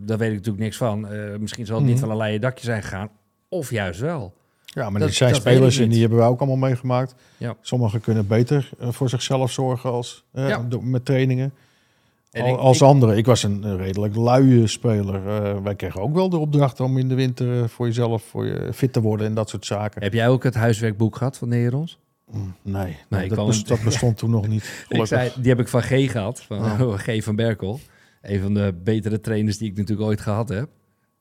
daar 0.00 0.18
weet 0.18 0.30
ik 0.30 0.36
natuurlijk 0.36 0.64
niks 0.64 0.76
van. 0.76 1.06
Misschien 1.40 1.66
zal 1.66 1.76
het 1.76 1.84
niet 1.84 1.94
Mhm. 1.94 2.02
van 2.04 2.10
een 2.10 2.16
leien 2.16 2.40
dakje 2.40 2.64
zijn 2.64 2.82
gegaan. 2.82 3.08
Of 3.48 3.70
juist 3.70 4.00
wel. 4.00 4.34
ja, 4.64 4.90
maar 4.90 5.00
dat- 5.00 5.08
er 5.08 5.14
zijn 5.14 5.32
dat 5.32 5.40
spelers 5.40 5.78
en 5.78 5.88
die 5.88 6.00
hebben 6.00 6.18
we 6.18 6.24
ook 6.24 6.38
allemaal 6.38 6.56
meegemaakt. 6.68 7.14
Ja. 7.36 7.56
Sommigen 7.60 8.00
kunnen 8.00 8.26
beter 8.26 8.70
voor 8.80 9.08
zichzelf 9.08 9.52
zorgen 9.52 9.90
als, 9.90 10.24
eh, 10.32 10.48
Ja. 10.48 10.66
met 10.80 11.04
trainingen. 11.04 11.52
En 12.30 12.42
Al- 12.42 12.48
ik- 12.52 12.56
als 12.58 12.76
ik- 12.76 12.82
anderen. 12.86 13.16
Ik 13.16 13.26
was 13.26 13.42
een, 13.42 13.76
redelijk 13.76 14.16
luie 14.16 14.66
speler. 14.66 15.62
Wij 15.62 15.74
kregen 15.74 16.00
ook 16.00 16.14
wel 16.14 16.28
de 16.28 16.36
opdracht 16.36 16.80
om 16.80 16.98
in 16.98 17.08
de 17.08 17.14
winter 17.14 17.68
voor 17.68 17.86
jezelf 17.86 18.22
voor 18.22 18.46
je 18.46 18.72
fit 18.72 18.92
te 18.92 19.00
worden 19.00 19.26
en 19.26 19.34
dat 19.34 19.48
soort 19.48 19.66
zaken. 19.66 20.02
Heb 20.02 20.12
jij 20.12 20.28
ook 20.28 20.42
het 20.42 20.54
huiswerkboek 20.54 21.16
gehad 21.16 21.38
van 21.38 21.50
de 21.50 21.56
Nee, 22.62 22.90
ik 22.90 22.96
nee, 23.08 23.28
dat, 23.28 23.82
bestond 23.84 24.16
toen 24.18 24.30
nog 24.30 24.48
niet. 24.48 24.84
Ik 24.88 25.06
zei, 25.06 25.30
die 25.40 25.48
heb 25.48 25.60
ik 25.60 25.68
van 25.68 25.82
G 25.82 26.10
gehad, 26.10 26.42
van 26.42 26.58
Oh. 26.58 26.98
G 27.06 27.22
van 27.24 27.36
Berkel. 27.36 27.80
Een 28.22 28.40
van 28.40 28.54
de 28.54 28.74
betere 28.84 29.20
trainers 29.20 29.58
die 29.58 29.70
ik 29.70 29.76
natuurlijk 29.76 30.08
ooit 30.08 30.20
gehad 30.20 30.48
heb. 30.48 30.68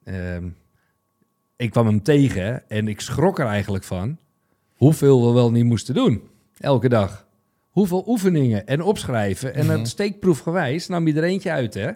Ehm, 0.04 0.48
ik 1.56 1.72
kwam 1.72 1.86
hem 1.86 2.04
tegen 2.04 2.70
en 2.70 2.88
ik 2.88 3.02
schrok 3.02 3.40
er 3.40 3.46
eigenlijk 3.46 3.84
van 3.84 4.18
hoeveel 4.74 5.28
we 5.28 5.34
wel 5.34 5.52
niet 5.52 5.66
moesten 5.66 5.94
doen. 5.94 6.22
Elke 6.58 6.90
dag. 6.90 7.28
Hoeveel 7.70 8.04
oefeningen 8.08 8.68
en 8.68 8.82
opschrijven. 8.82 9.54
En 9.54 9.66
Mhm. 9.66 9.78
het 9.78 9.88
steekproefgewijs 9.88 10.88
nam 10.88 11.08
je 11.08 11.14
er 11.14 11.24
eentje 11.24 11.52
uit, 11.52 11.74
hè. 11.74 11.92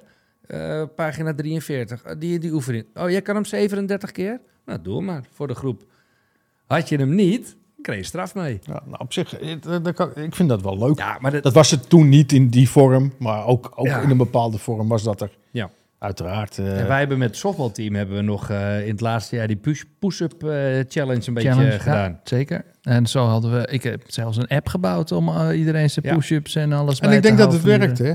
Eh, 0.47 0.84
pagina 0.95 1.34
43. 1.34 2.03
Eh, 2.03 2.16
Die, 2.20 2.39
die 2.39 2.51
oefening. 2.53 2.86
Oh, 2.93 3.10
jij 3.10 3.22
kan 3.22 3.36
hem 3.36 3.45
37 3.45 4.12
keer? 4.12 4.41
Nou, 4.66 4.82
doe 4.82 5.01
maar 5.01 5.24
voor 5.32 5.47
de 5.47 5.55
groep. 5.55 5.84
Had 6.66 6.89
je 6.89 6.97
hem 6.97 7.16
niet, 7.16 7.55
kreeg 7.82 7.97
je 7.97 8.03
straf 8.03 8.36
mee. 8.36 8.59
Ja, 8.63 8.82
nou, 8.86 8.97
op 8.99 9.13
zich, 9.13 9.39
eh, 9.39 9.55
dat- 9.61 9.86
dat 9.86 9.93
kan- 9.93 10.11
ik 10.15 10.36
vind 10.36 10.49
dat 10.49 10.61
wel 10.61 10.77
leuk. 10.77 10.97
Ja, 10.97 11.17
maar 11.21 11.32
dat, 11.32 11.43
Dat 11.43 11.53
was 11.53 11.71
het 11.71 11.89
toen 11.89 12.09
niet 12.09 12.32
in 12.32 12.47
die 12.49 12.69
vorm, 12.69 13.13
maar 13.19 13.45
ook, 13.45 13.71
ook 13.75 13.86
Ja. 13.86 14.01
in 14.01 14.09
een 14.09 14.17
bepaalde 14.17 14.57
vorm 14.57 14.88
was 14.88 15.03
dat 15.03 15.21
er. 15.21 15.30
Ja. 15.51 15.69
Uiteraard. 15.99 16.57
eh, 16.57 16.80
En 16.80 16.88
wij 16.88 16.99
hebben 16.99 17.17
met 17.17 17.27
het 17.27 17.38
softbalteam 17.38 17.95
hebben 17.95 18.15
we 18.15 18.21
nog 18.21 18.49
eh, 18.49 18.82
in 18.86 18.91
het 18.91 19.01
laatste 19.01 19.36
jaar 19.36 19.47
die 19.47 19.55
push- 19.55 19.84
push-up 19.99 20.43
eh, 20.43 20.49
challenge 20.88 21.27
een 21.27 21.34
beetje 21.34 21.51
Challenge, 21.51 21.80
gedaan. 21.80 22.11
ja, 22.11 22.19
zeker. 22.23 22.65
En 22.82 23.07
zo 23.07 23.25
hadden 23.25 23.51
we, 23.51 23.67
ik 23.71 23.84
heb 23.84 24.01
zelfs 24.07 24.38
een 24.38 24.47
app 24.47 24.67
gebouwd 24.67 25.11
om 25.11 25.51
iedereen 25.51 25.89
zijn 25.89 26.05
Ja. 26.07 26.13
push-ups 26.15 26.55
en 26.55 26.73
alles 26.73 26.99
en 26.99 27.07
bij 27.07 27.17
ik 27.17 27.23
denk 27.23 27.38
dat 27.38 27.53
het 27.53 27.61
werkt, 27.63 27.97
hè? 27.97 28.13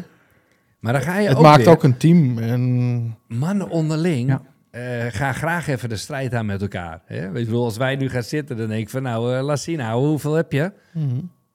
Maar 0.81 0.93
dan 0.93 1.03
ga 1.03 1.19
je 1.19 1.29
Het 1.29 1.37
ook 1.37 1.43
maakt 1.43 1.65
weer, 1.65 1.69
ook 1.69 1.83
een 1.83 1.97
team. 1.97 2.39
En 2.39 3.17
mannen 3.29 3.69
onderling 3.69 4.39
Eh, 4.75 5.07
gaan 5.09 5.35
graag 5.35 5.67
even 5.69 5.89
de 5.89 5.97
strijd 5.97 6.35
aan 6.35 6.47
met 6.47 6.63
elkaar. 6.63 7.01
Hè? 7.05 7.31
Weet 7.31 7.41
je, 7.41 7.47
bedoel, 7.47 7.65
als 7.65 7.77
wij 7.77 7.97
nu 7.97 8.09
gaan 8.09 8.23
zitten, 8.23 8.57
dan 8.57 8.69
denk 8.69 8.81
ik 8.81 8.89
van 8.91 9.03
nou, 9.03 9.41
laat 9.43 9.61
zien 9.61 9.79
nou, 9.79 10.07
hoeveel 10.07 10.35
heb 10.35 10.53
je? 10.53 10.73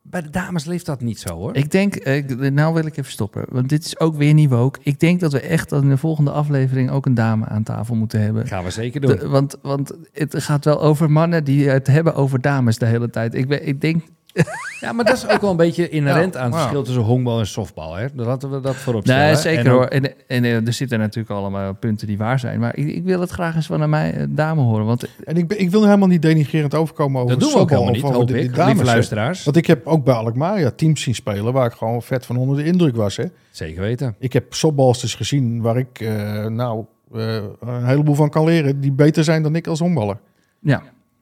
Bij 0.02 0.22
de 0.22 0.30
dames 0.30 0.66
leeft 0.66 0.86
dat 0.86 1.02
niet 1.02 1.20
zo 1.20 1.36
hoor. 1.36 1.56
Ik 1.56 1.72
denk, 1.72 1.96
eh, 1.96 2.50
nou 2.50 2.74
wil 2.74 2.86
ik 2.86 2.98
even 2.98 3.12
stoppen, 3.12 3.46
want 3.50 3.70
dit 3.70 3.86
is 3.86 4.00
ook 4.00 4.16
weer 4.16 4.34
niet 4.34 4.50
woke. 4.50 4.80
Ik 4.84 5.00
denk 5.00 5.20
dat 5.20 5.32
we 5.32 5.40
echt 5.40 5.72
in 5.72 5.90
de 5.90 5.98
volgende 5.98 6.32
aflevering 6.32 6.90
ook 6.92 7.06
een 7.06 7.14
dame 7.14 7.46
aan 7.46 7.64
tafel 7.64 7.96
moeten 7.96 8.22
hebben. 8.22 8.48
gaan 8.48 8.64
we 8.64 8.70
zeker 8.70 9.02
doen. 9.02 9.16
De- 9.16 9.28
want, 9.28 9.58
want 9.62 9.94
het 10.14 10.44
gaat 10.44 10.66
wel 10.66 10.82
over 10.82 11.12
mannen 11.12 11.44
die 11.44 11.70
het 11.70 11.88
hebben 11.88 12.16
over 12.16 12.42
dames 12.42 12.78
de 12.78 12.86
hele 12.86 13.10
tijd. 13.10 13.34
Ik, 13.34 13.48
ben, 13.48 13.68
ik 13.68 13.82
denk, 13.82 14.04
Ja, 14.80 14.92
maar 14.92 15.06
dat 15.06 15.16
is 15.16 15.28
ook 15.28 15.42
wel 15.42 15.50
een 15.52 15.58
beetje 15.58 15.90
inherent 15.90 16.34
Ja, 16.34 16.40
aan 16.40 16.46
het 16.46 16.54
ja. 16.54 16.60
verschil 16.60 16.84
tussen 16.84 17.04
honkbal 17.04 17.40
en 17.40 17.48
softbal. 17.48 17.96
Hè? 17.96 18.06
Laten 18.14 18.52
we 18.52 18.60
dat 18.62 18.76
voorop 18.76 19.04
stellen. 19.04 19.26
nee, 19.26 19.36
zeker 19.36 19.66
En 19.66 19.72
ook- 19.72 19.78
hoor. 19.78 19.86
En, 19.88 20.04
en 20.28 20.44
eh, 20.44 20.68
er 20.68 20.74
zitten 20.74 21.00
natuurlijk 21.00 21.30
allemaal 21.36 21.74
punten 21.74 22.08
die 22.08 22.18
waar 22.18 22.40
zijn. 22.40 22.60
Maar 22.60 22.76
ik, 22.78 22.88
ik 22.88 23.04
wil 23.04 23.20
het 23.20 23.30
graag 23.30 23.56
eens 23.56 23.66
van 23.66 23.82
een 23.82 23.90
mij, 23.90 24.26
dame 24.30 24.62
horen. 24.62 24.86
Want 24.86 25.06
En 25.24 25.38
ik, 25.38 25.54
ik 25.54 25.70
wil 25.70 25.84
helemaal 25.84 26.08
niet 26.08 26.22
denigrerend 26.22 26.76
overkomen 26.76 27.22
over 27.22 27.32
Dat 27.32 27.40
doen 27.40 27.50
we 27.54 27.60
ook 27.60 27.70
softbal 27.70 27.88
helemaal 27.88 28.10
niet, 28.10 28.18
of 28.18 28.24
over 28.24 28.36
de- 28.36 28.42
ik, 28.42 28.48
die 28.48 28.56
dames, 28.58 28.74
lieve 28.74 28.88
hè. 28.88 28.92
luisteraars. 28.94 29.44
Want 29.44 29.58
ik 29.58 29.66
heb 29.68 29.88
ook 29.88 30.04
bij 30.04 30.14
Alkmaar 30.14 30.76
teams 30.76 31.02
zien 31.02 31.16
spelen 31.16 31.54
waar 31.54 31.66
ik 31.66 31.74
gewoon 31.74 32.02
vet 32.02 32.26
van 32.26 32.38
onder 32.38 32.58
de 32.58 32.64
indruk 32.64 32.96
was. 32.96 33.18
Hè. 33.18 33.26
Zeker 33.52 33.82
weten. 33.82 34.16
Ik 34.20 34.34
heb 34.34 34.54
softbalsters 34.54 35.16
gezien 35.16 35.62
waar 35.62 35.78
ik 35.78 36.00
eh, 36.00 36.46
nou 36.46 36.86
eh, 37.14 37.36
een 37.60 37.86
heleboel 37.86 38.16
van 38.16 38.30
kan 38.30 38.46
leren. 38.46 38.80
Die 38.80 38.92
beter 38.92 39.24
zijn 39.24 39.44
dan 39.44 39.56
ik 39.56 39.68
als 39.68 39.80
honkballer. 39.80 40.18
ja, 40.60 40.82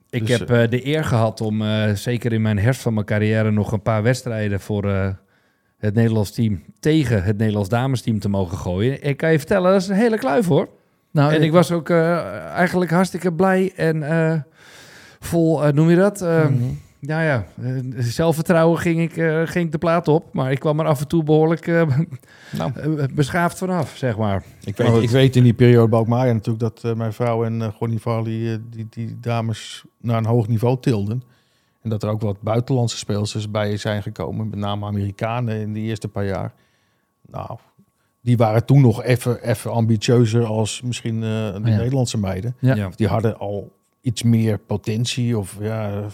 Ik 0.10 0.28
Dus, 0.28 0.40
heb 0.40 0.50
eh, 0.52 0.70
de 0.70 0.86
eer 0.88 1.04
gehad 1.04 1.42
om, 1.42 1.62
eh, 1.62 1.92
zeker 1.94 2.34
in 2.34 2.42
mijn 2.42 2.60
herfst 2.60 2.82
van 2.82 2.94
mijn 2.94 3.06
carrière, 3.06 3.52
nog 3.52 3.72
een 3.72 3.82
paar 3.82 4.04
wedstrijden 4.04 4.60
voor 4.60 4.90
eh, 4.90 5.10
het 5.78 5.94
Nederlands 5.94 6.32
team 6.32 6.64
tegen 6.80 7.24
het 7.24 7.38
Nederlands 7.38 7.70
damesteam 7.70 8.20
te 8.20 8.30
mogen 8.30 8.58
gooien. 8.58 9.04
Ik 9.04 9.18
kan 9.18 9.32
je 9.32 9.38
vertellen, 9.38 9.72
dat 9.72 9.82
is 9.82 9.88
een 9.88 9.96
hele 9.96 10.18
kluif 10.18 10.48
hoor. 10.48 10.68
nou, 11.12 11.34
en 11.34 11.42
ik 11.44 11.52
was 11.52 11.72
ook 11.72 11.90
eh, 11.90 12.18
eigenlijk 12.46 12.92
hartstikke 12.92 13.34
blij 13.34 13.74
en 13.76 14.04
eh, 14.04 14.34
vol, 15.20 15.66
eh, 15.66 15.74
noem 15.74 15.90
je 15.90 15.96
dat? 15.96 16.22
Eh, 16.22 16.46
Mhm. 16.48 16.64
Ja, 17.08 17.22
ja, 17.22 17.46
eh, 17.62 17.72
zelfvertrouwen 17.98 18.80
ging 18.80 19.00
ik, 19.02 19.18
eh, 19.18 19.42
ging 19.46 19.66
ik 19.66 19.72
de 19.72 19.78
plaat 19.78 20.08
op, 20.08 20.34
maar 20.34 20.52
ik 20.52 20.60
kwam 20.60 20.80
er 20.80 20.86
af 20.86 21.00
en 21.00 21.08
toe 21.08 21.24
behoorlijk 21.24 21.68
eh, 21.68 21.98
Nou, 22.52 22.72
beschaafd 23.14 23.58
vanaf, 23.58 23.98
zeg 23.98 24.18
maar. 24.18 24.44
ik, 24.64 24.78
weet, 24.78 25.02
ik 25.02 25.10
weet 25.10 25.36
in 25.36 25.44
die 25.44 25.54
periode 25.54 25.90
bij 25.90 26.00
Alkmaar 26.00 26.34
natuurlijk 26.34 26.60
dat 26.82 26.96
mijn 26.98 27.14
vrouw 27.14 27.46
en 27.46 27.60
uh, 27.60 27.68
Gonnie 27.68 28.00
Varley, 28.00 28.54
eh, 28.54 28.60
die, 28.70 28.88
die 28.90 29.20
dames 29.20 29.84
naar 30.02 30.18
een 30.18 30.26
hoog 30.26 30.48
niveau 30.48 30.78
tilden. 30.80 31.24
En 31.82 31.90
dat 31.90 32.04
er 32.04 32.10
ook 32.10 32.22
wat 32.22 32.42
buitenlandse 32.42 32.98
speelsters 32.98 33.52
bij 33.52 33.78
zijn 33.78 34.02
gekomen, 34.02 34.50
met 34.50 34.60
name 34.60 34.86
Amerikanen 34.86 35.60
in 35.60 35.74
die 35.74 35.84
eerste 35.84 36.08
paar 36.08 36.26
jaar. 36.26 36.54
Nou, 37.28 37.58
die 38.22 38.38
waren 38.38 38.66
toen 38.66 38.82
nog 38.82 39.04
even 39.04 39.50
even 39.50 39.72
ambitieuzer 39.72 40.46
als 40.46 40.82
misschien 40.82 41.16
eh, 41.16 41.30
de 41.54 41.62
Ja. 41.64 41.78
Nederlandse 41.78 42.18
meiden. 42.18 42.56
Ja. 42.60 42.90
Die 42.96 43.08
hadden 43.08 43.38
al 43.40 43.72
iets 44.02 44.24
meer 44.24 44.58
potentie. 44.58 45.38
Of, 45.38 45.58
ja, 45.60 46.06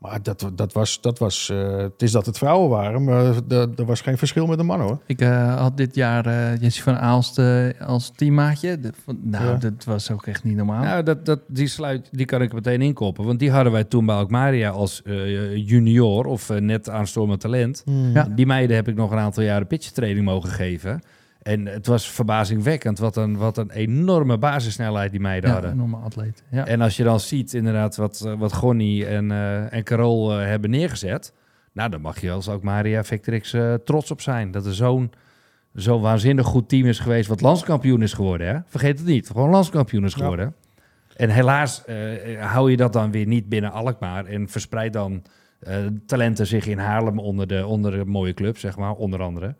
maar 0.00 0.22
dat, 0.22 0.50
dat 0.54 0.72
was, 0.72 1.00
dat 1.00 1.18
was 1.18 1.48
eh, 1.50 1.76
het 1.76 2.02
is 2.02 2.12
dat 2.12 2.26
het 2.26 2.38
vrouwen 2.38 2.68
waren, 2.68 3.04
maar 3.04 3.24
er 3.48 3.68
er 3.76 3.84
was 3.84 4.00
geen 4.00 4.18
verschil 4.18 4.46
met 4.46 4.58
de 4.58 4.64
mannen 4.64 4.86
hoor. 4.86 4.98
ik 5.06 5.20
eh, 5.20 5.56
had 5.60 5.76
dit 5.76 5.94
jaar 5.94 6.26
eh 6.26 6.60
Jessie 6.60 6.82
van 6.82 6.96
Aalst 6.98 7.38
eh, 7.38 7.68
als 7.86 8.12
teammaatje. 8.16 8.80
De- 8.80 8.92
van- 9.04 9.18
nou, 9.22 9.44
Ja. 9.44 9.56
dat 9.56 9.84
was 9.84 10.10
ook 10.10 10.26
echt 10.26 10.44
niet 10.44 10.56
normaal. 10.56 10.82
Nou, 10.82 11.02
dat, 11.02 11.26
dat, 11.26 11.40
die 11.46 11.66
sluit, 11.68 12.08
die 12.12 12.26
kan 12.26 12.42
ik 12.42 12.52
meteen 12.52 12.82
inkoppen. 12.82 13.24
Want 13.24 13.38
die 13.38 13.50
hadden 13.50 13.72
wij 13.72 13.84
toen 13.84 14.06
bij 14.06 14.14
Alkmaria 14.16 14.70
als 14.70 15.02
eh, 15.02 15.56
junior 15.68 16.26
of 16.26 16.48
net 16.60 16.88
aanstormend 16.88 17.40
talent. 17.40 17.82
Ja. 18.14 18.28
Die 18.34 18.46
meiden 18.46 18.76
heb 18.76 18.88
ik 18.88 18.94
nog 18.94 19.10
een 19.10 19.18
aantal 19.18 19.42
jaren 19.42 19.66
pitchtraining 19.66 20.24
mogen 20.24 20.50
geven. 20.50 21.00
En 21.42 21.66
het 21.66 21.86
was 21.86 22.10
verbazingwekkend 22.10 22.98
wat 22.98 23.16
een, 23.16 23.36
wat 23.36 23.56
een 23.58 23.70
enorme 23.70 24.38
basissnelheid 24.38 25.10
die 25.10 25.20
meiden 25.20 25.48
ja, 25.48 25.54
hadden. 25.54 25.70
een 25.72 25.76
normaal 25.76 26.02
atleet. 26.02 26.42
Ja. 26.50 26.66
En 26.66 26.80
als 26.80 26.96
je 26.96 27.04
dan 27.04 27.20
ziet 27.20 27.54
inderdaad 27.54 27.96
wat, 27.96 28.22
eh, 28.26 28.38
wat 28.38 28.52
Gonnie 28.52 29.06
en, 29.06 29.30
eh 29.30 29.72
en 29.72 29.84
Carol 29.84 30.32
eh, 30.32 30.46
hebben 30.46 30.70
neergezet. 30.70 31.32
Nou, 31.72 31.90
dan 31.90 32.00
mag 32.00 32.20
je 32.20 32.30
als 32.30 32.48
ook 32.48 32.62
Maria 32.62 33.04
Victrix 33.04 33.56
trots 33.84 34.10
op 34.10 34.20
zijn. 34.20 34.50
Dat 34.50 34.66
er 34.66 34.74
zo'n 34.74 35.12
zo'n 35.74 36.00
waanzinnig 36.00 36.46
goed 36.46 36.68
team 36.68 36.86
is 36.86 36.98
geweest 36.98 37.28
wat 37.28 37.40
landskampioen 37.40 38.02
is 38.02 38.12
geworden. 38.12 38.46
Hè? 38.46 38.58
Vergeet 38.66 38.98
het 38.98 39.06
niet, 39.06 39.26
gewoon 39.26 39.50
landskampioen 39.50 40.04
is 40.04 40.12
Ja. 40.14 40.18
geworden. 40.18 40.54
En 41.16 41.30
helaas 41.30 41.84
hou 42.40 42.70
je 42.70 42.76
dat 42.76 42.92
dan 42.92 43.10
weer 43.10 43.26
niet 43.26 43.48
binnen 43.48 43.72
Alkmaar. 43.72 44.24
En 44.24 44.48
verspreid 44.48 44.92
dan 44.92 45.22
talenten 46.06 46.46
zich 46.46 46.66
in 46.66 46.78
Haarlem 46.78 47.18
onder 47.18 47.46
de, 47.46 47.66
onder 47.66 47.92
de 47.92 48.04
mooie 48.04 48.34
club, 48.34 48.58
zeg 48.58 48.76
maar, 48.76 48.92
onder 48.92 49.22
andere. 49.22 49.54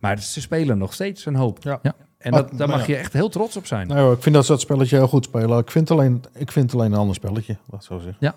Maar 0.00 0.20
ze 0.20 0.40
spelen 0.40 0.78
nog 0.78 0.92
steeds 0.92 1.26
een 1.26 1.34
hoop. 1.34 1.62
Ja. 1.62 1.78
Ja. 1.82 1.94
En 2.18 2.32
dat, 2.32 2.58
daar 2.58 2.68
mag 2.68 2.86
ja. 2.86 2.94
je 2.94 2.96
echt 2.96 3.12
heel 3.12 3.28
trots 3.28 3.56
op 3.56 3.66
zijn. 3.66 3.86
Nou, 3.86 4.14
ik 4.14 4.22
vind 4.22 4.34
dat 4.34 4.44
ze 4.44 4.52
dat 4.52 4.60
spelletje 4.60 4.96
heel 4.96 5.08
goed 5.08 5.24
spelen. 5.24 5.58
Ik 5.58 5.70
vind 5.70 5.90
alleen, 5.90 6.24
ik 6.32 6.52
vind 6.52 6.74
alleen 6.74 6.92
een 6.92 6.98
ander 6.98 7.14
spelletje, 7.14 7.56
laat 7.70 7.80
ik 7.80 7.86
zo 7.86 7.98
zeggen. 7.98 8.34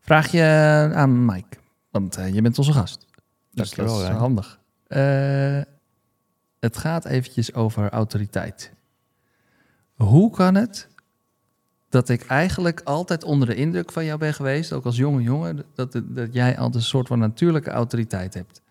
Vraag 0.00 0.30
je 0.30 0.42
aan 0.94 1.24
Mike, 1.24 1.56
want 1.90 2.16
eh, 2.16 2.34
je 2.34 2.42
bent 2.42 2.58
onze 2.58 2.72
gast. 2.72 3.06
Dus 3.50 3.70
dat 3.70 3.90
is 3.90 3.98
Rijn. 4.02 4.16
handig. 4.16 4.58
Eh, 4.86 5.60
het 6.60 6.76
gaat 6.76 7.04
eventjes 7.04 7.54
over 7.54 7.90
autoriteit. 7.90 8.72
Hoe 9.94 10.30
kan 10.30 10.54
het 10.54 10.88
dat 11.88 12.08
ik 12.08 12.26
eigenlijk 12.26 12.80
altijd 12.84 13.24
onder 13.24 13.48
de 13.48 13.54
indruk 13.54 13.92
van 13.92 14.04
jou 14.04 14.18
ben 14.18 14.34
geweest, 14.34 14.72
ook 14.72 14.84
als 14.84 14.96
jonge 14.96 15.22
jongen, 15.22 15.64
dat, 15.74 16.02
dat 16.04 16.32
jij 16.32 16.58
altijd 16.58 16.74
een 16.74 16.88
soort 16.88 17.06
van 17.06 17.18
natuurlijke 17.18 17.70
autoriteit 17.70 18.34
hebt? 18.34 18.62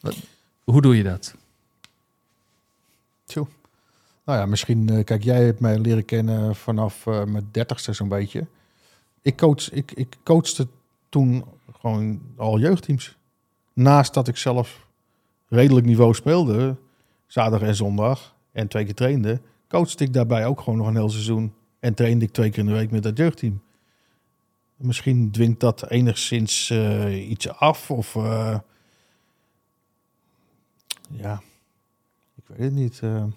Wat, 0.00 0.16
hoe 0.64 0.82
doe 0.82 0.96
je 0.96 1.02
dat? 1.02 1.34
Tjoe. 3.24 3.46
Nou 4.24 4.38
ja, 4.38 4.46
misschien, 4.46 4.88
eh, 4.88 5.04
kijk, 5.04 5.22
jij 5.22 5.44
hebt 5.44 5.60
mij 5.60 5.78
leren 5.78 6.04
kennen 6.04 6.54
vanaf 6.54 7.06
eh, 7.06 7.24
mijn 7.24 7.48
dertigste 7.50 7.92
zo'n 7.92 8.08
beetje. 8.08 8.46
Ik, 9.22 9.36
coach, 9.36 9.70
ik, 9.70 9.92
ik 9.92 10.16
coachte 10.22 10.66
toen 11.08 11.44
gewoon 11.80 12.20
al 12.36 12.58
jeugdteams. 12.58 13.16
Naast 13.72 14.14
dat 14.14 14.28
ik 14.28 14.36
zelf 14.36 14.86
redelijk 15.48 15.86
niveau 15.86 16.14
speelde, 16.14 16.76
zaterdag 17.26 17.68
en 17.68 17.74
zondag, 17.74 18.34
en 18.52 18.68
twee 18.68 18.84
keer 18.84 18.94
trainde, 18.94 19.40
coachte 19.68 20.04
ik 20.04 20.12
daarbij 20.12 20.46
ook 20.46 20.60
gewoon 20.60 20.78
nog 20.78 20.88
een 20.88 20.96
heel 20.96 21.10
seizoen. 21.10 21.54
En 21.80 21.94
trainde 21.94 22.24
ik 22.24 22.32
twee 22.32 22.50
keer 22.50 22.58
in 22.58 22.66
de 22.66 22.72
week 22.72 22.90
met 22.90 23.02
dat 23.02 23.16
jeugdteam. 23.16 23.62
Misschien 24.76 25.30
dwingt 25.30 25.60
dat 25.60 25.90
enigszins 25.90 26.70
eh, 26.70 27.30
iets 27.30 27.48
af, 27.48 27.90
of 27.90 28.16
ja, 31.10 31.42
ik 32.34 32.44
weet 32.46 32.58
het 32.58 32.72
niet. 32.72 33.00
eh. 33.02 33.14
Heb 33.22 33.30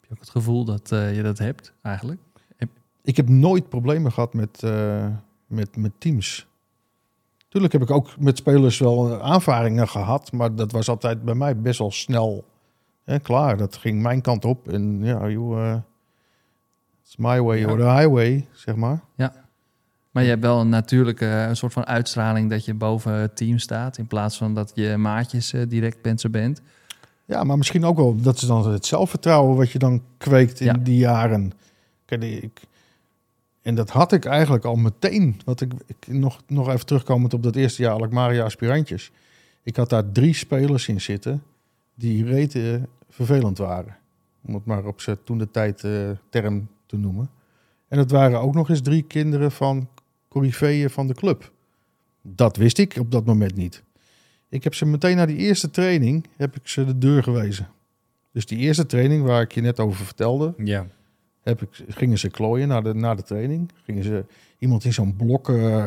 je 0.00 0.10
ook 0.12 0.20
het 0.20 0.30
gevoel 0.30 0.64
dat 0.64 0.92
eh, 0.92 1.16
je 1.16 1.22
dat 1.22 1.38
hebt 1.38 1.72
eigenlijk? 1.82 2.20
ik 3.04 3.16
heb 3.16 3.28
nooit 3.28 3.68
problemen 3.68 4.12
gehad 4.12 4.34
met, 4.34 4.62
eh, 4.62 5.06
met, 5.46 5.76
met 5.76 5.92
teams. 5.98 6.46
Tuurlijk 7.48 7.72
heb 7.72 7.82
ik 7.82 7.90
ook 7.90 8.18
met 8.18 8.36
spelers 8.36 8.78
wel 8.78 9.22
aanvaringen 9.22 9.88
gehad, 9.88 10.32
maar 10.32 10.54
dat 10.54 10.72
was 10.72 10.88
altijd 10.88 11.22
bij 11.24 11.34
mij 11.34 11.60
best 11.60 11.78
wel 11.78 11.90
snel 11.90 12.44
hè, 13.04 13.18
klaar. 13.18 13.56
Dat 13.56 13.76
ging 13.76 14.02
mijn 14.02 14.20
kant 14.20 14.44
op 14.44 14.68
en 14.68 15.04
ja, 15.04 15.28
joh, 15.28 15.76
it's 17.04 17.16
my 17.16 17.40
way 17.40 17.58
Ja. 17.58 17.70
or 17.70 17.76
the 17.78 17.84
highway, 17.90 18.46
zeg 18.52 18.76
maar. 18.76 19.00
Maar 20.10 20.22
je 20.22 20.28
hebt 20.28 20.42
wel 20.42 20.60
een 20.60 20.68
natuurlijke 20.68 21.26
een 21.26 21.56
soort 21.56 21.72
van 21.72 21.86
uitstraling 21.86 22.50
dat 22.50 22.64
je 22.64 22.74
boven 22.74 23.12
het 23.12 23.36
team 23.36 23.58
staat, 23.58 23.98
in 23.98 24.06
plaats 24.06 24.36
van 24.36 24.54
dat 24.54 24.72
je 24.74 24.96
maatjes 24.96 25.54
direct 25.68 26.02
bent 26.02 26.20
ze 26.20 26.30
bent. 26.30 26.62
Ja, 27.32 27.44
maar 27.44 27.56
misschien 27.56 27.84
ook 27.84 27.96
wel, 27.96 28.16
dat 28.16 28.36
is 28.36 28.40
dan 28.42 28.72
het 28.72 28.86
zelfvertrouwen 28.86 29.56
wat 29.56 29.70
je 29.70 29.78
dan 29.78 30.02
kweekt 30.18 30.60
in 30.60 30.66
Ja. 30.66 30.72
die 30.72 30.96
jaren. 30.96 31.52
Kijk, 32.04 32.22
ik, 32.22 32.60
en 33.62 33.74
dat 33.74 33.90
had 33.90 34.12
ik 34.12 34.24
eigenlijk 34.24 34.64
al 34.64 34.74
meteen. 34.74 35.40
Want 35.44 35.60
ik, 35.60 35.72
ik 35.86 36.06
nog, 36.06 36.42
nog 36.46 36.68
even 36.68 36.86
terugkomend 36.86 37.34
op 37.34 37.42
dat 37.42 37.56
eerste 37.56 37.82
jaar 37.82 37.92
Alkmaria 37.92 38.44
aspirantjes. 38.44 39.10
Ik 39.62 39.76
had 39.76 39.90
daar 39.90 40.12
drie 40.12 40.34
spelers 40.34 40.88
in 40.88 41.00
zitten 41.00 41.42
die 41.94 42.24
rete 42.24 42.88
vervelend 43.08 43.58
waren. 43.58 43.96
Om 44.46 44.54
het 44.54 44.64
maar 44.64 44.84
op 44.84 45.00
zijn 45.00 45.16
toen 45.24 45.38
de 45.38 45.50
tijd 45.50 45.84
eh, 45.84 46.10
term 46.30 46.68
te 46.86 46.96
noemen. 46.96 47.30
En 47.88 47.98
het 47.98 48.10
waren 48.10 48.40
ook 48.40 48.54
nog 48.54 48.68
eens 48.68 48.82
drie 48.82 49.02
kinderen 49.02 49.52
van 49.52 49.88
coryfeeën 50.28 50.90
van 50.90 51.06
de 51.06 51.14
club. 51.14 51.52
Dat 52.22 52.56
wist 52.56 52.78
ik 52.78 52.96
op 53.00 53.10
dat 53.10 53.24
moment 53.24 53.54
niet. 53.54 53.82
Ik 54.52 54.64
heb 54.64 54.74
ze 54.74 54.86
meteen 54.86 55.16
na 55.16 55.26
die 55.26 55.36
eerste 55.36 55.70
training 55.70 56.26
heb 56.36 56.56
ik 56.56 56.68
ze 56.68 56.84
de 56.84 56.98
deur 56.98 57.22
gewezen. 57.22 57.68
Dus 58.32 58.46
die 58.46 58.58
eerste 58.58 58.86
training 58.86 59.24
waar 59.24 59.42
ik 59.42 59.52
je 59.52 59.60
net 59.60 59.80
over 59.80 60.04
vertelde, 60.04 60.54
Ja. 60.64 60.86
heb 61.42 61.62
ik, 61.62 61.68
gingen 61.88 62.18
ze 62.18 62.28
klooien 62.30 62.68
na 62.68 62.80
de, 62.80 62.94
na 62.94 63.14
de 63.14 63.22
training. 63.22 63.70
Gingen 63.84 64.04
ze 64.04 64.24
iemand 64.58 64.84
in 64.84 64.92
zo'n 64.92 65.16
blok, 65.16 65.48
eh, 65.48 65.86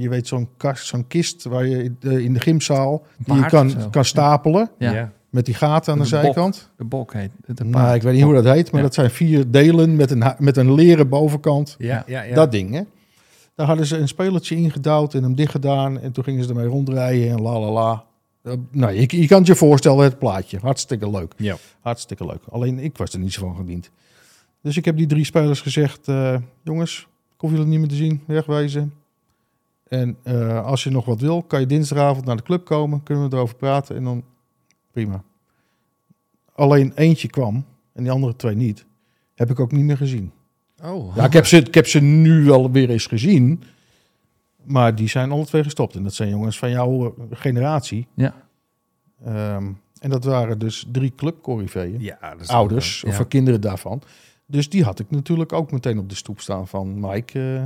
je 0.00 0.08
weet 0.08 0.26
zo'n 0.26 0.48
kast, 0.56 0.86
zo'n 0.86 1.06
kist 1.06 1.44
waar 1.44 1.66
je 1.66 1.82
in 1.84 1.96
de- 2.00 2.22
in 2.24 2.32
de 2.32 2.40
gymzaal 2.40 3.06
die 3.26 3.34
je 3.34 3.46
kan, 3.46 3.90
kan 3.90 4.04
stapelen 4.04 4.70
Ja, 4.78 5.12
met 5.30 5.44
die 5.46 5.54
gaten 5.54 5.92
aan 5.92 5.98
de, 5.98 6.04
De 6.04 6.10
bok. 6.10 6.22
zijkant. 6.24 6.70
de 6.76 6.84
bok 6.84 7.12
heet 7.12 7.30
het. 7.46 7.60
een 7.60 7.70
Nou, 7.70 7.94
ik 7.94 8.02
weet 8.02 8.14
niet 8.14 8.22
hoe 8.22 8.34
dat 8.34 8.44
heet, 8.44 8.70
maar 8.70 8.80
Ja. 8.80 8.86
dat 8.86 8.94
zijn 8.94 9.10
vier 9.10 9.50
delen 9.50 9.96
met 9.96 10.10
een, 10.10 10.34
met 10.38 10.56
een 10.56 10.74
leren 10.74 11.08
bovenkant. 11.08 11.74
Ja, 11.78 12.04
ja, 12.06 12.22
ja. 12.22 12.34
Dat 12.34 12.52
ding, 12.52 12.72
hè. 12.74 12.82
Daar 13.58 13.66
hadden 13.66 13.86
ze 13.86 13.96
een 13.96 14.08
spelertje 14.08 14.56
ingedouwd 14.56 15.14
en 15.14 15.22
hem 15.22 15.34
dicht 15.34 15.50
gedaan. 15.50 16.00
En 16.00 16.12
toen 16.12 16.24
gingen 16.24 16.44
ze 16.44 16.48
ermee 16.48 16.66
rondrijden 16.66 17.30
en 17.30 17.42
la 17.42 17.60
la 17.60 17.70
la. 17.70 18.04
Eh, 18.42 18.52
nou, 18.70 18.92
je, 18.92 19.20
je 19.20 19.26
kan 19.26 19.38
het 19.38 19.46
je 19.46 19.54
voorstellen, 19.54 20.04
het 20.04 20.18
plaatje. 20.18 20.58
Hartstikke 20.58 21.10
leuk. 21.10 21.34
Ja. 21.36 21.56
Hartstikke 21.80 22.26
leuk. 22.26 22.42
Alleen 22.50 22.78
ik 22.78 22.96
was 22.96 23.12
er 23.12 23.18
niet 23.18 23.32
zo 23.32 23.40
van 23.40 23.56
gediend. 23.56 23.90
Dus 24.62 24.76
ik 24.76 24.84
heb 24.84 24.96
die 24.96 25.06
drie 25.06 25.24
spelers 25.24 25.60
gezegd: 25.60 26.08
eh, 26.08 26.36
jongens, 26.62 27.08
ik 27.34 27.40
hoef 27.40 27.50
jullie 27.50 27.66
niet 27.66 27.78
meer 27.78 27.88
te 27.88 27.94
zien, 27.94 28.22
wegwezen. 28.26 28.94
En 29.88 30.16
eh, 30.22 30.64
als 30.64 30.84
je 30.84 30.90
nog 30.90 31.04
wat 31.04 31.20
wil, 31.20 31.42
kan 31.42 31.60
je 31.60 31.66
dinsdagavond 31.66 32.24
naar 32.24 32.36
de 32.36 32.42
club 32.42 32.64
komen, 32.64 33.02
kunnen 33.02 33.28
we 33.28 33.36
erover 33.36 33.56
praten 33.56 33.96
en 33.96 34.04
dan 34.04 34.24
prima. 34.90 35.22
Alleen 36.54 36.92
eentje 36.94 37.28
kwam 37.28 37.64
en 37.92 38.02
die 38.02 38.12
andere 38.12 38.36
twee 38.36 38.54
niet. 38.54 38.86
Heb 39.34 39.50
ik 39.50 39.60
ook 39.60 39.72
niet 39.72 39.84
meer 39.84 39.96
gezien. 39.96 40.32
Oh, 40.82 41.16
Ja, 41.16 41.24
ik 41.24 41.32
heb, 41.32 41.46
ze, 41.46 41.56
ik 41.56 41.74
heb 41.74 41.86
ze 41.86 42.00
nu 42.00 42.44
wel 42.44 42.70
weer 42.70 42.90
eens 42.90 43.06
gezien. 43.06 43.62
Maar 44.64 44.94
die 44.94 45.08
zijn 45.08 45.30
alle 45.30 45.44
twee 45.44 45.62
gestopt. 45.62 45.94
En 45.94 46.02
dat 46.02 46.14
zijn 46.14 46.28
jongens 46.28 46.58
van 46.58 46.70
jouw 46.70 47.04
eh, 47.04 47.24
generatie. 47.30 48.06
Ja. 48.14 48.34
Ehm, 49.24 49.72
en 50.00 50.10
dat 50.10 50.24
waren 50.24 50.58
dus 50.58 50.86
drie 50.92 51.12
clubcorriveeën. 51.16 52.00
ja, 52.00 52.36
Ouders 52.46 53.00
ja. 53.00 53.08
of 53.08 53.28
kinderen 53.28 53.60
daarvan. 53.60 54.02
Dus 54.46 54.68
die 54.68 54.84
had 54.84 54.98
ik 54.98 55.10
natuurlijk 55.10 55.52
ook 55.52 55.72
meteen 55.72 55.98
op 55.98 56.08
de 56.08 56.14
stoep 56.14 56.40
staan 56.40 56.68
van... 56.68 57.00
Mike, 57.00 57.54
eh, 57.56 57.64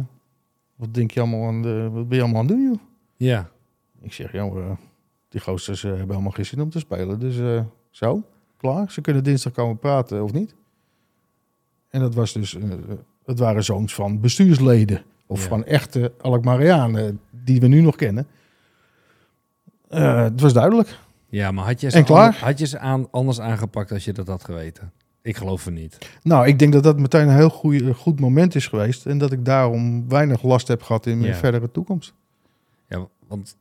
wat 0.76 0.94
denk 0.94 1.10
je 1.10 1.20
allemaal 1.20 1.46
aan 1.46 1.62
de... 1.62 1.88
Wat 1.92 2.08
ben 2.08 2.16
je 2.16 2.22
allemaal 2.22 2.40
aan 2.40 2.46
het 2.46 2.56
doen, 2.56 2.66
joh? 2.66 2.80
Ja. 3.16 3.50
Ik 4.00 4.12
zeg, 4.12 4.32
joh, 4.32 4.58
eh, 4.58 4.70
die 5.28 5.40
gosters 5.40 5.84
eh, 5.84 5.90
hebben 5.90 6.08
helemaal 6.08 6.30
geen 6.30 6.46
zin 6.46 6.60
om 6.60 6.70
te 6.70 6.78
spelen. 6.78 7.18
Dus 7.18 7.38
eh, 7.38 7.62
zo, 7.90 8.22
klaar. 8.56 8.90
Ze 8.90 9.00
kunnen 9.00 9.24
dinsdag 9.24 9.52
komen 9.52 9.78
praten, 9.78 10.22
of 10.22 10.32
niet? 10.32 10.54
En 11.92 12.00
dat 12.00 12.14
was 12.14 12.32
dus... 12.32 12.54
eh, 12.56 12.62
het 13.24 13.38
waren 13.38 13.64
zoons 13.64 13.94
van 13.94 14.20
bestuursleden. 14.20 15.02
Of 15.26 15.42
Ja. 15.42 15.48
van 15.48 15.64
echte 15.64 16.12
Alkmaarianen, 16.20 17.20
die 17.30 17.60
we 17.60 17.66
nu 17.66 17.80
nog 17.80 17.96
kennen. 17.96 18.26
Eh, 19.88 20.22
het 20.22 20.40
was 20.40 20.52
duidelijk. 20.52 20.98
Ja, 21.28 21.50
maar 21.50 21.64
had 21.64 21.80
je 21.80 21.90
ze, 21.90 21.96
En 21.96 22.04
klaar? 22.04 22.36
had 22.40 22.58
je 22.58 22.66
ze 22.66 22.78
aan, 22.78 23.08
anders 23.10 23.40
aangepakt 23.40 23.92
als 23.92 24.04
je 24.04 24.12
dat 24.12 24.26
had 24.26 24.44
geweten? 24.44 24.92
Ik 25.22 25.36
geloof 25.36 25.64
het 25.64 25.74
niet. 25.74 25.98
Nou, 26.22 26.46
ik 26.46 26.58
denk 26.58 26.72
dat 26.72 26.82
dat 26.82 26.98
meteen 26.98 27.28
een 27.28 27.34
heel 27.36 27.50
goeie, 27.50 27.94
goed 27.94 28.20
moment 28.20 28.54
is 28.54 28.66
geweest. 28.66 29.06
En 29.06 29.18
dat 29.18 29.32
ik 29.32 29.44
daarom 29.44 30.08
weinig 30.08 30.42
last 30.42 30.68
heb 30.68 30.82
gehad 30.82 31.06
in 31.06 31.18
mijn 31.18 31.30
Ja. 31.32 31.36
verdere 31.36 31.70
toekomst. 31.70 32.14
Ja, 32.88 33.06
want 33.28 33.56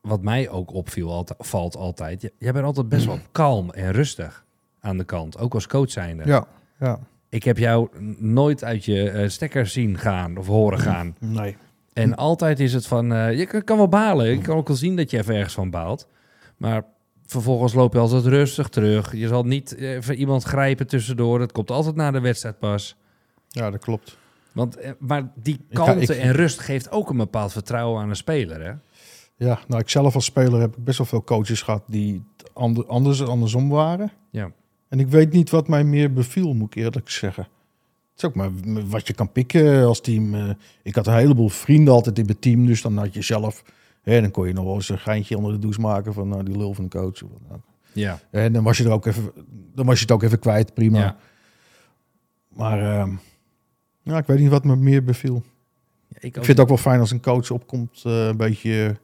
wat 0.00 0.22
mij 0.22 0.48
ook 0.48 0.72
opviel, 0.74 1.12
altijd, 1.12 1.46
valt 1.46 1.76
altijd... 1.76 2.30
Jij 2.38 2.52
bent 2.52 2.64
altijd 2.64 2.88
best 2.88 3.06
wel 3.12 3.18
kalm 3.32 3.70
en 3.70 3.92
rustig 3.92 4.44
aan 4.80 4.96
de 4.98 5.04
kant. 5.04 5.38
Ook 5.38 5.54
als 5.54 5.66
coach 5.66 5.90
zijnde. 5.90 6.22
Ja, 6.26 6.46
ja. 6.80 6.98
Ik 7.30 7.42
heb 7.44 7.58
jou 7.58 7.88
nooit 8.18 8.64
uit 8.64 8.84
je 8.84 9.10
eh, 9.10 9.28
stekker 9.28 9.66
zien 9.66 9.98
gaan 9.98 10.36
of 10.36 10.46
horen 10.46 10.78
gaan. 10.78 11.16
Nee. 11.18 11.56
En 11.92 12.16
altijd 12.16 12.60
is 12.60 12.72
het 12.72 12.86
van, 12.86 13.12
eh, 13.12 13.38
je 13.38 13.46
kan, 13.46 13.64
kan 13.64 13.76
wel 13.76 13.88
balen. 13.88 14.32
Ik 14.32 14.42
kan 14.42 14.56
ook 14.56 14.68
wel 14.68 14.76
zien 14.76 14.96
dat 14.96 15.10
je 15.10 15.18
even 15.18 15.34
ergens 15.34 15.54
van 15.54 15.70
baalt. 15.70 16.08
Maar 16.56 16.84
vervolgens 17.26 17.72
loop 17.74 17.92
je 17.92 17.98
altijd 17.98 18.24
rustig 18.24 18.68
terug. 18.68 19.16
Je 19.16 19.28
zal 19.28 19.42
niet 19.44 19.76
even 19.76 20.14
iemand 20.14 20.42
grijpen 20.42 20.86
tussendoor. 20.86 21.38
Dat 21.38 21.52
komt 21.52 21.70
altijd 21.70 21.94
na 21.94 22.10
de 22.10 22.20
wedstrijd 22.20 22.58
pas. 22.58 22.96
Ja, 23.48 23.70
dat 23.70 23.80
klopt. 23.80 24.18
Want, 24.52 24.76
eh, 24.76 24.90
maar 24.98 25.30
die 25.34 25.60
kalmte 25.72 26.14
ik- 26.16 26.22
en 26.22 26.32
rust 26.32 26.58
geeft 26.60 26.90
ook 26.90 27.10
een 27.10 27.16
bepaald 27.16 27.52
vertrouwen 27.52 28.02
aan 28.02 28.08
een 28.08 28.16
speler. 28.16 28.62
Hè? 28.64 28.72
Ja, 29.46 29.58
nou, 29.68 29.80
ik 29.80 29.88
zelf 29.88 30.14
als 30.14 30.24
speler 30.24 30.60
heb 30.60 30.76
ik 30.76 30.84
best 30.84 30.98
wel 30.98 31.06
veel 31.06 31.24
coaches 31.24 31.62
gehad 31.62 31.82
die 31.86 32.22
anders 32.86 33.22
andersom 33.24 33.68
waren. 33.68 34.10
Ja. 34.30 34.50
En 34.90 35.00
ik 35.00 35.08
weet 35.08 35.32
niet 35.32 35.50
wat 35.50 35.68
mij 35.68 35.84
meer 35.84 36.12
beviel, 36.12 36.54
moet 36.54 36.76
ik 36.76 36.82
eerlijk 36.82 37.10
zeggen. 37.10 37.42
Het 37.42 38.22
is 38.22 38.24
ook 38.24 38.34
maar 38.34 38.50
wat 38.88 39.06
je 39.06 39.12
kan 39.12 39.32
pikken 39.32 39.84
als 39.84 40.00
team. 40.00 40.34
Eh, 40.34 40.50
Ik 40.82 40.94
had 40.94 41.06
een 41.06 41.14
heleboel 41.14 41.48
vrienden 41.48 41.94
altijd 41.94 42.18
in 42.18 42.24
mijn 42.24 42.38
team, 42.38 42.66
dus 42.66 42.82
dan 42.82 42.96
had 42.96 43.14
je 43.14 43.22
zelf... 43.22 43.64
Hè, 44.02 44.20
dan 44.20 44.30
kon 44.30 44.46
je 44.46 44.52
nog 44.52 44.64
wel 44.64 44.74
eens 44.74 44.88
een 44.88 44.98
geintje 44.98 45.36
onder 45.36 45.52
de 45.52 45.58
douche 45.58 45.80
maken 45.80 46.12
van 46.12 46.28
nou, 46.28 46.42
die 46.44 46.56
lul 46.56 46.74
van 46.74 46.84
de 46.84 46.90
coach. 46.90 47.22
of 47.22 47.30
wat 47.30 47.40
dan 47.48 47.56
ook. 47.56 47.62
Ja. 47.92 48.20
En 48.30 48.52
dan 48.52 48.64
was 48.64 48.78
je 48.78 48.84
er 48.84 48.90
ook 48.90 49.06
even, 49.06 49.32
dan 49.74 49.86
was 49.86 49.96
je 49.96 50.02
het 50.02 50.12
ook 50.12 50.22
even 50.22 50.38
kwijt, 50.38 50.74
prima. 50.74 50.98
Ja. 50.98 51.16
Maar 52.48 52.98
ehm, 52.98 53.14
ja, 54.02 54.18
ik 54.18 54.26
weet 54.26 54.38
niet 54.38 54.50
wat 54.50 54.64
me 54.64 54.76
meer 54.76 55.04
beviel. 55.04 55.42
Ik, 56.18 56.34
vind 56.34 56.46
het 56.46 56.60
ook 56.60 56.68
wel 56.68 56.76
fijn 56.76 57.00
als 57.00 57.10
een 57.10 57.22
coach 57.22 57.50
opkomt, 57.50 58.02
eh, 58.04 58.26
een 58.26 58.36
beetje... 58.36 58.96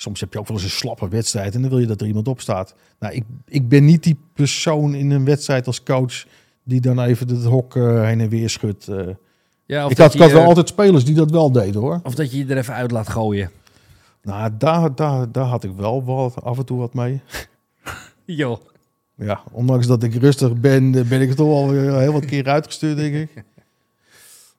Soms 0.00 0.20
heb 0.20 0.32
je 0.32 0.38
ook 0.38 0.46
wel 0.48 0.56
eens 0.56 0.64
een 0.64 0.70
slappe 0.70 1.08
wedstrijd 1.08 1.54
en 1.54 1.60
dan 1.60 1.70
wil 1.70 1.78
je 1.78 1.86
dat 1.86 2.00
er 2.00 2.06
iemand 2.06 2.28
op 2.28 2.40
staat. 2.40 2.74
Nou, 2.98 3.14
ik, 3.14 3.24
ik 3.48 3.68
ben 3.68 3.84
niet 3.84 4.02
die 4.02 4.16
persoon 4.32 4.94
in 4.94 5.10
een 5.10 5.24
wedstrijd 5.24 5.66
als 5.66 5.82
coach 5.82 6.24
die 6.62 6.80
dan 6.80 7.00
even 7.00 7.28
het 7.28 7.44
hok 7.44 7.76
eh, 7.76 8.04
heen 8.04 8.20
en 8.20 8.28
weer 8.28 8.50
schudt. 8.50 8.88
eh. 8.88 9.06
ja, 9.66 9.84
of 9.84 9.90
ik 9.90 9.98
had, 9.98 10.14
ik 10.14 10.20
had 10.20 10.30
wel 10.32 10.44
altijd 10.44 10.68
spelers 10.68 11.04
die 11.04 11.14
dat 11.14 11.30
wel 11.30 11.52
deden 11.52 11.80
hoor. 11.80 12.00
Of 12.02 12.14
dat 12.14 12.30
je 12.32 12.38
je 12.38 12.46
er 12.46 12.56
even 12.56 12.74
uit 12.74 12.90
laat 12.90 13.08
gooien. 13.08 13.50
Nou, 14.22 14.50
daar, 14.58 14.94
daar, 14.94 15.32
daar 15.32 15.44
had 15.44 15.64
ik 15.64 15.72
wel 15.76 16.04
wat, 16.04 16.42
af 16.42 16.58
en 16.58 16.64
toe 16.64 16.78
wat 16.78 16.94
mee. 16.94 17.20
Joh. 18.24 18.60
Ja, 19.14 19.40
ondanks 19.52 19.86
dat 19.86 20.02
ik 20.02 20.14
rustig 20.14 20.54
ben, 20.60 20.94
eh, 20.94 21.04
ben 21.04 21.20
ik 21.20 21.28
er 21.28 21.36
toch 21.36 21.48
al 21.48 21.70
heel 21.72 22.12
wat 22.12 22.24
keer 22.24 22.48
uitgestuurd, 22.48 22.96
denk 22.96 23.14
ik. 23.14 23.44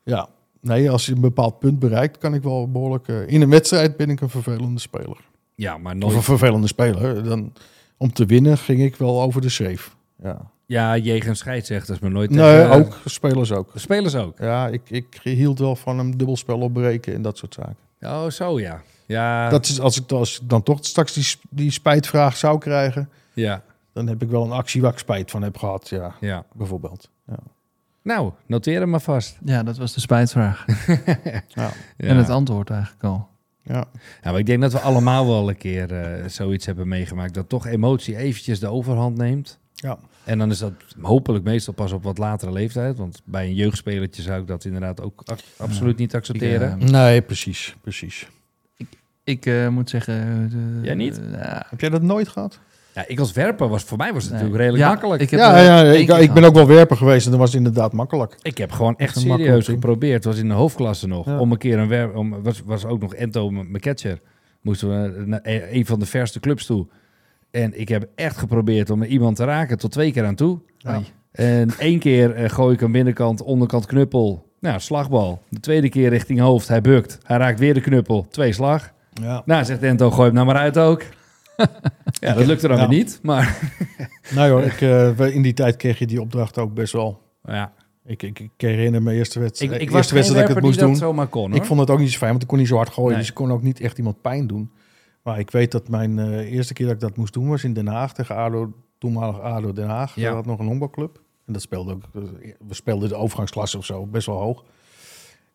Ja, 0.04 0.30
nee, 0.60 0.92
als 0.92 1.06
je 1.06 1.14
een 1.14 1.22
bepaald 1.22 1.60
punt 1.60 1.80
bereikt, 1.80 2.18
kan 2.18 2.34
ik 2.34 2.44
wel 2.44 2.72
behoorlijk... 2.72 3.08
eh, 3.08 3.28
in 3.28 3.42
een 3.42 3.50
wedstrijd 3.50 3.98
ben 3.98 4.10
ik 4.10 4.22
een 4.22 4.30
vervelende 4.30 4.80
speler. 4.80 5.30
Ja, 5.62 5.78
maar 5.78 5.96
Of 5.96 6.02
een 6.02 6.10
nooit. 6.10 6.24
vervelende 6.24 6.68
speler. 6.68 7.24
Dan, 7.24 7.54
om 7.98 8.14
te 8.14 8.26
winnen 8.26 8.58
ging 8.58 8.82
ik 8.82 8.96
wel 8.96 9.22
over 9.22 9.42
de 9.42 9.50
schreef. 9.50 9.96
Ja. 10.24 10.38
Ja, 10.66 10.98
jegens 10.98 11.40
scheidsrechters, 11.40 12.00
maar 12.00 12.12
nooit 12.12 12.30
Nee, 12.30 12.62
tegen- 12.62 12.72
ook. 12.76 12.98
Spelers 13.06 13.52
ook. 13.52 13.72
Spelers 13.76 14.16
ook. 14.16 14.38
Ja, 14.40 14.68
ik, 14.68 14.82
ik 14.90 15.20
hield 15.24 15.60
wel 15.60 15.76
van 15.76 16.00
een 16.00 16.18
dubbelspel 16.18 16.60
opbreken 16.60 17.14
en 17.14 17.22
dat 17.22 17.38
soort 17.38 17.54
zaken. 17.54 17.76
Oh, 18.02 18.28
zo 18.30 18.60
ja. 18.60 18.82
Ja, 19.06 19.50
Dat 19.50 19.66
is, 19.66 19.80
als, 19.80 20.00
ik, 20.02 20.12
als 20.12 20.42
ik 20.42 20.50
dan 20.50 20.64
toch 20.64 20.78
straks 20.82 21.14
die, 21.14 21.28
die 21.50 21.72
spijtvraag 21.72 22.38
zou 22.38 22.58
krijgen, 22.60 23.10
ja, 23.34 23.62
dan 23.94 24.08
heb 24.08 24.22
ik 24.22 24.30
wel 24.30 24.44
een 24.44 24.52
actie 24.52 24.82
waar 24.82 24.92
ik 24.92 24.98
spijt 24.98 25.32
van 25.32 25.42
heb 25.42 25.58
gehad. 25.58 25.90
Ja, 25.90 26.16
ja. 26.20 26.44
bijvoorbeeld. 26.54 27.10
Ja. 27.28 27.38
Nou, 28.04 28.32
noteer 28.46 28.80
hem 28.80 28.90
maar 28.90 29.02
vast. 29.02 29.38
Ja, 29.46 29.64
dat 29.64 29.78
was 29.78 29.94
de 29.94 30.00
spijtvraag. 30.00 30.66
Ja. 31.48 31.72
En 31.98 32.18
het 32.18 32.30
antwoord 32.30 32.70
eigenlijk 32.70 33.04
al. 33.04 33.28
Ja. 33.64 33.86
Ja, 34.24 34.32
maar 34.32 34.40
ik 34.40 34.46
denk 34.46 34.62
dat 34.62 34.72
we 34.72 34.80
allemaal 34.80 35.28
wel 35.28 35.50
een 35.50 35.58
keer 35.58 35.94
eh, 35.94 36.28
zoiets 36.28 36.66
hebben 36.66 36.88
meegemaakt. 36.88 37.34
Dat 37.34 37.50
toch 37.50 37.66
emotie 37.68 38.16
eventjes 38.18 38.60
de 38.60 38.68
overhand 38.68 39.18
neemt. 39.18 39.60
Ja. 39.74 39.98
En 40.24 40.38
dan 40.38 40.50
is 40.52 40.58
dat 40.58 40.74
hopelijk 41.02 41.44
meestal 41.44 41.74
pas 41.74 41.92
op 41.92 42.04
wat 42.04 42.18
latere 42.18 42.52
leeftijd. 42.52 42.98
Want 42.98 43.22
bij 43.26 43.46
een 43.46 43.56
jeugdspelertje 43.56 44.22
zou 44.22 44.42
ik 44.42 44.48
dat 44.48 44.66
inderdaad 44.66 45.02
ook 45.02 45.24
absoluut 45.58 45.98
niet 45.98 46.16
accepteren. 46.16 46.76
Ik, 46.80 46.84
eh, 46.84 46.90
Nee, 46.90 47.22
precies. 47.22 47.76
precies. 47.82 48.28
Ik 49.24 49.46
eh, 49.46 49.68
moet 49.68 49.90
zeggen... 49.90 50.50
de- 50.50 50.86
Jij 50.86 50.96
niet? 50.96 51.20
eh. 51.32 51.60
Heb 51.70 51.80
jij 51.82 51.90
dat 51.90 52.02
nooit 52.02 52.28
gehad? 52.28 52.60
Ja, 52.94 53.04
ik 53.08 53.20
als 53.20 53.32
werper 53.32 53.68
was 53.68 53.84
voor 53.84 53.98
mij 53.98 54.14
was 54.14 54.24
het 54.24 54.32
Nee. 54.32 54.42
natuurlijk 54.42 54.62
redelijk 54.62 54.84
Ja, 54.84 54.90
makkelijk. 54.90 55.22
Ik 55.22 55.32
Ik 55.32 55.40
heb, 55.40 55.40
ja, 55.40 55.58
ja 55.60 55.84
één 55.84 56.02
ik, 56.02 56.10
ik 56.10 56.34
ben 56.34 56.44
ook 56.44 56.54
wel 56.54 56.68
werper 56.68 56.98
geweest 56.98 57.26
en 57.26 57.32
dan 57.32 57.40
was 57.40 57.50
het 57.50 57.58
inderdaad 57.58 57.94
makkelijk. 57.94 58.38
heb 58.58 58.72
gewoon 58.72 58.98
echt 58.98 59.16
een 59.16 59.22
serieus 59.22 59.68
geprobeerd. 59.68 60.14
Het 60.14 60.26
was 60.26 60.38
in 60.38 60.48
de 60.48 60.54
hoofdklasse 60.54 61.08
nog. 61.08 61.26
Ja. 61.26 61.40
Om 61.40 61.52
een 61.52 61.58
keer 61.58 61.80
een 61.80 61.88
werp... 61.88 62.16
Om, 62.16 62.44
was, 62.44 62.62
was 62.66 62.86
ook 62.86 63.02
nog 63.02 63.14
Ento, 63.14 63.52
catcher. 63.80 64.20
Moesten 64.62 64.90
we 64.90 65.26
naar 65.26 65.40
een 65.44 65.86
van 65.86 66.00
de 66.00 66.06
verste 66.06 66.40
clubs 66.40 66.66
toe. 66.66 66.88
En 67.52 67.80
ik 67.80 67.90
heb 67.90 68.10
echt 68.16 68.38
geprobeerd 68.38 68.90
om 68.90 69.04
iemand 69.04 69.36
te 69.36 69.44
raken 69.44 69.78
tot 69.78 69.92
twee 69.92 70.12
keer 70.12 70.26
aan 70.26 70.36
toe. 70.36 70.60
Ja. 70.78 71.02
En 71.32 71.70
één 71.78 72.00
keer 72.00 72.34
eh, 72.34 72.50
gooi 72.50 72.74
ik 72.74 72.82
een 72.82 72.92
binnenkant, 72.92 73.42
onderkant 73.42 73.86
knuppel. 73.86 74.50
Nou, 74.60 74.80
slagbal. 74.80 75.42
De 75.50 75.60
tweede 75.60 75.90
keer 75.90 76.10
richting 76.10 76.40
hoofd. 76.40 76.68
Hij 76.68 76.82
bukt. 76.82 77.18
Hij 77.24 77.38
raakt 77.38 77.60
weer 77.60 77.74
de 77.74 77.82
knuppel. 77.82 78.26
Twee 78.30 78.54
slag. 78.54 78.92
Ja. 79.14 79.42
Nou, 79.46 79.66
zegt 79.66 79.84
Ento, 79.84 80.12
gooi 80.12 80.26
hem 80.26 80.34
nou 80.34 80.46
maar 80.46 80.56
uit 80.56 80.78
ook. 80.78 81.04
ja, 82.28 82.34
dat 82.34 82.46
lukte 82.46 82.68
dan 82.68 82.78
weer 82.78 82.88
niet. 82.88 83.20
Maar 83.24 83.60
Nou 84.36 84.52
hoor, 84.52 84.62
ik, 84.64 84.82
eh, 84.82 85.10
we- 85.12 85.34
in 85.34 85.42
die 85.42 85.54
tijd 85.54 85.76
kreeg 85.76 86.00
je 86.00 86.08
die 86.08 86.22
opdracht 86.22 86.58
ook 86.58 86.74
best 86.74 86.94
wel. 86.94 87.22
ja, 87.44 87.74
Ik, 88.06 88.24
ik, 88.24 88.40
ik 88.40 88.52
herinner 88.58 89.02
me 89.02 89.14
eerste 89.14 89.38
ik, 89.40 89.44
wedstrijd, 89.46 89.72
ik 89.74 89.80
eerste 89.80 89.96
was 89.98 90.06
geen 90.08 90.16
wedstrijd 90.16 90.42
dat 90.48 90.50
ik 90.50 90.56
het 90.56 90.66
moest 90.66 90.80
doen. 90.80 90.96
zomaar 90.96 91.28
kon, 91.28 91.50
hoor. 91.52 91.60
Ik 91.60 91.66
vond 91.66 91.80
het 91.80 91.90
ook 91.90 92.00
niet 92.00 92.12
zo 92.12 92.18
fijn, 92.18 92.30
want 92.30 92.42
ik 92.42 92.48
kon 92.48 92.58
niet 92.58 92.68
zo 92.68 92.76
hard 92.76 92.90
gooien. 92.90 93.10
Nee. 93.10 93.20
Dus 93.20 93.30
ik 93.30 93.36
kon 93.36 93.52
ook 93.52 93.62
niet 93.62 93.80
echt 93.80 93.98
iemand 93.98 94.22
pijn 94.22 94.48
doen. 94.48 94.72
Maar 95.24 95.40
ik 95.40 95.52
weet 95.52 95.72
dat 95.72 95.88
mijn 95.90 96.20
eh, 96.20 96.52
eerste 96.52 96.74
keer 96.74 96.86
dat 96.86 96.96
ik 96.96 97.02
dat 97.02 97.18
moest 97.18 97.34
doen 97.34 97.50
was 97.50 97.64
in 97.64 97.74
Den 97.74 97.88
Haag 97.88 98.14
tegen 98.14 98.36
ADO, 98.36 98.74
toenmalig 98.98 99.40
ADO 99.40 99.74
Den 99.74 99.88
Haag. 99.88 100.16
Ja. 100.16 100.30
Ja. 100.30 100.34
had 100.36 100.46
nog 100.46 100.60
een 100.60 100.66
honkbalclub. 100.66 101.22
En 101.46 101.54
dat 101.54 101.62
speelde 101.62 101.92
ook, 101.94 102.02
we 102.68 102.74
speelden 102.74 103.10
de 103.10 103.16
overgangsklasse 103.16 103.78
of 103.78 103.86
zo, 103.86 104.06
best 104.06 104.26
wel 104.26 104.38
hoog. 104.38 104.64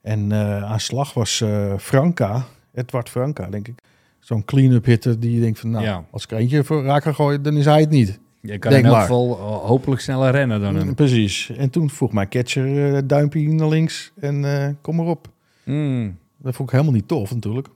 En 0.02 0.32
eh, 0.32 0.62
aan 0.64 0.80
slag 0.80 1.14
was 1.14 1.40
eh, 1.40 1.74
Franka, 1.78 2.44
Edward 2.74 3.09
Franka, 3.09 3.47
denk 3.51 3.68
ik. 3.68 3.78
Zo'n 4.27 4.44
clean-up 4.44 4.85
hitter 4.85 5.20
die 5.20 5.35
je 5.35 5.40
denkt 5.40 5.59
van, 5.59 5.70
nou, 5.70 5.85
Ja. 5.85 6.05
als 6.11 6.24
ik 6.24 6.31
eentje 6.31 6.65
voor 6.65 6.85
raak 6.85 7.03
ga 7.03 7.12
gooien, 7.12 7.43
dan 7.43 7.57
is 7.57 7.65
hij 7.65 7.81
het 7.81 7.90
niet. 7.90 8.19
Je 8.40 8.59
kan 8.59 8.70
Denk 8.70 8.85
in 8.85 8.90
elk 8.90 9.01
geval 9.01 9.39
eh, 9.39 9.44
hopelijk 9.44 10.01
sneller 10.01 10.31
rennen 10.31 10.61
dan 10.61 10.77
hem. 10.77 10.86
Mm, 10.86 10.94
Precies. 10.94 11.51
En 11.51 11.70
toen 11.70 11.90
vroeg 11.90 12.12
mijn 12.12 12.28
catcher 12.28 12.94
eh, 12.94 13.03
duimpje 13.05 13.48
naar 13.48 13.69
links 13.69 14.12
en 14.20 14.44
eh, 14.44 14.69
kom 14.81 14.97
maar 14.97 15.07
op. 15.07 15.28
Mm. 15.65 16.19
Dat 16.36 16.55
vond 16.55 16.69
ik 16.69 16.74
helemaal 16.74 16.94
niet 16.94 17.09
tof 17.09 17.35
natuurlijk. 17.35 17.69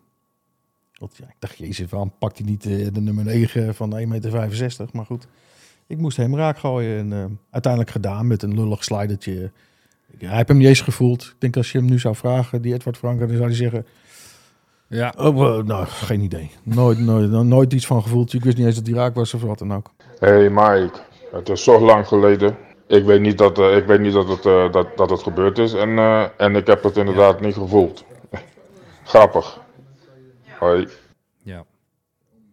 Want 0.99 1.17
ja, 1.17 1.25
ik 1.25 1.35
dacht, 1.39 1.59
jezus, 1.59 1.91
waarom 1.91 2.13
pakt 2.19 2.39
hij 2.39 2.47
niet 2.47 2.63
de 2.95 3.01
nummer 3.01 3.25
9 3.25 3.75
van 3.75 3.99
1,65 3.99 4.09
meter? 4.09 4.89
Maar 4.93 5.07
goed, 5.07 5.27
ik 5.87 5.99
moest 5.99 6.17
hem 6.17 6.37
raak 6.37 6.59
gooien. 6.59 7.13
En 7.13 7.39
uiteindelijk 7.51 7.93
gedaan 7.93 8.27
met 8.27 8.43
een 8.43 8.55
lullig 8.55 8.85
slidertje. 8.85 9.51
Ik, 10.11 10.21
hij 10.21 10.37
heeft 10.37 10.49
hem 10.49 10.57
niet 10.57 10.67
eens 10.69 10.81
gevoeld. 10.81 11.23
Ik 11.23 11.35
denk 11.39 11.57
als 11.57 11.73
je 11.73 11.79
hem 11.79 11.87
nu 11.87 11.99
zou 11.99 12.15
vragen, 12.15 12.63
die 12.63 12.75
Edward 12.75 12.97
Franken, 12.97 13.27
dan 13.29 13.37
zou 13.37 13.49
hij 13.49 13.57
zeggen... 13.57 13.87
Ja. 14.93 15.15
Oh, 15.19 15.65
nou, 15.65 15.87
geen 15.87 16.21
idee. 16.21 16.51
Nooit, 16.63 16.99
nooit, 16.99 17.31
nooit 17.31 17.73
iets 17.73 17.87
van 17.87 18.03
gevoeld. 18.03 18.33
Ik 18.33 18.45
wist 18.45 18.57
niet 18.57 18.67
eens 18.67 18.75
dat 18.77 18.87
hij 18.87 18.95
raak 18.97 19.15
was 19.15 19.35
of 19.35 19.43
wat 19.43 19.59
dan 19.59 19.75
ook. 19.75 19.91
Hey 20.19 20.51
Mike, 20.51 20.91
het 21.33 21.49
is 21.49 21.65
zo 21.65 21.81
lang 21.81 22.07
geleden. 22.07 22.57
Ik 22.87 23.05
weet 23.05 23.21
niet 23.21 23.39
dat, 23.39 23.59
eh, 23.59 23.77
ik 23.77 23.87
weet 23.87 24.01
niet 24.01 24.13
dat, 24.13 24.29
het, 24.29 24.47
eh, 24.47 24.73
dat, 24.73 24.97
dat 24.97 25.11
het 25.11 25.23
gebeurd 25.23 25.59
is 25.59 25.73
en, 25.73 25.99
eh, 25.99 26.25
en 26.37 26.57
ik 26.57 26.67
heb 26.67 26.83
het 26.83 26.97
inderdaad 26.97 27.41
niet 27.41 27.55
gevoeld. 27.55 28.05
Grappig. 29.05 29.61
Hoi. 30.59 30.89
ja. 31.43 31.65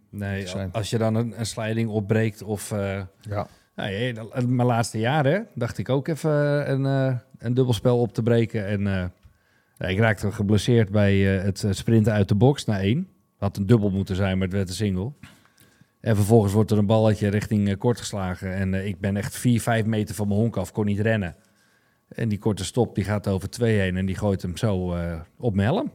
Nee, 0.09 0.47
als 0.71 0.89
je 0.89 0.97
dan 0.97 1.15
een, 1.15 1.33
een 1.39 1.45
slijding 1.45 1.89
opbreekt 1.89 2.43
of... 2.43 2.71
eh, 2.71 3.01
Ja. 3.21 3.47
Nou, 3.75 3.91
ja, 3.91 4.13
dat- 4.13 4.45
mijn 4.45 4.67
laatste 4.67 4.99
jaren 4.99 5.47
dacht 5.53 5.77
ik 5.77 5.89
ook 5.89 6.07
even 6.07 6.31
een, 6.71 6.85
eh, 6.85 7.15
een 7.39 7.53
dubbelspel 7.53 7.99
op 7.99 8.13
te 8.13 8.23
breken. 8.23 8.65
En 8.67 8.87
eh, 8.87 8.93
ja, 8.93 9.11
ik 9.79 9.97
raakte 9.97 10.31
geblesseerd 10.31 10.91
bij 10.91 11.37
eh, 11.37 11.43
het 11.43 11.63
eh, 11.63 11.71
sprinten 11.71 12.13
uit 12.13 12.27
de 12.27 12.35
box 12.35 12.65
naar 12.65 12.79
één. 12.79 13.07
Had 13.37 13.57
een 13.57 13.65
dubbel 13.65 13.89
moeten 13.89 14.15
zijn, 14.15 14.37
maar 14.37 14.47
het 14.47 14.55
werd 14.55 14.69
een 14.69 14.75
single. 14.75 15.11
En 15.99 16.15
vervolgens 16.15 16.53
wordt 16.53 16.71
er 16.71 16.77
een 16.77 16.85
balletje 16.85 17.27
richting 17.27 17.69
eh, 17.69 17.77
kort 17.77 17.97
geslagen. 17.99 18.53
En 18.53 18.73
ik 18.87 18.99
ben 18.99 19.17
echt 19.17 19.35
4, 19.37 19.61
5 19.61 19.85
meter 19.85 20.15
van 20.15 20.27
mijn 20.27 20.39
honk 20.39 20.57
af, 20.57 20.71
kon 20.71 20.85
niet 20.85 20.99
rennen. 20.99 21.35
En 22.07 22.29
die 22.29 22.37
korte 22.37 22.65
stop 22.65 22.95
die 22.95 23.03
gaat 23.03 23.27
over 23.27 23.49
twee 23.49 23.79
heen 23.79 23.97
en 23.97 24.05
die 24.05 24.15
gooit 24.15 24.41
hem 24.41 24.57
zo 24.57 24.93
eh, 24.93 25.19
op 25.37 25.55
mijn 25.55 25.67
helm. 25.67 25.91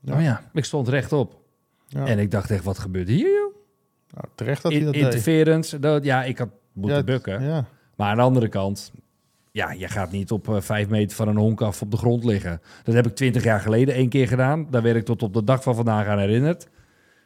Ja. 0.00 0.14
Oh 0.14 0.22
ja. 0.22 0.50
Ik 0.52 0.64
stond 0.64 0.88
rechtop. 0.88 1.40
Ja. 1.88 2.06
En 2.06 2.18
ik 2.18 2.30
dacht 2.30 2.50
echt, 2.50 2.64
wat 2.64 2.78
gebeurt 2.78 3.08
hier 3.08 3.34
joh? 3.34 3.54
Nou, 4.14 4.26
terecht 4.34 4.62
dat 4.62 4.72
hij 4.72 4.80
In- 4.80 4.86
dat 4.86 4.94
deed. 4.94 5.02
interference. 5.04 5.78
Dat, 5.78 6.04
ja, 6.04 6.24
ik 6.24 6.38
had 6.38 6.48
moeten 6.72 6.98
Ja, 6.98 7.04
bukken. 7.04 7.42
Ja. 7.42 7.64
Maar 7.96 8.08
aan 8.10 8.16
de 8.16 8.22
andere 8.22 8.48
kant, 8.48 8.92
ja, 9.52 9.72
je 9.72 9.88
gaat 9.88 10.10
niet 10.10 10.30
op 10.30 10.48
eh, 10.48 10.60
vijf 10.60 10.88
meter 10.88 11.16
van 11.16 11.28
een 11.28 11.36
honk 11.36 11.60
af 11.60 11.82
op 11.82 11.90
de 11.90 11.96
grond 11.96 12.24
liggen. 12.24 12.60
Dat 12.82 12.94
heb 12.94 13.06
ik 13.06 13.14
twintig 13.14 13.44
jaar 13.44 13.60
geleden 13.60 13.94
één 13.94 14.08
keer 14.08 14.28
gedaan. 14.28 14.66
Daar 14.70 14.82
werd 14.82 14.96
ik 14.96 15.04
tot 15.04 15.22
op 15.22 15.34
de 15.34 15.44
dag 15.44 15.62
van 15.62 15.74
vandaag 15.74 16.06
aan 16.06 16.18
herinnerd. 16.18 16.68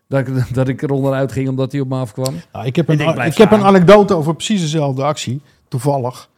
Dat 0.09 0.28
ik, 0.28 0.44
dat 0.55 0.69
ik 0.69 0.82
er 0.82 0.90
onderuit 0.90 1.32
ging 1.32 1.48
omdat 1.48 1.73
hij 1.73 1.81
op 1.81 1.89
me 1.89 1.97
afkwam. 1.98 2.35
Ik 2.65 2.77
heb, 2.77 2.89
een, 2.89 3.20
ik 3.27 3.36
heb 3.36 3.51
een 3.53 3.65
anekdote 3.65 4.15
over 4.15 4.35
precies 4.35 4.61
dezelfde 4.61 5.03
actie. 5.03 5.40
Toevallig. 5.69 6.31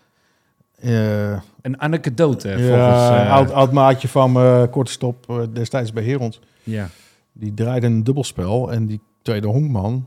Eh, 0.79 1.41
Een 1.63 1.81
anekdote 1.81 2.49
volgens... 2.49 2.69
ja, 2.69 3.25
eh, 3.25 3.33
oud, 3.33 3.53
oud 3.53 3.73
maatje 3.73 4.09
van 4.09 4.33
me, 4.33 4.69
korte 4.71 4.91
stop, 4.93 5.49
destijds 5.53 5.93
bij 5.93 6.05
Herons. 6.05 6.41
ja. 6.63 6.89
Die 7.33 7.55
draaide 7.55 7.87
een 7.87 8.05
dubbelspel 8.05 8.73
en 8.73 8.87
die 8.87 9.01
tweede 9.23 9.47
honkman... 9.47 10.07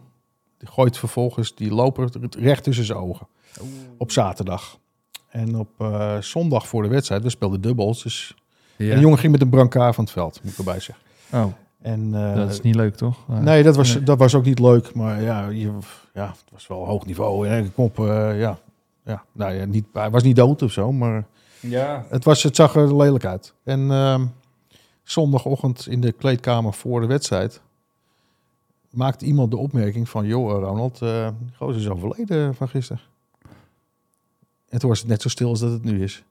die 0.57 0.67
gooit 0.67 0.97
vervolgens 0.97 1.55
die 1.55 1.73
loper 1.73 2.09
recht 2.39 2.63
tussen 2.63 2.85
zijn 2.85 2.97
ogen. 2.97 3.27
Op 3.97 4.11
zaterdag. 4.11 4.79
En 5.31 5.55
op 5.57 5.69
eh, 5.77 6.17
zondag 6.17 6.67
voor 6.67 6.83
de 6.83 6.89
wedstrijd, 6.89 7.23
we 7.23 7.29
speelden 7.29 7.61
dubbels. 7.61 8.03
Dus 8.03 8.35
Ja. 8.75 8.89
en 8.89 8.95
de 8.95 9.01
jongen 9.01 9.17
ging 9.17 9.31
met 9.31 9.41
een 9.41 9.49
brancard 9.49 9.95
van 9.95 10.03
het 10.03 10.13
veld, 10.13 10.39
moet 10.43 10.51
ik 10.51 10.57
erbij 10.57 10.79
zeggen. 10.79 11.05
Oh, 11.33 11.45
En, 11.81 12.09
eh, 12.13 12.35
dat 12.35 12.49
is 12.49 12.61
niet 12.61 12.75
leuk, 12.75 12.95
toch? 12.95 13.17
Nee, 13.27 13.63
dat 13.63 13.75
was, 13.75 13.93
Nee. 13.93 14.03
dat 14.03 14.17
was 14.17 14.35
ook 14.35 14.45
niet 14.45 14.59
leuk. 14.59 14.93
Maar 14.93 15.21
ja, 15.21 15.47
je, 15.47 15.71
ja 16.13 16.27
het 16.27 16.51
was 16.51 16.67
wel 16.67 16.85
hoog 16.85 17.05
niveau. 17.05 17.47
En 17.47 17.65
ik 17.65 17.71
kom 17.73 17.85
op, 17.85 17.99
eh, 17.99 18.39
ja, 18.39 18.59
ja, 19.05 19.23
nou 19.31 19.53
ja, 19.53 19.65
niet, 19.65 19.85
hij 19.93 20.09
was 20.09 20.23
niet 20.23 20.35
dood 20.35 20.61
of 20.61 20.71
zo, 20.71 20.91
maar 20.91 21.25
ja. 21.59 22.05
het, 22.09 22.23
was, 22.23 22.43
het 22.43 22.55
zag 22.55 22.75
er 22.75 22.95
lelijk 22.97 23.25
uit. 23.25 23.53
En 23.63 23.91
ehm, 23.91 24.25
zondagochtend 25.03 25.87
in 25.87 26.01
de 26.01 26.11
kleedkamer 26.11 26.73
voor 26.73 27.01
de 27.01 27.07
wedstrijd 27.07 27.61
maakte 28.89 29.25
iemand 29.25 29.51
de 29.51 29.57
opmerking 29.57 30.09
van... 30.09 30.25
joh, 30.25 30.59
Ronald, 30.63 31.01
eh 31.01 31.27
die 31.39 31.55
gozer 31.55 31.81
is 31.81 31.89
overleden 31.89 32.55
van 32.55 32.69
gisteren. 32.69 33.01
En 34.71 34.79
toen 34.79 34.89
was 34.89 34.99
het 34.99 35.07
net 35.07 35.21
zo 35.21 35.29
stil 35.29 35.49
als 35.49 35.59
dat 35.59 35.71
het 35.71 35.83
nu 35.83 36.03
is. 36.03 36.23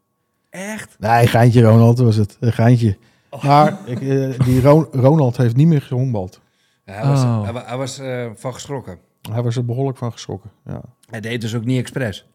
Echt? 0.51 0.97
Nee, 0.99 1.27
geintje 1.27 1.63
Ronald 1.63 1.99
was 1.99 2.17
het. 2.17 2.37
Een 2.41 2.53
geintje. 2.53 2.97
Maar 3.43 3.79
ik, 3.87 4.01
eh, 4.01 4.45
die 4.45 4.61
Ro- 4.61 4.89
Ronald 4.93 5.37
heeft 5.37 5.57
niet 5.57 5.67
meer 5.67 5.83
gehongbald. 5.83 6.41
Ja, 6.87 6.93
hij 6.93 7.07
was, 7.07 7.23
Oh. 7.23 7.43
hij, 7.43 7.53
wa- 7.53 7.65
hij 7.67 7.77
was 7.77 7.99
eh, 7.99 8.27
van 8.35 8.55
geschrokken. 8.55 8.99
Hij 9.33 9.43
was 9.43 9.57
er 9.57 9.65
behoorlijk 9.65 9.99
van 9.99 10.13
geschrokken. 10.13 10.51
Ja. 10.67 10.81
Hij 11.11 11.21
deed 11.21 11.41
dus 11.41 11.55
ook 11.55 11.65
niet 11.65 11.79
expres. 11.79 12.27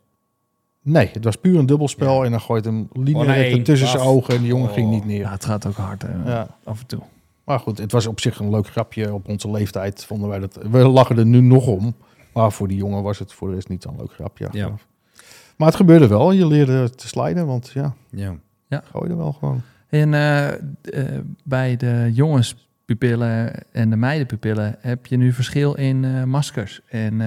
Nee, 0.82 1.10
het 1.14 1.23
was 1.23 1.36
puur 1.36 1.60
een 1.60 1.65
dubbelspel 1.65 2.26
en 2.26 2.32
dan 2.32 2.41
gooit 2.41 2.65
hem 2.65 2.88
Oh, 2.94 3.03
lineair 3.03 3.27
nee, 3.27 3.61
tussen 3.61 3.88
zijn 3.88 4.03
ogen 4.03 4.34
en 4.34 4.40
die 4.40 4.48
jongen 4.49 4.68
Oh. 4.68 4.73
ging 4.73 4.90
niet 4.90 5.06
neer. 5.06 5.19
Ja, 5.19 5.32
het 5.32 5.45
gaat 5.45 5.65
ook 5.65 5.76
hard 5.76 6.02
hè, 6.02 6.32
Ja. 6.32 6.48
af 6.64 6.80
en 6.80 6.86
toe. 6.88 7.02
Maar 7.44 7.60
goed, 7.60 7.77
het 7.77 7.91
was 7.91 8.06
op 8.06 8.19
zich 8.19 8.40
een 8.40 8.49
leuk 8.49 8.68
grapje. 8.68 9.14
Op 9.14 9.27
onze 9.30 9.52
leeftijd 9.52 10.06
vonden 10.06 10.30
wij 10.30 10.40
dat. 10.40 10.60
We 10.72 10.77
lachen 10.77 11.18
er 11.18 11.26
nu 11.26 11.41
nog 11.41 11.68
om. 11.68 11.95
Maar 12.34 12.52
voor 12.52 12.68
die 12.68 12.77
jongen 12.77 13.03
was 13.03 13.19
het 13.19 13.34
voor 13.34 13.48
de 13.49 13.53
rest 13.56 13.69
niet 13.69 13.84
zo'n 13.84 13.95
leuk 13.98 14.11
grapje. 14.14 14.48
Ja. 14.52 14.72
Maar 15.56 15.68
het 15.68 15.76
gebeurde 15.77 16.07
wel. 16.07 16.32
Je 16.32 16.48
leerde 16.48 16.90
te 16.90 17.07
slijden, 17.07 17.45
want 17.45 17.69
ja, 17.73 17.94
Ja. 18.10 18.36
gooide 18.84 19.15
wel 19.15 19.34
gewoon. 19.34 19.61
En 19.88 20.14
eh, 20.14 20.53
eh, 20.53 20.60
bij 21.44 21.76
de 21.77 22.10
jongenspupillen 22.14 23.53
en 23.73 23.90
de 23.90 23.95
meidenpupillen 23.95 24.76
heb 24.80 25.06
je 25.06 25.18
nu 25.18 25.34
verschil 25.34 25.73
in 25.76 26.06
eh, 26.06 26.23
maskers. 26.23 26.82
En, 26.88 27.22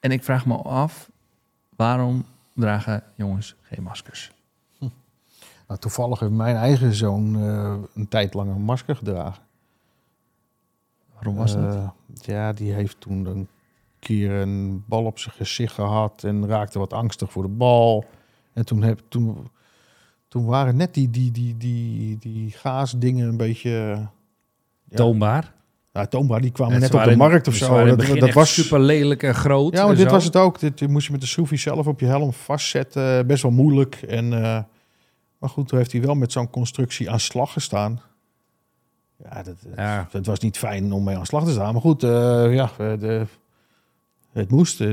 en 0.00 0.10
ik 0.10 0.24
vraag 0.24 0.46
me 0.46 0.54
af, 0.56 1.10
waarom 1.76 2.24
dragen 2.54 3.02
jongens 3.14 3.54
geen 3.62 3.82
maskers? 3.82 4.32
Nou, 5.70 5.82
toevallig 5.82 6.20
heeft 6.20 6.32
mijn 6.32 6.56
eigen 6.56 6.94
zoon 6.94 7.36
eh, 7.36 7.74
een 7.94 8.08
tijd 8.08 8.34
lang 8.34 8.50
een 8.50 8.62
masker 8.62 8.96
gedragen. 8.96 9.42
Waarom 11.14 11.34
was 11.36 11.54
dat? 11.54 11.92
Ja, 12.14 12.52
die 12.52 12.72
heeft 12.72 13.00
toen 13.00 13.26
een 13.26 13.48
keer 14.00 14.30
een 14.30 14.84
bal 14.86 15.04
op 15.04 15.18
zijn 15.18 15.34
gezicht 15.34 15.72
gehad 15.74 16.24
en 16.24 16.46
raakte 16.46 16.78
wat 16.78 16.92
angstig 16.92 17.32
voor 17.32 17.42
de 17.42 17.48
bal. 17.48 18.04
En 18.52 18.64
toen, 18.66 18.82
heb, 18.82 19.00
toen, 19.08 19.48
toen 20.28 20.44
waren 20.46 20.76
net 20.76 20.94
die, 20.94 21.10
die, 21.10 21.30
die, 21.30 21.56
die, 21.56 22.18
die 22.18 22.50
gaasdingen 22.50 23.28
een 23.28 23.36
beetje... 23.36 23.70
ja. 23.70 24.96
Toonbaar. 24.96 25.52
Ja, 25.92 26.06
toonbaar, 26.06 26.40
die 26.40 26.50
kwamen 26.50 26.80
net 26.80 26.94
op 26.94 27.04
de 27.04 27.10
in- 27.10 27.18
markt 27.18 27.48
of 27.48 27.54
zo. 27.54 27.84
Dat, 27.96 28.18
dat 28.18 28.32
was 28.32 28.54
super 28.54 28.80
lelijk 28.80 29.22
en 29.22 29.34
groot. 29.34 29.72
Ja, 29.74 29.86
maar 29.86 29.94
dit 29.96 30.06
zo. 30.06 30.12
was 30.12 30.24
het 30.24 30.36
ook. 30.36 30.58
Dit, 30.58 30.78
dit 30.78 30.88
moest 30.88 31.06
je 31.06 31.12
met 31.12 31.20
de 31.20 31.26
Soefie 31.26 31.58
zelf 31.58 31.86
op 31.86 32.00
je 32.00 32.06
helm 32.06 32.32
vastzetten. 32.32 33.26
Best 33.26 33.42
wel 33.42 33.52
moeilijk. 33.52 33.94
En, 33.94 34.32
eh, 34.32 34.58
maar 35.38 35.50
goed, 35.50 35.68
toen 35.68 35.78
heeft 35.78 35.92
hij 35.92 36.00
wel 36.00 36.14
met 36.14 36.32
zo'n 36.32 36.50
constructie 36.50 37.10
aan 37.10 37.20
slag 37.20 37.52
gestaan. 37.52 38.00
Ja, 39.24 39.42
dat, 39.42 39.56
Ja. 39.76 40.08
het 40.10 40.26
was 40.26 40.38
niet 40.38 40.58
fijn 40.58 40.92
om 40.92 41.04
mee 41.04 41.16
aan 41.16 41.26
slag 41.26 41.44
te 41.44 41.50
staan. 41.50 41.72
Maar 41.72 41.82
goed, 41.82 42.02
eh, 42.02 42.54
ja, 42.54 42.70
de, 42.76 43.26
het 44.32 44.50
moest. 44.50 44.80
eh, 44.80 44.88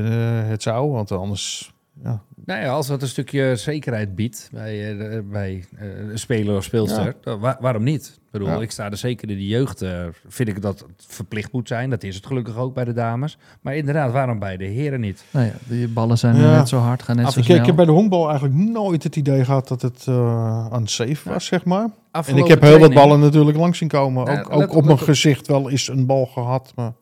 het 0.48 0.62
zou, 0.62 0.90
want 0.90 1.12
anders... 1.12 1.72
Ja, 2.04 2.22
Nou 2.44 2.60
ja, 2.60 2.68
als 2.72 2.86
dat 2.86 3.02
een 3.02 3.08
stukje 3.08 3.56
zekerheid 3.56 4.14
biedt 4.14 4.48
bij, 4.52 4.98
eh, 4.98 5.18
bij 5.30 5.64
eh, 5.78 5.86
een 6.10 6.18
speler 6.18 6.56
of 6.56 6.64
speelster, 6.64 7.04
Ja. 7.04 7.12
dan 7.20 7.40
wa- 7.40 7.56
waarom 7.60 7.82
niet? 7.82 8.06
Ik 8.24 8.30
bedoel, 8.30 8.48
Ja. 8.48 8.60
ik 8.60 8.70
sta 8.70 8.90
er 8.90 8.96
zeker 8.96 9.30
in 9.30 9.36
de 9.36 9.46
jeugd, 9.46 9.82
eh, 9.82 10.04
vind 10.28 10.48
ik 10.48 10.62
dat 10.62 10.78
het 10.80 11.04
verplicht 11.06 11.52
moet 11.52 11.68
zijn. 11.68 11.90
Dat 11.90 12.02
is 12.02 12.14
het 12.16 12.26
gelukkig 12.26 12.56
ook 12.56 12.74
bij 12.74 12.84
de 12.84 12.92
dames. 12.92 13.38
Maar 13.60 13.76
inderdaad, 13.76 14.12
waarom 14.12 14.38
bij 14.38 14.56
de 14.56 14.64
heren 14.64 15.00
niet? 15.00 15.24
Nou 15.30 15.46
ja, 15.46 15.52
die 15.64 15.88
ballen 15.88 16.18
zijn 16.18 16.36
Ja. 16.36 16.56
net 16.56 16.68
zo 16.68 16.78
hard, 16.78 17.02
gaan 17.02 17.16
net 17.16 17.26
Af- 17.26 17.32
zo 17.32 17.38
ik, 17.38 17.44
ik 17.46 17.52
snel. 17.54 17.66
heb 17.66 17.76
bij 17.76 17.84
de 17.84 17.90
honkbal 17.90 18.28
eigenlijk 18.28 18.58
nooit 18.58 19.02
het 19.02 19.16
idee 19.16 19.44
gehad 19.44 19.68
dat 19.68 19.82
het 19.82 20.04
eh 20.08 20.66
unsafe 20.74 21.28
was, 21.28 21.44
zeg 21.46 21.64
maar. 21.64 21.88
En 22.26 22.36
ik 22.36 22.46
heb 22.48 22.60
heel 22.62 22.78
wat 22.78 22.94
ballen 22.94 23.20
natuurlijk 23.20 23.56
langs 23.56 23.78
zien 23.78 23.88
komen. 23.88 24.32
Ja, 24.32 24.40
ook 24.40 24.52
ook 24.52 24.70
op, 24.70 24.76
op 24.76 24.84
mijn 24.84 24.98
gezicht 24.98 25.46
wel 25.46 25.70
eens 25.70 25.88
een 25.88 26.06
bal 26.06 26.26
gehad. 26.26 26.72
Maar 26.74 26.92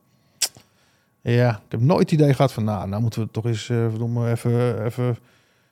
ja, 1.32 1.50
ik 1.50 1.70
heb 1.70 1.80
nooit 1.80 2.10
het 2.10 2.20
idee 2.20 2.34
gehad 2.34 2.52
van... 2.52 2.64
Nou, 2.64 2.88
nou 2.88 3.02
moeten 3.02 3.18
we 3.18 3.24
het 3.24 3.34
toch 3.34 3.46
eens 3.46 3.68
eh, 3.68 3.88
verdomme 3.88 4.30
even, 4.30 4.84
even 4.84 5.16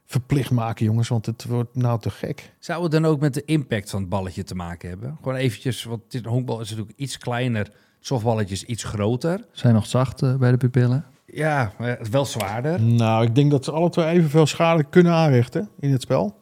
verplicht 0.05 0.51
maken, 0.51 0.85
jongens. 0.85 1.09
Want 1.09 1.27
het 1.27 1.45
wordt 1.45 1.77
nou 1.77 2.01
te 2.01 2.11
gek. 2.11 2.53
Zou 2.59 2.83
het 2.83 2.93
dan 2.93 3.05
ook 3.05 3.21
met 3.21 3.35
de 3.35 3.45
impact 3.45 3.91
van 3.91 4.01
het 4.01 4.09
balletje 4.09 4.43
te 4.43 4.55
maken 4.55 4.89
hebben? 4.89 5.17
Gewoon 5.17 5.35
eventjes, 5.35 5.85
want 5.85 6.03
dit 6.09 6.25
honkbal 6.25 6.61
is 6.61 6.71
natuurlijk 6.71 6.99
iets 6.99 7.19
kleiner, 7.19 7.65
het 7.65 7.73
softballetje 8.01 8.55
is 8.55 8.65
iets 8.65 8.85
groter. 8.85 9.45
Zijn 9.53 9.75
nog 9.75 9.87
zacht 9.87 10.23
eh, 10.23 10.35
bij 10.35 10.51
de 10.51 10.57
pupillen. 10.57 11.05
Ja, 11.27 11.73
maar 11.79 11.89
het 11.89 12.01
is 12.01 12.09
wel 12.09 12.25
zwaarder. 12.25 12.83
Nou, 12.83 13.25
ik 13.25 13.35
denk 13.35 13.51
dat 13.51 13.65
ze 13.65 13.73
alle 13.73 13.91
twee 13.91 14.07
evenveel 14.07 14.47
schade 14.47 14.85
kunnen 14.85 15.13
aanrichten 15.13 15.69
in 15.81 15.93
het 15.93 16.03
spel. 16.03 16.37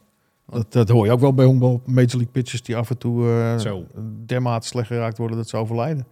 Dat, 0.46 0.72
dat 0.72 0.88
hoor 0.88 1.04
je 1.04 1.12
ook 1.12 1.20
wel 1.20 1.34
bij 1.34 1.44
honkbal 1.44 1.82
Major 1.84 2.06
League 2.10 2.32
pitchers... 2.32 2.62
die 2.62 2.76
af 2.76 2.90
en 2.90 2.98
toe 2.98 3.28
eh, 3.28 3.58
Zo. 3.58 3.86
dermate 4.26 4.66
slecht 4.66 4.86
geraakt 4.86 5.18
worden 5.18 5.36
dat 5.36 5.48
ze 5.48 5.56
overlijden. 5.56 6.06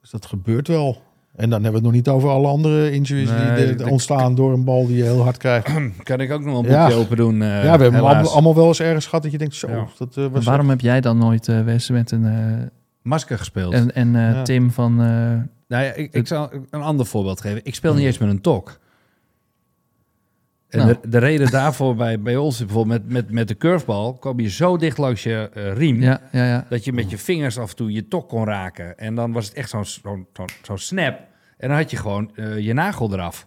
Dus 0.00 0.10
dat 0.10 0.26
gebeurt 0.26 0.68
wel. 0.68 1.02
En 1.36 1.50
dan 1.50 1.62
hebben 1.62 1.70
we 1.70 1.76
het 1.76 1.82
nog 1.86 1.92
niet 1.92 2.08
over 2.08 2.28
alle 2.28 2.46
andere 2.48 2.90
injuries 2.92 3.30
Nee, 3.30 3.54
die 3.66 3.66
de- 3.76 3.84
de- 3.84 3.90
ontstaan 3.90 4.34
door 4.34 4.52
een 4.52 4.64
bal 4.64 4.86
die 4.86 4.96
je 4.96 5.02
heel 5.02 5.22
hard 5.22 5.36
krijgt. 5.36 5.68
Kan 6.02 6.20
ik 6.20 6.32
ook 6.32 6.44
nog 6.44 6.52
wel 6.52 6.64
een 6.64 6.70
Ja. 6.70 6.84
boekje 6.86 7.00
open 7.00 7.16
doen? 7.16 7.42
eh, 7.42 7.48
ja, 7.48 7.60
we 7.62 7.66
hebben 7.68 7.94
helaas. 7.94 8.12
allemaal, 8.12 8.32
allemaal 8.32 8.54
wel 8.54 8.66
eens 8.66 8.80
ergens 8.80 9.04
gehad 9.06 9.22
dat 9.22 9.32
je 9.32 9.38
denkt, 9.38 9.54
zo, 9.54 9.68
Ja. 9.70 9.86
dat 9.98 10.16
eh, 10.16 10.26
was... 10.26 10.44
waarom 10.44 10.68
heb 10.68 10.80
jij 10.80 11.00
dan 11.00 11.18
nooit, 11.18 11.48
eh 11.48 11.60
Wes, 11.64 11.90
met 11.90 12.10
een... 12.10 12.24
eh, 12.26 12.66
Masker 13.02 13.38
gespeeld. 13.38 13.72
en 13.72 13.94
en 13.94 14.16
eh, 14.16 14.22
Ja. 14.32 14.42
Tim 14.42 14.70
van... 14.70 14.92
eh, 15.00 15.06
Nou 15.68 15.84
ja, 15.84 15.92
ik, 15.92 16.12
ik 16.12 16.26
zal 16.26 16.50
een 16.70 16.82
ander 16.82 17.06
voorbeeld 17.06 17.40
geven. 17.40 17.60
Ik 17.64 17.74
speel 17.74 17.94
niet 17.94 18.04
eens 18.04 18.18
met 18.18 18.28
een 18.28 18.40
tok. 18.40 18.78
En 20.74 20.86
Nou. 20.86 20.96
de, 21.02 21.08
de 21.08 21.18
reden 21.18 21.50
daarvoor 21.50 21.94
bij, 21.94 22.20
bij 22.20 22.36
ons 22.36 22.58
bijvoorbeeld 22.58 23.02
met, 23.02 23.12
met, 23.12 23.30
met 23.30 23.48
de 23.48 23.56
curvebal... 23.56 24.12
kwam 24.12 24.40
je 24.40 24.50
zo 24.50 24.76
dicht 24.76 24.98
langs 24.98 25.22
je 25.22 25.50
eh, 25.54 25.72
riem... 25.72 26.02
ja, 26.02 26.20
ja, 26.32 26.46
ja. 26.46 26.66
dat 26.68 26.84
je 26.84 26.92
met 26.92 27.10
je 27.10 27.18
vingers 27.18 27.58
af 27.58 27.70
en 27.70 27.76
toe 27.76 27.92
je 27.92 28.08
tok 28.08 28.28
kon 28.28 28.44
raken. 28.44 28.98
En 28.98 29.14
dan 29.14 29.32
was 29.32 29.46
het 29.46 29.54
echt 29.54 29.70
zo'n 29.70 29.84
zo'n 29.84 30.26
zo'n 30.62 30.78
snap. 30.78 31.18
En 31.58 31.68
dan 31.68 31.76
had 31.76 31.90
je 31.90 31.96
gewoon 31.96 32.30
eh, 32.34 32.58
je 32.58 32.72
nagel 32.72 33.12
eraf. 33.12 33.46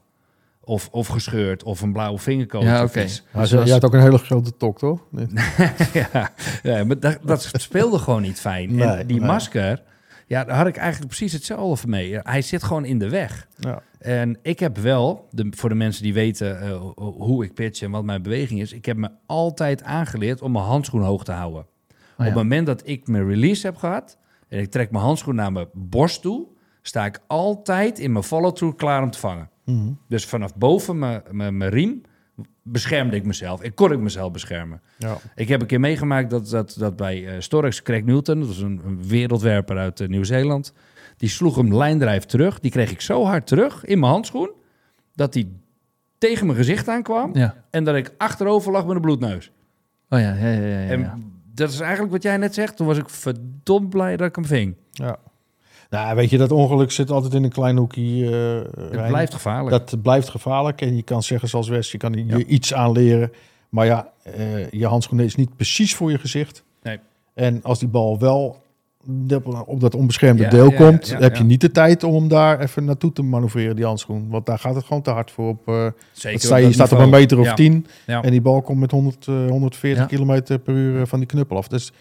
Of, 0.61 0.89
of 0.91 1.07
gescheurd, 1.07 1.63
of 1.63 1.81
een 1.81 1.93
blauwe 1.93 2.19
vingerkoot. 2.19 2.63
Ja, 2.63 2.83
of 2.83 2.89
oké. 2.89 3.05
Maar 3.31 3.41
Dus 3.49 3.51
jij 3.63 3.71
had 3.71 3.85
ook 3.85 3.93
een 3.93 4.01
hele 4.01 4.17
grote 4.17 4.57
tok, 4.57 4.77
toch? 4.77 5.03
Nee. 5.11 5.27
ja, 5.93 6.31
ja, 6.63 6.83
maar 6.83 6.99
dat, 6.99 7.19
dat 7.23 7.49
speelde 7.53 7.99
gewoon 7.99 8.21
niet 8.21 8.39
fijn. 8.39 8.75
Nee, 8.75 8.87
en 8.87 9.07
die 9.07 9.19
nee. 9.19 9.27
masker, 9.27 9.83
ja, 10.27 10.43
daar 10.43 10.57
had 10.57 10.67
ik 10.67 10.77
eigenlijk 10.77 11.07
precies 11.07 11.33
hetzelfde 11.33 11.87
mee. 11.87 12.19
Hij 12.23 12.41
zit 12.41 12.63
gewoon 12.63 12.85
in 12.85 12.99
de 12.99 13.09
weg. 13.09 13.47
Ja. 13.59 13.81
En 13.99 14.37
ik 14.41 14.59
heb 14.59 14.77
wel, 14.77 15.27
de, 15.31 15.47
voor 15.49 15.69
de 15.69 15.75
mensen 15.75 16.03
die 16.03 16.13
weten 16.13 16.61
eh, 16.61 16.69
ho- 16.77 16.93
hoe 17.17 17.43
ik 17.43 17.53
pitch 17.53 17.81
en 17.81 17.91
wat 17.91 18.03
mijn 18.03 18.21
beweging 18.21 18.59
is, 18.61 18.73
ik 18.73 18.85
heb 18.85 18.97
me 18.97 19.09
altijd 19.25 19.83
aangeleerd 19.83 20.41
om 20.41 20.51
mijn 20.51 20.65
handschoen 20.65 21.01
hoog 21.01 21.23
te 21.23 21.31
houden. 21.31 21.61
Oh, 21.61 21.97
Op 22.17 22.25
het 22.25 22.33
moment 22.33 22.65
dat 22.65 22.81
ik 22.87 23.07
mijn 23.07 23.27
release 23.27 23.65
heb 23.65 23.75
gehad 23.75 24.17
en 24.47 24.59
ik 24.59 24.71
trek 24.71 24.91
mijn 24.91 25.03
handschoen 25.03 25.35
naar 25.35 25.51
mijn 25.51 25.67
borst 25.73 26.21
toe, 26.21 26.45
sta 26.81 27.05
ik 27.05 27.19
altijd 27.27 27.99
in 27.99 28.11
mijn 28.11 28.23
follow-through 28.23 28.77
klaar 28.77 29.03
om 29.03 29.11
te 29.11 29.19
vangen. 29.19 29.49
Mhm. 29.65 29.91
Dus 30.07 30.25
vanaf 30.25 30.55
boven 30.55 30.99
mijn, 30.99 31.21
mijn, 31.31 31.57
mijn 31.57 31.71
riem 31.71 32.01
beschermde 32.71 33.15
ik 33.15 33.25
mezelf. 33.25 33.61
Ik 33.63 33.75
kon 33.75 33.91
ik 33.91 33.99
mezelf 33.99 34.31
beschermen. 34.31 34.81
Ja. 34.97 35.17
Ik 35.35 35.47
heb 35.47 35.61
een 35.61 35.67
keer 35.67 35.79
meegemaakt 35.79 36.29
dat, 36.29 36.49
dat, 36.49 36.75
dat 36.79 36.95
bij 36.95 37.27
eh 37.27 37.33
Storks 37.39 37.81
Craig 37.81 38.03
Newton, 38.03 38.39
dat 38.39 38.47
was 38.47 38.59
een, 38.59 38.81
een 38.85 39.07
wereldwerper 39.07 39.77
uit 39.77 39.99
eh, 39.99 40.07
Nieuw-Zeeland, 40.07 40.73
die 41.17 41.29
sloeg 41.29 41.55
hem 41.55 41.75
lijndrijf 41.75 42.23
terug. 42.25 42.59
Die 42.59 42.71
kreeg 42.71 42.91
ik 42.91 43.01
zo 43.01 43.23
hard 43.25 43.47
terug 43.47 43.85
in 43.85 43.99
mijn 43.99 44.11
handschoen, 44.11 44.51
dat 45.15 45.33
hij 45.33 45.47
tegen 46.17 46.45
mijn 46.45 46.57
gezicht 46.57 46.87
aankwam 46.87 47.29
Ja. 47.33 47.63
en 47.69 47.83
dat 47.83 47.95
ik 47.95 48.13
achterover 48.17 48.71
lag 48.71 48.85
met 48.85 48.95
een 48.95 49.01
bloedneus. 49.01 49.51
Oh 50.09 50.19
ja, 50.19 50.33
ja, 50.33 50.47
ja, 50.47 50.59
ja, 50.61 50.79
ja. 50.79 50.89
En 50.89 51.31
dat 51.53 51.69
is 51.69 51.79
eigenlijk 51.79 52.11
wat 52.11 52.23
jij 52.23 52.37
net 52.37 52.53
zegt. 52.53 52.77
Toen 52.77 52.87
was 52.87 52.97
ik 52.97 53.09
verdomd 53.09 53.89
blij 53.89 54.17
dat 54.17 54.27
ik 54.27 54.35
hem 54.35 54.45
ving. 54.45 54.75
ja. 54.91 55.17
Nou, 55.89 56.15
weet 56.15 56.29
je, 56.29 56.37
dat 56.37 56.51
ongeluk 56.51 56.91
zit 56.91 57.11
altijd 57.11 57.33
in 57.33 57.43
een 57.43 57.49
klein 57.49 57.77
hoekje. 57.77 58.25
eh, 58.25 58.81
Het 58.83 58.93
Rijn. 58.93 59.07
blijft 59.07 59.33
gevaarlijk. 59.33 59.69
Dat 59.87 60.01
blijft 60.01 60.29
gevaarlijk. 60.29 60.81
En 60.81 60.95
je 60.95 61.03
kan 61.03 61.23
zeggen 61.23 61.49
zoals 61.49 61.67
West, 61.69 61.91
je 61.91 61.97
kan 61.97 62.13
je 62.13 62.25
Ja. 62.25 62.37
iets 62.37 62.73
aanleren. 62.73 63.31
Maar 63.69 63.85
ja, 63.85 64.07
eh, 64.23 64.69
je 64.71 64.85
handschoen 64.87 65.19
is 65.19 65.35
niet 65.35 65.55
precies 65.55 65.95
voor 65.95 66.11
je 66.11 66.17
gezicht. 66.17 66.63
Nee. 66.83 66.97
En 67.33 67.59
als 67.63 67.79
die 67.79 67.87
bal 67.87 68.19
wel 68.19 68.61
op- 69.33 69.63
op 69.67 69.79
dat 69.79 69.95
onbeschermde 69.95 70.43
Ja, 70.43 70.49
deel 70.49 70.71
ja, 70.71 70.77
komt, 70.77 71.17
heb 71.17 71.35
je 71.35 71.43
niet 71.43 71.61
de 71.61 71.71
tijd 71.71 72.03
om 72.03 72.27
daar 72.27 72.59
even 72.59 72.85
naartoe 72.85 73.11
te 73.13 73.21
manoeuvreren, 73.21 73.75
die 73.75 73.85
handschoen. 73.85 74.29
Want 74.29 74.45
daar 74.45 74.59
gaat 74.59 74.75
het 74.75 74.83
gewoon 74.85 75.01
te 75.01 75.09
hard 75.09 75.31
voor. 75.31 75.47
Op, 75.49 75.67
eh, 75.67 75.85
Zeker 76.11 76.59
je, 76.61 76.73
staat 76.73 76.91
op 76.91 76.99
een 76.99 77.09
meter 77.09 77.39
of 77.39 77.53
tien 77.53 77.85
en 78.05 78.31
die 78.31 78.41
bal 78.41 78.61
komt 78.61 78.79
met 78.79 78.91
100, 78.91 79.27
eh, 79.27 79.47
140 79.49 80.03
Ja. 80.03 80.09
kilometer 80.09 80.59
per 80.59 80.73
uur 80.73 81.07
van 81.07 81.19
die 81.19 81.27
knuppel 81.27 81.57
af. 81.57 81.67
Dus. 81.67 81.91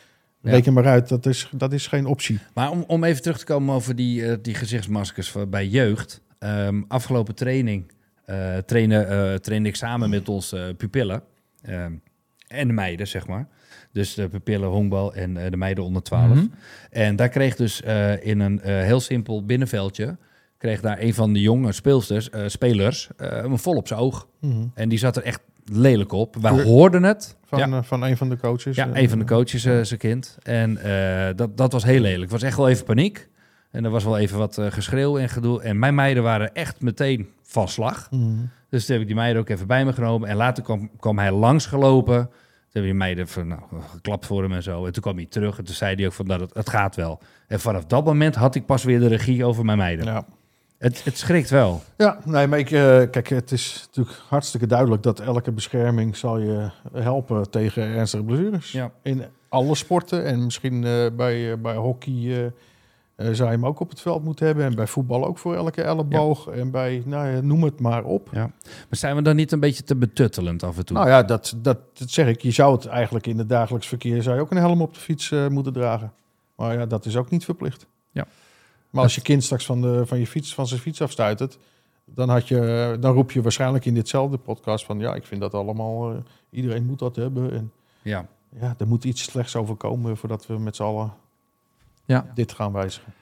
Reken 0.50 0.72
maar 0.72 0.86
uit, 0.86 1.08
dat 1.08 1.26
is, 1.26 1.48
dat 1.52 1.72
is 1.72 1.86
geen 1.86 2.06
optie. 2.06 2.38
Maar 2.54 2.70
om, 2.70 2.84
om 2.86 3.04
even 3.04 3.22
terug 3.22 3.38
te 3.38 3.44
komen 3.44 3.74
over 3.74 3.96
die, 3.96 4.26
eh, 4.26 4.36
die 4.42 4.54
gezichtsmaskers 4.54 5.30
voor- 5.30 5.48
bij 5.48 5.66
jeugd. 5.66 6.20
Ehm, 6.38 6.82
afgelopen 6.88 7.34
training 7.34 7.94
eh 8.24 8.56
trainen, 8.56 9.08
eh, 9.08 9.34
trainde 9.34 9.68
ik 9.68 9.76
samen 9.76 10.10
met 10.10 10.28
onze 10.28 10.74
pupillen. 10.76 11.22
ehm, 11.62 11.92
en 12.48 12.66
de 12.66 12.72
meiden, 12.72 13.08
zeg 13.08 13.26
maar. 13.26 13.48
Dus 13.92 14.14
de 14.14 14.28
pupillen, 14.28 14.68
honkbal 14.68 15.14
en 15.14 15.34
de 15.50 15.56
meiden 15.56 15.84
onder 15.84 16.02
12. 16.02 16.34
Mhm. 16.34 16.46
En 16.90 17.16
daar 17.16 17.28
kreeg 17.28 17.56
dus 17.56 17.80
in 18.20 18.40
een 18.40 18.60
heel 18.62 19.00
simpel 19.00 19.44
binnenveldje... 19.44 20.16
kreeg 20.58 20.80
daar 20.80 21.00
een 21.00 21.14
van 21.14 21.32
de 21.32 21.40
jonge 21.40 21.72
speelsters, 21.72 22.28
spelers 22.46 23.08
eh, 23.16 23.28
een 23.42 23.58
vol 23.58 23.74
op 23.76 23.86
zijn 23.88 24.00
oog. 24.00 24.28
Mhm. 24.40 24.66
En 24.74 24.88
die 24.88 24.98
zat 24.98 25.16
er 25.16 25.22
echt 25.22 25.40
lelijk 25.72 26.12
op. 26.12 26.36
Wij 26.40 26.62
hoorden 26.62 27.02
het. 27.02 27.36
Van, 27.44 27.58
ja. 27.58 27.76
eh, 27.76 27.82
van 27.82 28.02
een 28.02 28.16
van 28.16 28.28
de 28.28 28.36
coaches. 28.36 28.76
Ja, 28.76 28.88
eh, 28.92 29.02
een 29.02 29.08
van 29.08 29.18
de 29.18 29.24
coaches, 29.24 29.64
eh, 29.64 29.80
zijn 29.82 29.98
kind. 30.00 30.38
En 30.42 30.78
dat, 31.36 31.56
dat 31.56 31.72
was 31.72 31.84
heel 31.84 32.00
lelijk. 32.00 32.22
Het 32.22 32.30
was 32.30 32.42
echt 32.42 32.56
wel 32.56 32.68
even 32.68 32.84
paniek. 32.84 33.28
En 33.70 33.84
er 33.84 33.90
was 33.90 34.04
wel 34.04 34.18
even 34.18 34.38
wat 34.38 34.60
geschreeuw 34.68 35.18
en 35.18 35.28
gedoe. 35.28 35.62
En 35.62 35.78
mijn 35.78 35.94
meiden 35.94 36.22
waren 36.22 36.54
echt 36.54 36.80
meteen 36.80 37.28
van 37.42 37.68
slag. 37.68 38.08
mhm. 38.10 38.44
Dus 38.68 38.84
toen 38.84 38.92
heb 38.92 39.02
ik 39.02 39.06
die 39.06 39.16
meiden 39.16 39.42
ook 39.42 39.48
even 39.48 39.66
bij 39.66 39.84
me 39.84 39.92
genomen. 39.92 40.28
En 40.28 40.36
later 40.36 40.62
kwam, 40.62 40.90
kwam 41.00 41.18
hij 41.18 41.32
langsgelopen. 41.32 42.16
Toen 42.16 42.84
hebben 42.84 42.90
die 42.90 42.94
meiden 42.94 43.28
van, 43.28 43.46
nou, 43.46 43.60
geklapt 43.90 44.26
voor 44.26 44.42
hem 44.42 44.52
en 44.52 44.62
zo. 44.62 44.86
En 44.86 44.92
toen 44.92 45.02
kwam 45.02 45.16
hij 45.16 45.26
terug 45.26 45.58
en 45.58 45.64
toen 45.64 45.74
zei 45.74 45.94
hij 45.94 46.06
ook 46.06 46.12
van, 46.12 46.26
dat 46.26 46.40
het, 46.40 46.54
het 46.54 46.70
gaat 46.70 46.96
wel. 46.96 47.20
En 47.46 47.60
vanaf 47.60 47.84
dat 47.84 48.04
moment 48.04 48.34
had 48.34 48.54
ik 48.54 48.66
pas 48.66 48.84
weer 48.84 49.00
de 49.00 49.06
regie 49.06 49.44
over 49.44 49.64
mijn 49.64 49.78
meiden. 49.78 50.04
Ja. 50.06 50.26
Het, 50.78 51.04
het 51.04 51.18
schrikt 51.18 51.50
wel. 51.50 51.82
Ja, 51.96 52.18
nee, 52.24 52.46
maar 52.46 52.58
ik, 52.58 52.70
eh, 52.70 53.02
kijk, 53.10 53.28
het 53.28 53.52
is 53.52 53.84
natuurlijk 53.86 54.16
hartstikke 54.28 54.66
duidelijk 54.66 55.02
dat 55.02 55.20
elke 55.20 55.52
bescherming 55.52 56.16
zal 56.16 56.38
je 56.38 56.70
helpen 56.92 57.50
tegen 57.50 57.82
ernstige 57.82 58.24
blessures. 58.24 58.72
Ja. 58.72 58.90
In 59.02 59.24
alle 59.48 59.74
sporten 59.74 60.24
en 60.24 60.44
misschien 60.44 60.84
eh, 60.84 61.06
bij, 61.16 61.52
eh, 61.52 61.58
bij 61.58 61.74
hockey 61.74 62.52
zou 63.16 63.34
je 63.34 63.54
hem 63.54 63.66
ook 63.66 63.80
op 63.80 63.90
het 63.90 64.00
veld 64.00 64.24
moeten 64.24 64.46
hebben. 64.46 64.64
En 64.64 64.74
bij 64.74 64.86
voetbal 64.86 65.26
ook 65.26 65.38
voor 65.38 65.54
elke 65.54 65.82
elleboog. 65.82 66.46
En 66.46 66.70
bij, 66.70 67.02
nou 67.04 67.28
ja, 67.28 67.40
noem 67.40 67.62
het 67.62 67.80
maar 67.80 68.04
op. 68.04 68.32
Maar 68.32 68.50
zijn 68.90 69.16
we 69.16 69.22
dan 69.22 69.36
niet 69.36 69.52
een 69.52 69.60
beetje 69.60 69.82
te 69.82 69.96
betuttelend 69.96 70.62
af 70.62 70.76
en 70.76 70.84
toe? 70.84 70.96
Nou 70.96 71.08
ja, 71.08 71.22
dat, 71.22 71.54
dat, 71.56 71.78
dat 71.92 72.10
zeg 72.10 72.26
ik. 72.26 72.42
Je 72.42 72.50
zou 72.50 72.74
het 72.74 72.86
eigenlijk 72.86 73.26
in 73.26 73.38
het 73.38 73.48
dagelijks 73.48 73.86
verkeer 73.86 74.22
zou 74.22 74.36
je 74.36 74.42
ook 74.42 74.50
een 74.50 74.56
helm 74.56 74.82
op 74.82 74.94
de 74.94 75.00
fiets 75.00 75.30
moeten 75.48 75.72
dragen. 75.72 76.12
Maar 76.56 76.78
ja, 76.78 76.86
dat 76.86 77.06
is 77.06 77.16
ook 77.16 77.30
niet 77.30 77.44
verplicht. 77.44 77.86
Ja. 78.10 78.26
Maar 78.96 79.04
als 79.04 79.14
je 79.14 79.20
kind 79.20 79.44
straks 79.44 79.66
van, 79.66 79.80
de, 79.80 80.06
van, 80.06 80.18
je 80.18 80.26
fiets, 80.26 80.54
van 80.54 80.66
zijn 80.66 80.80
fiets 80.80 81.00
afstuitert, 81.02 81.58
dan, 82.04 82.28
had 82.28 82.48
je, 82.48 82.96
dan 83.00 83.14
roep 83.14 83.32
je 83.32 83.42
waarschijnlijk 83.42 83.84
in 83.84 83.94
ditzelfde 83.94 84.36
podcast 84.36 84.84
van 84.84 84.98
ja, 84.98 85.14
ik 85.14 85.24
vind 85.24 85.40
dat 85.40 85.54
allemaal, 85.54 86.10
eh, 86.10 86.16
iedereen 86.50 86.86
moet 86.86 86.98
dat 86.98 87.16
hebben. 87.16 87.52
En 87.52 87.72
ja. 88.02 88.26
ja, 88.60 88.74
er 88.78 88.86
moet 88.86 89.04
iets 89.04 89.22
slechts 89.22 89.56
overkomen 89.56 90.16
voordat 90.16 90.46
we 90.46 90.58
met 90.58 90.76
z'n 90.76 90.82
allen 90.82 91.12
Ja. 92.04 92.30
dit 92.34 92.52
gaan 92.52 92.72
wijzigen. 92.72 93.12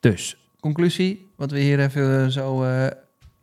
Dus, 0.00 0.36
conclusie, 0.60 1.28
wat 1.36 1.50
we 1.50 1.58
hier 1.58 1.80
even 1.80 2.32
zo... 2.32 2.64
eh, 2.64 2.86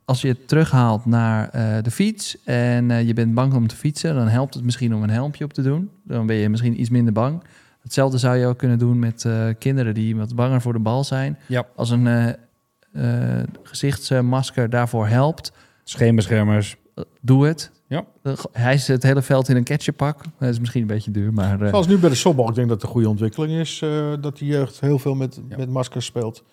als 0.05 0.21
je 0.21 0.27
het 0.27 0.47
terughaalt 0.47 1.05
naar 1.05 1.49
eh, 1.49 1.83
de 1.83 1.91
fiets 1.91 2.43
en 2.43 2.91
eh, 2.91 3.07
je 3.07 3.13
bent 3.13 3.33
bang 3.33 3.53
om 3.53 3.67
te 3.67 3.75
fietsen... 3.75 4.15
dan 4.15 4.27
helpt 4.27 4.53
het 4.53 4.63
misschien 4.63 4.95
om 4.95 5.03
een 5.03 5.09
helmpje 5.09 5.43
op 5.43 5.53
te 5.53 5.61
doen. 5.61 5.89
Dan 6.03 6.25
ben 6.25 6.35
je 6.35 6.49
misschien 6.49 6.79
iets 6.79 6.89
minder 6.89 7.13
bang. 7.13 7.43
Hetzelfde 7.81 8.17
zou 8.17 8.37
je 8.37 8.45
ook 8.45 8.57
kunnen 8.57 8.79
doen 8.79 8.99
met 8.99 9.25
eh, 9.25 9.47
kinderen 9.59 9.93
die 9.93 10.15
wat 10.15 10.35
banger 10.35 10.61
voor 10.61 10.73
de 10.73 10.79
bal 10.79 11.03
zijn. 11.03 11.37
Ja. 11.47 11.65
Als 11.75 11.89
een 11.89 12.07
eh, 12.07 12.29
eh, 13.39 13.43
gezichtsmasker 13.63 14.69
daarvoor 14.69 15.07
helpt, 15.07 15.51
Scheenbeschermers. 15.83 16.75
doe 17.21 17.45
het. 17.47 17.71
Ja. 17.87 18.03
Hij 18.51 18.73
is 18.73 18.87
het 18.87 19.03
hele 19.03 19.21
veld 19.21 19.49
in 19.49 19.55
een 19.55 19.63
ketchuppak. 19.63 20.23
Dat 20.39 20.49
is 20.49 20.59
misschien 20.59 20.81
een 20.81 20.87
beetje 20.87 21.11
duur, 21.11 21.33
maar... 21.33 21.61
eh, 21.61 21.69
Zoals 21.69 21.87
nu 21.87 21.97
bij 21.97 22.09
de 22.09 22.15
softbal. 22.15 22.49
Ik 22.49 22.55
denk 22.55 22.67
dat 22.67 22.75
het 22.77 22.85
een 22.85 22.91
goede 22.93 23.09
ontwikkeling 23.09 23.59
is. 23.59 23.81
eh, 23.81 24.13
dat 24.21 24.37
de 24.37 24.45
jeugd 24.45 24.79
heel 24.79 24.99
veel 24.99 25.15
met, 25.15 25.39
Ja. 25.49 25.57
met 25.57 25.69
maskers 25.69 26.05
speelt. 26.05 26.43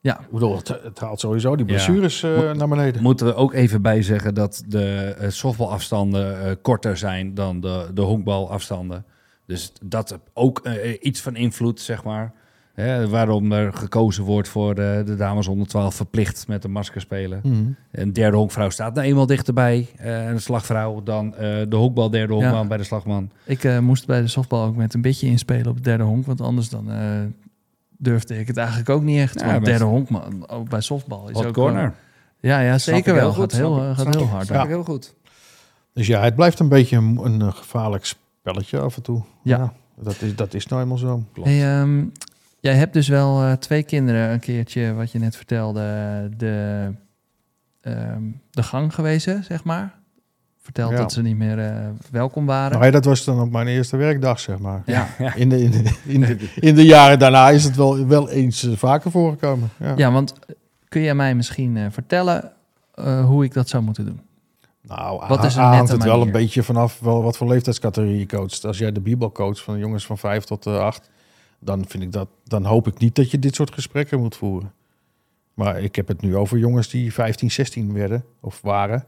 Ja. 0.00 0.20
Ik 0.20 0.30
bedoel, 0.30 0.56
het, 0.56 0.68
het 0.68 0.98
haalt 0.98 1.20
sowieso 1.20 1.56
die 1.56 1.66
Ja. 1.66 1.72
blessures 1.72 2.22
eh, 2.22 2.52
naar 2.52 2.68
beneden. 2.68 3.02
Moeten 3.02 3.26
we 3.26 3.34
ook 3.34 3.52
even 3.52 3.82
bij 3.82 4.02
zeggen 4.02 4.34
dat 4.34 4.62
de 4.66 5.16
softbalafstanden 5.28 6.44
eh, 6.44 6.52
korter 6.62 6.96
zijn 6.96 7.34
dan 7.34 7.60
de, 7.60 7.90
de 7.94 8.02
honkbalafstanden. 8.02 9.04
Dus 9.46 9.72
dat 9.82 10.18
ook 10.32 10.58
eh, 10.58 10.96
iets 11.00 11.20
van 11.20 11.36
invloed, 11.36 11.80
zeg 11.80 12.04
maar. 12.04 12.32
Hè, 12.74 13.08
waarom 13.08 13.52
er 13.52 13.72
gekozen 13.72 14.24
wordt 14.24 14.48
voor 14.48 14.70
eh, 14.70 15.04
de 15.06 15.16
dames 15.16 15.48
onder 15.48 15.66
12 15.66 15.94
verplicht 15.94 16.48
met 16.48 16.64
een 16.64 16.70
masker 16.70 17.00
spelen. 17.00 17.40
Mhm. 17.42 17.64
Een 17.90 18.12
derde 18.12 18.36
honkvrouw 18.36 18.70
staat 18.70 18.94
nou 18.94 19.06
eenmaal 19.06 19.26
dichterbij, 19.26 19.88
eh 19.96 20.26
een 20.26 20.40
slagvrouw, 20.40 21.02
dan 21.02 21.34
eh, 21.34 21.40
de 21.68 21.76
honkbal 21.76 22.10
derde 22.10 22.32
honkman 22.32 22.60
Ja. 22.62 22.66
bij 22.66 22.76
de 22.76 22.84
slagman. 22.84 23.30
Ik 23.44 23.64
eh, 23.64 23.78
moest 23.78 24.06
bij 24.06 24.20
de 24.20 24.28
softbal 24.28 24.64
ook 24.64 24.76
met 24.76 24.94
een 24.94 25.00
beetje 25.02 25.26
inspelen 25.26 25.66
op 25.66 25.74
het 25.74 25.84
derde 25.84 26.04
honk. 26.04 26.26
Want 26.26 26.40
anders 26.40 26.68
dan 26.68 26.90
eh, 26.90 27.20
durfde 27.98 28.38
ik 28.38 28.46
het 28.46 28.56
eigenlijk 28.56 28.88
ook 28.88 29.02
niet 29.02 29.18
echt. 29.18 29.40
Ja, 29.40 29.52
want 29.52 29.64
derde 29.64 29.84
honk, 29.84 30.08
man, 30.10 30.48
ook 30.48 30.68
bij 30.68 30.80
softbal 30.80 31.28
is 31.28 31.34
Hot 31.36 31.46
ook 31.46 31.54
corner. 31.54 31.82
wel- 31.82 32.50
ja, 32.52 32.60
ja, 32.60 32.78
zeker 32.78 33.14
wel. 33.14 33.22
heel 33.22 33.32
Gaat 33.32 33.40
goed, 33.40 33.52
heel, 33.52 33.82
eh, 33.82 33.90
ik- 33.90 33.96
gaat 33.96 34.14
heel 34.14 34.26
hard. 34.26 34.48
Ja. 34.48 34.62
ik 34.62 34.68
heel 34.68 34.84
goed. 34.84 35.14
Dus 35.92 36.06
ja, 36.06 36.22
het 36.22 36.34
blijft 36.34 36.58
een 36.58 36.68
beetje 36.68 36.96
een, 36.96 37.18
een 37.24 37.52
gevaarlijk 37.52 38.04
spelletje 38.44 38.78
af 38.80 38.96
en 38.96 39.02
toe. 39.02 39.22
Ja. 39.42 39.72
dat, 40.00 40.22
is, 40.22 40.36
dat 40.36 40.54
is 40.54 40.66
nou 40.66 40.82
eenmaal 40.82 40.98
zo. 40.98 41.24
Hey, 41.42 41.80
ehm, 41.80 42.04
jij 42.60 42.74
hebt 42.74 42.92
dus 42.92 43.08
wel 43.08 43.42
eh, 43.42 43.52
twee 43.52 43.82
kinderen 43.82 44.30
een 44.30 44.40
keertje, 44.40 44.92
wat 44.92 45.12
je 45.12 45.18
net 45.18 45.36
vertelde, 45.36 45.80
de, 46.36 46.90
ehm, 47.80 48.22
de 48.50 48.62
gang 48.62 48.94
gewezen, 48.94 49.44
zeg 49.44 49.64
maar. 49.64 49.94
Verteld 50.62 50.90
Ja. 50.90 50.96
dat 50.96 51.12
ze 51.12 51.22
niet 51.22 51.36
meer 51.36 51.58
eh, 51.58 51.86
welkom 52.10 52.46
waren. 52.46 52.72
Nou 52.72 52.84
ja, 52.84 52.90
dat 52.90 53.04
was 53.04 53.24
dan 53.24 53.40
op 53.40 53.50
mijn 53.50 53.66
eerste 53.66 53.96
werkdag, 53.96 54.40
zeg 54.40 54.58
maar. 54.58 54.82
ja. 54.86 55.06
In, 55.34 55.48
de, 55.48 55.62
in, 55.62 55.70
de, 55.70 55.90
in, 56.04 56.20
de, 56.20 56.50
in 56.68 56.74
de 56.74 56.84
jaren 56.84 57.18
daarna 57.18 57.50
is 57.50 57.64
het 57.64 57.76
wel, 57.76 58.06
wel 58.06 58.30
eens 58.30 58.68
vaker 58.74 59.10
voorgekomen. 59.10 59.70
Ja. 59.78 59.92
ja, 59.96 60.12
want 60.12 60.34
kun 60.88 61.00
je 61.00 61.14
mij 61.14 61.34
misschien 61.34 61.76
eh, 61.76 61.86
vertellen 61.90 62.52
eh, 62.94 63.24
hoe 63.24 63.44
ik 63.44 63.52
dat 63.54 63.68
zou 63.68 63.82
moeten 63.82 64.04
doen? 64.04 64.20
Nou, 64.86 65.26
Wat 65.28 65.44
is 65.44 65.54
een 65.56 65.62
hangt 65.62 65.90
het 65.90 66.04
wel 66.04 66.20
een 66.20 66.32
beetje 66.32 66.62
vanaf 66.62 67.00
wel 67.00 67.22
wat 67.22 67.36
voor 67.36 67.48
leeftijdscategorie 67.48 68.18
je 68.18 68.26
coacht. 68.26 68.64
Als 68.64 68.78
jij 68.78 68.92
de 68.92 69.00
bibel 69.00 69.32
coacht 69.32 69.60
van 69.60 69.78
jongens 69.78 70.06
van 70.06 70.18
5 70.18 70.44
tot 70.44 70.66
eh, 70.66 70.78
8, 70.78 71.10
dan 71.58 71.84
vind 71.88 72.02
ik 72.02 72.12
dat, 72.12 72.28
dan 72.44 72.64
hoop 72.64 72.86
ik 72.86 72.98
niet 72.98 73.14
dat 73.14 73.30
je 73.30 73.38
dit 73.38 73.54
soort 73.54 73.74
gesprekken 73.74 74.18
moet 74.18 74.36
voeren. 74.36 74.72
Maar 75.54 75.80
ik 75.80 75.96
heb 75.96 76.08
het 76.08 76.20
nu 76.20 76.36
over 76.36 76.58
jongens 76.58 76.88
die 76.88 77.12
15, 77.12 77.50
16 77.50 77.92
werden 77.92 78.24
of 78.40 78.60
waren. 78.60 79.04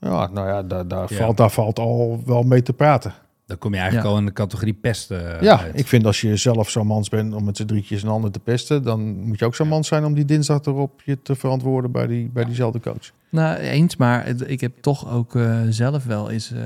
Ja, 0.00 0.26
nou 0.26 0.48
ja, 0.48 0.62
daar, 0.62 0.88
daar, 0.88 1.12
Ja. 1.12 1.16
Valt, 1.16 1.36
daar 1.36 1.50
valt 1.50 1.78
al 1.78 2.22
wel 2.24 2.42
mee 2.42 2.62
te 2.62 2.72
praten. 2.72 3.14
Dan 3.46 3.58
kom 3.58 3.70
je 3.72 3.76
eigenlijk 3.78 4.06
Ja. 4.08 4.12
al 4.14 4.18
in 4.20 4.26
de 4.26 4.32
categorie 4.32 4.72
pesten. 4.74 5.36
eh, 5.38 5.42
ja, 5.42 5.60
uit. 5.60 5.78
ik 5.78 5.86
vind 5.86 6.06
als 6.06 6.20
je 6.20 6.36
zelf 6.36 6.70
zo'n 6.70 6.86
mans 6.86 7.08
bent 7.08 7.34
om 7.34 7.44
met 7.44 7.56
z'n 7.56 7.64
drietjes 7.64 8.02
een 8.02 8.08
ander 8.08 8.30
te 8.30 8.38
pesten, 8.40 8.82
dan 8.82 9.00
moet 9.26 9.38
je 9.38 9.44
ook 9.44 9.54
zo'n 9.54 9.68
man 9.68 9.84
zijn 9.84 10.04
om 10.04 10.14
die 10.14 10.24
dinsdag 10.24 10.60
erop 10.64 11.02
je 11.04 11.22
te 11.22 11.34
verantwoorden 11.34 11.90
bij, 11.92 12.06
die, 12.06 12.30
bij 12.32 12.44
diezelfde 12.44 12.80
coach. 12.80 13.10
Nou, 13.28 13.56
eens, 13.56 13.96
maar 13.96 14.26
ik 14.46 14.60
heb 14.60 14.72
toch 14.80 15.10
ook 15.12 15.34
eh, 15.36 15.60
zelf 15.68 16.04
wel 16.04 16.30
eens 16.30 16.52
eh, 16.52 16.60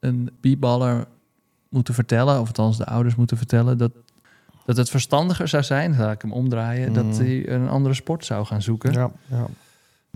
een 0.00 0.30
beatballer 0.40 1.04
moeten 1.68 1.94
vertellen, 1.94 2.40
of 2.40 2.46
althans 2.46 2.76
de 2.76 2.86
ouders 2.86 3.14
moeten 3.14 3.36
vertellen, 3.36 3.78
dat, 3.78 3.90
dat 4.66 4.76
het 4.76 4.90
verstandiger 4.90 5.48
zou 5.48 5.62
zijn, 5.62 5.96
laat 5.98 6.12
ik 6.12 6.22
hem 6.22 6.32
omdraaien, 6.32 6.92
dat 6.92 7.04
Mm. 7.04 7.12
hij 7.12 7.48
een 7.48 7.68
andere 7.68 7.94
sport 7.94 8.24
zou 8.24 8.46
gaan 8.46 8.62
zoeken. 8.62 8.92
Ja, 8.92 9.10
ja. 9.26 9.46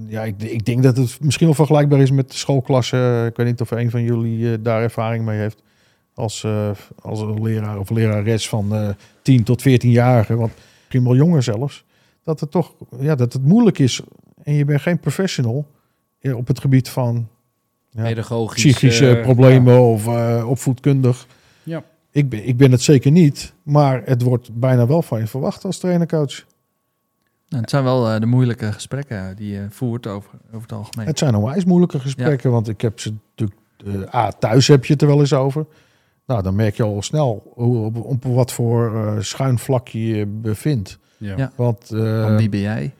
ja 0.06 0.22
ik, 0.24 0.42
ik 0.42 0.64
denk 0.64 0.82
dat 0.82 0.96
het 0.96 1.18
misschien 1.20 1.46
wel 1.46 1.54
vergelijkbaar 1.56 2.00
is 2.00 2.10
met 2.10 2.30
de 2.30 2.36
schoolklassen. 2.36 3.26
Ik 3.26 3.36
weet 3.36 3.46
niet 3.46 3.60
of 3.60 3.70
een 3.70 3.90
van 3.90 4.02
jullie 4.02 4.52
eh, 4.52 4.58
daar 4.62 4.82
ervaring 4.82 5.24
mee 5.24 5.38
heeft. 5.38 5.62
Als, 6.14 6.44
eh, 6.44 6.70
als 7.02 7.20
een 7.20 7.42
leraar 7.42 7.78
of 7.78 7.90
lerares 7.90 8.48
van 8.48 8.74
eh 8.74 8.88
10 9.22 9.42
tot 9.42 9.62
14-jarigen, 9.62 10.36
want 10.36 10.52
misschien 10.78 11.04
wel 11.04 11.16
jonger 11.16 11.42
zelfs. 11.42 11.84
Dat 12.22 12.40
het 12.40 12.50
toch 12.50 12.74
ja, 12.98 13.14
dat 13.14 13.32
het 13.32 13.44
moeilijk 13.44 13.78
is 13.78 14.00
en 14.42 14.54
je 14.54 14.64
bent 14.64 14.80
geen 14.80 14.98
professional 15.00 15.66
eh, 16.20 16.36
op 16.36 16.46
het 16.46 16.60
gebied 16.60 16.88
van 16.88 17.28
ja, 17.90 18.02
Pedagogisch. 18.02 18.62
psychische 18.62 19.16
eh, 19.16 19.22
problemen 19.22 19.80
of 19.80 20.06
eh, 20.06 20.44
opvoedkundig. 20.48 21.26
Ja. 21.62 21.84
Ik 22.10 22.28
ben, 22.28 22.46
ik 22.48 22.56
ben 22.56 22.70
het 22.72 22.82
zeker 22.82 23.10
niet, 23.10 23.54
maar 23.62 24.02
het 24.04 24.22
wordt 24.22 24.54
bijna 24.60 24.86
wel 24.86 25.02
van 25.02 25.18
je 25.18 25.26
verwacht 25.26 25.64
als 25.64 25.78
trainer-coach. 25.78 26.44
Nou, 27.48 27.60
het 27.62 27.70
zijn 27.70 27.84
wel 27.84 28.10
eh, 28.10 28.20
de 28.20 28.26
moeilijke 28.26 28.72
gesprekken 28.72 29.36
die 29.36 29.52
je 29.52 29.66
voert 29.70 30.06
over, 30.06 30.30
over 30.46 30.62
het 30.62 30.72
algemeen. 30.72 31.06
Het 31.06 31.18
zijn 31.18 31.34
onwijs 31.34 31.64
moeilijke 31.64 32.00
gesprekken, 32.00 32.50
want 32.50 32.68
ik 32.68 32.80
heb 32.80 33.00
ze 33.00 33.14
natuurlijk... 33.36 33.60
eh, 34.12 34.14
A, 34.14 34.30
thuis 34.30 34.68
heb 34.68 34.84
je 34.84 34.92
het 34.92 35.02
er 35.02 35.08
wel 35.08 35.20
eens 35.20 35.32
over. 35.32 35.66
Nou, 36.26 36.42
dan 36.42 36.54
merk 36.54 36.76
je 36.76 36.82
al 36.82 37.02
snel 37.02 37.52
hoe, 37.54 37.84
op, 37.84 37.96
op 38.04 38.24
wat 38.24 38.52
voor 38.52 38.94
eh, 38.96 39.20
schuin 39.20 39.58
vlak 39.58 39.88
je 39.88 40.06
je 40.06 40.26
bevindt. 40.26 40.98
Ja. 41.16 41.36
Ja. 41.36 41.52
Want 41.56 41.90
eh, 41.90 42.22
Van 42.22 42.36
wie 42.36 42.48
ben 42.48 42.60
jij? 42.60 42.94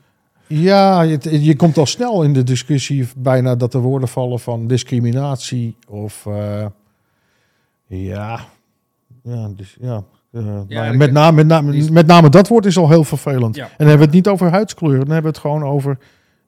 ja, 0.47 1.03
je, 1.03 1.45
je 1.45 1.57
komt 1.57 1.79
al 1.79 1.87
snel 1.87 2.23
in 2.23 2.33
de 2.33 2.43
discussie 2.43 3.09
bijna 3.17 3.55
dat 3.55 3.75
er 3.75 3.81
woorden 3.81 4.09
vallen 4.09 4.39
van 4.39 4.67
discriminatie 4.67 5.77
of... 5.89 6.27
eh, 6.27 6.67
ja, 7.87 8.41
ja, 9.23 9.49
dus, 9.57 9.77
ja, 9.81 10.05
nou 10.31 10.65
ja, 10.69 10.93
met, 10.93 11.13
name, 11.13 11.37
met, 11.37 11.47
name, 11.47 11.91
met 11.91 12.07
name 12.07 12.29
dat 12.29 12.49
woord 12.49 12.67
is 12.67 12.79
al 12.79 12.89
heel 12.89 13.05
vervelend. 13.05 13.57
Ja. 13.57 13.65
En 13.65 13.71
dan 13.77 13.87
hebben 13.87 13.99
we 13.99 14.17
het 14.17 14.25
niet 14.25 14.29
over 14.29 14.51
huidskleur. 14.51 14.99
Dan 14.99 15.11
hebben 15.11 15.23
we 15.23 15.29
het 15.29 15.39
gewoon 15.39 15.65
over... 15.65 15.99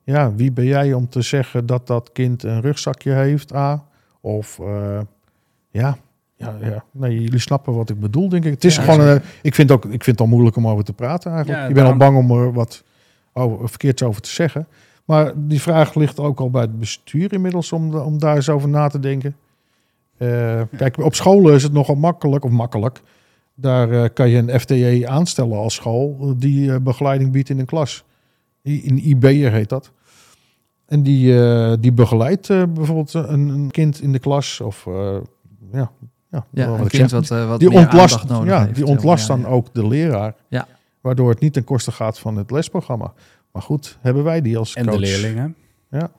Ja, 0.03 0.33
wie 0.35 0.51
ben 0.51 0.65
jij 0.65 0.93
om 0.93 1.09
te 1.09 1.21
zeggen 1.21 1.65
dat 1.65 1.87
dat 1.87 2.11
kind 2.11 2.43
een 2.43 2.61
rugzakje 2.61 3.11
heeft, 3.11 3.53
A? 3.53 3.83
Of 4.21 4.59
eh, 4.59 4.99
ja, 5.69 5.97
ja, 6.37 6.55
ja. 6.61 6.83
Nee, 6.91 7.21
jullie 7.21 7.39
snappen 7.39 7.73
wat 7.73 7.89
ik 7.89 7.99
bedoel, 7.99 8.29
denk 8.29 8.45
ik. 8.45 8.51
Het 8.51 8.63
is 8.63 8.75
Ja, 8.75 8.81
gewoon... 8.81 9.19
ik, 9.41 9.55
vind 9.55 9.71
ook, 9.71 9.83
ik 9.85 10.03
vind 10.03 10.05
het 10.05 10.19
al 10.19 10.27
moeilijk 10.27 10.55
om 10.55 10.67
over 10.67 10.83
te 10.83 10.93
praten 10.93 11.31
eigenlijk. 11.31 11.61
Ja, 11.61 11.67
je 11.67 11.73
bent 11.73 11.87
al 11.87 11.97
bang 11.97 12.17
om 12.17 12.31
er 12.31 12.53
wat 12.53 12.83
over, 13.33 13.69
verkeerds 13.69 14.03
over 14.03 14.21
te 14.21 14.29
zeggen. 14.29 14.67
Maar 15.05 15.31
die 15.35 15.61
vraag 15.61 15.95
ligt 15.95 16.19
ook 16.19 16.39
al 16.39 16.49
bij 16.49 16.61
het 16.61 16.79
bestuur 16.79 17.33
inmiddels 17.33 17.71
om, 17.71 17.95
om 17.95 18.19
daar 18.19 18.35
eens 18.35 18.49
over 18.49 18.69
na 18.69 18.87
te 18.87 18.99
denken. 18.99 19.35
Eh, 20.17 20.61
Kijk, 20.77 20.97
op 20.97 21.15
scholen 21.15 21.53
is 21.53 21.63
het 21.63 21.73
nogal 21.73 21.95
makkelijk, 21.95 22.43
of 22.45 22.51
makkelijk. 22.51 23.01
Daar 23.55 23.91
eh, 23.91 24.09
kan 24.13 24.29
je 24.29 24.37
een 24.37 24.59
FTE 24.59 25.03
aanstellen 25.07 25.57
als 25.57 25.73
school 25.73 26.17
eh, 26.21 26.29
die 26.37 26.79
begeleiding 26.79 27.31
biedt 27.31 27.49
in 27.49 27.59
een 27.59 27.65
klas. 27.65 28.03
I- 28.63 28.81
Een 28.89 29.07
IB'er 29.07 29.51
heet 29.51 29.69
dat. 29.69 29.91
En 30.85 31.03
die, 31.03 31.33
die 31.79 31.91
begeleidt 31.91 32.47
bijvoorbeeld 32.47 33.13
een, 33.13 33.47
een 33.47 33.71
kind 33.71 34.01
in 34.01 34.11
de 34.11 34.19
klas. 34.19 34.61
Of 34.61 34.85
ja, 35.71 35.91
ja, 36.31 36.45
Ja, 36.51 36.67
wat 36.69 36.79
een 36.79 36.85
ik 36.85 36.91
kind 36.91 37.09
zeg. 37.09 37.19
wat, 37.19 37.31
eh, 37.39 37.47
wat 37.47 37.59
die 37.59 37.69
meer 37.69 37.77
ontlast, 37.79 38.13
aandacht 38.13 38.29
nodig 38.39 38.53
ja, 38.53 38.63
heeft. 38.63 38.75
die 38.75 38.85
ontlast 38.85 39.27
Ja, 39.27 39.33
dan 39.35 39.43
ja. 39.43 39.47
ook 39.47 39.73
de 39.73 39.87
leraar. 39.87 40.33
Ja. 40.47 40.67
Waardoor 41.01 41.29
het 41.29 41.39
niet 41.39 41.53
ten 41.53 41.63
koste 41.63 41.91
gaat 41.91 42.19
van 42.19 42.37
het 42.37 42.51
lesprogramma. 42.51 43.13
Maar 43.51 43.61
goed, 43.61 43.97
hebben 44.01 44.23
wij 44.23 44.41
die 44.41 44.57
als 44.57 44.73
En 44.75 44.85
coach? 44.85 44.93
de 44.95 44.99
leerlingen. 45.01 45.55
Ja. 45.89 46.11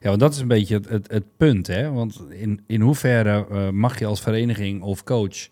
Ja, 0.00 0.08
want 0.08 0.20
dat 0.20 0.34
is 0.34 0.40
een 0.40 0.48
beetje 0.48 0.74
het, 0.74 0.88
het, 0.88 1.10
het 1.10 1.24
punt, 1.36 1.66
hè? 1.66 1.92
Want 1.92 2.22
in, 2.30 2.60
in 2.66 2.80
hoeverre 2.80 3.46
eh, 3.50 3.68
mag 3.70 3.98
je 3.98 4.06
als 4.06 4.20
vereniging 4.20 4.82
of 4.82 5.04
coach 5.04 5.48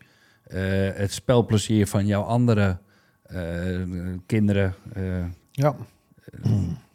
eh, 0.47 0.61
het 0.95 1.13
spelplezier 1.13 1.87
van 1.87 2.07
jouw 2.07 2.23
andere 2.23 2.79
eh, 3.23 3.41
kinderen... 4.27 4.75
eh, 4.93 5.03
Ja. 5.53 5.75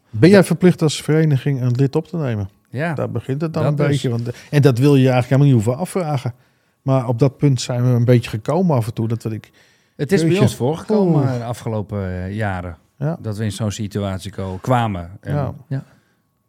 Ben 0.09 0.29
jij 0.29 0.43
verplicht 0.43 0.81
als 0.81 1.01
vereniging 1.01 1.61
een 1.61 1.71
lid 1.75 1.95
op 1.95 2.07
te 2.07 2.17
nemen? 2.17 2.49
ja, 2.69 2.93
Daar 2.93 3.11
begint 3.11 3.41
het 3.41 3.53
dan 3.53 3.63
dat 3.63 3.71
een 3.71 3.77
dus. 3.77 3.87
beetje. 3.87 4.09
Want, 4.09 4.29
en 4.49 4.61
dat 4.61 4.77
wil 4.77 4.95
je 4.95 5.09
eigenlijk 5.09 5.29
helemaal 5.29 5.45
niet 5.55 5.63
hoeven 5.65 5.77
afvragen. 5.81 6.33
Maar 6.81 7.07
op 7.07 7.19
dat 7.19 7.37
punt 7.37 7.61
zijn 7.61 7.83
we 7.83 7.89
een 7.89 8.05
beetje 8.05 8.29
gekomen 8.29 8.75
af 8.75 8.87
en 8.87 8.93
toe. 8.93 9.07
Dat 9.07 9.25
ik, 9.31 9.51
het 9.95 10.11
is 10.11 10.27
bij 10.27 10.39
ons 10.39 10.55
voorgekomen 10.55 11.37
de 11.39 11.43
afgelopen 11.43 12.05
eh, 12.07 12.35
jaren. 12.35 12.77
ja, 12.97 13.17
Dat 13.21 13.37
we 13.37 13.43
in 13.43 13.51
zo'n 13.51 13.71
situatie 13.71 14.33
kwamen. 14.61 15.11
En 15.21 15.53
ja, 15.67 15.83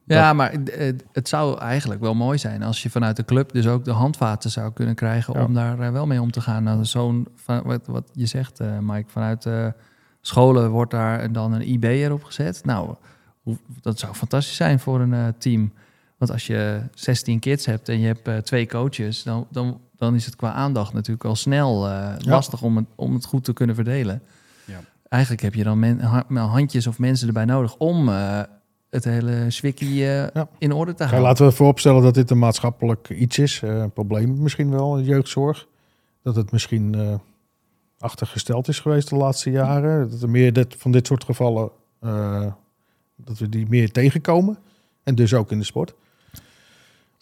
Ja, 0.04 0.32
maar 0.32 0.50
eh, 0.52 0.92
het 1.12 1.28
zou 1.28 1.58
eigenlijk 1.58 2.00
wel 2.00 2.14
mooi 2.14 2.38
zijn 2.38 2.62
als 2.62 2.82
je 2.82 2.90
vanuit 2.90 3.16
de 3.16 3.24
club 3.24 3.52
dus 3.52 3.66
ook 3.66 3.84
de 3.84 3.90
handvaten 3.90 4.50
zou 4.50 4.72
kunnen 4.72 4.94
krijgen 4.94 5.34
Ja. 5.38 5.44
om 5.44 5.54
daar 5.54 5.80
eh, 5.80 5.90
wel 5.90 6.06
mee 6.06 6.20
om 6.20 6.30
te 6.30 6.40
gaan. 6.40 6.62
Nou, 6.62 6.84
zo'n, 6.84 7.28
van- 7.34 7.62
wat, 7.62 7.86
wat 7.86 8.08
je 8.12 8.26
zegt, 8.26 8.60
eh, 8.60 8.78
Mike, 8.78 9.10
vanuit 9.10 9.46
eh, 9.46 9.66
scholen 10.20 10.70
wordt 10.70 10.90
daar 10.90 11.32
dan 11.32 11.52
een 11.52 11.68
IB'er 11.68 12.12
op 12.12 12.24
gezet. 12.24 12.64
Nou, 12.64 12.94
dat 13.80 13.98
zou 13.98 14.14
fantastisch 14.14 14.56
zijn 14.56 14.80
voor 14.80 15.00
een 15.00 15.14
eh, 15.14 15.26
team. 15.38 15.72
Want 16.18 16.30
als 16.32 16.46
je 16.46 16.80
16 16.94 17.38
kids 17.38 17.66
hebt 17.66 17.88
en 17.88 18.00
je 18.00 18.06
hebt 18.06 18.28
eh, 18.28 18.36
twee 18.36 18.66
coaches, 18.66 19.22
dan, 19.22 19.46
dan, 19.50 19.80
dan 20.02 20.14
is 20.14 20.24
het 20.26 20.36
qua 20.36 20.52
aandacht 20.52 20.92
natuurlijk 20.92 21.24
al 21.24 21.36
snel 21.36 21.86
eh, 21.86 21.92
Ja. 22.18 22.30
lastig 22.30 22.62
om 22.62 22.76
het, 22.76 22.86
om 22.94 23.14
het 23.14 23.24
goed 23.24 23.44
te 23.44 23.52
kunnen 23.52 23.74
verdelen. 23.74 24.22
Ja. 24.64 24.80
eigenlijk 25.08 25.42
heb 25.42 25.54
je 25.54 25.64
dan 25.64 25.78
men, 25.78 26.24
wel 26.28 26.46
handjes 26.46 26.86
of 26.86 26.98
mensen 26.98 27.26
erbij 27.26 27.44
nodig 27.44 27.76
om 27.76 28.08
eh, 28.08 28.40
het 28.90 29.04
hele 29.04 29.50
zwikkie 29.50 30.08
eh, 30.08 30.26
Ja. 30.34 30.48
in 30.58 30.72
orde 30.72 30.94
te 30.94 31.02
houden. 31.02 31.24
laten 31.24 31.46
we 31.46 31.52
vooropstellen 31.52 32.02
dat 32.02 32.14
dit 32.14 32.30
een 32.30 32.38
maatschappelijk 32.38 33.08
iets 33.08 33.38
is. 33.38 33.60
een 33.62 33.92
probleem 33.92 34.42
misschien 34.42 34.70
wel, 34.70 34.98
in 34.98 35.04
jeugdzorg. 35.04 35.66
Dat 36.22 36.36
het 36.36 36.52
misschien 36.52 37.20
achtergesteld 37.98 38.68
is 38.68 38.80
geweest 38.80 39.08
de 39.08 39.16
laatste 39.16 39.50
jaren. 39.50 40.10
Dat 40.10 40.22
er 40.22 40.30
meer 40.30 40.52
dit, 40.52 40.74
van 40.78 40.92
dit 40.92 41.06
soort 41.06 41.24
gevallen, 41.24 41.70
dat 43.16 43.38
we 43.38 43.48
die 43.48 43.66
meer 43.68 43.92
tegenkomen. 43.92 44.58
En 45.02 45.14
dus 45.14 45.34
ook 45.34 45.50
in 45.50 45.58
de 45.58 45.64
sport. 45.64 45.94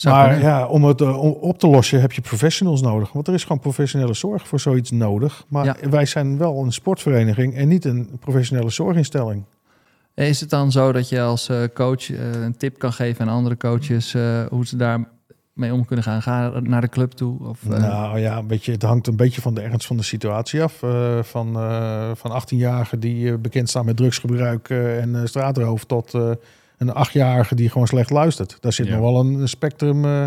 Zou 0.01 0.15
maar 0.17 0.29
kunnen. 0.29 0.49
ja, 0.49 0.67
om 0.67 0.85
het 0.85 1.01
eh, 1.01 1.43
op 1.43 1.59
te 1.59 1.67
lossen 1.67 2.01
heb 2.01 2.13
je 2.13 2.21
professionals 2.21 2.81
nodig. 2.81 3.13
Want 3.13 3.29
er 3.29 3.35
is 3.35 3.43
gewoon 3.43 3.59
professionele 3.59 4.15
zorg 4.15 4.49
voor 4.49 4.61
zoiets 4.61 4.91
nodig. 4.91 5.45
Maar 5.49 5.65
Ja. 5.65 5.77
wij 5.91 6.07
zijn 6.07 6.39
wel 6.39 6.63
een 6.63 6.73
sportvereniging 6.73 7.55
en 7.55 7.69
niet 7.69 7.85
een 7.85 8.11
professionele 8.21 8.71
zorginstelling. 8.71 9.45
Is 10.15 10.41
het 10.41 10.51
dan 10.51 10.73
zo 10.73 10.93
dat 10.93 11.09
je 11.09 11.21
als 11.21 11.49
eh, 11.49 11.63
coach 11.75 12.11
eh, 12.13 12.43
een 12.43 12.57
tip 12.57 12.79
kan 12.79 12.93
geven 12.93 13.29
aan 13.29 13.35
andere 13.35 13.57
coaches 13.57 14.13
hoe 14.49 14.67
ze 14.67 14.77
daar 14.77 15.09
mee 15.53 15.73
om 15.73 15.85
kunnen 15.85 16.05
gaan? 16.05 16.23
Ga 16.23 16.61
naar 16.61 16.81
de 16.81 16.89
club 16.89 17.11
toe? 17.13 17.49
Of, 17.49 17.67
Nou 17.67 18.19
ja, 18.19 18.39
een 18.39 18.47
beetje, 18.47 18.73
het 18.73 18.83
hangt 18.83 19.07
een 19.07 19.17
beetje 19.17 19.41
van 19.41 19.55
de 19.55 19.61
ernst 19.61 19.87
van 19.87 19.97
de 19.97 20.03
situatie 20.03 20.63
af. 20.63 20.83
Van, 21.23 21.57
eh, 21.57 22.11
van 22.15 22.43
18-jarigen 22.43 23.01
die 23.01 23.39
bekend 23.39 23.69
staan 23.69 23.85
met 23.85 23.97
drugsgebruik 23.97 24.69
en 24.71 25.21
straatroof... 25.25 25.85
tot 25.85 26.15
een 26.89 27.07
8-jarige 27.07 27.55
die 27.55 27.71
gewoon 27.71 27.87
slecht 27.87 28.11
luistert. 28.11 28.57
Daar 28.61 28.73
zit 28.73 28.87
Ja. 28.87 28.93
nog 28.93 29.01
wel 29.01 29.21
een 29.21 29.49
spectrum, 29.49 30.05
eh, 30.05 30.27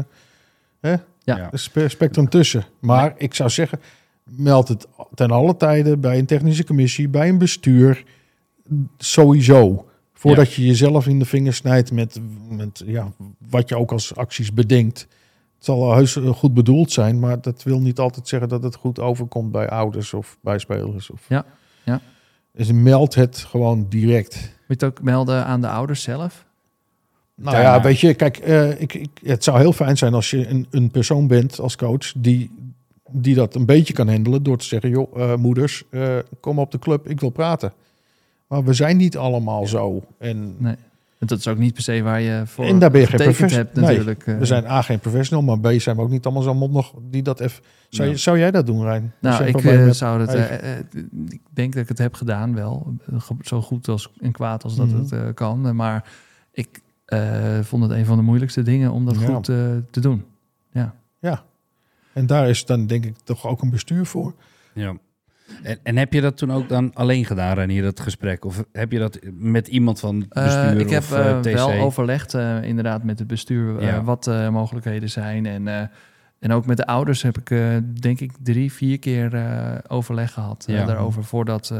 hè? 0.80 0.96
Ja. 1.24 1.50
Spe- 1.54 1.88
spectrum 1.90 2.30
tussen. 2.30 2.64
Maar 2.80 3.14
ik 3.18 3.34
zou 3.34 3.50
zeggen, 3.50 3.80
meld 4.24 4.68
het 4.68 4.88
ten 5.14 5.32
alle 5.32 5.58
tijden 5.58 6.00
bij 6.00 6.18
een 6.20 6.26
technische 6.26 6.66
commissie... 6.66 7.10
bij 7.10 7.30
een 7.30 7.38
bestuur, 7.38 8.04
sowieso. 8.98 9.88
Voordat 10.14 10.54
je 10.54 10.66
jezelf 10.66 11.08
in 11.08 11.20
de 11.20 11.26
vingers 11.26 11.58
snijdt 11.58 11.92
met, 11.92 12.20
met 12.50 12.84
ja, 12.86 13.12
wat 13.50 13.70
je 13.70 13.78
ook 13.78 13.92
als 13.92 14.16
acties 14.16 14.54
bedenkt... 14.54 15.08
Het 15.56 15.72
zal 15.72 15.94
heus 15.94 16.16
eh, 16.16 16.30
goed 16.30 16.54
bedoeld 16.54 16.92
zijn, 16.92 17.20
maar 17.20 17.42
dat 17.42 17.64
wil 17.64 17.80
niet 17.80 18.00
altijd 18.00 18.28
zeggen 18.28 18.50
dat 18.50 18.64
het 18.64 18.76
goed 18.76 19.00
overkomt 19.00 19.52
bij 19.52 19.70
ouders 19.70 20.14
of 20.14 20.38
bij 20.42 20.60
spelers. 20.60 21.10
Of... 21.10 21.26
Ja, 21.30 21.46
ja. 21.84 22.02
Dus 22.54 22.72
meld 22.72 23.16
het 23.16 23.38
gewoon 23.38 23.86
direct. 23.90 24.36
Moet 24.36 24.52
je 24.68 24.74
het 24.74 24.84
ook 24.84 25.02
melden 25.02 25.46
aan 25.46 25.62
de 25.62 25.68
ouders 25.68 26.02
zelf? 26.02 26.46
Nou 27.36 27.56
Daarna. 27.56 27.76
ja, 27.76 27.82
weet 27.82 28.00
je, 28.00 28.14
kijk, 28.14 28.38
eh, 28.38 28.82
ik, 28.82 28.94
ik, 28.94 29.10
het 29.24 29.44
zou 29.44 29.60
heel 29.60 29.74
fijn 29.74 29.98
zijn 29.98 30.14
als 30.14 30.30
je 30.30 30.48
een, 30.48 30.68
een 30.70 30.92
persoon 30.92 31.28
bent 31.28 31.60
als 31.60 31.76
coach 31.76 32.14
die, 32.18 32.52
die 33.12 33.36
dat 33.36 33.56
een 33.56 33.66
beetje 33.66 33.94
kan 33.94 34.10
handelen 34.10 34.44
door 34.44 34.58
te 34.58 34.66
zeggen, 34.66 34.90
joh, 34.90 35.22
eh, 35.22 35.36
moeders, 35.36 35.84
eh, 35.90 36.18
kom 36.40 36.60
op 36.60 36.72
de 36.72 36.80
club, 36.80 37.10
ik 37.10 37.20
wil 37.20 37.30
praten. 37.30 37.74
Maar 38.48 38.64
we 38.64 38.74
zijn 38.74 38.98
niet 38.98 39.18
allemaal 39.18 39.68
zo. 39.68 40.04
En, 40.18 40.56
Nee. 40.58 40.76
En 41.24 41.30
dat 41.30 41.40
is 41.40 41.48
ook 41.48 41.58
niet 41.58 41.74
per 41.74 41.84
se 41.84 42.02
waar 42.02 42.22
je 42.22 42.42
voor 42.46 42.66
en 42.66 42.80
daar 42.80 42.92
ben 42.92 43.00
je 43.02 43.08
geen 43.08 43.20
getekend 43.20 43.38
professional. 43.38 43.74
hebt 43.74 43.88
Nee, 43.88 43.98
natuurlijk. 43.98 44.28
eh. 44.28 44.38
we 44.38 44.46
zijn 44.46 44.66
A, 44.66 44.82
geen 44.82 45.00
professional, 45.00 45.44
maar 45.58 45.60
B, 45.76 45.82
zijn 45.82 45.96
we 45.96 46.02
ook 46.02 46.10
niet 46.10 46.26
allemaal 46.26 46.44
zo 46.44 46.54
nog 46.68 46.94
die 47.10 47.22
dat 47.24 47.40
even... 47.40 47.64
Zou, 47.90 48.10
je- 48.10 48.18
zou 48.18 48.38
jij 48.38 48.52
dat 48.52 48.66
doen, 48.66 48.82
Rijn? 48.84 49.14
Nou, 49.20 49.44
ik 49.44 49.56
eh, 49.64 49.90
zou 49.90 50.22
het. 50.22 50.34
Eh, 50.34 50.80
ik 51.30 51.42
denk 51.54 51.74
dat 51.74 51.82
ik 51.82 51.88
het 51.90 51.98
heb 51.98 52.14
gedaan 52.14 52.56
wel. 52.56 52.94
Zo 53.42 53.62
goed 53.62 53.88
als 53.88 54.12
en 54.22 54.32
kwaad 54.32 54.64
als 54.64 54.76
dat 54.76 54.88
Mhm. 54.88 54.98
het 54.98 55.12
eh, 55.12 55.20
kan. 55.34 55.76
Maar 55.76 56.10
ik 56.52 56.80
eh, 57.06 57.60
vond 57.62 57.84
het 57.84 57.92
een 57.92 58.06
van 58.06 58.18
de 58.18 58.24
moeilijkste 58.24 58.62
dingen 58.62 58.92
om 58.92 59.06
dat 59.06 59.20
Ja. 59.20 59.26
goed 59.26 59.50
eh, 59.50 59.56
te 59.92 60.00
doen. 60.00 60.26
En 62.14 62.26
daar 62.26 62.50
is 62.50 62.66
dan 62.66 62.88
denk 62.88 63.06
ik 63.06 63.16
toch 63.24 63.48
ook 63.48 63.62
een 63.62 63.70
bestuur 63.70 64.06
voor. 64.06 64.34
Ja. 64.74 64.94
En, 65.64 65.78
en 65.84 65.98
heb 65.98 66.14
je 66.14 66.22
dat 66.22 66.38
toen 66.38 66.52
ook 66.52 66.70
dan 66.70 66.94
alleen 66.94 67.26
gedaan, 67.26 67.56
Renier, 67.56 67.82
dat 67.84 68.00
gesprek? 68.00 68.46
Of 68.46 68.64
heb 68.72 68.92
je 68.92 69.00
dat 69.00 69.20
met 69.34 69.68
iemand 69.68 70.00
van 70.00 70.16
het 70.20 70.34
Eh, 70.34 70.44
bestuur 70.44 70.80
ik 70.82 70.90
heb 70.90 71.02
of 71.04 71.12
eh, 71.12 71.30
eh, 71.32 71.40
TC? 71.40 71.54
wel 71.54 71.72
overlegd 71.72 72.34
inderdaad 72.62 73.04
met 73.04 73.20
het 73.20 73.28
bestuur 73.28 73.82
Ja. 73.82 74.04
wat 74.04 74.24
de 74.24 74.48
mogelijkheden 74.52 75.10
zijn. 75.10 75.46
En, 75.46 75.68
en 76.40 76.52
ook 76.52 76.66
met 76.66 76.78
de 76.78 76.86
ouders 76.86 77.22
heb 77.22 77.38
ik 77.38 77.50
denk 78.02 78.20
ik 78.20 78.32
drie, 78.44 78.72
vier 78.74 79.00
keer 79.00 79.32
overleg 79.88 80.32
gehad 80.34 80.66
eh, 80.70 80.76
Ja. 80.76 80.86
daarover. 80.86 81.24
Voordat, 81.24 81.74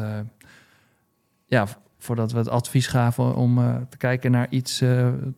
ja, 1.46 1.68
voordat 2.00 2.32
we 2.32 2.38
het 2.38 2.50
advies 2.50 2.88
gaven 2.88 3.36
om 3.36 3.56
te 3.90 3.98
kijken 3.98 4.32
naar 4.32 4.48
iets, 4.50 4.78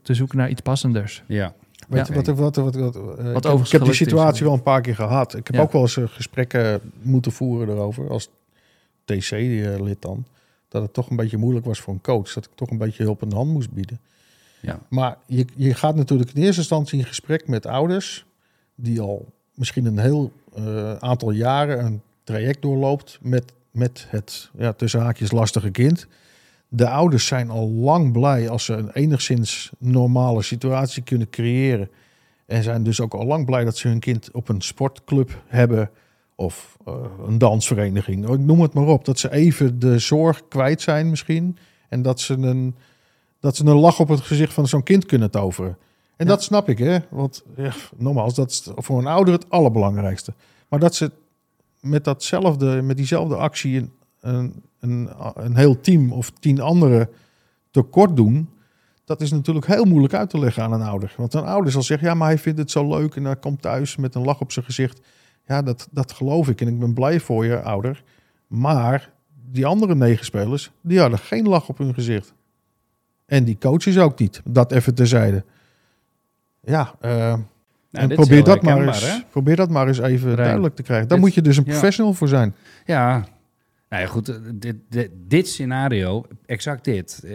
te 0.02 0.14
zoeken 0.14 0.38
naar 0.38 0.49
iets 0.49 0.62
passenders. 0.62 1.24
Ja. 1.28 1.53
Weet 1.88 2.07
Ja. 2.07 2.14
wat, 2.14 2.26
wat, 2.26 2.56
wat, 2.56 2.76
wat, 2.76 2.95
eh, 2.95 3.36
ik, 3.36 3.66
ik 3.66 3.72
heb 3.72 3.82
die 3.82 3.90
is, 3.91 3.98
situatie 3.98 4.40
hoor. 4.40 4.48
wel 4.49 4.53
een 4.57 4.64
paar 4.64 4.82
keer 4.82 4.95
gehad. 4.95 5.36
Ik 5.36 5.48
heb 5.48 5.56
Ja. 5.56 5.62
ook 5.62 5.72
wel 5.72 5.82
eens 5.82 5.98
eh, 5.98 6.03
gesprekken 6.07 6.82
moeten 7.02 7.32
voeren 7.32 7.70
erover 7.70 8.10
als 8.10 8.30
TC-lid 9.06 10.02
dan. 10.02 10.26
Dat 10.68 10.82
het 10.82 10.94
toch 10.94 11.10
een 11.10 11.16
beetje 11.16 11.38
moeilijk 11.38 11.66
was 11.66 11.80
voor 11.80 11.94
een 11.94 12.02
coach. 12.02 12.34
Dat 12.34 12.45
ik 12.45 12.52
toch 12.56 12.70
een 12.70 12.78
beetje 12.78 13.03
hulp 13.03 13.22
in 13.22 13.30
de 13.30 13.36
hand 13.36 13.52
moest 13.52 13.72
bieden. 13.72 13.99
Ja. 14.60 14.80
Maar 14.90 15.18
je, 15.26 15.45
je 15.56 15.74
gaat 15.74 15.95
natuurlijk 15.95 16.32
in 16.34 16.41
eerste 16.44 16.60
instantie 16.60 16.99
in 16.99 17.06
gesprek 17.06 17.48
met 17.48 17.66
ouders... 17.66 18.26
die 18.76 19.02
al 19.02 19.26
misschien 19.53 19.86
een 19.86 19.99
heel 19.99 20.32
eh, 20.56 20.95
aantal 20.95 21.32
jaren 21.32 21.86
een 21.86 22.02
traject 22.24 22.62
doorloopt... 22.62 23.18
met, 23.22 23.53
met 23.72 24.06
het 24.10 24.49
ja, 24.57 24.74
tussen 24.74 24.99
haakjes 25.02 25.32
lastige 25.32 25.70
kind... 25.70 26.07
De 26.76 26.90
ouders 26.90 27.26
zijn 27.28 27.50
al 27.50 27.70
lang 27.70 28.12
blij 28.12 28.50
als 28.50 28.66
ze 28.66 28.74
een 28.74 28.92
enigszins 28.92 29.72
normale 29.78 30.42
situatie 30.42 31.04
kunnen 31.04 31.30
creëren. 31.30 31.90
En 32.46 32.64
zijn 32.64 32.84
dus 32.84 33.02
ook 33.02 33.14
al 33.14 33.26
lang 33.26 33.46
blij 33.46 33.64
dat 33.64 33.78
ze 33.78 33.88
hun 33.88 34.00
kind 34.00 34.32
op 34.32 34.50
een 34.50 34.62
sportclub 34.62 35.42
hebben 35.48 35.90
of 36.36 36.78
eh, 36.86 36.94
een 37.28 37.38
dansvereniging. 37.38 38.30
Ik 38.30 38.40
noem 38.40 38.62
het 38.62 38.74
maar 38.74 38.88
op. 38.88 39.06
Dat 39.06 39.20
ze 39.20 39.32
even 39.32 39.80
de 39.80 40.00
zorg 40.00 40.48
kwijt 40.48 40.82
zijn 40.82 41.10
misschien. 41.10 41.58
En 41.90 42.02
dat 42.02 42.20
ze 42.20 42.34
een, 42.34 42.76
dat 43.40 43.56
ze 43.56 43.66
een 43.66 43.76
lach 43.76 44.00
op 44.00 44.08
het 44.08 44.22
gezicht 44.22 44.54
van 44.54 44.68
zo'n 44.68 44.84
kind 44.84 45.06
kunnen 45.06 45.32
toveren. 45.32 45.78
En 46.16 46.26
Ja. 46.26 46.32
dat 46.32 46.44
snap 46.44 46.70
ik, 46.70 46.78
hè. 46.78 46.98
Want 47.10 47.44
ja, 47.58 47.74
nogmaals, 47.98 48.34
dat 48.36 48.50
is 48.52 48.68
voor 48.76 49.00
een 49.00 49.08
ouder 49.08 49.34
het 49.34 49.50
allerbelangrijkste. 49.50 50.34
Maar 50.68 50.80
dat 50.80 50.96
ze 50.96 51.12
met, 51.80 52.04
datzelfde, 52.04 52.82
met 52.82 52.98
diezelfde 52.98 53.36
actie 53.36 53.78
een, 53.78 53.92
een, 54.26 54.64
een, 54.80 55.10
een 55.36 55.56
heel 55.56 55.80
team 55.82 56.12
of 56.12 56.30
tien 56.40 56.60
anderen 56.62 57.10
tekort 57.72 58.16
doen... 58.16 58.50
Dat 59.06 59.22
is 59.22 59.32
natuurlijk 59.32 59.66
heel 59.68 59.86
moeilijk 59.86 60.14
uit 60.14 60.30
te 60.30 60.40
leggen 60.40 60.64
aan 60.64 60.74
een 60.74 60.82
ouder. 60.82 61.14
Want 61.18 61.34
een 61.34 61.46
ouder 61.46 61.72
zal 61.72 61.82
zeggen, 61.84 62.08
ja, 62.08 62.14
maar 62.14 62.28
hij 62.28 62.38
vindt 62.38 62.60
het 62.60 62.72
zo 62.72 62.90
leuk... 62.90 63.16
en 63.16 63.24
hij 63.24 63.36
komt 63.36 63.62
thuis 63.62 63.96
met 63.96 64.16
een 64.16 64.24
lach 64.24 64.40
op 64.42 64.52
zijn 64.52 64.66
gezicht. 64.66 65.00
Ja, 65.48 65.62
dat, 65.62 65.88
dat 65.92 66.12
geloof 66.12 66.50
ik 66.50 66.62
en 66.62 66.68
ik 66.68 66.80
ben 66.80 66.94
blij 66.94 67.20
voor 67.20 67.46
je, 67.46 67.62
ouder. 67.62 68.04
Maar 68.48 69.12
die 69.52 69.66
andere 69.66 69.96
negen 69.96 70.26
spelers, 70.26 70.72
die 70.82 71.00
hadden 71.00 71.20
geen 71.20 71.48
lach 71.48 71.70
op 71.70 71.78
hun 71.78 71.94
gezicht. 71.94 72.34
En 73.26 73.44
die 73.44 73.58
coaches 73.60 73.98
ook 73.98 74.20
niet. 74.20 74.42
Dat 74.46 74.72
even 74.72 74.96
terzijde. 74.96 75.44
Ja, 76.62 76.94
eh, 77.00 77.12
Nou, 77.12 77.38
en 77.92 78.08
probeer, 78.08 78.44
dat 78.44 78.62
maar 78.62 78.88
eens, 78.88 79.12
hè? 79.12 79.18
probeer 79.30 79.56
dat 79.56 79.70
maar 79.70 79.88
eens 79.88 80.00
even 80.00 80.28
Rijn, 80.28 80.38
duidelijk 80.38 80.76
te 80.76 80.84
krijgen. 80.84 81.08
Daar 81.08 81.18
dit- 81.18 81.28
moet 81.28 81.36
je 81.36 81.42
dus 81.42 81.58
een 81.58 81.64
ja. 81.66 81.72
professional 81.72 82.14
voor 82.14 82.28
zijn. 82.28 82.56
Ja. 82.86 83.26
Nou 83.90 84.02
ja, 84.03 84.07
goed. 84.10 84.30
eh, 84.30 84.36
Dit, 84.53 84.76
dit, 84.90 85.10
dit 85.28 85.48
scenario, 85.48 86.26
exact 86.45 86.84
dit, 86.84 87.22
eh, 87.24 87.32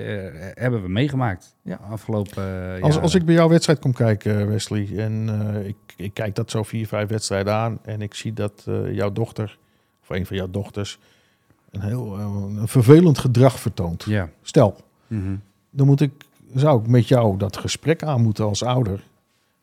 hebben 0.54 0.82
we 0.82 0.88
meegemaakt. 0.88 1.56
Ja. 1.62 1.76
Afgelopen 1.90 2.74
eh, 2.76 2.82
Als, 2.82 2.98
als 2.98 3.14
ik 3.14 3.24
bij 3.24 3.34
jouw 3.34 3.48
wedstrijd 3.48 3.78
kom 3.78 3.92
kijken, 3.92 4.48
Wesley, 4.48 4.88
en 4.96 5.28
ik, 5.66 5.76
ik 5.96 6.14
kijk 6.14 6.34
dat 6.34 6.50
zo 6.50 6.62
vier, 6.62 6.86
vijf 6.86 7.08
wedstrijden 7.08 7.52
aan 7.54 7.78
en 7.82 8.02
ik 8.02 8.14
zie 8.14 8.32
dat 8.32 8.66
jouw 8.92 9.12
dochter, 9.12 9.58
of 10.02 10.08
een 10.16 10.26
van 10.26 10.36
jouw 10.36 10.50
dochters, 10.50 10.98
een 11.70 11.80
heel 11.80 12.18
een 12.18 12.68
vervelend 12.68 13.18
gedrag 13.18 13.60
vertoont. 13.60 14.02
Ja. 14.04 14.30
Stel, 14.42 14.76
Mhm. 15.06 15.36
dan 15.70 15.86
moet 15.86 16.00
ik, 16.00 16.12
zou 16.54 16.80
ik 16.80 16.86
met 16.86 17.08
jou 17.08 17.36
dat 17.38 17.56
gesprek 17.56 18.02
aan 18.02 18.22
moeten 18.22 18.44
als 18.44 18.62
ouder. 18.62 19.02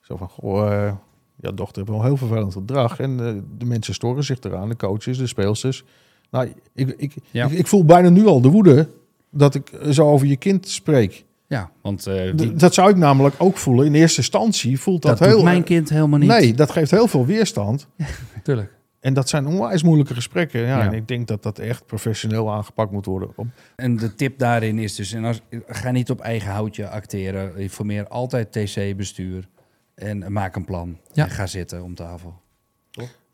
Zo 0.01 0.18
van, 0.18 0.30
goh, 0.30 0.91
jouw 1.35 1.53
dochter 1.53 1.77
heeft 1.81 1.91
wel 1.97 2.03
heel 2.03 2.18
vervelend 2.18 2.53
gedrag 2.53 2.99
en 2.99 3.18
de 3.57 3.65
mensen 3.65 3.93
storen 3.93 4.23
zich 4.23 4.39
eraan, 4.39 4.69
de 4.69 4.76
coaches, 4.76 5.18
de 5.18 5.27
speelsters. 5.27 5.84
Nou, 6.32 6.54
ik, 6.74 6.94
ik, 6.98 7.14
Ja. 7.32 7.45
ik, 7.45 7.52
ik 7.52 7.68
voel 7.68 7.86
bijna 7.86 8.10
nu 8.10 8.26
al 8.26 8.41
de 8.41 8.49
woede 8.49 8.90
dat 9.32 9.56
ik 9.56 9.72
zo 9.91 10.10
over 10.12 10.28
je 10.28 10.38
kind 10.38 10.68
spreek. 10.68 11.26
Ja, 11.48 11.72
want 11.82 12.08
eh, 12.08 12.36
die, 12.36 12.54
Dat 12.54 12.74
zou 12.74 12.90
ik 12.90 12.95
namelijk 12.95 13.36
ook 13.38 13.58
voelen. 13.58 13.86
In 13.86 13.94
eerste 13.95 14.18
instantie 14.18 14.80
voelt 14.80 15.02
dat, 15.02 15.18
dat 15.18 15.28
heel... 15.28 15.36
doet 15.36 15.45
mijn 15.45 15.64
kind 15.64 15.90
helemaal 15.90 16.20
niet. 16.20 16.30
Nee, 16.30 16.54
dat 16.54 16.72
geeft 16.72 16.91
heel 16.91 17.08
veel 17.08 17.26
weerstand. 17.26 17.88
Tuurlijk. 18.44 18.76
En 18.99 19.14
dat 19.14 19.30
zijn 19.30 19.48
onwijs 19.48 19.84
moeilijke 19.84 20.14
gespreken. 20.14 20.62
Ja, 20.62 20.68
Ja. 20.78 20.86
En 20.86 20.94
ik 20.94 21.08
denk 21.08 21.28
dat 21.28 21.44
dat 21.44 21.60
echt 21.60 21.86
professioneel 21.86 22.52
aangepakt 22.52 22.91
moet 22.91 23.06
worden. 23.06 23.30
En 23.76 23.98
de 23.98 24.16
tip 24.16 24.40
daarin 24.40 24.80
is 24.80 24.95
dus, 24.95 25.14
en 25.14 25.26
als, 25.26 25.41
ga 25.68 25.91
niet 25.91 26.10
op 26.10 26.20
eigen 26.20 26.52
houtje 26.52 26.90
acteren. 26.90 27.58
Informeer 27.58 28.08
altijd 28.08 28.52
TC-bestuur 28.52 29.48
en 29.95 30.32
maak 30.32 30.56
een 30.56 30.66
plan. 30.66 30.98
Ja. 31.14 31.24
En 31.24 31.30
ga 31.30 31.45
zitten 31.48 31.84
om 31.84 31.95
tafel. 31.95 32.41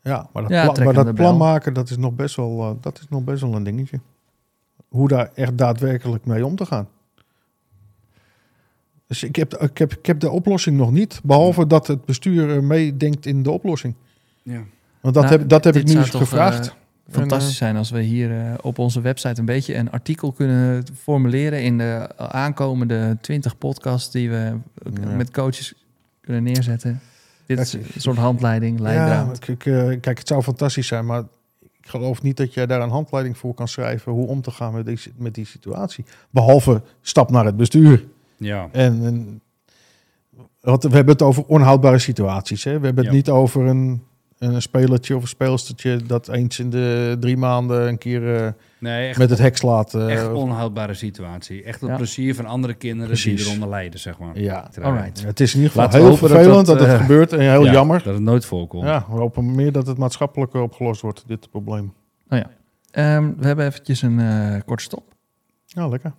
Ja, 0.04 0.28
maar 0.32 0.42
dat, 0.42 0.50
Ja, 0.52 0.72
plan, 0.72 0.84
maar 0.84 0.94
dat 1.14 1.38
maken, 1.38 1.74
dat 1.74 1.90
is, 1.90 1.96
nog 1.96 2.14
best 2.14 2.36
wel, 2.36 2.62
eh, 2.62 2.70
dat 2.80 2.98
is 2.98 3.06
nog 3.08 3.24
best 3.24 3.40
wel 3.42 3.54
een 3.54 3.62
dingetje. 3.64 4.00
Hoe 4.88 5.08
daar 5.08 5.30
echt 5.34 5.58
daadwerkelijk 5.58 6.24
mee 6.24 6.46
om 6.46 6.56
te 6.56 6.66
gaan. 6.66 6.88
Dus 9.06 9.22
ik 9.22 9.36
heb, 9.36 9.54
ik 9.54 9.78
heb, 9.78 9.92
ik 9.92 10.06
heb 10.06 10.20
de 10.20 10.30
oplossing 10.30 10.76
nog 10.76 10.90
niet. 10.90 11.20
Behalve 11.24 11.66
dat 11.66 11.86
het 11.86 12.04
bestuur 12.04 12.64
meedenkt 12.64 13.26
in 13.26 13.42
de 13.42 13.50
oplossing. 13.50 13.94
Ja. 14.42 14.62
Want 15.00 15.14
dat 15.14 15.24
Nou, 15.24 15.38
heb, 15.38 15.48
dat 15.48 15.64
heb 15.64 15.76
ik 15.76 15.84
nu 15.86 15.96
eens 15.96 16.10
toch, 16.10 16.20
gevraagd. 16.20 16.66
eh, 16.66 16.74
fantastisch 17.14 17.56
zijn 17.56 17.76
als 17.76 17.90
we 17.90 18.00
hier 18.00 18.40
eh, 18.40 18.54
op 18.62 18.78
onze 18.78 19.00
website 19.00 19.40
een 19.40 19.46
beetje 19.46 19.74
een 19.74 19.90
artikel 19.90 20.32
kunnen 20.32 20.84
formuleren 20.94 21.62
in 21.62 21.78
de 21.78 22.16
aankomende 22.16 23.16
20 23.20 23.58
podcasts 23.58 24.10
die 24.12 24.30
we 24.30 24.56
Ja. 25.00 25.16
met 25.16 25.30
coaches 25.30 25.74
kunnen 26.20 26.42
neerzetten. 26.42 27.00
Dit 27.46 27.58
is 27.58 27.72
Ja, 27.72 27.78
een 27.78 28.00
soort 28.00 28.16
handleiding, 28.16 28.76
Ja, 28.78 28.82
leidraad. 28.82 29.38
kijk, 29.38 29.66
eh, 29.66 30.00
kijk, 30.00 30.18
het 30.18 30.28
zou 30.28 30.42
fantastisch 30.42 30.86
zijn, 30.86 31.06
maar 31.06 31.20
ik 31.60 31.88
geloof 31.90 32.22
niet 32.22 32.36
dat 32.36 32.54
je 32.54 32.66
daar 32.66 32.80
een 32.80 32.90
handleiding 32.90 33.38
voor 33.38 33.54
kan 33.54 33.68
schrijven 33.68 34.12
hoe 34.12 34.26
om 34.26 34.40
te 34.40 34.50
gaan 34.50 34.72
met 34.74 34.86
die, 34.86 34.98
met 35.16 35.34
die 35.34 35.46
situatie. 35.46 36.04
Behalve 36.30 36.82
stap 37.00 37.30
naar 37.30 37.44
het 37.44 37.56
bestuur. 37.56 38.04
Ja. 38.36 38.68
En, 38.72 39.04
en 39.04 39.40
we 40.60 40.70
hebben 40.80 41.06
het 41.12 41.22
over 41.22 41.44
onhoudbare 41.46 41.98
situaties. 41.98 42.64
Hè? 42.64 42.78
We 42.78 42.84
hebben 42.86 43.04
het 43.04 43.12
Ja. 43.12 43.18
niet 43.18 43.28
over 43.30 43.66
een, 43.66 44.02
een 44.44 44.62
spelertje 44.62 45.16
of 45.16 45.22
een 45.22 45.28
speelstertje 45.28 45.96
dat 46.06 46.28
eens 46.28 46.58
in 46.58 46.70
de 46.70 47.16
drie 47.20 47.36
maanden 47.36 47.88
een 47.88 47.98
keer 47.98 48.36
eh, 48.36 48.48
Nee, 48.78 49.08
echt, 49.08 49.18
met 49.18 49.30
het 49.30 49.38
hek 49.38 49.56
slaat. 49.56 49.94
eh, 49.94 50.12
echt 50.12 50.32
onhoudbare 50.32 50.94
situatie. 50.94 51.62
Echt 51.62 51.80
het 51.80 51.90
Ja. 51.90 51.96
plezier 51.96 52.34
van 52.34 52.46
andere 52.46 52.74
kinderen 52.74 53.06
Precies. 53.08 53.36
die 53.36 53.46
eronder 53.46 53.68
lijden, 53.68 54.00
zeg 54.00 54.18
maar. 54.18 54.38
ja. 54.40 54.70
Alright. 54.82 55.22
Het 55.24 55.40
is 55.40 55.50
in 55.54 55.60
ieder 55.60 55.72
geval 55.72 55.84
Laten 55.86 56.00
heel 56.00 56.16
vervelend 56.16 56.66
dat, 56.66 56.78
dat, 56.78 56.86
het 56.86 56.96
eh, 56.96 57.00
gebeurt 57.00 57.32
en 57.32 57.40
heel 57.40 57.64
Ja, 57.64 57.72
jammer. 57.72 58.02
Dat 58.04 58.14
het 58.14 58.22
nooit 58.22 58.44
voorkomt. 58.44 58.84
Ja, 58.84 59.06
we 59.10 59.16
hopen 59.16 59.54
meer 59.54 59.72
dat 59.72 59.86
het 59.86 59.98
maatschappelijk 59.98 60.54
opgelost 60.54 61.00
wordt, 61.00 61.24
dit 61.26 61.50
probleem. 61.50 61.92
Ehm, 62.28 63.30
we 63.36 63.46
hebben 63.46 63.66
eventjes 63.66 64.02
een 64.02 64.20
eh, 64.20 64.60
korte 64.66 64.82
stop. 64.82 65.14
Ja, 65.66 65.88
lekker. 65.88 66.12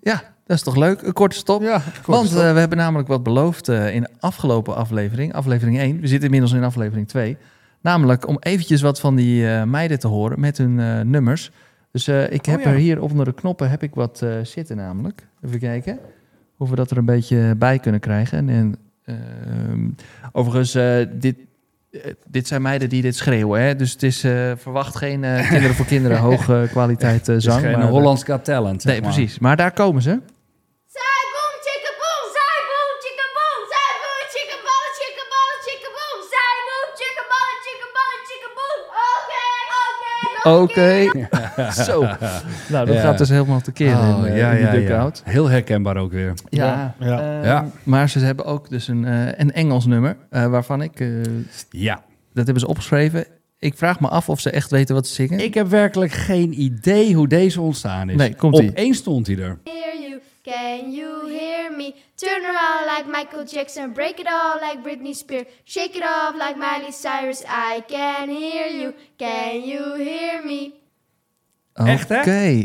Ja, 0.00 0.22
dat 0.46 0.56
is 0.56 0.62
toch 0.62 0.76
leuk? 0.76 1.02
Een 1.02 1.12
korte 1.12 1.36
stop. 1.36 1.62
Ja, 1.62 1.82
Want 2.06 2.28
eh, 2.28 2.52
we 2.52 2.58
hebben 2.58 2.78
namelijk 2.78 3.08
wat 3.08 3.22
beloofd 3.22 3.68
in 3.68 4.00
de 4.02 4.08
afgelopen 4.20 4.76
aflevering, 4.76 5.34
aflevering 5.34 5.78
1. 5.78 6.00
We 6.00 6.06
zitten 6.06 6.24
inmiddels 6.24 6.52
in 6.52 6.64
aflevering 6.64 7.08
2. 7.08 7.36
Namelijk 7.84 8.28
om 8.28 8.36
eventjes 8.40 8.80
wat 8.82 9.00
van 9.00 9.14
die 9.14 9.48
eh, 9.48 9.62
meiden 9.62 9.98
te 9.98 10.06
horen 10.08 10.40
met 10.40 10.58
hun 10.58 10.80
eh, 10.80 11.00
nummers. 11.00 11.50
Dus 11.90 12.06
eh, 12.08 12.32
ik 12.32 12.46
heb 12.46 12.58
Oh 12.58 12.64
ja. 12.64 12.70
er 12.70 12.76
hier 12.76 13.00
onder 13.02 13.24
de 13.24 13.32
knoppen 13.32 13.70
heb 13.70 13.82
ik 13.82 13.94
wat 13.94 14.26
zitten 14.42 14.76
namelijk. 14.76 15.26
Even 15.44 15.58
kijken 15.58 15.98
of 16.58 16.70
we 16.70 16.76
dat 16.76 16.90
er 16.90 16.96
een 16.96 17.04
beetje 17.04 17.54
bij 17.58 17.78
kunnen 17.78 18.00
krijgen. 18.00 18.48
En, 18.48 18.76
ehm, 19.04 19.88
overigens, 20.32 20.72
dit, 21.20 21.36
dit 22.26 22.46
zijn 22.46 22.62
meiden 22.62 22.88
die 22.88 23.02
dit 23.02 23.16
schreeuwen. 23.16 23.60
Hè? 23.60 23.76
Dus 23.76 23.92
het 23.92 24.02
is, 24.02 24.20
verwacht 24.56 24.96
geen 24.96 25.20
kinderen 25.48 25.74
voor 25.74 25.86
kinderen 25.86 26.18
hoge 26.28 26.68
kwaliteit 26.70 27.26
Het 27.26 27.36
is 27.36 27.44
zang. 27.44 27.60
geen 27.60 27.78
maar, 27.78 27.88
Hollands 27.88 28.24
Got 28.24 28.44
Talent, 28.44 28.84
Nee, 28.84 29.00
maar. 29.00 29.12
precies. 29.12 29.38
Maar 29.38 29.56
daar 29.56 29.72
komen 29.72 30.02
ze. 30.02 30.20
Oké. 40.44 41.10
Zo. 41.86 42.00
Nou, 42.68 42.86
dat 42.86 42.94
Ja. 42.94 43.00
gaat 43.00 43.18
dus 43.18 43.28
helemaal 43.28 43.60
tekeer 43.60 43.94
Oh, 43.96 44.18
in, 44.18 44.24
eh, 44.32 44.38
ja, 44.38 44.50
in 44.50 44.56
die 44.56 44.66
ja, 44.66 44.72
ja. 44.72 44.78
dugout. 44.80 45.22
Heel 45.24 45.48
herkenbaar 45.50 45.96
ook 45.96 46.12
weer. 46.12 46.32
Ja. 46.48 46.94
Ja. 46.98 47.20
ehm, 47.20 47.44
Ja. 47.44 47.66
Maar 47.82 48.08
ze 48.08 48.18
hebben 48.18 48.44
ook 48.44 48.68
dus 48.68 48.88
een, 48.88 49.04
eh, 49.04 49.26
een 49.36 49.52
Engels 49.52 49.86
nummer, 49.86 50.16
eh, 50.30 50.46
waarvan 50.46 50.82
ik... 50.82 51.00
eh, 51.00 51.08
Ja. 51.70 51.94
dat 52.32 52.44
hebben 52.44 52.60
ze 52.60 52.66
opgeschreven. 52.68 53.24
Ik 53.58 53.74
vraag 53.76 54.00
me 54.00 54.08
af 54.08 54.28
of 54.28 54.40
ze 54.40 54.50
echt 54.50 54.70
weten 54.70 54.94
wat 54.94 55.06
ze 55.06 55.14
zingen. 55.14 55.44
Ik 55.44 55.54
heb 55.54 55.66
werkelijk 55.68 56.12
geen 56.12 56.60
idee 56.62 57.14
hoe 57.14 57.28
deze 57.28 57.60
ontstaan 57.60 58.10
is. 58.10 58.16
Nee, 58.16 58.34
komt-ie. 58.34 58.68
Opeens 58.68 58.96
stond 58.98 59.26
hij 59.26 59.36
er. 59.38 59.58
Can 60.44 60.92
you 60.92 61.26
hear 61.28 61.70
me? 61.76 61.94
Turn 62.16 62.42
around 62.44 62.84
like 62.96 63.06
Michael 63.10 63.44
Jackson, 63.46 63.92
break 63.92 64.18
it 64.18 64.26
off 64.26 64.60
like 64.60 64.82
Britney 64.82 65.14
Spears, 65.14 65.44
shake 65.64 65.94
it 65.96 66.02
off 66.02 66.34
like 66.34 66.56
Miley 66.58 66.92
Cyrus. 66.92 67.42
I 67.44 67.82
can 67.86 68.28
hear 68.28 68.68
you, 68.80 68.92
can 69.16 69.62
you 69.68 69.94
hear 69.96 70.44
me? 70.44 70.72
Echt, 71.74 72.08
hè? 72.08 72.18
Oké. 72.18 72.64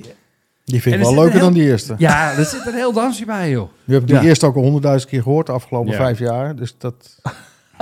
Die 0.65 0.81
vind 0.81 0.95
En 0.95 1.01
ik 1.01 1.07
er 1.07 1.13
wel 1.13 1.13
zit 1.13 1.17
leuker 1.19 1.35
een 1.35 1.39
dan 1.41 1.53
die 1.53 1.63
eerste. 1.63 1.95
Ja, 1.97 2.31
er 2.31 2.45
zit 2.45 2.65
een 2.65 2.73
heel 2.73 2.93
dansje 2.93 3.25
bij, 3.25 3.49
joh. 3.49 3.69
Nu 3.83 3.93
heb 3.93 4.01
ik 4.03 4.07
die 4.09 4.17
Ja. 4.17 4.23
eerste 4.23 4.45
ook 4.45 4.55
al 4.55 4.61
honderdduizend 4.61 5.11
keer 5.11 5.21
gehoord 5.21 5.45
de 5.45 5.51
afgelopen 5.51 5.91
Ja. 5.91 5.97
vijf 5.97 6.19
jaar. 6.19 6.55
Dus 6.55 6.77
dat 6.77 7.15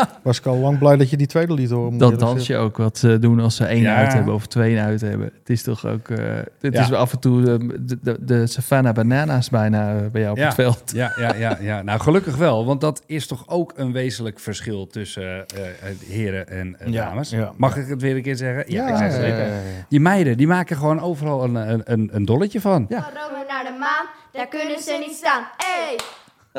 was 0.24 0.38
ik 0.40 0.45
al 0.45 0.57
lang 0.57 0.78
blij 0.78 0.95
dat 0.95 1.10
je 1.10 1.18
die 1.18 1.28
tweede 1.28 1.53
liet 1.53 1.69
horen. 1.69 1.98
Dat 1.98 2.11
eerlijk 2.11 2.28
dansje 2.28 2.57
ook 2.57 2.78
wat 2.78 2.98
ze 2.98 3.19
doen 3.19 3.40
als 3.40 3.56
ze 3.56 3.65
één 3.65 3.82
Ja. 3.82 3.95
uit 3.95 4.14
hebben 4.14 4.34
of 4.34 4.45
twee 4.48 4.80
uit 4.80 5.02
hebben. 5.02 5.32
Het 5.40 5.49
is 5.49 5.64
toch 5.64 5.86
ook... 5.86 6.10
eh 6.10 6.18
het 6.61 6.74
Ja. 6.74 6.82
is 6.82 6.94
af 6.94 7.11
en 7.14 7.19
toe 7.19 7.40
eh, 7.52 7.69
de, 7.80 7.98
de, 8.02 8.18
de 8.26 8.48
Savannah 8.48 8.94
Bananas 8.94 9.49
bijna 9.49 9.95
eh, 9.95 10.06
bij 10.11 10.22
jou 10.22 10.32
op 10.34 10.38
Ja. 10.38 10.45
het 10.45 10.53
veld. 10.53 10.91
Ja, 10.94 11.11
ja, 11.19 11.36
ja, 11.36 11.57
ja. 11.61 11.82
Nou, 11.82 11.99
gelukkig 11.99 12.36
wel. 12.36 12.65
Want 12.65 12.82
dat 12.82 13.02
is 13.06 13.28
toch 13.28 13.44
ook 13.48 13.74
een 13.76 13.91
wezenlijk 13.91 14.40
verschil 14.40 14.88
tussen 14.88 15.24
eh, 15.24 15.40
eh, 15.68 15.95
heren 16.07 16.48
en 16.48 16.80
eh, 16.80 16.94
dames. 16.94 17.30
ja. 17.30 17.52
Mag 17.57 17.78
ik 17.78 17.88
het 17.88 18.02
weer 18.02 18.15
een 18.15 18.22
keer 18.22 18.36
zeggen? 18.36 18.64
Ja, 18.74 18.88
ik 18.90 18.98
zeg 18.98 19.11
zeker. 19.11 19.48
Die 19.90 19.99
meiden, 19.99 20.38
die 20.38 20.48
maken 20.48 20.78
gewoon 20.78 20.99
overal 21.02 21.44
een, 21.44 21.56
een, 21.56 21.82
een, 21.86 22.10
een 22.11 22.26
dolletje 22.26 22.61
van. 22.61 22.86
Ja. 22.90 23.02
Van 23.02 23.11
Rome 23.14 23.45
naar 23.48 23.64
de 23.64 23.76
maan, 23.80 24.06
daar 24.32 24.48
kunnen 24.48 24.80
ze 24.80 24.98
niet 25.07 25.15
staan. 25.15 25.44
Hey! 25.57 25.95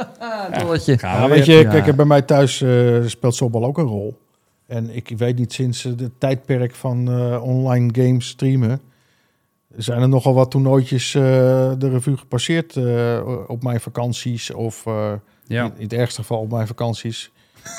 Dolletje. 0.59 0.99
Ja, 1.01 1.29
weet 1.29 1.47
je, 1.47 1.67
kijk, 1.71 1.97
bij 1.97 2.05
mij 2.05 2.23
thuis 2.23 2.61
eh, 2.61 2.97
speelt 3.07 3.35
softbal 3.35 3.65
ook 3.65 3.79
een 3.79 3.85
rol. 3.85 4.19
En 4.67 4.91
ik 4.97 5.13
weet 5.17 5.39
niet, 5.39 5.53
sinds 5.53 5.83
het 5.83 6.11
tijdperk 6.19 6.75
van 6.75 7.09
eh, 7.11 7.43
online 7.43 7.89
games 7.93 8.29
streamen... 8.29 8.81
zijn 9.77 10.03
er 10.03 10.09
nogal 10.09 10.35
wat 10.35 10.51
toernooitjes 10.51 11.15
eh, 11.15 11.23
de 11.79 11.89
revue 11.89 12.17
gepasseerd 12.17 12.77
eh, 12.77 13.43
op 13.47 13.63
mijn 13.63 13.81
vakanties. 13.81 14.51
Of 14.53 14.87
eh, 14.87 15.13
Ja. 15.47 15.65
in, 15.65 15.73
in 15.77 15.83
het 15.83 15.93
ergste 15.93 16.21
geval 16.21 16.41
op 16.41 16.51
mijn 16.51 16.67
vakanties. 16.67 17.31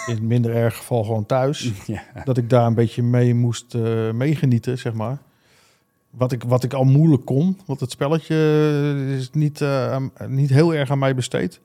In 0.07 0.13
het 0.13 0.23
minder 0.23 0.55
erg 0.55 0.77
geval 0.77 1.03
gewoon 1.03 1.25
thuis. 1.25 1.71
Ja. 1.85 2.01
Dat 2.23 2.37
ik 2.37 2.49
daar 2.49 2.65
een 2.65 2.73
beetje 2.73 3.03
mee 3.03 3.33
moest 3.35 3.75
eh, 3.75 4.11
meegenieten, 4.11 4.77
zeg 4.77 4.93
maar. 4.93 5.17
Wat 6.09 6.31
ik, 6.31 6.43
wat 6.43 6.63
ik 6.63 6.73
al 6.73 6.83
moeilijk 6.83 7.25
kon. 7.25 7.57
Want 7.65 7.79
het 7.79 7.91
spelletje 7.91 8.35
is 9.17 9.29
niet, 9.31 9.61
eh, 9.61 9.97
niet 10.27 10.49
heel 10.49 10.73
erg 10.73 10.91
aan 10.91 10.99
mij 10.99 11.15
besteed. 11.15 11.59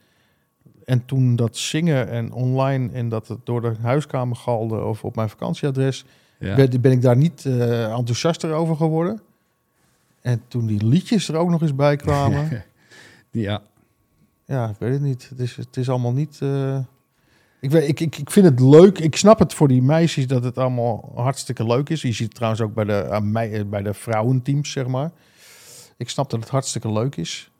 En 0.84 1.04
toen 1.04 1.36
dat 1.36 1.56
zingen 1.56 2.08
en 2.08 2.32
online 2.32 2.92
en 2.92 3.08
dat 3.08 3.28
het 3.28 3.38
door 3.44 3.60
de 3.60 3.74
huiskamer 3.80 4.36
galde 4.36 4.84
of 4.84 5.04
op 5.04 5.16
mijn 5.16 5.28
vakantieadres, 5.28 6.04
Ja. 6.38 6.54
ben, 6.54 6.80
ben 6.80 6.92
ik 6.92 7.02
daar 7.02 7.16
niet 7.16 7.44
eh, 7.46 7.84
enthousiaster 7.84 8.52
over 8.52 8.76
geworden. 8.76 9.20
En 10.20 10.42
toen 10.48 10.66
die 10.66 10.84
liedjes 10.86 11.28
er 11.28 11.36
ook 11.36 11.50
nog 11.50 11.62
eens 11.62 11.74
bij 11.74 11.96
kwamen, 11.96 12.64
ja. 13.30 13.62
ja, 14.44 14.68
ik 14.68 14.76
weet 14.78 14.92
het 14.92 15.00
niet. 15.02 15.28
Het 15.28 15.38
is, 15.38 15.56
het 15.56 15.76
is 15.76 15.88
allemaal 15.88 16.12
niet. 16.12 16.38
eh, 16.42 16.78
Ik, 17.60 17.70
weet, 17.70 17.88
ik, 17.88 18.00
ik, 18.00 18.16
ik 18.16 18.30
vind 18.30 18.46
het 18.46 18.60
leuk. 18.60 18.98
Ik 18.98 19.16
snap 19.16 19.38
het 19.38 19.54
voor 19.54 19.68
die 19.68 19.82
meisjes 19.82 20.26
dat 20.26 20.44
het 20.44 20.58
allemaal 20.58 21.12
hartstikke 21.14 21.66
leuk 21.66 21.88
is. 21.88 22.02
Je 22.02 22.12
ziet 22.12 22.26
het 22.26 22.34
trouwens 22.34 22.62
ook 22.62 22.74
bij 22.74 22.84
de, 22.84 23.10
aan 23.10 23.32
mij, 23.32 23.68
bij 23.68 23.82
de 23.82 23.94
vrouwenteams, 23.94 24.72
zeg 24.72 24.86
maar. 24.86 25.10
Ik 25.96 26.08
snap 26.08 26.30
dat 26.30 26.40
het 26.40 26.48
hartstikke 26.48 26.92
leuk 26.92 27.16
is. 27.16 27.50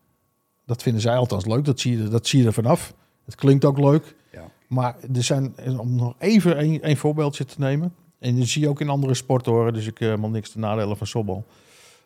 Dat 0.67 0.83
vinden 0.83 1.03
zij 1.03 1.17
althans 1.17 1.47
leuk. 1.47 1.65
Dat 1.65 1.81
zie 1.81 1.99
je, 1.99 2.09
dat 2.09 2.27
zie 2.27 2.41
je 2.41 2.47
er 2.47 2.53
vanaf. 2.53 2.95
Het 3.25 3.35
klinkt 3.35 3.65
ook 3.65 3.79
leuk. 3.79 4.15
Ja. 4.33 4.51
Maar 4.67 4.97
er 5.15 5.23
zijn, 5.23 5.55
om 5.79 5.95
nog 5.95 6.15
even 6.19 6.61
een, 6.61 6.89
een 6.89 6.97
voorbeeldje 6.97 7.45
te 7.45 7.61
nemen. 7.61 7.95
En 8.19 8.39
dat 8.39 8.47
zie 8.47 8.63
je 8.63 8.69
ook 8.69 8.81
in 8.81 8.89
andere 8.89 9.15
sporten. 9.15 9.73
Dus 9.73 9.87
ik 9.87 9.99
heb 9.99 10.09
helemaal 10.09 10.31
niks 10.31 10.51
te 10.51 10.59
nadelen 10.59 10.97
van 10.97 11.07
softbal. 11.07 11.45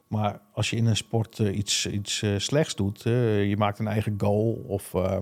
Maar 0.09 0.41
als 0.53 0.71
je 0.71 0.77
in 0.77 0.87
een 0.87 0.97
sport 0.97 1.39
eh, 1.39 1.57
iets, 1.57 1.87
iets 1.87 2.23
eh, 2.23 2.39
slechts 2.39 2.75
doet, 2.75 3.07
eh, 3.07 3.49
je 3.49 3.57
maakt 3.57 3.79
een 3.79 3.89
eigen 3.89 4.15
goal 4.19 4.65
of 4.67 4.95
eh, 4.95 5.19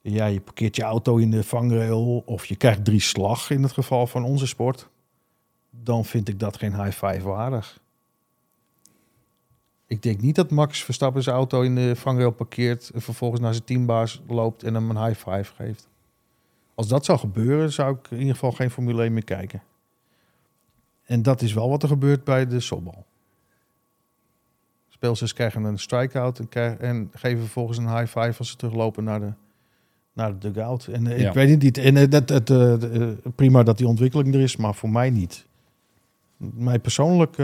ja, 0.00 0.26
je 0.26 0.40
parkeert 0.40 0.76
je 0.76 0.82
auto 0.82 1.16
in 1.16 1.30
de 1.30 1.44
vangrail 1.44 2.22
of 2.26 2.46
je 2.46 2.56
krijgt 2.56 2.84
drie 2.84 3.00
slag 3.00 3.50
in 3.50 3.62
het 3.62 3.72
geval 3.72 4.06
van 4.06 4.24
onze 4.24 4.46
sport, 4.46 4.88
dan 5.70 6.04
vind 6.04 6.28
ik 6.28 6.40
dat 6.40 6.56
geen 6.56 6.84
high 6.84 7.06
five 7.06 7.22
waardig. 7.22 7.80
Ik 9.94 10.02
denk 10.02 10.20
niet 10.20 10.34
dat 10.34 10.50
Max 10.50 10.84
Verstappen 10.84 11.22
zijn 11.22 11.36
auto 11.36 11.62
in 11.62 11.74
de 11.74 11.96
vangrail 11.96 12.30
parkeert 12.30 12.90
en 12.94 13.02
vervolgens 13.02 13.40
naar 13.40 13.52
zijn 13.52 13.64
teambaas 13.64 14.22
loopt 14.26 14.62
en 14.62 14.74
hem 14.74 14.90
een 14.90 15.04
high 15.04 15.30
five 15.30 15.54
geeft. 15.54 15.88
Als 16.74 16.88
dat 16.88 17.04
zou 17.04 17.18
gebeuren, 17.18 17.72
zou 17.72 17.96
ik 17.96 18.10
in 18.10 18.18
ieder 18.18 18.32
geval 18.32 18.52
geen 18.52 18.70
Formule 18.70 19.02
1 19.02 19.12
meer 19.12 19.24
kijken. 19.24 19.62
En 21.04 21.22
dat 21.22 21.42
is 21.42 21.52
wel 21.52 21.68
wat 21.68 21.82
er 21.82 21.88
gebeurt 21.88 22.24
bij 22.24 22.46
de 22.46 22.60
softbal. 22.60 23.04
Speelsters 24.88 25.32
krijgen 25.32 25.64
een 25.64 25.78
strikeout 25.78 26.38
en, 26.38 26.48
krijgen, 26.48 26.80
en 26.80 27.10
geven 27.14 27.40
vervolgens 27.40 27.78
een 27.78 27.96
high 27.96 28.18
five 28.18 28.38
als 28.38 28.50
ze 28.50 28.56
teruglopen 28.56 29.04
naar 29.04 29.20
de, 29.20 29.32
naar 30.12 30.38
de 30.38 30.52
dugout. 30.52 30.86
En 30.86 31.06
eh, 31.06 31.20
Ja. 31.20 31.28
ik 31.28 31.34
weet 31.34 31.50
het 31.50 31.62
niet. 31.62 31.78
En 31.78 31.96
eh, 31.96 32.10
dat, 32.10 32.50
eh, 32.50 33.08
prima 33.34 33.62
dat 33.62 33.78
die 33.78 33.86
ontwikkeling 33.86 34.34
er 34.34 34.40
is, 34.40 34.56
maar 34.56 34.74
voor 34.74 34.90
mij 34.90 35.10
niet. 35.10 35.46
Mij 36.36 36.78
persoonlijk, 36.78 37.36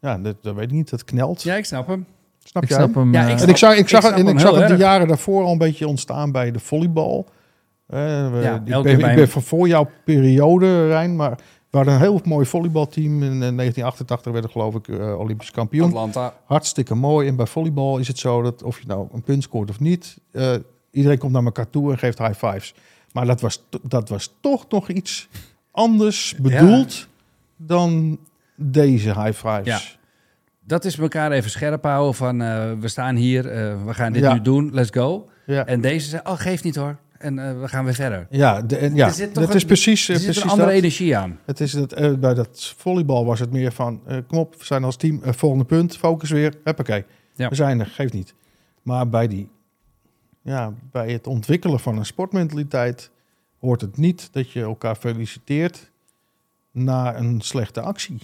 ja, 0.00 0.18
dat, 0.18 0.36
dat 0.42 0.54
weet 0.54 0.64
ik 0.64 0.70
niet. 0.70 0.90
Dat 0.90 1.04
knelt. 1.04 1.42
ja, 1.42 1.54
ik 1.56 1.64
snap 1.64 1.86
hem. 1.86 2.06
Snap 2.44 2.62
Ik 2.62 2.68
jij? 2.68 2.78
snap 2.78 2.94
hem. 2.94 3.12
Ja, 3.12 3.26
eh, 3.26 3.32
ik 3.34 3.40
En 3.40 3.48
ik 3.48 3.56
zag, 3.56 3.76
ik 3.76 3.88
zag, 3.88 4.04
Ik 4.04 4.16
en 4.16 4.26
ik 4.28 4.40
zag 4.40 4.54
het 4.58 4.68
de 4.68 4.76
jaren 4.76 5.08
daarvoor 5.08 5.44
al 5.44 5.52
een 5.52 5.58
beetje 5.58 5.88
ontstaan 5.88 6.32
bij 6.32 6.50
de 6.50 6.58
volleybal. 6.58 7.26
Eh, 7.86 7.98
we- 8.32 8.38
Ja, 8.42 8.54
ik, 8.64 8.68
elke 8.72 8.96
ben, 8.96 9.08
ik 9.10 9.16
ben 9.16 9.28
van 9.28 9.42
voor 9.42 9.68
jouw 9.68 9.88
periode, 10.04 10.86
Rijn, 10.86 11.16
maar 11.16 11.30
we 11.70 11.76
hadden 11.76 11.94
een 11.94 12.00
heel 12.00 12.20
mooi 12.24 12.46
volleybalteam. 12.46 13.22
In 13.22 13.22
eh, 13.22 13.28
1988 13.38 14.32
werden 14.32 14.50
geloof 14.50 14.74
ik 14.74 14.88
eh, 14.88 15.18
Olympisch 15.18 15.50
kampioen. 15.50 15.86
Atlanta. 15.86 16.34
Hartstikke 16.44 16.94
mooi. 16.94 17.28
En 17.28 17.36
bij 17.36 17.46
volleybal 17.46 17.98
is 17.98 18.08
het 18.08 18.18
zo 18.18 18.42
dat 18.42 18.62
of 18.62 18.78
je 18.80 18.86
nou 18.86 19.08
een 19.12 19.22
punt 19.22 19.42
scoort 19.42 19.70
of 19.70 19.80
niet, 19.80 20.16
eh, 20.32 20.54
iedereen 20.90 21.18
komt 21.18 21.32
naar 21.32 21.44
elkaar 21.44 21.70
toe 21.70 21.90
en 21.92 21.98
geeft 21.98 22.18
high 22.18 22.46
fives. 22.46 22.74
Maar 23.12 23.26
dat 23.26 23.40
was, 23.40 23.62
dat 23.82 24.08
was 24.08 24.34
toch 24.40 24.64
nog 24.68 24.88
iets 24.88 25.28
anders 25.70 26.34
bedoeld 26.42 27.06
dan, 27.56 28.18
deze 28.62 29.08
high 29.22 29.32
fives. 29.46 29.64
Ja. 29.64 29.80
Dat 30.64 30.84
is 30.84 30.98
elkaar 30.98 31.32
even 31.32 31.50
scherp 31.50 31.84
houden 31.84 32.14
van 32.14 32.42
eh, 32.42 32.72
we 32.80 32.88
staan 32.88 33.16
hier, 33.16 33.46
eh, 33.48 33.84
we 33.84 33.94
gaan 33.94 34.12
dit 34.12 34.22
Ja. 34.22 34.32
nu 34.32 34.40
doen, 34.40 34.70
let's 34.72 34.90
go. 34.90 35.28
Ja. 35.46 35.66
En 35.66 35.80
deze 35.80 36.08
zei, 36.08 36.22
oh 36.24 36.38
geef 36.38 36.62
niet 36.62 36.76
hoor. 36.76 36.96
En 37.18 37.38
eh, 37.38 37.60
we 37.60 37.68
gaan 37.68 37.84
weer 37.84 37.94
verder. 37.94 38.26
Ja, 38.30 38.62
de, 38.62 38.76
en 38.76 38.94
ja 38.94 39.06
Er 39.06 39.12
zit 39.12 39.32
toch 39.34 39.42
dat 39.42 39.50
een- 39.52 39.56
is 39.58 39.64
precies, 39.64 40.08
Er 40.08 40.14
zit 40.14 40.24
precies 40.24 40.42
een 40.42 40.48
andere 40.50 40.68
dat. 40.68 40.76
energie 40.78 41.16
aan. 41.16 41.38
Het 41.44 41.60
is 41.60 41.72
dat, 41.72 42.20
bij 42.20 42.34
dat 42.34 42.74
volleybal 42.76 43.24
was 43.24 43.40
het 43.40 43.52
meer 43.52 43.72
van, 43.72 44.02
kom 44.26 44.38
op, 44.38 44.54
we 44.58 44.64
zijn 44.64 44.84
als 44.84 44.96
team, 44.96 45.20
volgende 45.24 45.64
punt, 45.64 45.96
focus 45.96 46.30
weer, 46.30 46.54
huppakee. 46.64 47.04
Ja. 47.34 47.48
We 47.48 47.54
zijn 47.54 47.80
er, 47.80 47.86
geeft 47.86 48.12
niet. 48.12 48.34
Maar 48.82 49.08
bij, 49.08 49.28
die, 49.28 49.48
ja, 50.42 50.72
bij 50.90 51.12
het 51.12 51.26
ontwikkelen 51.26 51.80
van 51.80 51.98
een 51.98 52.06
sportmentaliteit 52.06 53.10
hoort 53.60 53.80
het 53.80 53.96
niet 53.96 54.28
dat 54.32 54.50
je 54.52 54.62
elkaar 54.62 54.94
feliciteert 54.96 55.90
na 56.70 57.16
een 57.16 57.40
slechte 57.40 57.80
actie. 57.80 58.18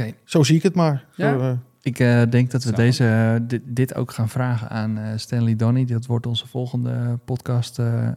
Oké, 0.00 0.12
Zo 0.24 0.42
zie 0.42 0.56
ik 0.56 0.62
het 0.62 0.74
maar. 0.74 1.04
Ja. 1.14 1.32
Zo, 1.32 1.40
eh, 1.40 1.52
ik 1.82 1.98
eh, 1.98 2.22
denk 2.30 2.50
dat 2.50 2.62
we 2.64 2.68
Zo. 2.70 2.74
deze, 2.76 3.06
eh, 3.08 3.46
dit, 3.48 3.62
dit 3.64 3.94
ook 3.94 4.10
gaan 4.10 4.28
vragen 4.28 4.68
aan 4.70 4.98
eh, 4.98 5.12
Stanley 5.16 5.56
Donny. 5.56 5.84
Dat 5.84 6.06
wordt 6.06 6.26
onze 6.26 6.46
volgende 6.46 7.18
podcast 7.24 7.78
eh, 7.78 8.08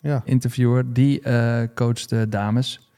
ja. 0.00 0.22
interviewer. 0.24 0.92
Die 0.92 1.20
eh 1.20 1.62
coacht 1.74 2.08
de 2.08 2.28
dames. 2.28 2.90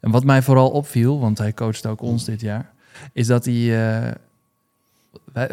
En 0.00 0.10
wat 0.10 0.24
mij 0.24 0.42
vooral 0.42 0.70
opviel, 0.70 1.20
want 1.20 1.38
hij 1.38 1.54
coacht 1.54 1.86
ook 1.86 2.00
ons 2.00 2.24
dit 2.24 2.40
jaar, 2.40 2.72
is 3.12 3.26
dat 3.26 3.44
hij. 3.44 3.54
wij, 5.32 5.46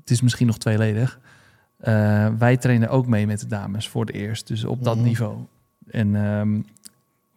het 0.00 0.10
is 0.10 0.20
misschien 0.20 0.46
nog 0.46 0.58
tweeledig. 0.58 1.20
Eh, 1.78 2.28
wij 2.38 2.56
trainen 2.56 2.88
ook 2.88 3.06
mee 3.06 3.26
met 3.26 3.40
de 3.40 3.46
dames 3.46 3.88
voor 3.88 4.04
het 4.06 4.14
eerst, 4.14 4.46
dus 4.46 4.64
op 4.64 4.84
dat 4.84 4.96
Mhm. 4.96 5.04
niveau. 5.04 5.36
En 5.90 6.16
ehm, 6.16 6.60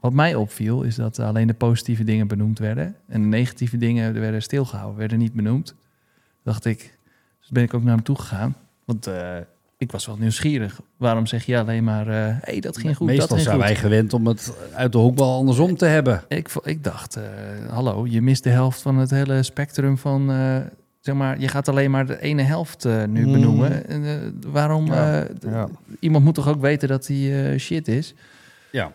wat 0.04 0.14
mij 0.14 0.36
opviel, 0.36 0.82
is 0.82 0.96
dat 0.96 1.20
alleen 1.20 1.48
de 1.48 1.54
positieve 1.54 2.04
dingen 2.04 2.28
benoemd 2.28 2.60
werden. 2.60 2.96
En 3.08 3.22
de 3.22 3.28
negatieve 3.28 3.78
dingen 3.78 4.14
werden 4.20 4.42
stilgehouden, 4.42 4.98
werden 5.00 5.18
niet 5.20 5.34
benoemd. 5.34 5.76
Dacht 6.44 6.66
ik, 6.66 6.98
dus 7.40 7.50
ben 7.50 7.64
ik 7.64 7.74
ook 7.74 7.84
naar 7.84 7.96
hem 7.96 8.04
toe 8.04 8.16
gegaan. 8.16 8.56
Want 8.86 9.08
eh, 9.08 9.38
ik 9.78 9.92
was 9.92 10.06
wel 10.06 10.18
nieuwsgierig. 10.18 10.80
Waarom 10.98 11.26
zeg 11.26 11.46
je 11.46 11.60
alleen 11.60 11.84
maar, 11.84 12.08
eh 12.08 12.36
hey, 12.42 12.60
dat 12.60 12.78
ging 12.78 12.96
goed, 12.96 13.08
Meestal 13.08 13.28
dat 13.28 13.38
ging 13.38 13.50
zijn 13.50 13.56
goed. 13.60 13.66
wij 13.66 13.76
gewend 13.76 14.14
om 14.14 14.28
het 14.28 14.54
uit 14.74 14.92
de 14.92 14.98
hoekbal 14.98 15.38
andersom 15.38 15.76
te 15.78 15.86
hebben. 15.86 16.24
Ik, 16.28 16.50
ik 16.64 16.84
dacht, 16.84 17.16
eh, 17.16 17.24
hallo, 17.70 18.06
je 18.10 18.22
mist 18.22 18.44
de 18.44 18.50
helft 18.50 18.82
van 18.82 18.98
het 18.98 19.10
hele 19.10 19.44
spectrum 19.44 19.98
van... 19.98 20.28
zeg 21.00 21.16
maar, 21.16 21.40
je 21.40 21.48
gaat 21.48 21.68
alleen 21.68 21.92
maar 21.92 22.06
de 22.06 22.22
ene 22.22 22.42
helft 22.42 22.86
nu 23.08 23.26
Mm. 23.26 23.32
benoemen. 23.32 23.88
En, 23.88 24.40
waarom? 24.48 24.86
Ja, 24.86 25.26
d- 25.26 25.44
ja. 25.44 25.68
Iemand 26.00 26.24
moet 26.24 26.34
toch 26.36 26.48
ook 26.48 26.62
weten 26.62 26.88
dat 26.88 27.08
hij 27.08 27.58
shit 27.58 27.88
is? 27.88 28.14
Ja. 28.72 28.94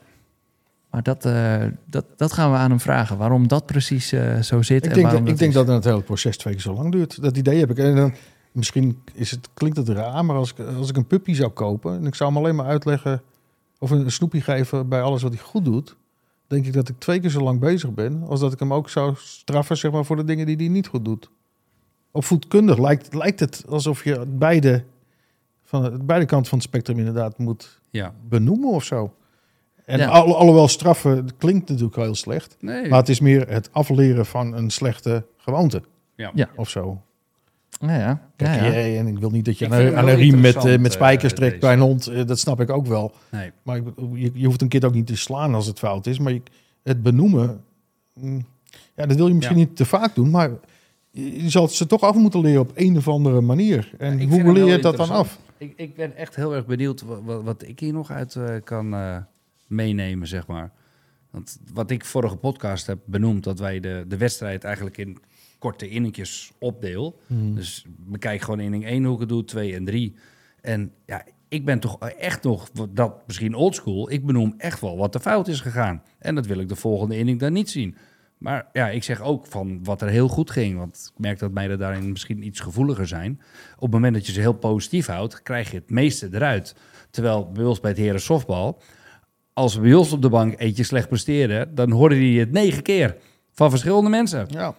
Maar 0.91 1.03
dat, 1.03 1.25
eh, 1.25 1.65
dat, 1.85 2.05
dat 2.17 2.33
gaan 2.33 2.51
we 2.51 2.57
aan 2.57 2.71
hem 2.71 2.81
vragen. 2.81 3.17
Waarom 3.17 3.49
dat 3.49 3.67
precies 3.67 4.13
eh, 4.13 4.41
zo 4.41 4.63
zit 4.63 4.85
Ik 4.85 4.89
en 4.89 4.95
denk, 4.95 5.07
waarom 5.07 5.25
dat, 5.25 5.33
ik 5.33 5.39
denk 5.39 5.53
dat 5.53 5.67
het 5.67 5.85
hele 5.85 6.03
proces 6.03 6.37
twee 6.37 6.53
keer 6.55 6.63
zo 6.63 6.75
lang 6.75 6.93
duurt. 6.93 7.23
Dat 7.23 7.37
idee 7.37 7.59
heb 7.59 7.71
ik. 7.71 7.79
En 7.79 7.97
dan, 7.97 8.15
misschien 8.53 8.99
is 9.15 9.31
het, 9.31 9.49
klinkt 9.55 9.77
het 9.77 9.89
raar, 9.89 10.25
maar 10.25 10.37
als 10.37 10.51
ik, 10.51 10.59
als 10.77 10.89
ik 10.89 10.97
een 10.97 11.07
puppy 11.07 11.35
zou 11.35 11.51
kopen 11.51 11.95
en 11.97 12.07
ik 12.07 12.15
zou 12.15 12.33
hem 12.33 12.39
alleen 12.39 12.55
maar 12.57 12.67
uitleggen 12.67 13.23
of 13.79 13.91
een 13.91 14.11
snoepje 14.13 14.41
geven 14.41 14.89
bij 14.89 15.03
alles 15.03 15.23
wat 15.23 15.33
hij 15.33 15.43
goed 15.43 15.65
doet, 15.65 15.97
denk 16.47 16.67
ik 16.67 16.73
dat 16.73 16.89
ik 16.89 16.99
twee 16.99 17.21
keer 17.21 17.31
zo 17.31 17.41
lang 17.41 17.61
bezig 17.61 17.95
ben 17.95 18.23
als 18.29 18.41
dat 18.41 18.53
ik 18.53 18.59
hem 18.59 18.73
ook 18.73 18.89
zou 18.89 19.15
straffen 19.17 19.77
zeg 19.77 19.91
maar, 19.91 20.05
voor 20.05 20.17
de 20.17 20.25
dingen 20.25 20.47
die 20.47 20.57
hij 20.57 20.69
niet 20.69 20.87
goed 20.87 21.05
doet. 21.05 21.31
Op 22.11 22.25
voetkundig 22.25 22.79
lijkt, 22.79 23.15
lijkt 23.15 23.41
het 23.41 23.65
alsof 23.69 24.05
je 24.05 24.25
beide, 24.27 24.85
van, 25.63 26.01
beide 26.07 26.27
kanten 26.27 26.49
van 26.49 26.59
het 26.59 26.67
spectrum 26.67 26.99
inderdaad 26.99 27.39
moet 27.39 27.81
Ja. 27.91 28.15
benoemen 28.29 28.71
of 28.71 28.85
zo. 28.85 29.13
En 29.89 29.99
Ja. 29.99 30.07
al, 30.09 30.37
alhoewel 30.37 30.69
straffen 30.69 31.29
klinkt 31.39 31.69
natuurlijk 31.69 31.97
heel 31.97 32.15
slecht. 32.15 32.57
Nee. 32.61 32.89
Maar 32.89 32.99
het 32.99 33.09
is 33.09 33.21
meer 33.21 33.49
het 33.49 33.69
afleren 33.73 34.27
van 34.27 34.55
een 34.57 34.71
slechte 34.71 35.27
gewoonte. 35.37 35.83
Ja. 36.17 36.31
Ja. 36.35 36.49
Of 36.57 36.69
zo. 36.69 37.03
Ja, 37.81 37.95
ja. 37.99 38.21
Kijk, 38.37 38.55
ja, 38.61 38.65
ja. 38.65 38.73
jij- 38.73 38.99
en 38.99 39.07
ik 39.07 39.19
wil 39.19 39.31
niet 39.31 39.45
dat 39.45 39.59
je 39.59 39.65
Ik 39.65 39.73
aan, 39.73 39.79
een- 39.79 39.85
hem 39.87 39.95
aan 39.95 39.99
een 40.01 40.07
wel 40.07 40.15
riem 40.17 40.41
met, 40.41 40.65
eh, 40.65 40.79
met 40.79 40.93
spijkers 40.93 41.33
eh, 41.33 41.39
trekt 41.39 41.53
deze. 41.53 41.65
bij 41.67 41.75
een 41.75 41.81
hond. 41.81 42.07
Eh, 42.07 42.27
Dat 42.27 42.39
snap 42.39 42.61
ik 42.61 42.71
ook 42.71 42.87
wel. 42.87 43.13
Nee. 43.31 43.51
Maar 43.63 43.77
ik 43.77 43.85
je, 44.15 44.31
je 44.35 44.47
hoeft 44.47 44.63
een 44.63 44.69
kind 44.69 44.85
ook 44.85 44.95
niet 44.95 45.07
te 45.07 45.17
slaan 45.17 45.55
als 45.55 45.67
het 45.67 45.79
fout 45.79 46.07
is. 46.07 46.19
Maar 46.19 46.33
je- 46.33 46.43
het 46.83 47.03
benoemen, 47.03 47.61
mm, 48.15 48.47
ja, 48.95 49.07
dat 49.07 49.17
wil 49.17 49.29
je 49.29 49.35
misschien 49.35 49.59
Ja. 49.59 49.65
niet 49.65 49.77
te 49.77 49.85
vaak 49.85 50.15
doen. 50.15 50.31
Maar 50.31 50.51
je 51.11 51.51
zal 51.51 51.63
het 51.63 51.73
ze 51.73 51.87
toch 51.87 52.01
af 52.03 52.15
moeten 52.15 52.41
leren 52.41 52.61
op 52.61 52.71
een 52.75 52.97
of 52.97 53.09
andere 53.09 53.41
manier. 53.41 53.91
En 53.99 54.29
hoe 54.29 54.53
leer 54.53 54.67
je 54.67 54.79
dat 54.79 54.97
dan 54.97 55.11
af? 55.11 55.39
Ik, 55.59 55.73
ik 55.77 55.97
ben 55.97 56.17
echt 56.17 56.37
heel 56.37 56.55
erg 56.55 56.67
benieuwd 56.67 57.03
wa- 57.03 57.23
wa- 57.23 57.43
wat, 57.43 57.63
ik 57.69 57.81
hier 57.81 57.93
nog 57.93 58.11
uit 58.11 58.35
eh, 58.37 58.45
kan 58.65 58.95
eh, 58.95 59.17
meenemen, 59.69 60.27
zeg 60.27 60.47
maar. 60.47 60.73
Want 61.31 61.59
wat 61.73 61.91
ik 61.91 62.05
vorige 62.05 62.37
podcast 62.37 62.87
heb 62.87 62.99
benoemd, 63.05 63.45
dat 63.45 63.59
wij 63.59 63.81
de, 63.81 64.05
de 64.09 64.17
wedstrijd 64.17 64.65
eigenlijk 64.65 64.97
in 64.97 65.19
korte 65.59 65.89
inningjes 65.89 66.53
opdeel. 66.59 67.21
Hmm. 67.27 67.55
Dus 67.55 67.85
bekijk 67.89 68.41
gewoon 68.41 68.61
inning 68.61 68.85
1 68.85 69.05
hoe 69.05 69.15
ik 69.15 69.21
het 69.21 69.29
doe, 69.29 69.45
2 69.45 69.75
en 69.75 69.85
3. 69.85 70.15
En 70.61 70.93
ja, 71.07 71.25
ik 71.49 71.65
ben 71.65 71.81
toch 71.81 71.99
echt 71.99 72.43
nog, 72.43 72.71
dat 72.91 73.27
misschien 73.27 73.55
oldschool, 73.55 74.11
ik 74.11 74.27
benoem 74.27 74.55
echt 74.59 74.81
wel 74.81 74.97
wat 74.97 75.15
er 75.15 75.21
fout 75.21 75.49
is 75.49 75.61
gegaan. 75.61 76.03
En 76.19 76.35
dat 76.35 76.47
wil 76.47 76.59
ik 76.59 76.69
de 76.69 76.77
volgende 76.77 77.19
inning 77.19 77.41
dan 77.41 77.53
niet 77.53 77.71
zien. 77.71 77.97
Maar 78.39 78.69
ja, 78.73 78.89
ik 78.89 79.03
zeg 79.03 79.21
ook 79.21 79.47
van 79.47 79.85
wat 79.85 80.03
er 80.03 80.09
heel 80.09 80.29
goed 80.29 80.51
ging. 80.51 80.79
Want 80.79 81.11
ik 81.15 81.21
merk 81.21 81.39
dat 81.39 81.53
meiden 81.53 81.79
daarin 81.79 82.11
misschien 82.11 82.47
iets 82.47 82.61
gevoeliger 82.61 83.07
zijn. 83.07 83.41
Op 83.75 83.83
het 83.83 83.91
moment 83.91 84.15
dat 84.15 84.27
je 84.27 84.33
ze 84.33 84.41
heel 84.41 84.53
positief 84.53 85.07
houdt, 85.07 85.43
krijg 85.43 85.71
je 85.71 85.77
het 85.77 85.91
meeste 85.91 86.29
eruit. 86.33 86.77
Terwijl 87.11 87.53
bij 87.53 87.65
ons 87.65 87.81
bij 87.81 87.91
het 87.91 87.99
heren 87.99 88.21
softbal, 88.21 88.83
als 89.59 89.75
we 89.75 89.81
bij 89.81 89.95
ons 89.95 90.13
op 90.13 90.23
de 90.23 90.29
bank 90.29 90.55
eentje 90.59 90.83
slecht 90.83 91.09
presteren, 91.09 91.75
dan 91.75 91.91
hoorde 91.91 92.15
die 92.15 92.41
het 92.41 92.53
negen 92.53 92.83
keer 92.83 93.17
van 93.53 93.71
verschillende 93.71 94.11
mensen. 94.11 94.47
Ja. 94.49 94.75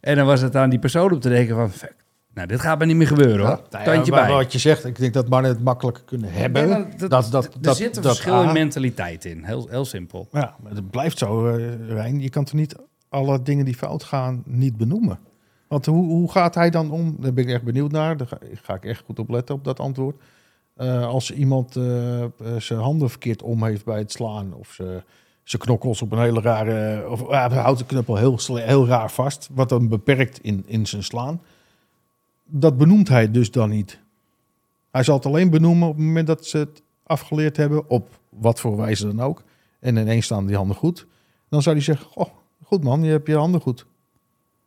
En 0.00 0.16
dan 0.16 0.26
was 0.26 0.40
het 0.40 0.56
aan 0.56 0.70
die 0.70 0.78
persoon 0.78 1.12
om 1.12 1.20
te 1.20 1.28
denken 1.28 1.54
van, 1.54 1.70
fuck, 1.70 1.94
nou 2.34 2.46
dit 2.46 2.60
gaat 2.60 2.78
me 2.78 2.86
niet 2.86 2.96
meer 2.96 3.06
gebeuren 3.06 3.46
hoor. 3.46 3.60
Nou 3.70 3.84
ja, 3.84 3.92
Tandje 3.92 4.12
maar 4.12 4.26
bij. 4.26 4.34
Wat 4.34 4.52
je 4.52 4.58
zegt, 4.58 4.84
ik 4.84 4.98
denk 4.98 5.12
dat 5.12 5.28
mannen 5.28 5.50
het 5.50 5.62
makkelijker 5.62 6.04
kunnen 6.04 6.32
hebben. 6.32 6.68
Ja, 6.68 6.86
dat, 6.96 7.10
dat, 7.10 7.30
dat, 7.30 7.58
er 7.62 7.74
zit 7.74 7.96
een 7.96 8.02
verschil 8.02 8.42
in 8.42 8.52
mentaliteit 8.52 9.24
in. 9.24 9.44
Heel, 9.44 9.66
heel 9.70 9.84
simpel. 9.84 10.28
Ja, 10.32 10.56
maar 10.62 10.72
het 10.72 10.90
blijft 10.90 11.18
zo, 11.18 11.46
eh, 11.46 11.88
Rijn. 11.88 12.20
Je 12.20 12.30
kan 12.30 12.44
toch 12.44 12.54
niet 12.54 12.76
alle 13.08 13.42
dingen 13.42 13.64
die 13.64 13.74
fout 13.74 14.04
gaan 14.04 14.42
niet 14.46 14.76
benoemen? 14.76 15.18
Want 15.68 15.86
hoe, 15.86 16.06
hoe 16.06 16.30
gaat 16.30 16.54
hij 16.54 16.70
dan 16.70 16.90
om? 16.90 17.16
Daar 17.20 17.32
ben 17.32 17.44
ik 17.44 17.50
echt 17.50 17.62
benieuwd 17.62 17.92
naar. 17.92 18.16
Daar 18.16 18.26
ga, 18.26 18.38
ga 18.62 18.74
ik 18.74 18.84
echt 18.84 19.02
goed 19.04 19.18
op 19.18 19.30
letten 19.30 19.54
op 19.54 19.64
dat 19.64 19.80
antwoord. 19.80 20.16
Eh, 20.74 21.06
als 21.06 21.30
iemand 21.30 21.76
eh, 21.76 22.22
eh, 22.22 22.30
zijn 22.58 22.78
handen 22.78 23.10
verkeerd 23.10 23.42
om 23.42 23.64
heeft 23.64 23.84
bij 23.84 23.98
het 23.98 24.12
slaan... 24.12 24.54
of 24.54 24.80
ze, 25.42 25.58
knokkels 25.58 26.02
op 26.02 26.12
een 26.12 26.18
hele 26.18 26.40
rare... 26.40 27.08
of 27.08 27.28
hij 27.28 27.48
houdt 27.48 27.78
de 27.78 27.84
knuppel 27.84 28.16
heel, 28.16 28.38
heel 28.56 28.86
raar 28.86 29.10
vast... 29.10 29.48
wat 29.52 29.68
dan 29.68 29.88
beperkt 29.88 30.38
in, 30.38 30.64
in 30.66 30.86
zijn 30.86 31.04
slaan. 31.04 31.40
Dat 32.44 32.76
benoemt 32.76 33.08
hij 33.08 33.30
dus 33.30 33.50
dan 33.50 33.70
niet. 33.70 34.00
Hij 34.90 35.02
zal 35.02 35.16
het 35.16 35.26
alleen 35.26 35.50
benoemen 35.50 35.88
op 35.88 35.96
het 35.96 36.04
moment 36.04 36.26
dat 36.26 36.46
ze 36.46 36.58
het 36.58 36.82
afgeleerd 37.02 37.56
hebben... 37.56 37.88
op 37.90 38.08
wat 38.28 38.60
voor 38.60 38.76
wijze 38.76 39.06
dan 39.06 39.20
ook. 39.20 39.42
En 39.80 39.96
ineens 39.96 40.24
staan 40.24 40.46
die 40.46 40.56
handen 40.56 40.76
goed. 40.76 41.06
Dan 41.48 41.62
zou 41.62 41.74
hij 41.74 41.84
zeggen, 41.84 42.06
oh, 42.14 42.28
goed 42.62 42.82
man, 42.82 43.02
je 43.02 43.10
hebt 43.10 43.26
je 43.26 43.36
handen 43.36 43.60
goed. 43.60 43.86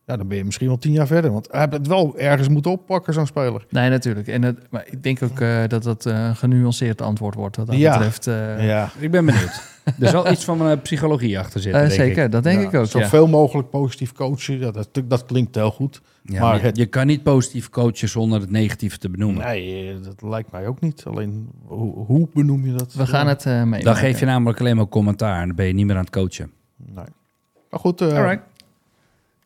Ja, 0.08 0.18
dan 0.18 0.28
ben 0.28 0.38
je 0.38 0.44
misschien 0.46 0.68
wel 0.68 0.78
tien 0.78 0.92
jaar 0.92 1.08
verder. 1.08 1.32
Want 1.32 1.48
hij 1.52 1.60
heeft 1.60 1.72
het 1.74 1.88
wel 1.88 2.18
ergens 2.18 2.50
moeten 2.50 2.72
oppakken, 2.72 3.14
zo'n 3.14 3.26
speler. 3.26 3.66
Nee, 3.70 3.90
natuurlijk. 3.90 4.28
En 4.28 4.42
het, 4.44 4.60
maar 4.70 4.86
ik 4.90 5.04
denk 5.04 5.24
ook 5.24 5.40
eh, 5.40 5.64
dat 5.68 5.84
dat 5.84 6.06
eh, 6.06 6.24
een 6.26 6.36
genuanceerd 6.36 7.02
antwoord 7.02 7.36
wordt. 7.36 7.56
Wat 7.56 7.68
dat 7.68 7.76
Ja. 7.78 7.98
betreft. 7.98 8.28
eh, 8.28 8.68
Ja, 8.68 8.90
Ik 9.00 9.12
ben 9.12 9.26
benieuwd. 9.26 9.62
er 10.00 10.08
zal 10.10 10.32
iets 10.32 10.44
van 10.46 10.70
eh, 10.70 10.78
psychologie 10.82 11.40
achter 11.40 11.60
zitten, 11.62 11.82
denk 11.82 11.94
ik. 11.94 12.00
zeker, 12.00 12.30
dat 12.30 12.44
denk 12.44 12.62
Ja, 12.62 12.68
ik 12.68 12.74
ook. 12.74 12.86
Ja. 12.86 13.02
Zoveel 13.02 13.28
mogelijk 13.28 13.70
positief 13.70 14.12
coachen, 14.12 14.60
ja, 14.60 14.72
dat, 14.72 14.90
dat 15.06 15.26
klinkt 15.26 15.56
heel 15.56 15.72
goed. 15.72 16.02
Ja, 16.24 16.42
Maar 16.42 16.62
het- 16.62 16.78
je 16.78 16.86
kan 16.86 17.08
niet 17.08 17.24
positief 17.24 17.70
coachen 17.70 18.10
zonder 18.10 18.40
het 18.42 18.50
negatieve 18.52 18.98
te 18.98 19.10
benoemen. 19.10 19.46
Nee, 19.46 20.00
dat 20.00 20.22
lijkt 20.22 20.52
mij 20.52 20.68
ook 20.68 20.80
niet. 20.80 21.04
Alleen, 21.08 21.50
hoe, 21.66 21.94
hoe 22.06 22.28
benoem 22.34 22.66
je 22.66 22.74
dat? 22.74 22.94
We 22.94 23.08
gaan 23.08 23.28
het 23.28 23.46
eh 23.46 23.64
mee. 23.64 23.84
Dan 23.84 23.96
geef 23.96 24.20
je 24.20 24.26
namelijk 24.26 24.60
alleen 24.60 24.76
maar 24.76 24.88
commentaar 24.88 25.42
en 25.42 25.48
dan 25.48 25.56
ben 25.56 25.66
je 25.66 25.74
niet 25.74 25.86
meer 25.86 25.96
aan 25.96 26.02
het 26.02 26.10
coachen. 26.12 26.52
Nee. 26.76 27.06
Maar 27.70 27.80
goed, 27.80 28.02
eh, 28.02 28.08
Alright. 28.18 28.42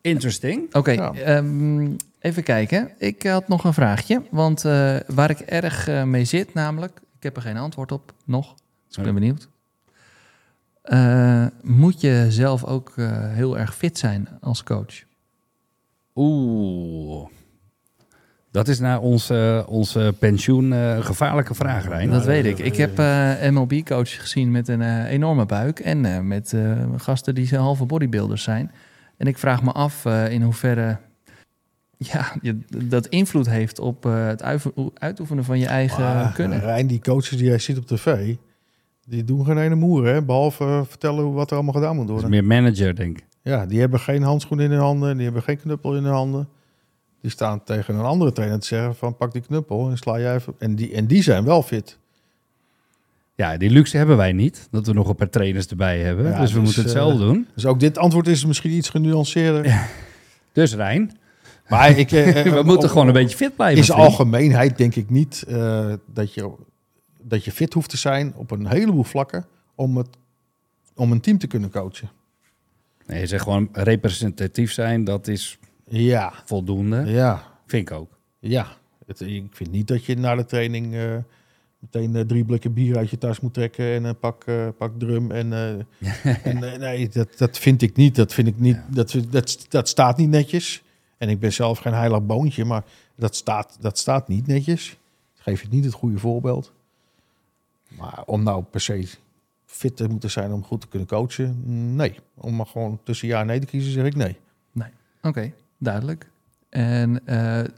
Interesting. 0.02 0.73
Oké, 0.76 0.91
Ja. 0.91 1.14
ehm, 1.14 1.90
even 2.19 2.44
kijken. 2.44 2.91
Ik 2.98 3.23
had 3.23 3.48
nog 3.48 3.64
een 3.64 3.73
vraagje. 3.73 4.22
Want 4.32 4.65
eh, 4.65 4.95
waar 5.07 5.30
ik 5.30 5.40
erg 5.40 5.88
eh, 5.88 6.03
mee 6.03 6.26
zit, 6.26 6.53
namelijk, 6.53 6.99
ik 7.18 7.23
heb 7.23 7.36
er 7.36 7.41
geen 7.41 7.57
antwoord 7.57 7.91
op 7.91 8.14
nog. 8.26 8.53
Dus 8.88 8.98
ik 8.98 9.03
ben 9.03 9.14
benieuwd. 9.14 9.48
Eh, 10.82 11.45
moet 11.61 12.02
je 12.02 12.26
zelf 12.30 12.64
ook 12.65 12.94
eh, 12.95 13.07
heel 13.34 13.57
erg 13.57 13.76
fit 13.76 13.98
zijn 13.98 14.28
als 14.41 14.64
coach? 14.64 15.03
Oeh. 16.15 17.28
Dat 18.52 18.68
is 18.68 18.80
naar 18.80 18.99
onze, 18.99 19.65
onze 19.68 20.14
pensioen 20.19 20.73
eh, 20.73 20.95
een 20.95 21.03
gevaarlijke 21.03 21.53
vraag, 21.53 21.88
Rijn. 21.88 22.10
Dat 22.10 22.26
weet 22.26 22.45
ik. 22.45 22.60
Ik 22.60 22.76
heb 22.76 22.99
eh 22.99 23.49
MLB-coaches 23.49 24.18
gezien 24.18 24.52
met 24.52 24.68
een 24.68 25.06
enorme 25.06 25.45
buik 25.45 25.80
en 25.80 26.06
eh, 26.06 26.19
met 26.19 26.53
eh, 26.53 26.72
gasten 26.98 27.36
die 27.36 27.56
halve 27.57 27.86
bodybuilders 27.86 28.44
zijn. 28.44 28.72
En 29.22 29.27
ik 29.27 29.38
vraag 29.38 29.64
me 29.64 29.72
af 29.72 30.06
eh, 30.06 30.31
in 30.31 30.41
hoeverre 30.41 30.98
ja, 32.11 32.31
je, 32.41 32.57
dat 32.85 33.07
invloed 33.07 33.49
heeft 33.49 33.80
op 33.80 34.06
eh, 34.06 34.27
het 34.27 34.43
uitoefenen 34.93 35.43
van 35.43 35.60
je 35.60 35.65
eigen 35.65 36.03
maar, 36.03 36.31
kunnen. 36.31 36.60
Rijn, 36.60 36.88
die 36.88 37.02
coaches 37.02 37.30
die 37.38 37.43
jij 37.48 37.60
ziet 37.60 37.77
op 37.77 37.85
tv, 37.88 38.35
die 39.06 39.23
doen 39.23 39.45
geen 39.45 39.57
ene 39.57 39.76
moer, 39.76 40.06
hè? 40.06 40.22
Behalve 40.22 40.64
eh, 40.64 40.81
vertellen 40.88 41.23
hoe- 41.23 41.34
wat 41.34 41.49
er 41.49 41.56
allemaal 41.56 41.73
gedaan 41.73 41.95
moet 41.95 42.07
Dat 42.07 42.15
is 42.15 42.22
worden. 42.22 42.45
meer 42.45 42.61
manager, 42.61 42.95
denk 42.95 43.18
ik. 43.18 43.26
Ja, 43.41 43.65
die 43.65 43.80
hebben 43.80 43.99
geen 43.99 44.22
handschoen 44.23 44.60
in 44.60 44.72
hun 44.72 44.80
handen, 44.80 45.15
die 45.15 45.23
hebben 45.26 45.43
geen 45.43 45.60
knuppel 45.60 45.95
in 45.95 46.03
hun 46.03 46.14
handen. 46.14 46.49
Die 47.22 47.31
staan 47.31 47.64
tegen 47.64 47.95
een 47.95 48.06
andere 48.06 48.31
trainer 48.31 48.60
te 48.60 48.65
zeggen 48.68 48.95
van 48.95 49.15
pak 49.18 49.31
die 49.34 49.41
knuppel 49.41 49.89
en 49.89 49.98
sla 49.98 50.19
jij 50.19 50.35
even. 50.35 50.53
En 50.60 50.76
die, 50.76 50.91
en 50.93 51.06
die 51.07 51.23
zijn 51.23 51.43
wel 51.43 51.64
fit. 51.64 51.98
Ja, 53.42 53.58
die 53.58 53.70
luxe 53.70 53.98
hebben 53.98 54.18
wij 54.18 54.32
niet. 54.34 54.68
Dat 54.72 54.86
we 54.86 54.94
nog 54.94 55.10
een 55.10 55.16
paar 55.16 55.30
trainers 55.30 55.68
erbij 55.68 56.00
hebben. 56.00 56.26
Ja, 56.26 56.40
dus 56.40 56.52
we 56.52 56.60
dus, 56.60 56.66
moeten 56.66 56.84
het 56.84 56.94
eh, 56.94 57.02
zelf 57.02 57.18
doen. 57.20 57.48
Dus 57.54 57.66
ook 57.66 57.80
dit 57.80 57.98
antwoord 57.98 58.28
is 58.28 58.46
misschien 58.46 58.72
iets 58.72 58.90
genuanceerder. 58.90 59.90
Dus 60.52 60.76
Rijn, 60.76 61.18
Maar 61.68 61.98
ik, 61.98 62.12
eh, 62.12 62.46
eh, 62.46 62.54
we 62.54 62.64
moeten 62.64 62.90
gewoon 62.90 63.08
een 63.08 63.14
beetje 63.14 63.38
fit 63.38 63.56
blijven. 63.56 63.78
In 63.78 63.84
zijn 63.84 64.00
algemeenheid 64.00 64.78
denk 64.78 64.96
ik 64.96 65.10
niet 65.10 65.44
eh, 65.48 65.94
dat, 66.14 66.34
je, 66.34 66.52
dat 67.22 67.46
je 67.46 67.52
fit 67.52 67.74
hoeft 67.74 67.90
te 67.90 67.98
zijn 67.98 68.34
op 68.36 68.52
een 68.52 68.68
heleboel 68.68 69.04
vlakken 69.04 69.46
om, 69.76 69.98
het, 69.98 70.08
om 70.96 71.12
een 71.12 71.22
team 71.22 71.38
te 71.38 71.48
kunnen 71.48 71.70
coachen. 71.70 72.10
Nee, 73.06 73.20
je 73.20 73.28
zegt 73.28 73.44
gewoon 73.44 73.70
representatief 73.72 74.72
zijn, 74.72 75.04
dat 75.04 75.28
is 75.28 75.58
Ja, 75.88 76.34
voldoende. 76.46 77.04
ja, 77.06 77.44
Vind 77.66 77.90
ik 77.90 77.98
ook. 77.98 78.18
ja. 78.40 78.68
Het, 79.06 79.22
ik 79.22 79.48
vind 79.52 79.72
niet 79.72 79.88
dat 79.88 80.06
je 80.06 80.18
na 80.18 80.36
de 80.36 80.46
training 80.46 80.96
meteen 81.82 82.16
eh, 82.16 82.22
drie 82.22 82.45
blikken 82.45 82.74
bier 82.74 82.98
uit 82.98 83.10
je 83.10 83.18
tas 83.18 83.40
moet 83.40 83.53
trekken 83.53 83.86
en 83.86 84.03
een 84.03 84.20
pak, 84.20 84.44
eh, 84.44 84.68
pak 84.78 84.99
drum. 84.99 85.32
En, 85.32 85.53
eh, 85.53 86.45
en 86.53 86.80
nee, 86.80 87.10
dat, 87.10 87.38
dat 87.38 87.58
vind 87.58 87.82
ik 87.82 87.95
niet. 87.95 88.16
Dat, 88.16 88.34
vind 88.34 88.48
ik 88.48 88.60
niet 88.60 88.78
dat, 88.88 89.16
dat, 89.30 89.66
dat 89.70 89.88
staat 89.88 90.18
niet 90.18 90.30
netjes. 90.30 90.84
En 91.18 91.30
ik 91.30 91.40
ben 91.40 91.53
zelf 91.53 91.80
geen 91.80 91.94
heilig 91.94 92.26
boontje, 92.26 92.66
maar 92.66 92.84
dat 93.16 93.36
staat, 93.36 93.78
dat 93.80 93.98
staat 93.98 94.28
niet 94.28 94.48
netjes. 94.48 94.98
Geef 95.34 95.62
je 95.62 95.68
niet 95.70 95.84
het 95.84 95.94
goede 95.94 96.20
voorbeeld. 96.20 96.72
Maar 97.88 98.24
om 98.26 98.44
nou 98.44 98.64
per 98.64 98.82
se 98.82 99.08
fit 99.66 99.95
te 99.95 100.08
moeten 100.08 100.32
zijn 100.32 100.52
om 100.52 100.64
goed 100.64 100.82
te 100.82 100.88
kunnen 100.88 101.08
coachen, 101.08 101.62
nee. 101.95 102.20
Om 102.36 102.56
maar 102.56 102.66
gewoon 102.66 102.99
tussen 103.03 103.28
ja 103.28 103.40
en 103.40 103.48
nee 103.48 103.60
te 103.60 103.66
kiezen, 103.66 103.91
zeg 103.91 104.06
ik 104.06 104.16
nee. 104.16 104.38
Oké, 105.22 105.53
duidelijk. 105.78 106.30
En 106.70 107.24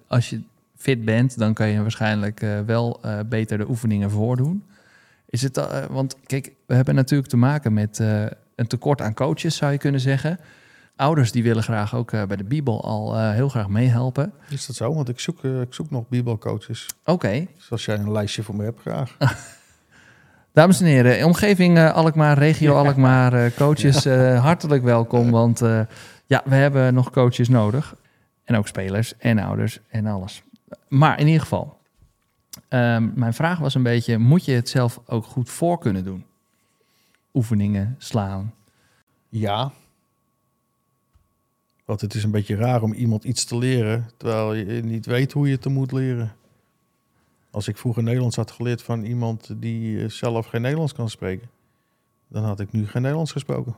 als 0.08 0.30
je 0.30 0.42
fit 0.84 1.06
bent, 1.06 1.38
dan 1.38 1.54
kan 1.54 1.68
je 1.68 1.82
waarschijnlijk 1.82 2.42
eh, 2.42 2.60
wel 2.60 3.00
eh, 3.02 3.20
beter 3.30 3.58
de 3.58 3.70
oefeningen 3.70 4.12
voordoen. 4.12 4.64
Is 5.30 5.42
het, 5.42 5.58
eh, 5.58 5.86
want 5.90 6.16
kijk, 6.26 6.54
we 6.66 6.76
hebben 6.76 6.96
natuurlijk 6.96 7.30
te 7.30 7.38
maken 7.38 7.74
met 7.74 8.00
een 8.56 8.68
tekort 8.68 9.02
aan 9.02 9.14
coaches, 9.14 9.56
zou 9.56 9.72
je 9.72 9.78
kunnen 9.78 10.02
zeggen. 10.02 10.40
Ouders 10.96 11.32
die 11.32 11.44
willen 11.44 11.64
graag 11.64 11.96
ook 11.96 12.12
bij 12.12 12.36
de 12.36 12.44
Bibel 12.44 12.84
al 12.84 13.32
heel 13.32 13.50
graag 13.50 13.68
meehelpen. 13.68 14.34
Is 14.50 14.66
dat 14.66 14.76
zo? 14.76 14.94
Want 14.94 15.10
ik 15.10 15.20
zoek, 15.20 15.44
ik 15.44 15.74
zoek 15.74 15.90
nog 15.90 16.08
bibelcoaches. 16.08 16.88
Oké, 17.06 17.48
Dus 17.56 17.72
als 17.72 17.86
jij 17.86 17.96
een 17.96 18.12
lijstje 18.12 18.44
voor 18.44 18.56
me 18.56 18.64
hebt, 18.64 18.82
graag. 18.82 19.18
Dames 20.54 20.80
en 20.80 20.86
heren, 20.86 21.26
omgeving 21.26 21.80
Alkmaar, 21.80 22.38
regio 22.38 22.76
Alkmaar, 22.76 23.54
coaches, 23.54 24.06
hartelijk 24.40 24.84
welkom. 24.84 25.32
Want 25.32 25.60
ja, 26.26 26.42
we 26.46 26.56
hebben 26.56 26.94
nog 26.94 27.12
coaches 27.12 27.50
nodig. 27.50 27.96
En 28.44 28.56
ook 28.56 28.68
spelers 28.68 29.18
en 29.18 29.40
ouders 29.40 29.80
en 29.90 30.06
alles. 30.06 30.44
Maar 30.94 31.20
in 31.20 31.26
ieder 31.26 31.42
geval, 31.42 31.78
ehm, 32.68 33.10
mijn 33.14 33.34
vraag 33.34 33.60
was 33.60 33.76
een 33.76 33.84
beetje, 33.84 34.18
moet 34.18 34.46
je 34.46 34.52
het 34.52 34.70
zelf 34.70 35.00
ook 35.06 35.26
goed 35.26 35.50
voor 35.50 35.78
kunnen 35.78 36.04
doen? 36.04 36.26
Oefeningen, 37.34 37.96
slaan. 37.98 38.54
Ja. 39.30 39.72
Want 41.86 42.02
het 42.02 42.14
is 42.14 42.24
een 42.24 42.32
beetje 42.32 42.56
raar 42.56 42.82
om 42.82 42.94
iemand 42.94 43.24
iets 43.24 43.46
te 43.46 43.58
leren, 43.58 44.10
terwijl 44.18 44.54
je 44.54 44.84
niet 44.84 45.06
weet 45.06 45.32
hoe 45.32 45.48
je 45.48 45.56
het 45.56 45.66
moet 45.66 45.92
leren. 45.92 46.36
Als 47.52 47.68
ik 47.68 47.78
vroeger 47.78 48.04
Nederlands 48.04 48.36
had 48.36 48.52
geleerd 48.52 48.82
van 48.82 49.04
iemand 49.04 49.62
die 49.62 50.04
eh, 50.04 50.10
zelf 50.10 50.46
geen 50.46 50.62
Nederlands 50.62 50.94
kan 50.94 51.10
spreken, 51.10 51.50
dan 52.28 52.44
had 52.44 52.60
ik 52.60 52.72
nu 52.72 52.88
geen 52.88 53.02
Nederlands 53.02 53.32
gesproken. 53.32 53.76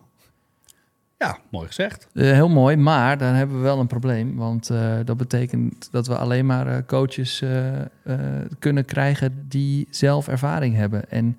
Ja, 1.17 1.37
mooi 1.49 1.67
gezegd. 1.67 2.07
Eh, 2.13 2.31
heel 2.31 2.49
mooi, 2.49 2.75
maar 2.75 3.17
daar 3.17 3.35
hebben 3.35 3.55
we 3.55 3.61
wel 3.61 3.79
een 3.79 3.87
probleem. 3.87 4.35
Want 4.35 4.69
eh, 4.69 4.99
dat 5.05 5.17
betekent 5.17 5.91
dat 5.91 6.07
we 6.07 6.17
alleen 6.17 6.45
maar 6.45 6.67
eh, 6.67 6.85
coaches 6.85 7.43
kunnen 8.59 8.85
krijgen 8.85 9.45
die 9.47 9.87
zelf 9.89 10.27
ervaring 10.27 10.75
hebben. 10.75 11.09
En 11.09 11.37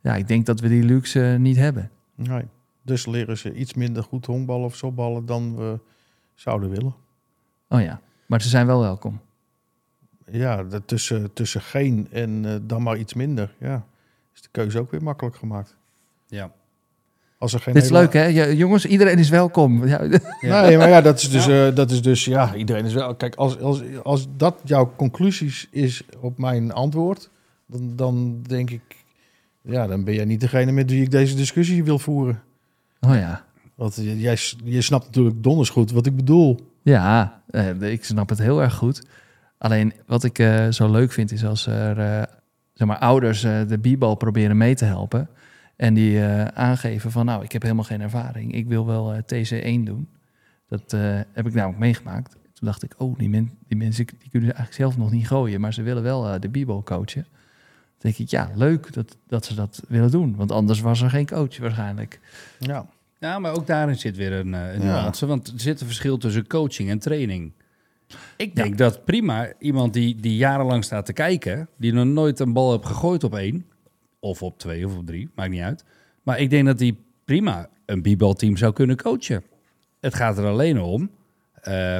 ja, 0.00 0.14
ik 0.14 0.28
denk 0.28 0.46
dat 0.46 0.60
we 0.60 0.68
die 0.68 0.82
luxe 0.82 1.36
niet 1.38 1.56
hebben. 1.56 1.90
Nee. 2.14 2.44
Dus 2.82 3.06
leren 3.06 3.38
ze 3.38 3.54
iets 3.54 3.74
minder 3.74 4.02
goed 4.02 4.26
honkballen 4.26 4.64
of 4.64 4.76
softballen 4.76 5.26
dan 5.26 5.56
we 5.56 5.78
zouden 6.34 6.70
willen. 6.70 6.94
Oh 7.68 7.80
ja, 7.80 8.00
maar 8.26 8.42
ze 8.42 8.48
zijn 8.48 8.66
wel 8.66 8.80
welkom. 8.80 9.20
Ja, 10.26 10.66
tussen, 10.86 11.32
tussen 11.32 11.60
geen 11.60 12.08
en 12.10 12.62
dan 12.66 12.82
maar 12.82 12.96
iets 12.96 13.14
minder. 13.14 13.54
Ja, 13.58 13.86
is 14.34 14.42
de 14.42 14.48
keuze 14.50 14.78
ook 14.78 14.90
weer 14.90 15.02
makkelijk 15.02 15.36
gemaakt. 15.36 15.76
Ja. 16.26 16.52
Als 17.40 17.52
er 17.52 17.60
geen 17.60 17.74
Dit 17.74 17.82
is 17.82 17.90
leuk, 17.90 18.12
hè? 18.12 18.24
Ja, 18.24 18.50
jongens, 18.50 18.86
iedereen 18.86 19.18
is 19.18 19.28
welkom. 19.28 19.86
Ja, 19.86 20.02
Nee, 20.40 20.76
maar 20.76 20.88
ja, 20.88 21.00
dat 21.00 21.18
is 21.18 21.30
dus, 21.30 21.46
eh, 21.46 21.74
dat 21.74 21.90
is 21.90 22.02
dus 22.02 22.24
ja, 22.24 22.54
iedereen 22.54 22.84
is 22.84 22.94
wel. 22.94 23.14
Kijk, 23.14 23.34
als, 23.34 23.60
als, 23.60 23.82
als 24.02 24.26
dat 24.36 24.60
jouw 24.64 24.92
conclusies 24.96 25.68
is 25.70 26.02
op 26.20 26.38
mijn 26.38 26.72
antwoord, 26.72 27.30
dan, 27.66 27.92
dan 27.96 28.42
denk 28.42 28.70
ik, 28.70 28.82
ja, 29.62 29.86
dan 29.86 30.04
ben 30.04 30.14
jij 30.14 30.24
niet 30.24 30.40
degene 30.40 30.72
met 30.72 30.90
wie 30.90 31.02
ik 31.02 31.10
deze 31.10 31.34
discussie 31.34 31.84
wil 31.84 31.98
voeren. 31.98 32.42
oh 33.00 33.14
ja. 33.14 33.44
Want 33.74 34.00
jij, 34.04 34.38
je 34.64 34.82
snapt 34.82 35.04
natuurlijk 35.04 35.42
donders 35.42 35.70
goed 35.70 35.92
wat 35.92 36.06
ik 36.06 36.16
bedoel. 36.16 36.60
Ja, 36.82 37.42
eh, 37.50 37.82
ik 37.82 38.04
snap 38.04 38.28
het 38.28 38.38
heel 38.38 38.62
erg 38.62 38.74
goed. 38.74 39.02
Alleen 39.58 39.92
wat 40.06 40.24
ik 40.24 40.38
eh, 40.38 40.68
zo 40.68 40.90
leuk 40.90 41.12
vind 41.12 41.32
is 41.32 41.44
als 41.44 41.66
er 41.66 41.98
eh, 41.98 42.22
zeg 42.80 42.88
maar, 42.88 42.98
ouders 42.98 43.44
eh, 43.44 43.60
de 43.66 43.78
b-ball 43.78 44.16
proberen 44.16 44.56
mee 44.56 44.74
te 44.74 44.84
helpen. 44.84 45.28
En 45.80 45.94
die 45.94 46.24
eh, 46.24 46.44
aangeven 46.44 47.10
van 47.10 47.24
nou, 47.26 47.44
ik 47.44 47.52
heb 47.52 47.62
helemaal 47.62 47.84
geen 47.84 48.00
ervaring. 48.00 48.54
Ik 48.54 48.66
wil 48.66 48.86
wel 48.86 49.12
eh, 49.12 49.18
TC1 49.22 49.82
doen. 49.84 50.08
Dat 50.68 50.92
eh, 50.92 51.00
heb 51.32 51.46
ik 51.46 51.54
namelijk 51.54 51.78
meegemaakt. 51.78 52.32
Toen 52.32 52.68
dacht 52.68 52.82
ik, 52.82 52.94
oh, 52.98 53.18
die, 53.18 53.28
men, 53.28 53.50
die 53.68 53.76
mensen 53.76 54.06
die 54.06 54.30
kunnen 54.30 54.48
eigenlijk 54.54 54.76
zelf 54.76 54.96
nog 54.96 55.10
niet 55.10 55.26
gooien. 55.26 55.60
Maar 55.60 55.72
ze 55.74 55.82
willen 55.82 56.02
wel 56.02 56.28
eh, 56.28 56.40
de 56.40 56.48
b-ball 56.48 56.82
coachen. 56.82 57.22
Dan 57.22 58.10
denk 58.12 58.16
ik, 58.16 58.28
ja, 58.28 58.50
leuk 58.54 58.92
dat, 58.92 59.16
dat 59.26 59.44
ze 59.44 59.54
dat 59.54 59.82
willen 59.88 60.10
doen. 60.10 60.36
Want 60.36 60.52
anders 60.52 60.80
was 60.80 61.00
er 61.02 61.10
geen 61.10 61.26
coach 61.26 61.58
waarschijnlijk. 61.58 62.20
Ja, 62.58 62.86
Ja, 63.18 63.38
maar 63.38 63.52
ook 63.56 63.66
daarin 63.66 63.96
zit 63.98 64.16
weer 64.16 64.32
een, 64.32 64.52
een 64.52 64.80
Ja. 64.82 65.00
nuance. 65.00 65.26
Want 65.26 65.48
er 65.48 65.60
zit 65.60 65.80
een 65.80 65.86
verschil 65.86 66.18
tussen 66.18 66.46
coaching 66.46 66.90
en 66.90 66.98
training. 66.98 67.52
Ik 68.36 68.56
denk 68.56 68.78
dat 68.78 69.04
prima 69.04 69.52
iemand 69.58 69.92
die, 69.92 70.14
die 70.16 70.36
jarenlang 70.36 70.84
staat 70.84 71.06
te 71.06 71.12
kijken... 71.12 71.68
die 71.76 71.92
nog 71.92 72.06
nooit 72.06 72.40
een 72.40 72.52
bal 72.52 72.70
heeft 72.72 72.86
gegooid 72.86 73.24
op 73.24 73.34
één... 73.34 73.64
of 74.20 74.42
op 74.42 74.58
twee 74.58 74.86
of 74.86 74.96
op 74.96 75.06
drie, 75.06 75.30
maakt 75.34 75.50
niet 75.50 75.62
uit. 75.62 75.84
Maar 76.22 76.38
ik 76.38 76.50
denk 76.50 76.66
dat 76.66 76.78
die 76.78 77.04
prima 77.24 77.68
een 77.86 78.02
b-ball-team 78.02 78.56
zou 78.56 78.72
kunnen 78.72 78.96
coachen. 78.96 79.42
Het 80.00 80.14
gaat 80.14 80.38
er 80.38 80.46
alleen 80.46 80.80
om... 80.80 81.10
eh, 81.62 81.98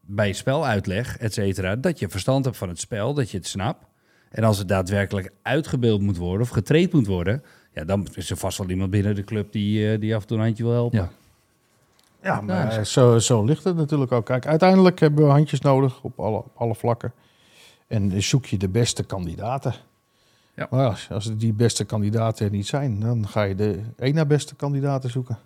bij 0.00 0.32
speluitleg, 0.32 1.18
et 1.18 1.32
cetera, 1.32 1.76
dat 1.76 1.98
je 1.98 2.08
verstand 2.08 2.44
hebt 2.44 2.56
van 2.56 2.68
het 2.68 2.80
spel, 2.80 3.14
dat 3.14 3.30
je 3.30 3.36
het 3.36 3.46
snapt. 3.46 3.86
En 4.30 4.44
als 4.44 4.58
het 4.58 4.68
daadwerkelijk 4.68 5.32
uitgebeeld 5.42 6.00
moet 6.00 6.16
worden 6.16 6.40
of 6.40 6.48
getraind 6.48 6.92
moet 6.92 7.06
worden, 7.06 7.42
ja, 7.74 7.84
dan 7.84 8.06
is 8.14 8.30
er 8.30 8.36
vast 8.36 8.58
wel 8.58 8.70
iemand 8.70 8.90
binnen 8.90 9.14
de 9.14 9.24
club 9.24 9.52
die, 9.52 9.92
eh, 9.92 10.00
die 10.00 10.14
af 10.14 10.20
en 10.20 10.26
toe 10.26 10.36
een 10.36 10.42
handje 10.42 10.64
wil 10.64 10.72
helpen. 10.72 10.98
Ja. 10.98 11.10
ja 12.22 12.40
maar 12.40 12.78
eh, 12.78 12.84
zo, 12.84 13.18
zo 13.18 13.44
ligt 13.44 13.64
het 13.64 13.76
natuurlijk 13.76 14.12
ook. 14.12 14.26
Kijk, 14.26 14.46
uiteindelijk 14.46 15.00
hebben 15.00 15.24
we 15.24 15.30
handjes 15.30 15.60
nodig 15.60 16.02
op 16.02 16.20
alle, 16.20 16.36
op 16.36 16.52
alle 16.54 16.74
vlakken. 16.74 17.12
En 17.86 18.22
zoek 18.22 18.46
je 18.46 18.56
de 18.56 18.68
beste 18.68 19.04
kandidaten. 19.04 19.74
Ja. 20.54 20.66
Maar 20.70 20.86
als, 20.88 21.08
als 21.10 21.36
die 21.36 21.52
beste 21.52 21.84
kandidaten 21.84 22.44
er 22.46 22.52
niet 22.52 22.66
zijn, 22.66 23.00
dan 23.00 23.28
ga 23.28 23.42
je 23.42 23.54
de 23.54 23.80
één 23.98 24.14
na 24.14 24.24
beste 24.24 24.54
kandidaten 24.54 25.10
zoeken. 25.10 25.38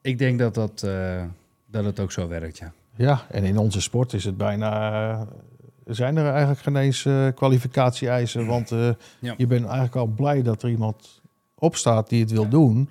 Ik 0.00 0.18
denk 0.18 0.38
dat, 0.38 0.54
dat, 0.54 0.82
eh, 0.82 1.22
dat 1.66 1.84
het 1.84 2.00
ook 2.00 2.12
zo 2.12 2.28
werkt, 2.28 2.58
ja. 2.58 2.72
Ja, 2.96 3.20
en 3.30 3.44
in 3.44 3.58
onze 3.58 3.80
sport 3.80 4.12
is 4.12 4.24
het 4.24 4.36
bijna. 4.36 5.10
eh, 5.12 5.20
zijn 5.86 6.16
er 6.16 6.28
eigenlijk 6.30 6.60
geen 6.60 6.76
eens 6.76 7.04
eh, 7.04 7.26
kwalificatie-eisen? 7.34 8.46
Want 8.46 8.68
Ja. 9.18 9.34
je 9.36 9.46
bent 9.46 9.64
eigenlijk 9.64 9.96
al 9.96 10.06
blij 10.06 10.42
dat 10.42 10.62
er 10.62 10.68
iemand 10.70 11.20
opstaat 11.54 12.08
die 12.08 12.20
het 12.20 12.30
wil 12.30 12.48
doen. 12.48 12.88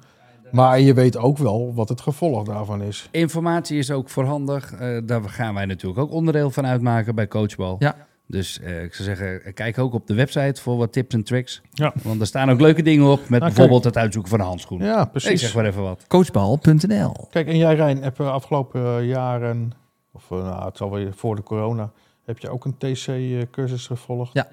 Maar 0.51 0.79
je 0.79 0.93
weet 0.93 1.17
ook 1.17 1.37
wel 1.37 1.73
wat 1.73 1.89
het 1.89 2.01
gevolg 2.01 2.43
daarvan 2.45 2.81
is. 2.81 3.07
Informatie 3.11 3.77
is 3.77 3.91
ook 3.91 4.09
voorhandig. 4.09 4.73
Eh, 4.73 4.97
daar 5.05 5.29
gaan 5.29 5.53
wij 5.53 5.65
natuurlijk 5.65 5.99
ook 5.99 6.11
onderdeel 6.11 6.51
van 6.51 6.65
uitmaken 6.65 7.15
bij 7.15 7.27
Coachbal. 7.27 7.75
Ja. 7.79 7.95
Dus 8.27 8.59
eh, 8.59 8.83
ik 8.83 8.93
zou 8.93 9.07
zeggen, 9.07 9.43
eh, 9.43 9.53
kijk 9.53 9.77
ook 9.77 9.93
op 9.93 10.07
de 10.07 10.13
website 10.13 10.61
voor 10.61 10.77
wat 10.77 10.91
tips 10.91 11.13
en 11.13 11.23
tricks. 11.23 11.61
Ja. 11.71 11.93
Want 12.03 12.21
er 12.21 12.27
staan 12.27 12.49
ook 12.49 12.61
leuke 12.61 12.81
dingen 12.81 13.11
op, 13.11 13.29
met 13.29 13.39
bijvoorbeeld 13.39 13.83
het 13.83 13.97
uitzoeken 13.97 14.31
van 14.31 14.39
een 14.39 14.45
handschoen. 14.45 14.79
Ja, 14.79 15.01
ik 15.01 15.11
precies. 15.11 15.41
zeg 15.41 15.55
maar 15.55 15.65
even 15.65 15.81
wat. 15.81 16.05
Coachbal.nl 16.07 17.27
Kijk, 17.29 17.47
en 17.47 17.57
jij 17.57 17.75
Rijn, 17.75 18.03
heb 18.03 18.17
je 18.17 18.23
afgelopen 18.23 18.81
eh, 18.81 19.07
jaren, 19.07 19.71
of 20.11 20.31
eh, 20.31 20.37
nou, 20.37 20.65
het 20.65 20.77
zal 20.77 20.91
weer 20.91 21.13
voor 21.13 21.35
de 21.35 21.43
corona, 21.43 21.91
heb 22.25 22.39
je 22.39 22.49
ook 22.49 22.65
een 22.65 22.77
TC-cursus 22.77 23.87
gevolgd? 23.87 24.33
Ja. 24.33 24.47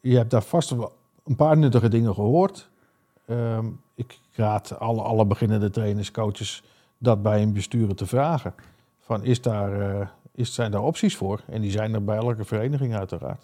Je 0.00 0.16
hebt 0.16 0.30
daar 0.30 0.42
vast 0.42 0.70
wel 0.70 0.92
een 1.24 1.36
paar 1.36 1.56
nuttige 1.56 1.88
dingen 1.88 2.14
gehoord. 2.14 2.70
Ehm, 3.26 3.66
ik 3.94 4.18
raad 4.34 4.78
alle, 4.78 5.02
alle 5.02 5.26
beginnende 5.26 5.70
trainers, 5.70 6.10
coaches, 6.10 6.62
dat 6.98 7.22
bij 7.22 7.42
een 7.42 7.52
besturen 7.52 7.96
te 7.96 8.06
vragen. 8.06 8.54
Van, 9.00 9.24
is 9.24 9.40
daar, 9.42 9.80
eh, 9.80 10.06
is, 10.34 10.54
zijn 10.54 10.70
daar 10.70 10.82
opties 10.82 11.16
voor? 11.16 11.40
En 11.50 11.60
die 11.60 11.70
zijn 11.70 11.94
er 11.94 12.04
bij 12.04 12.16
elke 12.16 12.44
vereniging 12.44 12.94
uiteraard. 12.94 13.42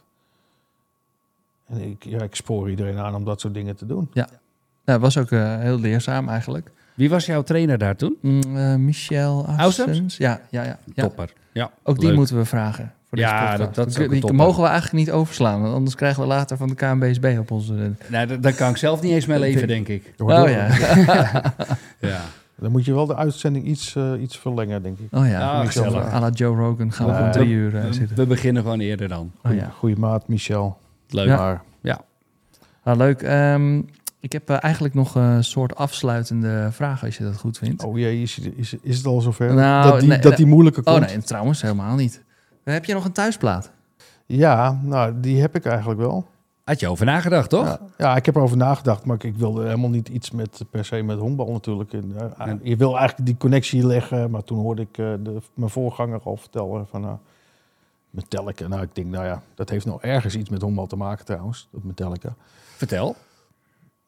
En 1.66 1.80
ik, 1.80 2.04
ja, 2.04 2.22
ik 2.22 2.34
spoor 2.34 2.70
iedereen 2.70 2.98
aan 2.98 3.14
om 3.14 3.24
dat 3.24 3.40
soort 3.40 3.54
dingen 3.54 3.76
te 3.76 3.86
doen. 3.86 4.10
Nou, 4.12 4.28
dat 4.84 5.00
was 5.00 5.18
ook 5.18 5.30
eh, 5.30 5.58
heel 5.58 5.80
leerzaam 5.80 6.28
eigenlijk. 6.28 6.70
Wie 6.94 7.10
was 7.10 7.26
jouw 7.26 7.42
trainer 7.42 7.78
daar 7.78 7.96
toen? 7.96 8.16
Mm, 8.20 8.56
eh, 8.56 8.74
Michel? 8.74 9.46
Aussems. 9.56 10.16
Ja, 10.16 10.40
ja, 10.50 10.62
ja. 10.62 10.78
ja. 10.94 11.02
Topper. 11.02 11.32
Ja, 11.52 11.70
Ook 11.82 11.98
die 11.98 12.06
leuk. 12.08 12.16
moeten 12.16 12.36
we 12.36 12.44
vragen. 12.44 12.92
Voor 13.08 13.18
Ja, 13.18 13.56
dat- 13.56 13.74
dat 13.74 13.86
is 13.86 13.94
Die- 13.94 14.32
mogen 14.32 14.62
we 14.62 14.68
eigenlijk 14.68 15.06
niet 15.06 15.14
overslaan, 15.14 15.62
want 15.62 15.74
anders 15.74 15.94
krijgen 15.94 16.22
we 16.22 16.28
later 16.28 16.56
van 16.56 16.68
de 16.68 16.74
KNBSB 16.74 17.36
op 17.38 17.50
onze... 17.50 17.92
Nou, 18.08 18.26
dat- 18.26 18.42
daar 18.42 18.54
kan 18.54 18.70
ik 18.70 18.76
zelf 18.76 19.02
niet 19.02 19.12
eens 19.12 19.26
mee 19.26 19.38
leven, 19.38 19.68
denk 19.68 19.88
ik. 19.88 20.14
Oh 20.18 20.28
ja. 20.48 20.68
Ja. 22.10 22.20
Dan 22.58 22.70
moet 22.70 22.84
je 22.84 22.94
wel 22.94 23.06
de 23.06 23.16
uitzending 23.16 23.64
iets, 23.64 23.96
eh, 23.96 24.12
iets 24.20 24.38
verlengen, 24.38 24.82
denk 24.82 24.98
ik. 24.98 25.06
Oh 25.10 25.28
ja. 25.28 25.64
Gezellig. 25.64 26.12
à 26.12 26.20
la 26.20 26.28
Joe 26.30 26.56
Rogan 26.56 26.92
gaan 26.92 27.06
we 27.06 27.12
Nee. 27.12 27.22
om 27.22 27.30
drie 27.32 27.48
uur 27.48 27.76
eh, 27.76 27.90
zitten. 27.92 28.16
We 28.16 28.26
beginnen 28.26 28.62
gewoon 28.62 28.80
eerder 28.80 29.08
dan. 29.08 29.32
Oh 29.42 29.54
ja. 29.54 29.68
Goeie 29.78 29.96
maat, 29.96 30.28
Michel. 30.28 30.78
Leuk. 31.08 31.26
Ja. 31.26 31.60
Maar 31.80 32.94
Ah, 32.94 32.96
leuk. 32.96 33.22
Ehm, 33.22 33.78
ik 34.20 34.32
heb 34.32 34.50
eh, 34.50 34.56
eigenlijk 34.60 34.94
nog 34.94 35.14
een 35.14 35.44
soort 35.44 35.74
afsluitende 35.76 36.68
vraag, 36.72 37.04
als 37.04 37.16
je 37.16 37.24
dat 37.24 37.36
goed 37.36 37.58
vindt. 37.58 37.84
Oh 37.84 37.98
jee, 37.98 38.22
is, 38.22 38.38
is, 38.38 38.74
is 38.82 38.96
het 38.96 39.06
al 39.06 39.20
zover? 39.20 39.54
Nou, 39.54 39.90
dat 39.90 40.00
die, 40.00 40.08
nee, 40.08 40.18
dat 40.18 40.36
die 40.36 40.46
moeilijke 40.46 40.80
Oh 40.84 40.94
komt? 40.94 41.06
nee, 41.06 41.18
trouwens 41.18 41.62
helemaal 41.62 41.94
niet. 41.96 42.22
Heb 42.64 42.84
je 42.84 42.94
nog 42.94 43.04
een 43.04 43.12
thuisplaat? 43.12 43.70
Ja, 44.26 44.80
nou, 44.82 45.12
die 45.20 45.40
heb 45.40 45.54
ik 45.56 45.64
eigenlijk 45.66 46.00
wel. 46.00 46.26
Had 46.66 46.80
je 46.80 46.88
over 46.88 47.06
nagedacht, 47.06 47.50
toch? 47.50 47.64
Ja, 47.64 47.80
ja, 47.98 48.16
ik 48.16 48.26
heb 48.26 48.36
erover 48.36 48.56
nagedacht, 48.56 49.04
maar 49.04 49.16
ik, 49.16 49.24
ik 49.24 49.36
wilde 49.36 49.64
helemaal 49.64 49.90
niet 49.90 50.08
iets 50.08 50.30
met 50.30 50.64
per 50.70 50.84
se 50.84 51.02
met 51.02 51.18
honkbal 51.18 51.52
natuurlijk. 51.52 51.92
En, 51.92 52.12
eh, 52.16 52.46
Ja. 52.46 52.58
Je 52.62 52.76
wil 52.76 52.96
eigenlijk 52.96 53.26
die 53.26 53.36
connectie 53.36 53.86
leggen, 53.86 54.30
maar 54.30 54.44
toen 54.44 54.58
hoorde 54.58 54.82
ik 54.82 54.98
eh, 54.98 55.12
de, 55.20 55.36
mijn 55.54 55.70
voorganger 55.70 56.20
al 56.22 56.36
vertellen 56.36 56.86
van 56.86 57.00
nou, 57.00 57.16
Metallica. 58.10 58.68
Nou, 58.68 58.82
ik 58.82 58.94
denk, 58.94 59.06
nou 59.06 59.24
ja, 59.24 59.42
dat 59.54 59.68
heeft 59.68 59.86
nou 59.86 59.98
ergens 60.00 60.36
iets 60.36 60.48
met 60.48 60.62
honkbal 60.62 60.86
te 60.86 60.96
maken 60.96 61.24
trouwens, 61.24 61.68
dat 61.70 61.82
Metallica. 61.82 62.34
Vertel. 62.76 63.16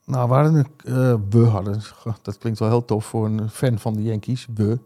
Nou, 0.04 0.28
we 0.28 0.34
hadden 0.34 0.54
een, 0.54 0.66
eh, 0.84 1.14
we 1.30 1.44
hadden, 1.44 1.80
dat 2.22 2.38
klinkt 2.38 2.58
wel 2.58 2.68
heel 2.68 2.84
tof 2.84 3.04
voor 3.04 3.26
een 3.26 3.50
fan 3.50 3.78
van 3.78 3.94
de 3.94 4.02
Yankees, 4.02 4.46
we. 4.54 4.78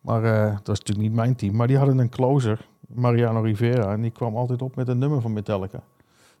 Maar 0.00 0.22
dat 0.22 0.66
was 0.66 0.78
natuurlijk 0.78 1.08
niet 1.08 1.16
mijn 1.16 1.36
team. 1.36 1.56
Maar 1.56 1.66
die 1.66 1.76
hadden 1.76 1.98
een 1.98 2.08
closer, 2.08 2.66
Mariano 2.88 3.40
Rivera, 3.40 3.92
en 3.92 4.00
die 4.00 4.10
kwam 4.10 4.36
altijd 4.36 4.62
op 4.62 4.76
met 4.76 4.88
een 4.88 4.98
nummer 4.98 5.20
van 5.20 5.32
Metallica. 5.32 5.82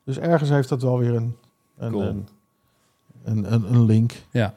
Dus 0.04 0.18
ergens 0.18 0.50
heeft 0.50 0.68
dat 0.68 0.82
wel 0.82 0.98
weer 0.98 1.14
een, 1.14 1.36
een, 1.78 1.92
Cool. 1.92 2.02
een, 2.02 2.28
een, 3.24 3.52
een, 3.52 3.74
een 3.74 3.84
link. 3.84 4.12
Ja. 4.30 4.54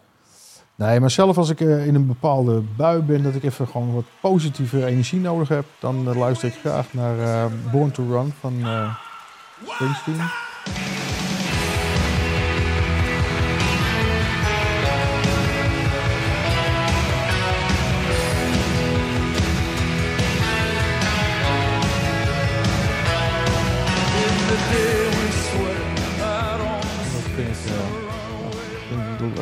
Nee, 0.76 1.00
maar 1.00 1.12
zelf 1.12 1.38
als 1.38 1.50
ik 1.50 1.62
eh, 1.62 1.88
in 1.88 1.96
een 1.96 2.08
bepaalde 2.08 2.62
bui 2.78 3.02
ben, 3.02 3.24
dat 3.24 3.36
ik 3.36 3.44
even 3.44 3.68
gewoon 3.68 3.94
wat 3.94 4.04
positieve 4.22 4.86
energie 4.86 5.20
nodig 5.20 5.48
heb, 5.48 5.66
dan 5.80 6.10
eh, 6.10 6.16
luister 6.16 6.48
ik 6.48 6.54
graag 6.54 6.94
naar 6.94 7.20
eh, 7.20 7.52
Born 7.72 7.92
to 7.92 8.06
Run 8.10 8.34
van 8.40 8.54
Springsteen. 9.66 10.22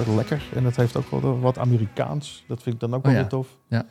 Lekker. 0.07 0.43
En 0.55 0.63
dat 0.63 0.75
heeft 0.75 0.95
ook 0.95 1.09
wel 1.11 1.39
wat 1.39 1.57
Amerikaans. 1.57 2.43
Dat 2.47 2.63
vind 2.63 2.75
ik 2.75 2.81
dan 2.81 2.93
ook 2.93 2.97
Oh 2.99 3.03
wel 3.03 3.13
ja. 3.13 3.19
weer 3.19 3.29
tof. 3.29 3.47
Ja. 3.67 3.85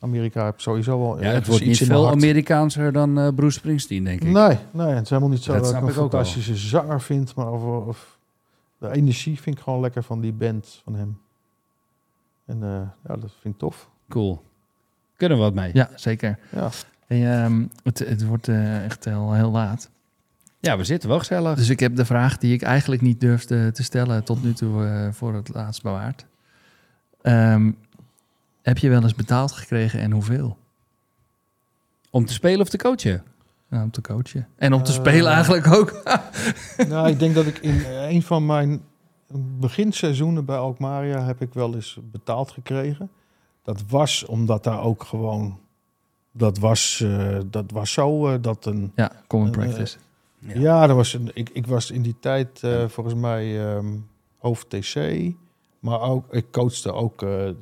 Amerika 0.00 0.44
heeft 0.44 0.62
sowieso 0.62 0.98
wel 0.98 1.08
Ja, 1.10 1.16
het 1.16 1.24
ergens 1.26 1.46
wordt 1.48 1.62
niet 1.62 1.70
iets 1.70 1.78
de 1.78 1.86
veel. 1.86 2.08
Amerikaanser 2.10 2.92
dan 2.92 3.18
eh, 3.18 3.28
Bruce 3.34 3.58
Springsteen, 3.58 4.04
denk 4.04 4.22
ik. 4.22 4.30
Nee, 4.32 4.58
nee, 4.70 4.86
het 4.86 5.02
is 5.02 5.08
helemaal 5.10 5.30
niet 5.30 5.42
zo 5.42 5.52
Dat 5.52 5.60
dat, 5.60 5.70
snap 5.70 5.80
ik 5.82 5.86
een 5.88 5.94
ik 5.94 5.98
wel. 6.00 6.08
fantastische 6.08 6.56
zanger 6.56 7.00
vind. 7.00 7.34
Maar 7.34 7.52
of, 7.52 7.86
of 7.86 8.18
de 8.78 8.90
energie 8.90 9.40
vind 9.40 9.56
ik 9.56 9.62
gewoon 9.62 9.80
lekker 9.80 10.02
van 10.02 10.20
die 10.20 10.32
band 10.32 10.80
van 10.84 10.94
hem. 10.94 11.18
En 12.46 12.62
eh, 12.62 12.68
ja, 13.08 13.16
dat 13.16 13.30
vind 13.40 13.54
ik 13.54 13.60
tof. 13.60 13.88
Cool. 14.08 14.42
Kunnen 15.16 15.38
we 15.38 15.44
wat 15.44 15.54
mee? 15.54 15.70
Ja, 15.72 15.90
zeker. 15.94 16.38
Ja. 16.52 16.70
Hey, 17.06 17.42
ehm, 17.42 17.64
het, 17.82 17.98
het 17.98 18.26
wordt 18.26 18.48
eh, 18.48 18.84
echt 18.84 19.04
heel, 19.04 19.32
heel 19.32 19.50
laat. 19.50 19.90
Ja, 20.60 20.76
we 20.76 20.84
zitten 20.84 21.08
wel 21.08 21.18
gezellig. 21.18 21.56
Dus 21.56 21.68
ik 21.68 21.80
heb 21.80 21.96
de 21.96 22.04
vraag 22.04 22.38
die 22.38 22.52
ik 22.54 22.62
eigenlijk 22.62 23.02
niet 23.02 23.20
durfde 23.20 23.72
te 23.72 23.82
stellen 23.82 24.24
tot 24.24 24.42
nu 24.42 24.52
toe 24.52 24.84
eh, 24.86 25.08
voor 25.12 25.34
het 25.34 25.48
laatst 25.54 25.82
bewaard. 25.82 26.26
Ehm, 27.22 27.70
heb 28.62 28.78
je 28.78 28.88
wel 28.88 29.02
eens 29.02 29.14
betaald 29.14 29.52
gekregen 29.52 30.00
en 30.00 30.10
hoeveel? 30.12 30.56
Om 32.10 32.24
te 32.24 32.32
spelen 32.32 32.60
of 32.60 32.68
te 32.68 32.78
coachen? 32.78 33.22
Nou, 33.68 33.84
om 33.84 33.90
te 33.90 34.00
coachen. 34.00 34.48
En 34.56 34.72
om 34.72 34.82
te 34.82 34.92
Eh, 34.92 34.98
spelen 34.98 35.32
eigenlijk 35.32 35.66
ook. 35.66 36.02
nou, 36.88 37.08
ik 37.08 37.18
denk 37.18 37.34
dat 37.34 37.46
ik 37.46 37.58
in 37.58 37.84
eh, 37.84 38.10
een 38.10 38.22
van 38.22 38.46
mijn 38.46 38.80
beginseizoenen 39.60 40.44
bij 40.44 40.56
Alkmaria 40.56 41.24
heb 41.24 41.40
ik 41.40 41.54
wel 41.54 41.74
eens 41.74 41.98
betaald 42.02 42.50
gekregen. 42.50 43.10
Dat 43.62 43.82
was 43.88 44.24
omdat 44.24 44.64
daar 44.64 44.80
ook 44.82 45.02
gewoon... 45.04 45.58
Dat 46.32 46.58
was, 46.58 47.00
eh, 47.04 47.38
dat 47.46 47.70
was 47.70 47.92
zo 47.92 48.28
eh, 48.28 48.38
dat 48.40 48.66
een... 48.66 48.92
ja, 48.94 49.12
common 49.26 49.50
practice. 49.50 49.96
Ja, 50.38 50.88
er 50.88 50.94
was 50.94 51.12
een, 51.12 51.30
ik, 51.34 51.50
ik 51.52 51.66
was 51.66 51.90
in 51.90 52.02
die 52.02 52.16
tijd 52.20 52.62
eh, 52.62 52.88
volgens 52.88 53.14
mij 53.14 53.68
ehm, 53.68 53.86
hoofd 54.38 54.70
TC. 54.70 54.96
Maar 55.80 56.00
ook, 56.00 56.34
ik 56.34 56.50
coachte 56.50 56.92
ook 56.92 57.22
eh, 57.22 57.48
eh, 57.48 57.54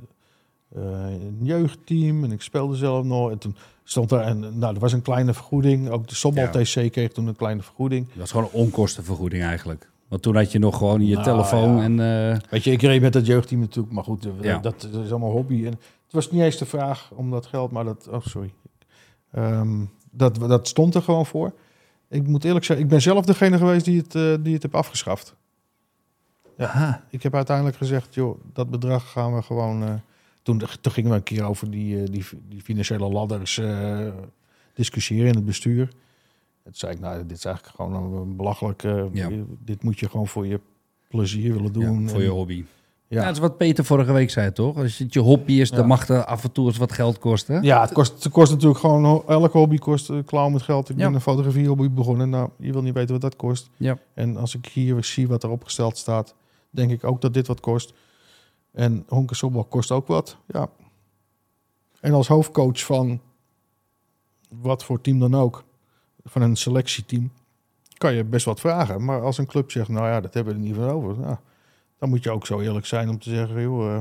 een 1.10 1.38
jeugdteam 1.42 2.24
en 2.24 2.32
ik 2.32 2.42
speelde 2.42 2.76
zelf 2.76 3.04
nog. 3.04 3.30
En 3.30 3.38
toen 3.38 3.56
stond 3.84 4.08
daar, 4.08 4.24
en, 4.24 4.58
nou, 4.58 4.74
er 4.74 4.80
was 4.80 4.92
een 4.92 5.02
kleine 5.02 5.34
vergoeding. 5.34 5.88
Ook 5.88 6.08
de 6.08 6.14
Sobbal 6.14 6.44
Ja. 6.44 6.50
TC 6.50 6.92
kreeg 6.92 7.12
toen 7.12 7.26
een 7.26 7.36
kleine 7.36 7.62
vergoeding. 7.62 8.08
Dat 8.14 8.24
is 8.24 8.30
gewoon 8.30 8.46
een 8.46 8.58
onkostenvergoeding 8.60 9.42
eigenlijk. 9.42 9.90
Want 10.08 10.22
toen 10.22 10.36
had 10.36 10.52
je 10.52 10.58
nog 10.58 10.76
gewoon 10.78 11.06
je 11.06 11.12
Nou, 11.12 11.24
telefoon 11.24 11.76
ja. 11.76 11.82
en... 11.82 12.40
Weet 12.50 12.64
je, 12.64 12.70
ik 12.70 12.82
reed 12.82 13.00
met 13.00 13.14
het 13.14 13.26
jeugdteam 13.26 13.60
natuurlijk, 13.60 13.94
maar 13.94 14.04
goed, 14.04 14.28
Ja. 14.40 14.58
dat, 14.58 14.88
dat 14.92 15.04
is 15.04 15.10
allemaal 15.10 15.30
hobby. 15.30 15.64
En 15.66 15.70
het 16.04 16.12
was 16.12 16.30
niet 16.30 16.42
eens 16.42 16.58
de 16.58 16.66
vraag 16.66 17.10
om 17.14 17.30
dat 17.30 17.46
geld, 17.46 17.70
maar 17.70 17.84
dat, 17.84 18.08
oh 18.10 18.20
sorry. 18.20 18.52
Ehm, 19.32 19.84
dat, 20.10 20.34
dat 20.34 20.68
stond 20.68 20.94
er 20.94 21.02
gewoon 21.02 21.26
voor. 21.26 21.52
Ik 22.14 22.26
moet 22.26 22.44
eerlijk 22.44 22.64
zeggen, 22.64 22.84
ik 22.84 22.90
ben 22.90 23.02
zelf 23.02 23.24
degene 23.24 23.58
geweest 23.58 23.84
die 23.84 23.98
het, 23.98 24.14
eh, 24.14 24.34
die 24.40 24.54
het 24.54 24.62
heb 24.62 24.74
afgeschaft. 24.74 25.34
Ja. 26.56 26.66
Aha. 26.66 27.04
Ik 27.10 27.22
heb 27.22 27.34
uiteindelijk 27.34 27.76
gezegd, 27.76 28.14
joh, 28.14 28.40
dat 28.52 28.70
bedrag 28.70 29.10
gaan 29.10 29.34
we 29.34 29.42
gewoon... 29.42 29.82
eh, 29.82 29.94
toen, 30.42 30.62
toen 30.80 30.92
gingen 30.92 31.10
we 31.10 31.16
een 31.16 31.22
keer 31.22 31.44
over 31.44 31.70
die, 31.70 32.02
eh, 32.02 32.06
die, 32.10 32.24
die 32.48 32.62
financiële 32.62 33.08
ladders 33.08 33.60
discussiëren 34.74 35.28
in 35.28 35.34
het 35.34 35.44
bestuur. 35.44 35.88
Toen 36.62 36.74
zei 36.74 36.92
ik, 36.92 37.00
nou, 37.00 37.26
dit 37.26 37.36
is 37.36 37.44
eigenlijk 37.44 37.76
gewoon 37.76 38.14
een 38.14 38.36
belachelijk... 38.36 38.82
Ja. 39.12 39.30
Dit 39.64 39.82
moet 39.82 39.98
je 39.98 40.08
gewoon 40.08 40.28
voor 40.28 40.46
je 40.46 40.60
plezier 41.08 41.52
willen 41.54 41.72
doen. 41.72 42.02
ja, 42.02 42.08
voor 42.08 42.22
je 42.22 42.28
hobby. 42.28 42.64
Ja. 43.08 43.20
Ja. 43.20 43.26
dat 43.26 43.34
is 43.34 43.40
wat 43.40 43.56
Peter 43.56 43.84
vorige 43.84 44.12
week 44.12 44.30
zei, 44.30 44.52
toch? 44.52 44.76
Als 44.76 44.98
het 44.98 45.12
je 45.12 45.20
hobby 45.20 45.52
is, 45.52 45.68
Ja. 45.68 45.76
dan 45.76 45.86
mag 45.86 46.06
het 46.06 46.26
af 46.26 46.44
en 46.44 46.52
toe 46.52 46.66
eens 46.66 46.76
wat 46.76 46.92
geld 46.92 47.18
kosten. 47.18 47.62
Ja, 47.62 47.80
het 47.80 47.92
kost, 47.92 48.24
het 48.24 48.32
kost 48.32 48.52
natuurlijk 48.52 48.80
gewoon... 48.80 49.22
Elke 49.26 49.58
hobby 49.58 49.78
kost 49.78 50.10
uh, 50.10 50.24
klauw 50.24 50.48
met 50.48 50.62
geld. 50.62 50.88
Ik 50.88 50.96
Ja. 50.98 51.04
ben 51.04 51.14
een 51.14 51.20
fotografie-hobby 51.20 51.90
begonnen. 51.90 52.30
Nou, 52.30 52.50
je 52.58 52.72
wil 52.72 52.82
niet 52.82 52.94
weten 52.94 53.12
wat 53.12 53.20
dat 53.20 53.36
kost. 53.36 53.70
Ja. 53.76 53.98
En 54.14 54.36
als 54.36 54.54
ik 54.54 54.66
hier 54.66 55.04
zie 55.04 55.28
wat 55.28 55.42
er 55.42 55.50
opgesteld 55.50 55.96
staat... 55.98 56.34
denk 56.70 56.90
ik 56.90 57.04
ook 57.04 57.20
dat 57.20 57.34
dit 57.34 57.46
wat 57.46 57.60
kost. 57.60 57.92
En 58.72 59.04
honkensobbel 59.08 59.64
kost 59.64 59.90
ook 59.90 60.06
wat. 60.06 60.36
Ja. 60.46 60.68
En 62.00 62.12
als 62.12 62.28
hoofdcoach 62.28 62.84
van... 62.84 63.20
wat 64.48 64.84
voor 64.84 65.00
team 65.00 65.18
dan 65.18 65.34
ook... 65.34 65.64
van 66.24 66.42
een 66.42 66.56
selectieteam... 66.56 67.30
kan 67.96 68.14
je 68.14 68.24
best 68.24 68.44
wat 68.44 68.60
vragen. 68.60 69.04
Maar 69.04 69.20
als 69.22 69.38
een 69.38 69.46
club 69.46 69.70
zegt... 69.70 69.88
nou 69.88 70.06
ja, 70.06 70.20
dat 70.20 70.34
hebben 70.34 70.52
we 70.54 70.58
er 70.60 70.64
niet 70.66 70.74
van 70.76 70.88
over... 70.88 71.18
Nou, 71.18 71.36
dan 71.98 72.08
moet 72.08 72.22
je 72.22 72.30
ook 72.30 72.46
zo 72.46 72.60
eerlijk 72.60 72.86
zijn 72.86 73.08
om 73.08 73.18
te 73.18 73.30
zeggen... 73.30 73.60
joh, 73.62 73.94
eh, 73.94 74.00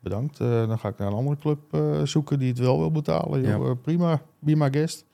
bedankt. 0.00 0.40
Eh, 0.40 0.48
dan 0.68 0.78
ga 0.78 0.88
ik 0.88 0.98
naar 0.98 1.08
een 1.08 1.14
andere 1.14 1.36
club 1.36 1.58
eh, 1.70 2.02
zoeken 2.04 2.38
die 2.38 2.48
het 2.48 2.58
wel 2.58 2.78
wil 2.78 2.90
betalen. 2.90 3.40
Joh, 3.42 3.64
Ja. 3.64 3.70
eh, 3.70 3.76
prima, 3.82 4.20
be 4.38 4.56
my 4.56 4.68
guest. 4.72 5.04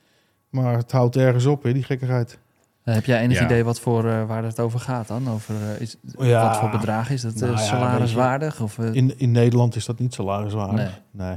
Maar 0.51 0.77
het 0.77 0.93
houdt 0.93 1.17
ergens 1.17 1.47
op, 1.47 1.63
hè, 1.63 1.73
die 1.73 1.83
gekkigheid. 1.83 2.39
Heb 2.83 3.05
jij 3.05 3.21
enig 3.23 3.39
Ja. 3.39 3.45
idee 3.45 3.65
wat 3.65 3.81
voor, 3.81 4.09
eh, 4.09 4.27
waar 4.27 4.45
het 4.45 4.61
over 4.61 4.81
gaat 4.81 5.09
dan? 5.09 5.29
Over, 5.31 5.55
eh, 5.55 5.81
is, 5.81 5.97
Ja. 6.19 6.49
Wat 6.49 6.57
voor 6.57 6.71
bedrag 6.71 7.11
is 7.11 7.23
dat? 7.23 7.35
Nou 7.35 7.51
ja, 7.53 7.57
salariswaardig? 7.59 8.61
Of, 8.61 8.79
eh, 8.79 8.95
In, 8.95 9.19
in 9.19 9.31
Nederland 9.31 9.77
is 9.77 9.85
dat 9.85 9.99
niet 9.99 10.15
salariswaardig. 10.15 11.01
Nee. 11.11 11.37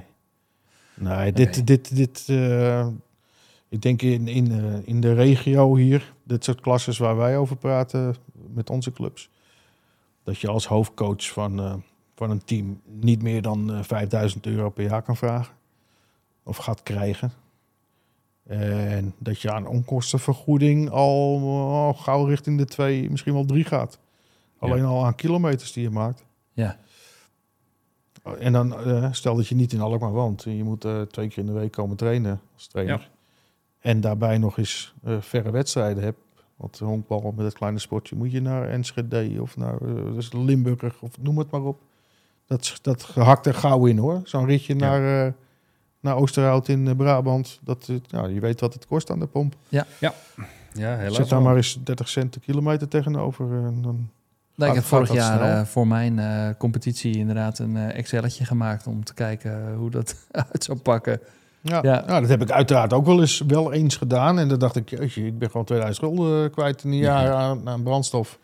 Nee, 0.93 1.31
dit, 1.33 1.47
Oké. 1.47 1.63
dit, 1.63 1.95
dit 1.95 2.23
eh, 2.27 2.87
ik 3.69 3.81
denk 3.81 4.01
in, 4.01 4.27
in, 4.27 4.51
eh, 4.51 4.73
in 4.83 5.01
de 5.01 5.13
regio 5.13 5.75
hier, 5.75 6.13
dit 6.23 6.43
soort 6.43 6.61
klasses 6.61 6.97
waar 6.97 7.15
wij 7.17 7.37
over 7.37 7.55
praten 7.55 8.15
met 8.53 8.69
onze 8.69 8.91
clubs, 8.91 9.29
dat 10.27 10.39
je 10.39 10.47
als 10.47 10.67
hoofdcoach 10.67 11.29
van, 11.29 11.59
eh, 11.59 11.73
van 12.15 12.29
een 12.29 12.43
team 12.43 12.81
niet 12.85 13.21
meer 13.21 13.41
dan 13.41 13.73
eh 13.73 13.83
5000 13.83 14.45
euro 14.45 14.69
per 14.69 14.83
jaar 14.83 15.01
kan 15.01 15.17
vragen. 15.17 15.55
Of 16.43 16.57
gaat 16.57 16.83
krijgen. 16.83 17.31
En 18.43 19.13
dat 19.17 19.41
je 19.41 19.51
aan 19.51 19.67
onkostenvergoeding 19.67 20.89
al 20.89 21.35
oh, 21.35 22.01
gauw 22.01 22.25
richting 22.25 22.57
de 22.57 22.65
twee, 22.65 23.09
misschien 23.09 23.33
wel 23.33 23.45
drie 23.45 23.63
gaat. 23.63 23.99
Alleen 24.59 24.83
al 24.83 25.05
aan 25.05 25.15
kilometers 25.15 25.71
die 25.71 25.83
je 25.83 25.89
maakt. 25.89 26.25
ja. 26.53 26.79
En 28.39 28.53
dan 28.53 28.79
eh, 28.79 29.11
stel 29.11 29.35
dat 29.35 29.47
je 29.47 29.55
niet 29.55 29.73
in 29.73 29.81
Alkmaar 29.81 30.11
woont. 30.11 30.43
Je 30.43 30.63
moet 30.63 30.81
twee 31.09 31.27
keer 31.27 31.37
in 31.37 31.45
de 31.45 31.51
week 31.51 31.71
komen 31.71 31.97
trainen 31.97 32.41
als 32.53 32.67
trainer. 32.67 33.09
En 33.79 34.01
daarbij 34.01 34.37
nog 34.37 34.57
eens 34.57 34.93
verre 35.19 35.51
wedstrijden 35.51 36.03
hebt. 36.03 36.19
Want 36.57 36.79
honkbal 36.79 37.33
met 37.35 37.45
het 37.45 37.53
kleine 37.53 37.79
sportje 37.79 38.15
moet 38.15 38.31
je 38.31 38.41
naar 38.41 38.69
Enschede 38.69 39.41
of 39.41 39.57
naar 39.57 39.81
eh, 39.81 40.13
dus 40.13 40.33
Limburg 40.33 41.01
of 41.01 41.21
noem 41.21 41.37
het 41.37 41.51
maar 41.51 41.63
op. 41.63 41.81
Dat, 42.45 42.79
dat 42.81 43.03
gehakt 43.03 43.45
er 43.45 43.53
gauw 43.53 43.85
in 43.85 43.97
hoor. 43.97 44.21
Zo'n 44.23 44.45
ritje 44.45 44.75
naar, 44.75 45.25
eh, 45.25 45.33
naar 45.99 46.15
Oosterhout 46.15 46.67
in 46.67 46.87
eh, 46.87 46.95
Brabant. 46.95 47.59
Dat, 47.63 47.89
ja, 48.07 48.25
je 48.25 48.39
weet 48.39 48.59
wat 48.59 48.73
het 48.73 48.85
kost 48.85 49.09
aan 49.09 49.19
de 49.19 49.27
pomp. 49.27 49.55
Ja, 50.73 50.95
helaas. 50.95 51.15
Zet 51.15 51.29
daar 51.29 51.41
maar 51.41 51.55
eens 51.55 51.79
30 51.83 52.09
cent 52.09 52.33
de 52.33 52.39
kilometer 52.39 52.87
tegenover. 52.87 53.45
en 53.45 53.81
dan, 53.81 54.09
Nou, 54.55 54.69
ik 54.69 54.75
heb 54.75 54.85
vorig 54.85 55.07
dat 55.07 55.17
jaar 55.17 55.41
eh, 55.41 55.65
voor 55.65 55.87
mijn 55.87 56.19
eh, 56.19 56.49
competitie 56.57 57.17
inderdaad 57.17 57.59
een 57.59 57.77
eh 57.77 57.97
Excelletje 57.97 58.45
gemaakt 58.45 58.87
om 58.87 59.03
te 59.03 59.13
kijken 59.13 59.73
hoe 59.73 59.89
dat 59.89 60.15
uit 60.51 60.63
zou 60.63 60.77
pakken. 60.77 61.19
Ja, 61.67 61.79
Ja. 61.83 62.03
ja. 62.07 62.19
dat 62.19 62.29
heb 62.29 62.41
ik 62.41 62.51
uiteraard 62.51 62.93
ook 62.93 63.05
wel 63.05 63.19
eens, 63.19 63.43
wel 63.47 63.73
eens 63.73 63.95
gedaan. 63.95 64.39
En 64.39 64.47
dan 64.47 64.59
dacht 64.59 64.75
ik, 64.75 64.89
jeetje, 64.89 65.25
ik 65.25 65.39
ben 65.39 65.49
gewoon 65.49 65.65
2000 65.65 66.05
gulden 66.05 66.51
kwijt 66.51 66.83
in 66.83 66.91
een 66.91 66.97
jaar 66.97 67.31
aan, 67.33 67.69
aan 67.69 67.83
brandstof. 67.83 68.39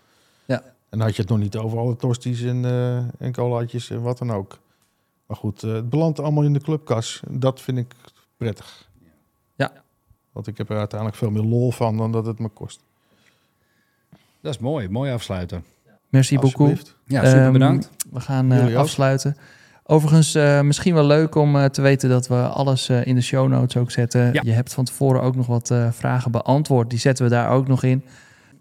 Ja. 0.45 0.61
En 0.61 0.97
dan 0.99 1.01
had 1.01 1.15
je 1.15 1.21
het 1.21 1.31
nog 1.31 1.39
niet 1.39 1.57
over 1.57 1.77
alle 1.77 1.95
tosties 1.95 2.41
en, 2.41 2.65
eh 2.65 2.97
en 2.97 3.31
colaatjes 3.33 3.89
en 3.89 4.01
wat 4.01 4.17
dan 4.17 4.31
ook. 4.31 4.59
Maar 5.25 5.37
goed, 5.37 5.63
eh, 5.63 5.71
het 5.73 5.89
belandt 5.89 6.19
allemaal 6.19 6.43
in 6.43 6.53
de 6.53 6.59
clubkas. 6.61 7.21
Dat 7.29 7.61
vind 7.61 7.77
ik 7.77 7.93
prettig. 8.37 8.89
Ja. 9.55 9.71
Want 10.31 10.47
ik 10.47 10.57
heb 10.57 10.69
er 10.69 10.77
uiteindelijk 10.77 11.19
veel 11.19 11.31
meer 11.31 11.43
lol 11.43 11.71
van 11.71 11.97
dan 11.97 12.11
dat 12.11 12.25
het 12.25 12.39
me 12.39 12.47
kost. 12.49 12.79
Dat 14.41 14.53
is 14.53 14.59
mooi. 14.59 14.89
Mooi 14.89 15.11
afsluiten. 15.11 15.63
Merci 16.09 16.39
beaucoup. 16.39 16.95
Ja, 17.05 17.25
super 17.25 17.43
Ehm, 17.43 17.51
bedankt. 17.51 17.89
We 18.11 18.19
gaan 18.19 18.51
eh, 18.51 18.65
ook. 18.67 18.75
afsluiten. 18.75 19.37
Overigens, 19.85 20.35
eh, 20.35 20.61
misschien 20.61 20.93
wel 20.93 21.05
leuk 21.05 21.35
om 21.35 21.55
eh, 21.55 21.65
te 21.65 21.81
weten 21.81 22.09
dat 22.09 22.27
we 22.27 22.35
alles 22.35 22.89
eh, 22.89 23.05
in 23.05 23.15
de 23.15 23.21
show 23.21 23.47
notes 23.47 23.77
ook 23.77 23.91
zetten. 23.91 24.33
Ja. 24.33 24.41
Je 24.43 24.51
hebt 24.51 24.73
van 24.73 24.85
tevoren 24.85 25.21
ook 25.21 25.35
nog 25.35 25.47
wat 25.47 25.73
vragen 25.91 26.31
beantwoord. 26.31 26.89
Die 26.89 26.99
zetten 26.99 27.25
we 27.25 27.31
daar 27.31 27.49
ook 27.49 27.67
nog 27.67 27.83
in. 27.83 28.03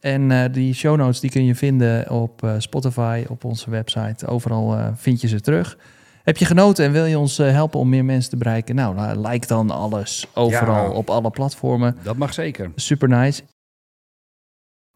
En 0.00 0.52
die 0.52 0.74
show 0.74 0.96
notes 0.96 1.20
die 1.20 1.30
kun 1.30 1.44
je 1.44 1.54
vinden 1.54 2.10
op 2.10 2.54
Spotify, 2.58 3.24
op 3.28 3.44
onze 3.44 3.70
website. 3.70 4.26
Overal 4.26 4.92
vind 4.94 5.20
je 5.20 5.28
ze 5.28 5.40
terug. 5.40 5.78
Heb 6.22 6.36
je 6.36 6.44
genoten 6.44 6.84
en 6.84 6.92
wil 6.92 7.04
je 7.04 7.18
ons 7.18 7.36
helpen 7.36 7.80
om 7.80 7.88
meer 7.88 8.04
mensen 8.04 8.30
te 8.30 8.36
bereiken? 8.36 8.74
Nou, 8.74 8.94
nou, 8.94 9.28
like 9.28 9.46
dan 9.46 9.70
alles 9.70 10.26
overal 10.34 10.84
Ja. 10.84 10.90
op 10.90 11.10
alle 11.10 11.30
platformen. 11.30 11.96
Dat 12.02 12.16
mag 12.16 12.34
zeker. 12.34 12.70
Super 12.74 13.08
nice. 13.08 13.42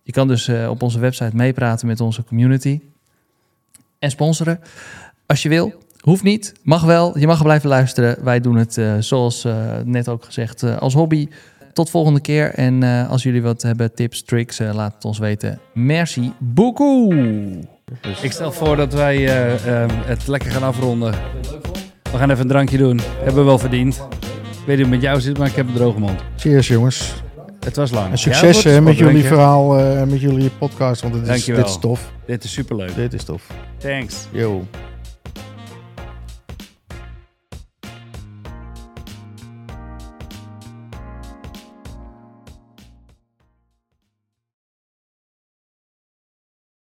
Je 0.03 0.13
kan 0.13 0.29
dus 0.29 0.49
op 0.49 0.83
onze 0.83 0.99
website 0.99 1.37
meepraten 1.37 1.87
met 1.87 2.01
onze 2.01 2.25
community. 2.25 2.81
En 3.99 4.11
sponsoren. 4.11 4.61
Als 5.27 5.43
je 5.43 5.49
wil. 5.49 5.85
Hoeft 6.07 6.23
niet. 6.23 6.53
Mag 6.63 6.83
wel. 6.85 7.19
Je 7.19 7.27
mag 7.27 7.43
blijven 7.43 7.69
luisteren. 7.69 8.17
Wij 8.25 8.41
doen 8.41 8.57
het, 8.57 8.79
eh, 8.79 8.93
zoals 8.99 9.45
eh, 9.45 9.55
net 9.85 10.09
ook 10.09 10.25
gezegd, 10.25 10.63
eh, 10.63 10.77
als 10.77 10.95
hobby. 10.95 11.29
Tot 11.73 11.91
volgende 11.91 12.21
keer. 12.21 12.51
En 12.55 12.83
eh, 12.83 13.11
als 13.11 13.23
jullie 13.23 13.43
wat 13.43 13.63
hebben, 13.63 13.95
tips, 13.95 14.23
tricks, 14.25 14.59
eh, 14.61 14.75
laat 14.75 14.95
het 14.95 15.05
ons 15.05 15.19
weten. 15.19 15.59
Merci 15.75 16.33
beaucoup. 16.39 17.15
Ik 18.23 18.33
stel 18.33 18.53
voor 18.53 18.77
dat 18.77 18.93
wij 18.93 19.17
eh, 19.17 19.83
eh, 19.83 19.91
het 20.05 20.27
lekker 20.29 20.51
gaan 20.51 20.63
afronden. 20.63 21.15
We 22.13 22.19
gaan 22.19 22.31
even 22.31 22.43
een 22.43 22.49
drankje 22.49 22.79
doen. 22.79 23.01
Hebben 23.17 23.35
we 23.35 23.43
wel 23.43 23.59
verdiend. 23.59 23.95
Ik 23.97 24.03
weet 24.67 24.67
niet 24.67 24.67
hoe 24.67 24.79
het 24.79 24.89
met 24.89 25.01
jou 25.03 25.21
zit, 25.21 25.39
maar 25.39 25.47
ik 25.49 25.55
heb 25.55 25.69
een 25.69 25.75
droge 25.75 25.99
mond. 25.99 26.21
Cheers 26.37 26.69
jongens. 26.69 27.15
Het 27.65 27.77
was 27.77 27.91
lang. 27.91 28.11
En 28.11 28.19
succes 28.19 28.81
met 28.81 28.97
jullie 28.99 29.25
verhaal 29.25 29.79
eh, 29.79 30.01
en 30.01 30.09
met 30.09 30.21
jullie 30.21 30.51
podcast. 30.51 31.03
Want 31.03 31.15
het 31.15 31.29
is, 31.29 31.45
dit 31.45 31.67
is 31.67 31.79
tof. 31.79 32.13
Dit 32.27 32.45
is 32.45 32.53
superleuk. 32.53 32.95
Dit 32.95 33.13
is 33.13 33.25
tof. 33.25 33.47
Thanks. 33.79 34.27
Yo. 34.33 34.65